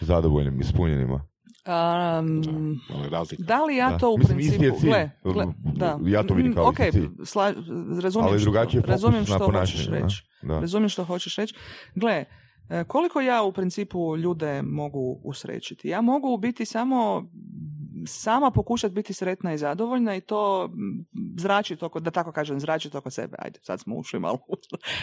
zadovoljnim, 0.00 0.60
ispunjenima. 0.60 1.24
Ali 1.64 3.08
razlika. 3.10 3.42
da 3.42 3.64
li 3.64 3.76
ja 3.76 3.90
Da. 3.90 3.98
to 3.98 4.10
u 4.10 4.18
Mislim, 4.18 4.38
isti 4.38 4.54
je 4.54 4.58
principu... 4.58 4.80
cilj. 4.80 4.90
Gle, 4.90 5.10
gle, 5.24 5.46
da. 5.74 5.98
Ja 6.04 6.22
to 6.22 6.34
vidim 6.34 6.52
Mm, 6.52 6.54
kao 6.54 6.64
ok, 6.64 6.78
isti 6.78 6.90
cilj. 6.92 7.08
sla- 7.18 7.54
razumijem, 8.02 8.28
Ali 8.28 8.38
što- 8.38 8.44
drugačije 8.44 8.80
fokus 8.80 8.90
razumijem 8.90 9.22
na 9.22 9.26
što 9.26 9.38
hoćeš 9.38 9.46
ponašanje. 9.46 10.00
reći. 10.00 10.22
Da, 10.42 10.48
da. 10.48 10.60
Razumijem 10.60 10.88
što 10.88 11.04
hoćeš 11.04 11.36
reći. 11.36 11.54
Gle, 11.94 12.12
e, 12.12 12.24
koliko 12.86 13.20
ja 13.20 13.42
u 13.42 13.52
principu 13.52 14.16
ljude 14.16 14.62
mogu 14.62 15.20
usrećiti? 15.24 15.88
Ja 15.88 16.00
mogu 16.00 16.36
biti 16.36 16.64
samo 16.64 17.28
sama 18.06 18.50
pokušati 18.50 18.94
biti 18.94 19.12
sretna 19.12 19.52
i 19.52 19.58
zadovoljna 19.58 20.16
i 20.16 20.20
to 20.20 20.68
mm, 20.68 21.04
zračiti 21.38 21.84
oko, 21.84 22.00
da 22.00 22.10
tako 22.10 22.32
kažem, 22.32 22.60
zračiti 22.60 22.96
oko 22.96 23.10
sebe. 23.10 23.36
Ajde, 23.38 23.58
sad 23.62 23.80
smo 23.80 23.96
ušli 23.96 24.20
malo. 24.20 24.38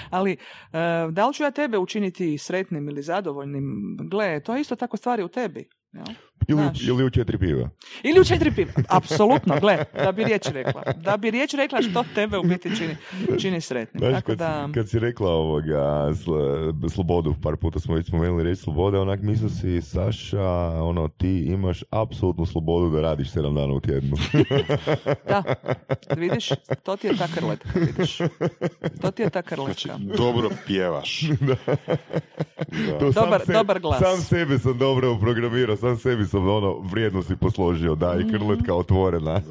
Ali, 0.09 0.31
e, 0.31 0.37
da 1.11 1.27
li 1.27 1.33
ću 1.33 1.43
ja 1.43 1.51
tebe 1.51 1.77
učiniti 1.77 2.37
sretnim 2.37 2.89
ili 2.89 3.01
zadovoljnim? 3.01 3.97
Gle, 4.11 4.39
to 4.39 4.55
je 4.55 4.61
isto 4.61 4.75
tako 4.75 4.97
stvari 4.97 5.23
u 5.23 5.27
tebi. 5.27 5.69
jel? 5.93 6.05
Ili, 6.47 6.61
Znaš. 6.61 6.83
ili 6.83 7.03
u 7.03 7.09
četiri 7.09 7.37
piva. 7.37 7.69
Ili 8.03 8.19
u 8.19 8.23
četiri 8.23 8.51
piva. 8.51 8.71
Apsolutno, 8.89 9.59
gle, 9.59 9.77
da 9.95 10.11
bi 10.11 10.23
riječ 10.23 10.47
rekla. 10.47 10.83
Da 10.95 11.17
bi 11.17 11.31
riječ 11.31 11.53
rekla 11.53 11.81
što 11.81 12.03
tebe 12.15 12.37
u 12.37 12.43
biti 12.43 12.75
čini, 12.77 12.95
čini 13.39 13.61
sretnim. 13.61 13.99
Znaš, 13.99 14.13
Tako 14.13 14.25
kad, 14.25 14.37
da, 14.37 14.67
si, 14.67 14.73
kad 14.73 14.89
si 14.89 14.99
rekla 14.99 15.29
ovoga, 15.29 15.79
sl- 16.07 16.89
slobodu, 16.89 17.35
par 17.43 17.55
puta 17.55 17.79
smo 17.79 17.95
već 17.95 18.07
spomenuli 18.07 18.43
reći 18.43 18.61
sloboda, 18.61 19.01
onak 19.01 19.21
mislio 19.21 19.49
si, 19.49 19.81
Saša, 19.81 20.43
ono, 20.81 21.07
ti 21.07 21.39
imaš 21.39 21.83
apsolutnu 21.91 22.45
slobodu 22.45 22.89
da 22.89 23.01
radiš 23.01 23.31
sedam 23.31 23.55
dana 23.55 23.73
u 23.73 23.79
tjednu. 23.81 24.17
da, 25.29 25.43
vidiš, 26.11 26.49
to 26.83 26.95
ti 26.95 27.07
je 27.07 27.17
ta 27.17 27.27
krletka, 27.29 27.69
vidiš. 27.75 28.17
To 29.01 29.11
ti 29.11 29.21
je 29.21 29.29
ta 29.29 29.41
Znači, 29.41 29.55
krletka. 29.55 29.97
dobro 30.17 30.49
pjevaš. 30.67 31.21
Da. 32.87 32.99
To 32.99 33.13
sam 33.13 33.23
Dobar- 33.23 33.53
dobar 33.53 33.79
glas. 33.79 33.99
Sam 33.99 34.17
sebe 34.19 34.59
sam 34.59 34.77
dobro 34.77 35.13
uprogramirao, 35.13 35.75
sam 35.77 35.97
sebi 35.97 36.24
sam 36.25 36.49
ono 36.49 36.79
vrijednosti 36.81 37.35
posložio, 37.35 37.95
da, 37.95 38.13
Mhm. 38.13 38.19
i 38.19 38.31
krletka 38.31 38.75
otvorena. 38.75 39.41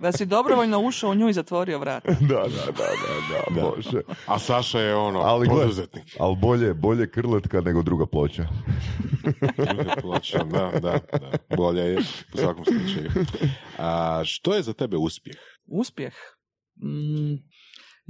Da 0.00 0.12
si 0.12 0.26
dobrovoljno 0.26 0.80
ušao 0.80 1.10
u 1.10 1.14
nju 1.14 1.28
i 1.28 1.32
zatvorio 1.32 1.78
vrat. 1.78 2.04
da, 2.20 2.26
da, 2.26 2.42
da, 2.66 2.88
da, 3.28 3.54
da, 3.54 3.60
bože. 3.62 4.00
A 4.26 4.38
Saša 4.38 4.80
je 4.80 4.94
ono, 4.96 5.18
Ali 5.20 5.48
poduzetnik. 5.48 6.04
ali 6.18 6.36
bolje, 6.36 6.74
bolje 6.74 7.10
krletka 7.10 7.60
nego 7.60 7.82
druga 7.82 8.06
ploča. 8.06 8.46
Druga 9.56 9.94
ploča, 10.00 10.38
da, 10.40 10.70
da, 10.72 10.80
da. 11.12 11.56
Bolje 11.56 11.80
je 11.82 11.98
u 12.34 12.36
svakom 12.36 12.64
slučaju. 12.64 13.10
A, 13.78 14.22
što 14.24 14.54
je 14.54 14.62
za 14.62 14.72
tebe 14.72 14.96
uspjeh? 14.96 15.36
Uspjeh. 15.66 16.12
Mm, 16.76 17.34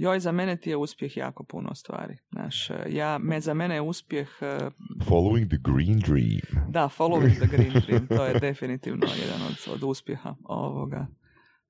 joj, 0.01 0.20
za 0.20 0.32
mene 0.32 0.56
ti 0.56 0.70
je 0.70 0.77
uspjeh 0.77 1.16
jako 1.16 1.44
puno 1.44 1.74
stvari. 1.74 2.18
Znaš, 2.32 2.70
ja, 2.89 3.18
me, 3.18 3.40
za 3.40 3.55
mene 3.55 3.74
je 3.74 3.81
uspjeh 3.81 4.28
e, 4.40 4.70
Following 5.05 5.48
the 5.48 5.59
green 5.72 5.98
dream. 5.98 6.68
Da, 6.68 6.89
following 6.98 7.36
the 7.36 7.47
green 7.56 7.72
dream, 7.86 8.06
to 8.06 8.24
je 8.24 8.40
definitivno 8.40 9.06
jedan 9.06 9.43
od, 9.47 9.74
od 9.74 9.82
uspjeha 9.82 10.35
ovoga. 10.44 11.06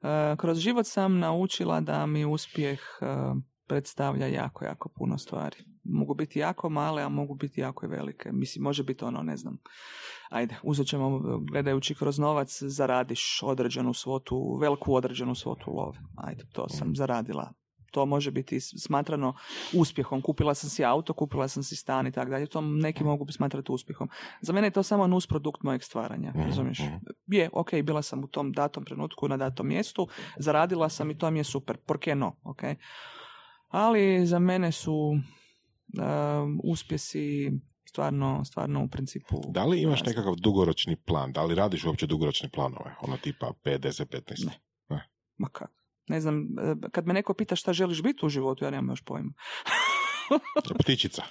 E, 0.03 0.37
kroz 0.37 0.59
život 0.59 0.87
sam 0.87 1.19
naučila 1.19 1.81
da 1.81 2.07
mi 2.07 2.25
uspjeh 2.25 2.81
e, 3.01 3.07
predstavlja 3.67 4.27
jako, 4.27 4.65
jako 4.65 4.89
puno 4.89 5.19
stvari. 5.19 5.57
Mogu 5.85 6.15
biti 6.15 6.39
jako 6.39 6.69
male, 6.69 7.03
a 7.03 7.09
mogu 7.09 7.35
biti 7.35 7.61
jako 7.61 7.87
velike. 7.87 8.33
Mislim, 8.33 8.63
može 8.63 8.83
biti 8.83 9.05
ono, 9.05 9.23
ne 9.23 9.37
znam, 9.37 9.59
ajde, 10.31 10.57
uzet 10.63 10.87
ćemo, 10.87 11.21
gledajući 11.51 11.95
kroz 11.95 12.19
novac, 12.19 12.63
zaradiš 12.63 13.41
određenu 13.43 13.95
svotu, 13.95 14.59
veliku 14.61 14.95
određenu 14.95 15.35
svotu 15.35 15.71
love. 15.71 15.99
Ajde, 16.17 16.45
to 16.53 16.69
sam 16.69 16.97
zaradila. 16.97 17.53
To 17.91 18.07
može 18.07 18.31
biti 18.31 18.61
smatrano 18.61 19.35
uspjehom. 19.73 20.23
Kupila 20.23 20.55
sam 20.55 20.71
si 20.71 20.85
auto, 20.85 21.13
kupila 21.13 21.49
sam 21.49 21.63
si 21.63 21.77
stan 21.77 22.07
i 22.07 22.13
tako 22.13 22.31
dalje. 22.31 22.47
To 22.47 22.61
neki 22.61 23.05
mogu 23.05 23.27
smatrati 23.29 23.73
uspjehom. 23.73 24.09
Za 24.41 24.53
mene 24.53 24.67
je 24.67 24.71
to 24.71 24.83
samo 24.83 25.07
nus 25.07 25.27
produkt 25.27 25.63
mojeg 25.63 25.83
stvaranja, 25.83 26.31
Mhm, 26.31 26.43
razumiješ? 26.43 26.79
mhm. 26.79 26.95
Je, 27.27 27.51
ok, 27.53 27.71
bila 27.75 28.03
sam 28.03 28.25
u 28.25 28.29
tom 28.29 28.53
datom 28.53 28.85
trenutku 28.85 29.29
na 29.29 29.37
datom 29.37 29.69
mjestu, 29.69 30.09
zaradila 30.37 30.89
sam 30.89 31.11
i 31.11 31.19
to 31.19 31.31
mi 31.31 31.39
je 31.39 31.45
super, 31.45 31.77
porke 31.77 32.15
no, 32.15 32.37
ok. 32.45 32.63
Ali 33.69 34.27
za 34.27 34.39
mene 34.39 34.73
su 34.73 34.95
um, 34.95 36.61
uspjesi 36.65 37.53
stvarno, 37.85 38.45
stvarno 38.45 38.85
u 38.85 38.89
principu... 38.89 39.41
Da 39.49 39.65
li 39.65 39.83
imaš 39.83 40.03
nekakav 40.03 40.35
dugoročni 40.35 40.97
plan? 40.97 41.33
Da 41.33 41.45
li 41.45 41.55
radiš 41.55 41.85
uopće 41.85 42.07
dugoročne 42.07 42.49
planove? 42.49 42.95
Ono 43.01 43.17
tipa 43.17 43.53
5, 43.65 43.79
10, 43.79 44.05
15? 44.07 44.49
Ne. 44.89 45.09
Ma 45.39 45.49
kako? 45.49 45.80
Ne 46.11 46.21
znam, 46.21 46.43
e, 46.43 46.89
kad 46.93 47.07
me 47.07 47.15
neko 47.15 47.35
pita 47.35 47.57
šta 47.57 47.73
želiš 47.73 48.03
biti 48.03 48.27
u 48.27 48.29
životu, 48.29 48.65
ja 48.65 48.71
nemam 48.71 48.91
još 48.91 49.01
pojma. 49.01 49.33
Ptičica. 50.83 51.23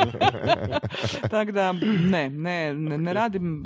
Tako 1.30 1.52
da, 1.52 1.72
ne, 1.72 2.30
ne, 2.30 2.74
ne, 2.74 2.98
ne 2.98 3.12
radim, 3.12 3.62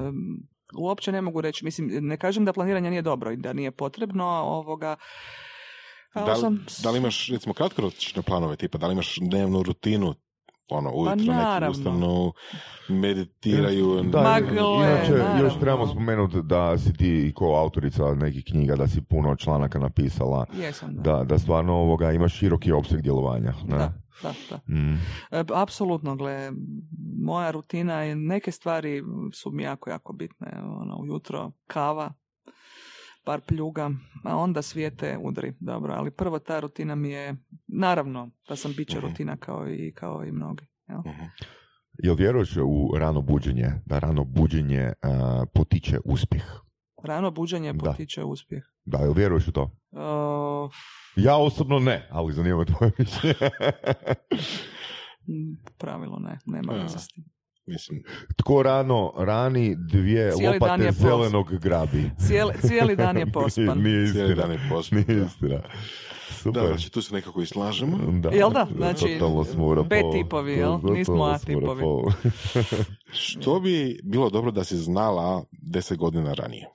uopće 0.78 1.12
ne 1.12 1.20
mogu 1.20 1.40
reći, 1.40 1.64
mislim, 1.64 1.88
ne 1.92 2.16
kažem 2.16 2.44
da 2.44 2.52
planiranje 2.52 2.90
nije 2.90 3.02
dobro 3.02 3.32
i 3.32 3.36
da 3.36 3.52
nije 3.52 3.70
potrebno, 3.70 4.24
ovoga, 4.26 4.96
Da 6.14 6.34
li, 6.34 6.58
da 6.82 6.90
li 6.90 6.98
imaš 6.98 7.28
recimo 7.28 7.54
kratkoročne 7.54 8.22
planove 8.22 8.56
tipa? 8.56 8.78
Da 8.78 8.86
li 8.86 8.92
imaš 8.92 9.16
dnevnu 9.20 9.62
rutinu? 9.62 10.14
Ono, 10.68 10.90
ujutro 10.90 11.14
neki 11.16 11.28
Pa 11.28 11.34
naravno. 11.34 11.70
ustanu, 11.70 12.32
meditiraju. 12.90 14.02
Da, 14.02 14.22
Ma 14.22 14.38
i- 14.38 14.42
gle, 14.42 14.60
inače, 14.76 15.12
naravno. 15.12 15.42
još 15.42 15.54
trebamo 15.54 15.86
spomenuti 15.86 16.42
da 16.42 16.78
si 16.78 16.92
ti 16.92 17.32
ko 17.34 17.54
autorica 17.54 18.14
nekih 18.14 18.44
knjiga, 18.44 18.76
da 18.76 18.88
si 18.88 19.02
puno 19.02 19.36
članaka 19.36 19.78
napisala, 19.78 20.46
jesam, 20.54 20.94
da. 20.94 21.02
da, 21.12 21.24
da 21.24 21.38
stvarno 21.38 21.72
ovoga 21.74 22.12
imaš 22.12 22.34
široki 22.34 22.72
opseg 22.72 23.00
djelovanja. 23.00 23.52
Ne? 23.64 23.76
Da, 23.76 23.92
da, 24.22 24.32
da. 24.50 24.60
Mm. 24.68 24.94
E, 25.30 25.44
apsolutno, 25.54 26.16
gle, 26.16 26.52
moja 27.18 27.50
rutina 27.50 27.94
je, 27.94 28.16
neke 28.16 28.50
stvari 28.52 29.02
su 29.32 29.50
mi 29.50 29.62
jako, 29.62 29.90
jako 29.90 30.12
bitne. 30.12 30.46
Ono, 30.80 30.96
ujutro 30.98 31.52
kava, 31.66 32.12
par 33.24 33.40
pljuga, 33.40 33.90
a 34.24 34.36
onda 34.36 34.62
svijete 34.62 35.18
udri, 35.18 35.52
dobro, 35.60 35.94
ali 35.94 36.10
prvo 36.10 36.38
ta 36.38 36.60
rutina 36.60 36.94
mi 36.94 37.10
je, 37.10 37.34
naravno, 37.68 38.30
da 38.48 38.56
sam 38.56 38.72
biće 38.76 38.98
Mhm. 38.98 39.06
rutina 39.06 39.36
kao 39.36 39.68
i, 39.68 39.92
kao 39.92 40.24
i 40.24 40.32
mnogi. 40.32 40.66
Jel? 40.88 40.98
Mhm. 41.00 41.24
Jel 41.94 42.14
vjeruješ 42.14 42.56
u 42.56 42.98
rano 42.98 43.22
buđenje, 43.22 43.66
da 43.86 43.98
rano 43.98 44.24
buđenje 44.24 44.92
a, 45.02 45.44
potiče 45.54 45.98
uspjeh? 46.04 46.44
Rano 47.04 47.30
buđenje 47.30 47.72
Da. 47.72 47.84
potiče 47.84 48.24
uspjeh. 48.24 48.62
Da, 48.84 48.98
jel 48.98 49.12
vjeruješ 49.12 49.48
u 49.48 49.52
to? 49.52 49.70
O, 49.92 50.70
Ja 51.16 51.36
osobno 51.36 51.78
ne, 51.78 52.08
ali 52.10 52.32
zanima 52.32 52.58
me 52.58 52.64
tvoje 52.64 52.92
mišljenje. 52.98 53.34
pravilo 55.78 56.18
ne, 56.18 56.38
nema 56.46 56.72
veze 56.72 56.98
s 56.98 57.08
tim. 57.08 57.24
Mislim, 57.66 58.02
Tko 58.36 58.62
rano 58.62 59.12
rani 59.16 59.76
dvije 59.78 60.32
Cijeli 60.32 60.58
dan 60.58 60.80
lopate 60.80 60.92
zelenog 60.92 61.58
grabi. 61.58 62.10
Cijeli, 62.26 62.52
cijeli 62.60 62.96
dan 62.96 63.16
je 63.16 63.26
pospan. 63.34 63.78
Nije 63.78 64.12
cijeli 64.12 64.30
istina. 64.30 64.42
dan 64.42 64.52
je 64.52 64.60
pospan. 64.70 65.04
Nije 65.08 65.24
istina. 65.26 65.60
Super. 66.30 66.62
Da, 66.62 66.68
znači 66.68 66.90
tu 66.90 67.02
se 67.02 67.14
nekako 67.14 67.42
i 67.42 67.46
slažemo. 67.46 67.98
Da, 68.20 68.28
Jel 68.28 68.50
da? 68.50 68.66
Znači, 68.76 69.16
totalno 69.18 69.44
smo 69.44 69.66
u 69.66 69.74
B 69.74 69.96
rapou. 69.96 70.12
tipovi, 70.12 70.52
jel? 70.52 70.78
Nismo 70.82 71.24
A 71.24 71.38
tipovi. 71.38 71.82
Što 73.12 73.60
bi 73.60 74.00
bilo 74.04 74.30
dobro 74.30 74.50
da 74.50 74.64
si 74.64 74.76
znala 74.76 75.44
deset 75.52 75.98
godina 75.98 76.32
ranije? 76.34 76.66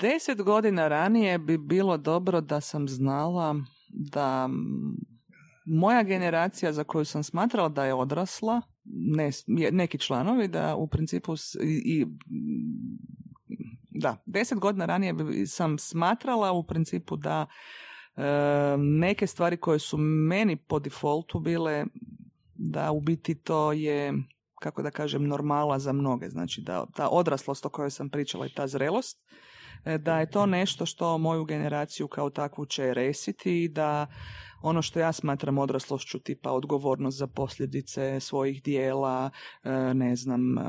Deset 0.00 0.42
godina 0.42 0.88
ranije 0.88 1.38
bi 1.38 1.58
bilo 1.58 1.96
dobro 1.96 2.40
da 2.40 2.60
sam 2.60 2.88
znala 2.88 3.54
da 3.88 4.48
moja 5.66 6.02
generacija 6.02 6.72
za 6.72 6.84
koju 6.84 7.04
sam 7.04 7.22
smatrala 7.22 7.68
da 7.68 7.84
je 7.84 7.94
odrasla, 7.94 8.62
ne, 8.84 9.30
neki 9.72 9.98
članovi, 9.98 10.48
da 10.48 10.76
u 10.76 10.86
principu 10.86 11.34
i, 11.62 12.06
da, 13.90 14.16
deset 14.26 14.58
godina 14.58 14.86
ranije 14.86 15.14
sam 15.46 15.78
smatrala 15.78 16.52
u 16.52 16.62
principu 16.62 17.16
da 17.16 17.46
e, 18.16 18.22
neke 18.78 19.26
stvari 19.26 19.56
koje 19.56 19.78
su 19.78 19.96
meni 19.98 20.56
po 20.56 20.78
defaultu 20.78 21.38
bile 21.38 21.84
da 22.54 22.92
u 22.92 23.00
biti 23.00 23.34
to 23.34 23.72
je 23.72 24.12
kako 24.60 24.82
da 24.82 24.90
kažem 24.90 25.26
normala 25.26 25.78
za 25.78 25.92
mnoge. 25.92 26.28
Znači 26.28 26.60
da 26.60 26.86
ta 26.94 27.08
odraslost 27.08 27.66
o 27.66 27.68
kojoj 27.68 27.90
sam 27.90 28.08
pričala 28.08 28.46
i 28.46 28.54
ta 28.54 28.66
zrelost 28.66 29.18
da 29.84 30.20
je 30.20 30.30
to 30.30 30.46
nešto 30.46 30.86
što 30.86 31.18
moju 31.18 31.44
generaciju 31.44 32.08
kao 32.08 32.30
takvu 32.30 32.66
će 32.66 32.94
resiti 32.94 33.64
i 33.64 33.68
da 33.68 34.06
ono 34.62 34.82
što 34.82 35.00
ja 35.00 35.12
smatram 35.12 35.58
odraslošću 35.58 36.18
tipa 36.18 36.52
odgovornost 36.52 37.18
za 37.18 37.26
posljedice 37.26 38.20
svojih 38.20 38.62
dijela, 38.62 39.30
e, 39.64 39.70
ne 39.94 40.16
znam, 40.16 40.58
e, 40.58 40.62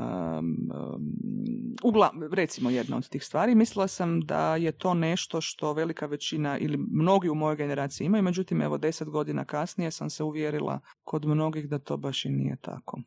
ugla, 1.84 2.12
recimo 2.32 2.70
jedna 2.70 2.96
od 2.96 3.08
tih 3.08 3.24
stvari. 3.24 3.54
Mislila 3.54 3.88
sam 3.88 4.20
da 4.20 4.56
je 4.56 4.72
to 4.72 4.94
nešto 4.94 5.40
što 5.40 5.72
velika 5.72 6.06
većina 6.06 6.58
ili 6.58 6.76
mnogi 6.76 7.28
u 7.28 7.34
mojoj 7.34 7.56
generaciji 7.56 8.04
imaju, 8.04 8.22
međutim 8.22 8.62
evo 8.62 8.78
deset 8.78 9.08
godina 9.08 9.44
kasnije 9.44 9.90
sam 9.90 10.10
se 10.10 10.22
uvjerila 10.22 10.80
kod 11.04 11.24
mnogih 11.24 11.68
da 11.68 11.78
to 11.78 11.96
baš 11.96 12.24
i 12.24 12.28
nije 12.28 12.56
tako. 12.56 13.00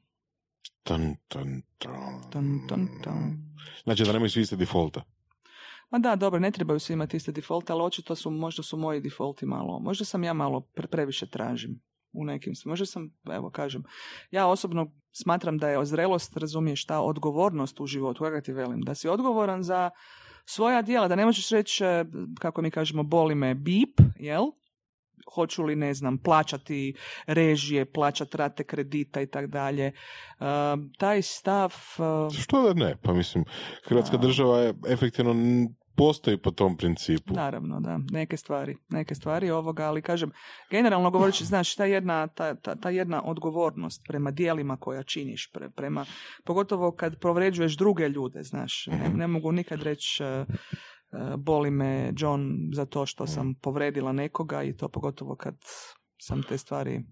Tan, 0.83 1.15
Znači 3.83 4.03
da 4.03 4.13
nemaju 4.13 4.29
svi 4.29 4.41
iste 4.41 4.55
defaulta. 4.55 5.03
Ma 5.91 5.99
da, 5.99 6.15
dobro, 6.15 6.39
ne 6.39 6.51
trebaju 6.51 6.79
svi 6.79 6.93
imati 6.93 7.17
iste 7.17 7.31
default, 7.31 7.69
ali 7.69 7.83
očito 7.83 8.15
su, 8.15 8.31
možda 8.31 8.63
su 8.63 8.77
moji 8.77 9.01
defaulti 9.01 9.45
malo, 9.45 9.79
možda 9.79 10.05
sam 10.05 10.23
ja 10.23 10.33
malo 10.33 10.61
previše 10.91 11.27
tražim 11.27 11.81
u 12.13 12.25
nekim, 12.25 12.53
možda 12.65 12.85
sam, 12.85 13.09
evo 13.31 13.49
kažem, 13.49 13.83
ja 14.31 14.47
osobno 14.47 14.91
smatram 15.11 15.57
da 15.57 15.69
je 15.69 15.77
ozrelost, 15.77 16.37
razumiješ, 16.37 16.85
ta 16.85 16.99
odgovornost 16.99 17.79
u 17.79 17.85
životu, 17.85 18.23
kako 18.23 18.41
ti 18.41 18.53
velim, 18.53 18.81
da 18.81 18.95
si 18.95 19.07
odgovoran 19.07 19.63
za 19.63 19.89
svoja 20.45 20.81
djela, 20.81 21.07
da 21.07 21.15
ne 21.15 21.25
možeš 21.25 21.49
reći, 21.49 21.83
e, 21.83 22.05
kako 22.39 22.61
mi 22.61 22.71
kažemo, 22.71 23.03
boli 23.03 23.35
me 23.35 23.55
bip, 23.55 23.99
jel? 24.19 24.45
hoću 25.35 25.63
li, 25.63 25.75
ne 25.75 25.93
znam, 25.93 26.17
plaćati 26.17 26.95
režije, 27.25 27.85
plaćati 27.85 28.37
rate 28.37 28.63
kredita 28.63 29.21
i 29.21 29.27
tako 29.27 29.47
dalje. 29.47 29.85
E, 29.85 29.93
taj 30.97 31.21
stav... 31.21 31.73
E, 32.31 32.41
Što 32.41 32.61
da 32.61 32.73
ne? 32.73 32.97
Pa 33.03 33.13
mislim, 33.13 33.45
Hrvatska 33.83 34.17
država 34.17 34.59
je 34.59 34.73
efektivno 34.89 35.33
postoji 35.95 36.37
po 36.37 36.51
tom 36.51 36.77
principu. 36.77 37.33
Naravno, 37.33 37.79
da. 37.79 37.99
Neke 38.11 38.37
stvari, 38.37 38.77
neke 38.89 39.15
stvari 39.15 39.51
ovoga, 39.51 39.83
ali 39.83 40.01
kažem, 40.01 40.31
generalno 40.69 41.11
govoreći, 41.11 41.45
znaš, 41.45 41.75
ta 41.75 41.85
jedna, 41.85 42.27
ta, 42.27 42.55
ta, 42.55 42.75
ta 42.75 42.89
jedna 42.89 43.21
odgovornost 43.23 44.01
prema 44.07 44.31
dijelima 44.31 44.77
koja 44.77 45.03
činiš, 45.03 45.51
pre, 45.53 45.69
prema, 45.69 46.05
pogotovo 46.45 46.91
kad 46.91 47.19
povređuješ 47.19 47.77
druge 47.77 48.09
ljude, 48.09 48.43
znaš, 48.43 48.87
ne, 48.87 49.09
ne 49.15 49.27
mogu 49.27 49.51
nikad 49.51 49.81
reći 49.81 50.23
uh, 50.23 50.45
boli 51.37 51.71
me 51.71 52.13
John 52.17 52.69
za 52.73 52.85
to 52.85 53.05
što 53.05 53.27
sam 53.27 53.53
povredila 53.53 54.11
nekoga 54.11 54.63
i 54.63 54.77
to 54.77 54.89
pogotovo 54.89 55.35
kad 55.35 55.55
sam 56.17 56.43
te 56.43 56.57
stvari 56.57 57.03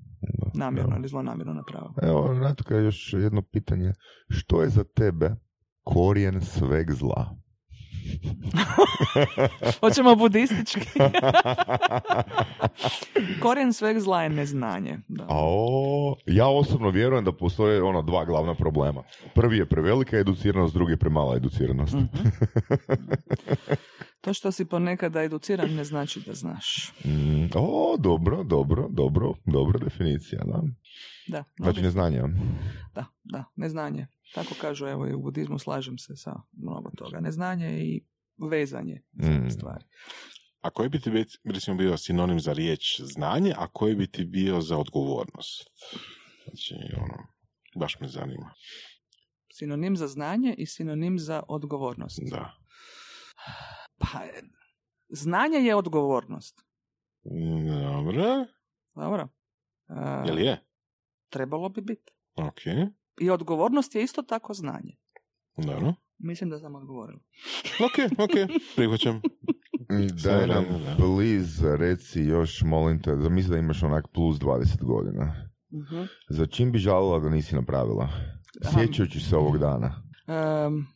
namjerno 0.54 0.96
ili 0.96 1.08
zlonamjerno 1.08 1.54
napravila. 1.54 1.94
Evo, 2.02 2.34
Natka, 2.34 2.78
još 2.78 3.14
jedno 3.14 3.42
pitanje. 3.42 3.94
Što 4.30 4.62
je 4.62 4.70
za 4.70 4.84
tebe 4.84 5.36
korijen 5.84 6.42
sveg 6.42 6.92
zla? 6.92 7.36
Hoćemo 9.82 10.16
budistički. 10.16 10.80
Korijen 13.42 13.74
sveg 13.74 14.00
zla 14.00 14.24
je 14.24 14.30
neznanje. 14.30 14.98
Da. 15.08 15.26
O, 15.30 16.16
ja 16.26 16.48
osobno 16.48 16.90
vjerujem 16.90 17.26
da 17.26 17.32
postoje 17.32 17.84
ono 17.84 18.02
dva 18.02 18.26
glavna 18.26 18.56
problema. 18.56 19.04
Prvi 19.36 19.58
je 19.58 19.66
prevelika 19.66 20.18
educiranost, 20.18 20.74
drugi 20.74 20.94
je 20.94 20.98
premala 20.98 21.36
educiranost. 21.36 21.94
Mhm. 21.94 22.06
To 24.22 24.34
što 24.34 24.52
si 24.52 24.66
ponekada 24.66 25.24
educiran 25.24 25.70
ne 25.70 25.84
znači 25.84 26.22
da 26.26 26.34
znaš. 26.34 26.92
Mm, 27.06 27.46
o, 27.56 27.96
dobro, 28.00 28.44
dobro, 28.44 28.88
dobro, 28.90 29.34
dobra 29.46 29.80
definicija, 29.80 30.42
da. 30.46 30.62
Da. 31.30 31.44
Znači 31.60 31.82
neznanje. 31.82 32.22
Da, 32.96 33.06
da, 33.24 33.44
neznanje. 33.56 34.08
Tako 34.34 34.56
kažu, 34.62 34.86
evo 34.86 35.08
i 35.08 35.14
u 35.14 35.22
budizmu 35.22 35.60
slažem 35.60 35.98
se 35.98 36.16
sa 36.16 36.36
mnogo 36.52 36.92
toga. 36.98 37.20
Neznanje 37.20 37.80
i 37.80 38.06
vezanje 38.50 39.02
mm. 39.14 39.50
stvari. 39.50 39.86
A 40.62 40.70
koji 40.70 40.90
bi 40.90 41.00
ti 41.00 41.12
recimo 41.44 41.78
bio 41.78 41.98
sinonim 41.98 42.40
za 42.40 42.54
riječ 42.54 43.02
znanje, 43.02 43.54
a 43.58 43.68
koji 43.68 43.96
bi 43.96 44.12
ti 44.12 44.26
bio 44.26 44.62
za 44.62 44.78
odgovornost? 44.78 45.70
Znači, 46.44 46.76
ono, 46.98 47.28
baš 47.76 48.00
me 48.00 48.08
zanima. 48.08 48.54
Sinonim 49.54 49.98
za 49.98 50.08
znanje 50.08 50.56
i 50.58 50.66
sinonim 50.66 51.20
za 51.20 51.44
odgovornost. 51.48 52.20
Da. 52.32 52.52
Pa, 53.98 54.20
znanje 55.10 55.58
je 55.58 55.76
odgovornost. 55.76 56.62
Dobro. 57.82 58.46
Dobro. 58.96 59.28
Uh, 59.88 60.28
Jel 60.28 60.40
je? 60.40 60.69
Trebalo 61.30 61.70
bi 61.70 61.82
biti. 61.82 62.12
Ok. 62.36 62.62
I 63.20 63.30
odgovornost 63.30 63.96
je 63.96 64.04
isto 64.04 64.22
tako 64.22 64.54
znanje. 64.54 64.96
Dobro. 65.58 65.94
Mislim 66.18 66.50
da 66.50 66.60
sam 66.60 66.76
odgovorila. 66.76 67.20
ok, 67.86 68.20
ok, 68.24 68.32
prihvaćam. 68.76 69.22
Daj 70.24 70.48
nam, 70.48 70.66
please, 70.98 71.78
reci 71.78 72.22
još, 72.22 72.62
molim 72.62 73.02
te, 73.02 73.16
zamisli 73.16 73.52
da 73.52 73.58
imaš 73.58 73.84
onak 73.84 74.06
plus 74.14 74.38
20 74.38 74.84
godina. 74.84 75.50
Uh-huh. 75.72 76.08
Za 76.30 76.46
čim 76.46 76.72
bi 76.72 76.78
žalila 76.78 77.20
da 77.20 77.30
nisi 77.30 77.56
napravila? 77.56 78.10
Sjećajući 78.74 79.20
se 79.20 79.36
ovog 79.36 79.58
dana. 79.58 80.04
Um, 80.28 80.88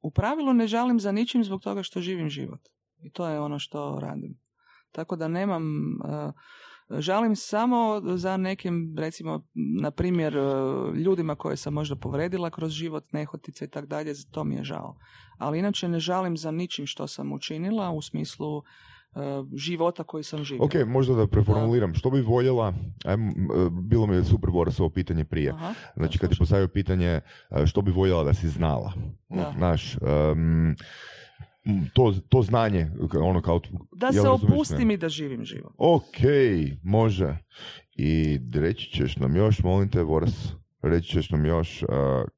u 0.00 0.10
pravilu 0.10 0.52
ne 0.52 0.66
žalim 0.66 1.00
za 1.00 1.12
ničim 1.12 1.44
zbog 1.44 1.62
toga 1.62 1.82
što 1.82 2.00
živim 2.00 2.28
život. 2.28 2.60
I 3.02 3.10
to 3.10 3.28
je 3.28 3.40
ono 3.40 3.58
što 3.58 3.98
radim. 4.02 4.38
Tako 4.92 5.16
da 5.16 5.28
nemam... 5.28 5.64
Uh, 6.04 6.32
Žalim 6.98 7.36
samo 7.36 8.02
za 8.16 8.36
nekim, 8.36 8.94
recimo, 8.98 9.40
na 9.54 9.90
primjer, 9.90 10.36
e, 10.36 10.40
ljudima 10.94 11.34
koje 11.34 11.56
sam 11.56 11.74
možda 11.74 11.96
povredila 11.96 12.50
kroz 12.50 12.72
život, 12.72 13.12
nehotice 13.12 13.64
i 13.64 13.68
tako 13.68 13.86
dalje, 13.86 14.14
to 14.30 14.44
mi 14.44 14.54
je 14.54 14.64
žao. 14.64 14.96
Ali 15.38 15.58
inače 15.58 15.88
ne 15.88 16.00
žalim 16.00 16.36
za 16.36 16.50
ničim 16.50 16.86
što 16.86 17.06
sam 17.06 17.32
učinila 17.32 17.90
u 17.90 18.02
smislu 18.02 18.56
uh, 18.56 18.64
života 19.54 20.04
koji 20.04 20.24
sam 20.24 20.44
živio. 20.44 20.64
Ok, 20.64 20.72
možda 20.86 21.14
da 21.14 21.26
preformuliram. 21.26 21.94
Što 21.94 22.10
bi 22.10 22.20
voljela, 22.20 22.74
ajmo, 23.04 23.32
bilo 23.70 24.06
mi 24.06 24.14
je 24.14 24.24
super 24.24 24.50
Boris 24.50 24.80
ovo 24.80 24.90
pitanje 24.90 25.24
prije. 25.24 25.50
Aha, 25.50 25.74
znači 25.96 26.18
kad 26.18 26.30
ti 26.30 26.36
postavio 26.38 26.68
pitanje 26.68 27.20
što 27.66 27.82
bi 27.82 27.90
voljela 27.90 28.24
da 28.24 28.34
si 28.34 28.48
znala. 28.48 28.92
Da. 29.28 29.52
Znaš, 29.56 29.96
um, 29.96 30.76
to, 31.92 32.14
to 32.28 32.42
znanje, 32.42 32.90
ono 33.20 33.42
kao... 33.42 33.60
Da 33.92 34.12
se 34.12 34.28
opustim 34.28 34.90
i 34.90 34.96
da 34.96 35.08
živim 35.08 35.44
život. 35.44 35.72
Ok, 35.78 36.18
može. 36.82 37.36
I 37.96 38.38
reći 38.54 38.90
ćeš 38.90 39.16
nam 39.16 39.36
još, 39.36 39.62
molim 39.62 39.88
te, 39.88 40.04
Boris, 40.04 40.52
reći 40.82 41.08
ćeš 41.08 41.30
nam 41.30 41.46
još 41.46 41.82
uh, 41.82 41.88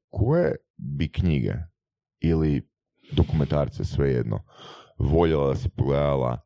koje 0.09 0.55
bi 0.77 1.11
knjige 1.11 1.53
ili 2.19 2.69
dokumentarce, 3.11 3.83
svejedno, 3.85 4.43
voljela 4.97 5.47
da 5.47 5.55
si 5.55 5.69
pogledala 5.69 6.39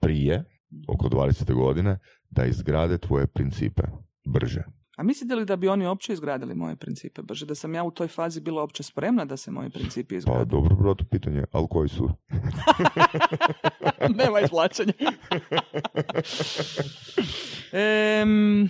prije, 0.00 0.44
oko 0.88 1.08
20. 1.08 1.54
godine, 1.54 1.98
da 2.30 2.44
izgrade 2.44 2.98
tvoje 2.98 3.26
principe 3.26 3.82
brže. 4.24 4.62
A 4.96 5.02
mislite 5.02 5.34
li 5.34 5.44
da 5.44 5.56
bi 5.56 5.68
oni 5.68 5.86
uopće 5.86 6.12
izgradili 6.12 6.54
moje 6.54 6.76
principe 6.76 7.22
brže? 7.22 7.46
Da 7.46 7.54
sam 7.54 7.74
ja 7.74 7.84
u 7.84 7.90
toj 7.90 8.08
fazi 8.08 8.40
bila 8.40 8.60
uopće 8.60 8.82
spremna 8.82 9.24
da 9.24 9.36
se 9.36 9.50
moji 9.50 9.70
principi 9.70 10.16
izgrade? 10.16 10.38
Pa 10.38 10.44
dobro, 10.44 10.76
bro, 10.76 10.94
to 10.94 11.04
pitanje. 11.10 11.44
Ali 11.52 11.66
koji 11.70 11.88
su? 11.88 12.10
Nema 14.18 14.40
izvlačenja. 14.40 14.92
um, 18.22 18.68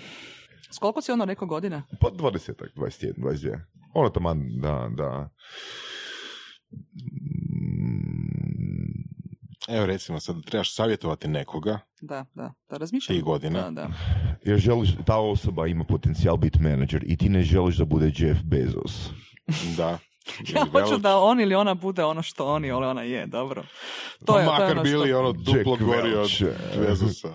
s 0.70 0.78
koliko 0.78 1.02
si 1.02 1.12
ono 1.12 1.24
rekao 1.24 1.48
godina? 1.48 1.82
Pa 2.01 2.09
20, 2.09 2.52
21, 2.76 3.12
22. 3.16 3.60
Ono 3.94 4.09
tamo, 4.09 4.34
da, 4.34 4.90
da. 4.96 5.30
Evo 9.69 9.86
recimo, 9.86 10.20
sad 10.20 10.45
trebaš 10.45 10.74
savjetovati 10.74 11.28
nekoga. 11.28 11.78
Da, 12.01 12.24
da, 12.35 12.53
da 12.70 12.77
razmišljam. 12.77 13.19
Ti 13.19 13.23
godina. 13.23 13.62
Da, 13.62 13.70
da. 13.70 13.89
Jer 14.51 14.59
želiš, 14.59 14.91
ta 15.07 15.16
osoba 15.16 15.66
ima 15.66 15.85
potencijal 15.85 16.36
biti 16.36 16.59
menadžer 16.59 17.05
i 17.07 17.16
ti 17.16 17.28
ne 17.28 17.43
želiš 17.43 17.77
da 17.77 17.85
bude 17.85 18.12
Jeff 18.16 18.41
Bezos. 18.43 19.11
da. 19.78 19.99
ja 20.55 20.66
hoću 20.73 20.99
da 20.99 21.19
on 21.19 21.41
ili 21.41 21.55
ona 21.55 21.74
bude 21.74 22.05
ono 22.05 22.23
što 22.23 22.47
on 22.47 22.65
ili 22.65 22.86
ona 22.86 23.03
je, 23.03 23.27
dobro. 23.27 23.62
To 24.27 24.32
pa 24.32 24.41
je, 24.41 24.47
makar 24.47 24.59
to 24.59 24.66
je 24.66 24.73
ono 24.73 24.82
bili 24.82 25.09
što... 25.09 25.19
ono 25.19 25.32
duplo 25.32 25.77
gori 25.77 26.15
od 26.15 26.31
Bezosa. 26.78 27.28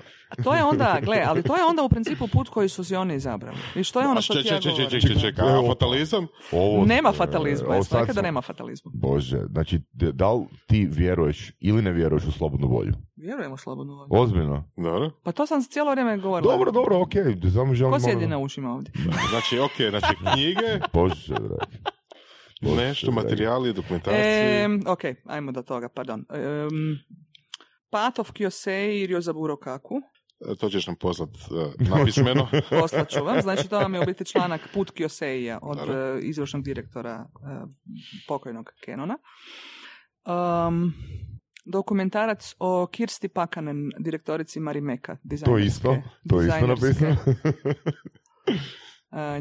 To 0.43 0.55
je 0.55 0.63
onda, 0.63 0.99
gle, 1.03 1.23
ali 1.25 1.43
to 1.43 1.55
je 1.55 1.63
onda 1.63 1.83
u 1.83 1.89
principu 1.89 2.27
put 2.27 2.49
koji 2.49 2.69
su 2.69 2.83
si 2.83 2.95
oni 2.95 3.15
izabrali. 3.15 3.57
I 3.75 3.83
što 3.83 4.01
je 4.01 4.07
ono 4.07 4.21
što 4.21 4.33
ti 4.33 4.47
ja 4.47 4.59
govorim? 4.59 4.89
ček, 4.89 5.01
ček, 5.01 5.21
ček, 5.21 5.39
a 5.39 5.67
fatalizam? 5.67 6.27
Ovo, 6.51 6.85
Nema 6.85 7.11
fatalizma, 7.11 7.75
ja 7.75 7.83
sad 7.83 8.15
da 8.15 8.21
nema 8.21 8.41
fatalizma. 8.41 8.91
Bože, 8.93 9.41
znači, 9.51 9.81
da 9.93 10.33
li 10.33 10.45
ti 10.67 10.87
vjeruješ 10.91 11.51
ili 11.59 11.81
ne 11.81 11.91
vjeruješ 11.91 12.25
u 12.25 12.31
slobodnu 12.31 12.67
volju? 12.67 12.93
Vjerujemo 13.15 13.57
slobodnu 13.57 13.93
volju. 13.93 14.23
Ozbiljno? 14.23 14.71
Dobro. 14.77 15.11
Pa 15.23 15.31
to 15.31 15.45
sam 15.45 15.63
cijelo 15.63 15.91
vrijeme 15.91 16.17
govorila. 16.17 16.53
Dobro, 16.53 16.71
dobro, 16.71 17.01
okej. 17.01 17.35
Samo 17.53 17.73
želim 17.73 17.93
Ko 17.93 17.99
sjedi 17.99 18.27
na 18.27 18.37
ušima 18.37 18.73
ovdje? 18.73 18.93
Znači, 19.29 19.59
ok, 19.59 19.89
znači 19.89 20.15
knjige, 20.33 20.79
Bože, 20.93 21.33
dragi. 21.33 21.77
Bože, 22.61 22.75
nešto, 22.75 23.11
materijali, 23.11 23.73
dokumentacije. 23.73 24.63
E, 24.63 24.69
ok, 24.87 25.01
ajmo 25.25 25.51
do 25.51 25.61
toga, 25.61 25.89
pardon. 25.89 26.25
Um, 26.29 26.99
Path 27.89 28.19
of 28.19 28.31
Kyosei 28.31 29.03
i 29.03 29.07
Ryozaburo 29.07 29.57
Kaku. 29.59 30.01
E, 30.39 30.55
To 30.55 30.69
ćeš 30.69 30.87
nam 30.87 30.95
poslat 30.95 31.29
uh, 31.29 31.73
napismeno. 31.79 32.47
Poslat 32.81 33.09
ću 33.09 33.23
vam. 33.23 33.41
Znači, 33.41 33.69
to 33.69 33.79
vam 33.79 33.93
je 33.93 34.01
u 34.01 34.05
biti 34.05 34.25
članak 34.25 34.61
Put 34.73 34.91
Kyoseija 34.91 35.59
od 35.61 35.77
e, 35.77 36.19
izvršnog 36.21 36.63
direktora 36.63 37.11
e, 37.11 37.65
pokojnog 38.27 38.71
Kenona. 38.85 39.17
Um, 40.25 40.93
dokumentarac 41.65 42.55
o 42.59 42.87
Kirsti 42.91 43.27
Pakanen, 43.27 43.89
direktorici 43.99 44.59
Marimeka, 44.59 45.17
To 45.45 45.57
isto, 45.57 45.97
to 46.29 46.41
isto 46.41 46.67
napisano. 46.67 47.15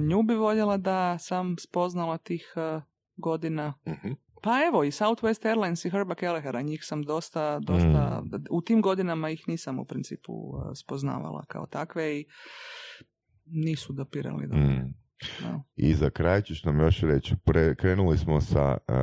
Nju 0.09 0.23
bi 0.23 0.35
voljela 0.35 0.77
da 0.77 1.19
sam 1.19 1.57
spoznala 1.59 2.19
tih 2.19 2.55
godina. 3.17 3.75
Mhm. 3.89 4.13
Pa 4.43 4.51
evo, 4.69 4.85
i 4.85 4.91
Southwest 4.91 5.47
Airlines 5.49 5.85
i 5.85 5.91
Herba 5.91 6.15
Kellehera, 6.15 6.63
njih 6.63 6.81
sam 6.85 7.03
dosta, 7.03 7.59
dosta, 7.59 8.23
Mm. 8.25 8.31
u 8.51 8.61
tim 8.63 8.83
godinama 8.83 9.31
ih 9.31 9.45
nisam 9.49 9.79
u 9.79 9.85
principu 9.85 10.33
e, 10.33 10.75
spoznavala 10.75 11.45
kao 11.49 11.67
takve 11.67 12.21
i 12.21 12.25
nisu 13.47 13.93
dopirali 13.93 14.47
do 14.47 14.57
Mm. 14.57 14.95
da. 15.43 15.63
I 15.77 15.95
za 15.95 16.11
kraj 16.11 16.43
ćeš 16.43 16.65
nam 16.65 16.81
još 16.81 17.01
reći, 17.01 17.35
pre, 17.45 17.75
krenuli 17.75 18.19
smo 18.19 18.41
sa 18.41 18.71
uh, 18.89 18.97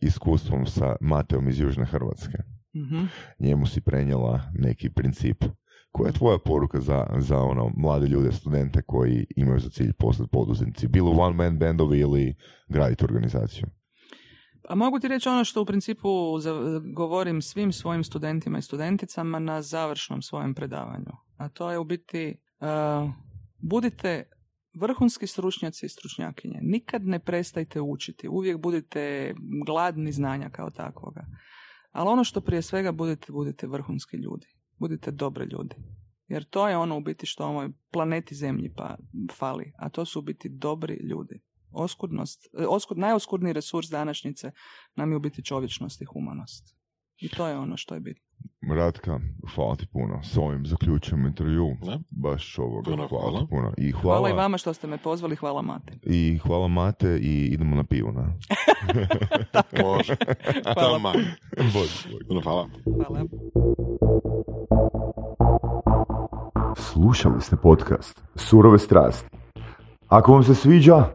iskustvom 0.00 0.66
sa 0.66 0.96
Mateom 1.00 1.48
iz 1.48 1.60
Južne 1.60 1.84
Hrvatske. 1.86 2.38
Mhm. 2.76 3.04
Njemu 3.38 3.66
si 3.66 3.80
prenijela 3.80 4.40
neki 4.54 4.90
princip. 4.90 5.44
Koja 5.90 6.08
je 6.08 6.12
tvoja 6.12 6.38
poruka 6.38 6.80
za, 6.80 7.06
za 7.18 7.38
ono, 7.38 7.70
mlade 7.76 8.06
ljude, 8.06 8.32
studente 8.32 8.82
koji 8.82 9.26
imaju 9.36 9.58
za 9.58 9.70
cilj 9.70 9.92
postati 9.92 10.30
poduzetnici? 10.32 10.88
Bilo 10.88 11.10
one 11.10 11.36
man 11.36 11.58
bandovi 11.58 11.98
ili 11.98 12.34
graditi 12.68 13.04
organizaciju? 13.04 13.66
A 14.68 14.74
mogu 14.74 14.98
ti 14.98 15.08
reći 15.08 15.28
ono 15.28 15.44
što 15.44 15.62
u 15.62 15.66
principu 15.66 16.08
govorim 16.94 17.42
svim 17.42 17.72
svojim 17.72 18.04
studentima 18.04 18.58
i 18.58 18.62
studenticama 18.62 19.38
na 19.38 19.62
završnom 19.62 20.22
svojem 20.22 20.54
predavanju. 20.54 21.12
A 21.36 21.48
to 21.48 21.70
je 21.70 21.78
u 21.78 21.84
biti 21.84 22.36
uh, 22.60 23.10
budite 23.58 24.24
vrhunski 24.80 25.26
stručnjaci 25.26 25.86
i 25.86 25.88
stručnjakinje. 25.88 26.58
Nikad 26.62 27.06
ne 27.06 27.18
prestajte 27.18 27.80
učiti. 27.80 28.28
Uvijek 28.28 28.58
budite 28.58 29.34
gladni 29.66 30.12
znanja 30.12 30.50
kao 30.50 30.70
takvoga. 30.70 31.26
Ali 31.90 32.08
ono 32.08 32.24
što 32.24 32.40
prije 32.40 32.62
svega 32.62 32.92
budete, 32.92 33.32
budite 33.32 33.66
vrhunski 33.66 34.16
ljudi. 34.16 34.46
Budite 34.78 35.10
dobri 35.10 35.44
ljudi. 35.44 35.76
Jer 36.28 36.44
to 36.44 36.68
je 36.68 36.76
ono 36.76 36.96
u 36.96 37.00
biti 37.00 37.26
što 37.26 37.46
ovoj 37.46 37.70
planeti 37.92 38.34
Zemlji 38.34 38.72
pa 38.76 38.96
fali. 39.32 39.72
A 39.78 39.88
to 39.88 40.04
su 40.04 40.18
u 40.18 40.22
biti 40.22 40.48
dobri 40.48 40.94
ljudi. 40.94 41.40
Oskudnost, 41.74 42.46
e, 42.58 42.66
oskud, 42.66 42.98
najoskudniji 42.98 43.52
resurs 43.52 43.88
današnjice 43.88 44.50
nam 44.96 45.10
je 45.10 45.16
u 45.16 45.20
biti 45.20 45.44
čovječnost 45.44 46.02
i 46.02 46.04
humanost. 46.04 46.76
I 47.18 47.28
to 47.28 47.46
je 47.46 47.58
ono 47.58 47.76
što 47.76 47.94
je 47.94 48.00
bitno. 48.00 48.24
Ratka, 48.74 49.20
hvala 49.54 49.76
ti 49.76 49.86
puno. 49.92 50.22
S 50.22 50.36
ovim 50.36 50.66
zaključujem 50.66 51.26
intervju. 51.26 51.76
Da. 51.86 51.98
Baš 52.10 52.58
ovoga. 52.58 52.90
Puno 52.90 53.08
hvala. 53.08 53.30
hvala. 53.30 53.46
puno. 53.46 53.72
I 53.78 53.90
Hvala. 53.90 54.02
hvala, 54.02 54.30
i 54.30 54.32
vama 54.32 54.58
što 54.58 54.74
ste 54.74 54.86
me 54.86 54.98
pozvali, 54.98 55.36
hvala 55.36 55.62
Mate. 55.62 55.98
I 56.02 56.38
hvala 56.42 56.68
Mate 56.68 57.18
i 57.22 57.46
idemo 57.52 57.76
na 57.76 57.84
pivu, 57.84 58.12
na. 58.12 58.22
Može. 59.82 60.16
Hvala. 60.74 60.98
Bog. 61.72 61.88
Puno 62.28 62.40
hvala. 62.40 62.68
Hvala. 63.06 63.24
Slušali 66.76 67.40
ste 67.40 67.56
podcast 67.56 68.22
Surove 68.34 68.78
strasti. 68.78 69.28
Ako 70.08 70.32
vam 70.32 70.42
se 70.42 70.54
sviđa, 70.54 71.14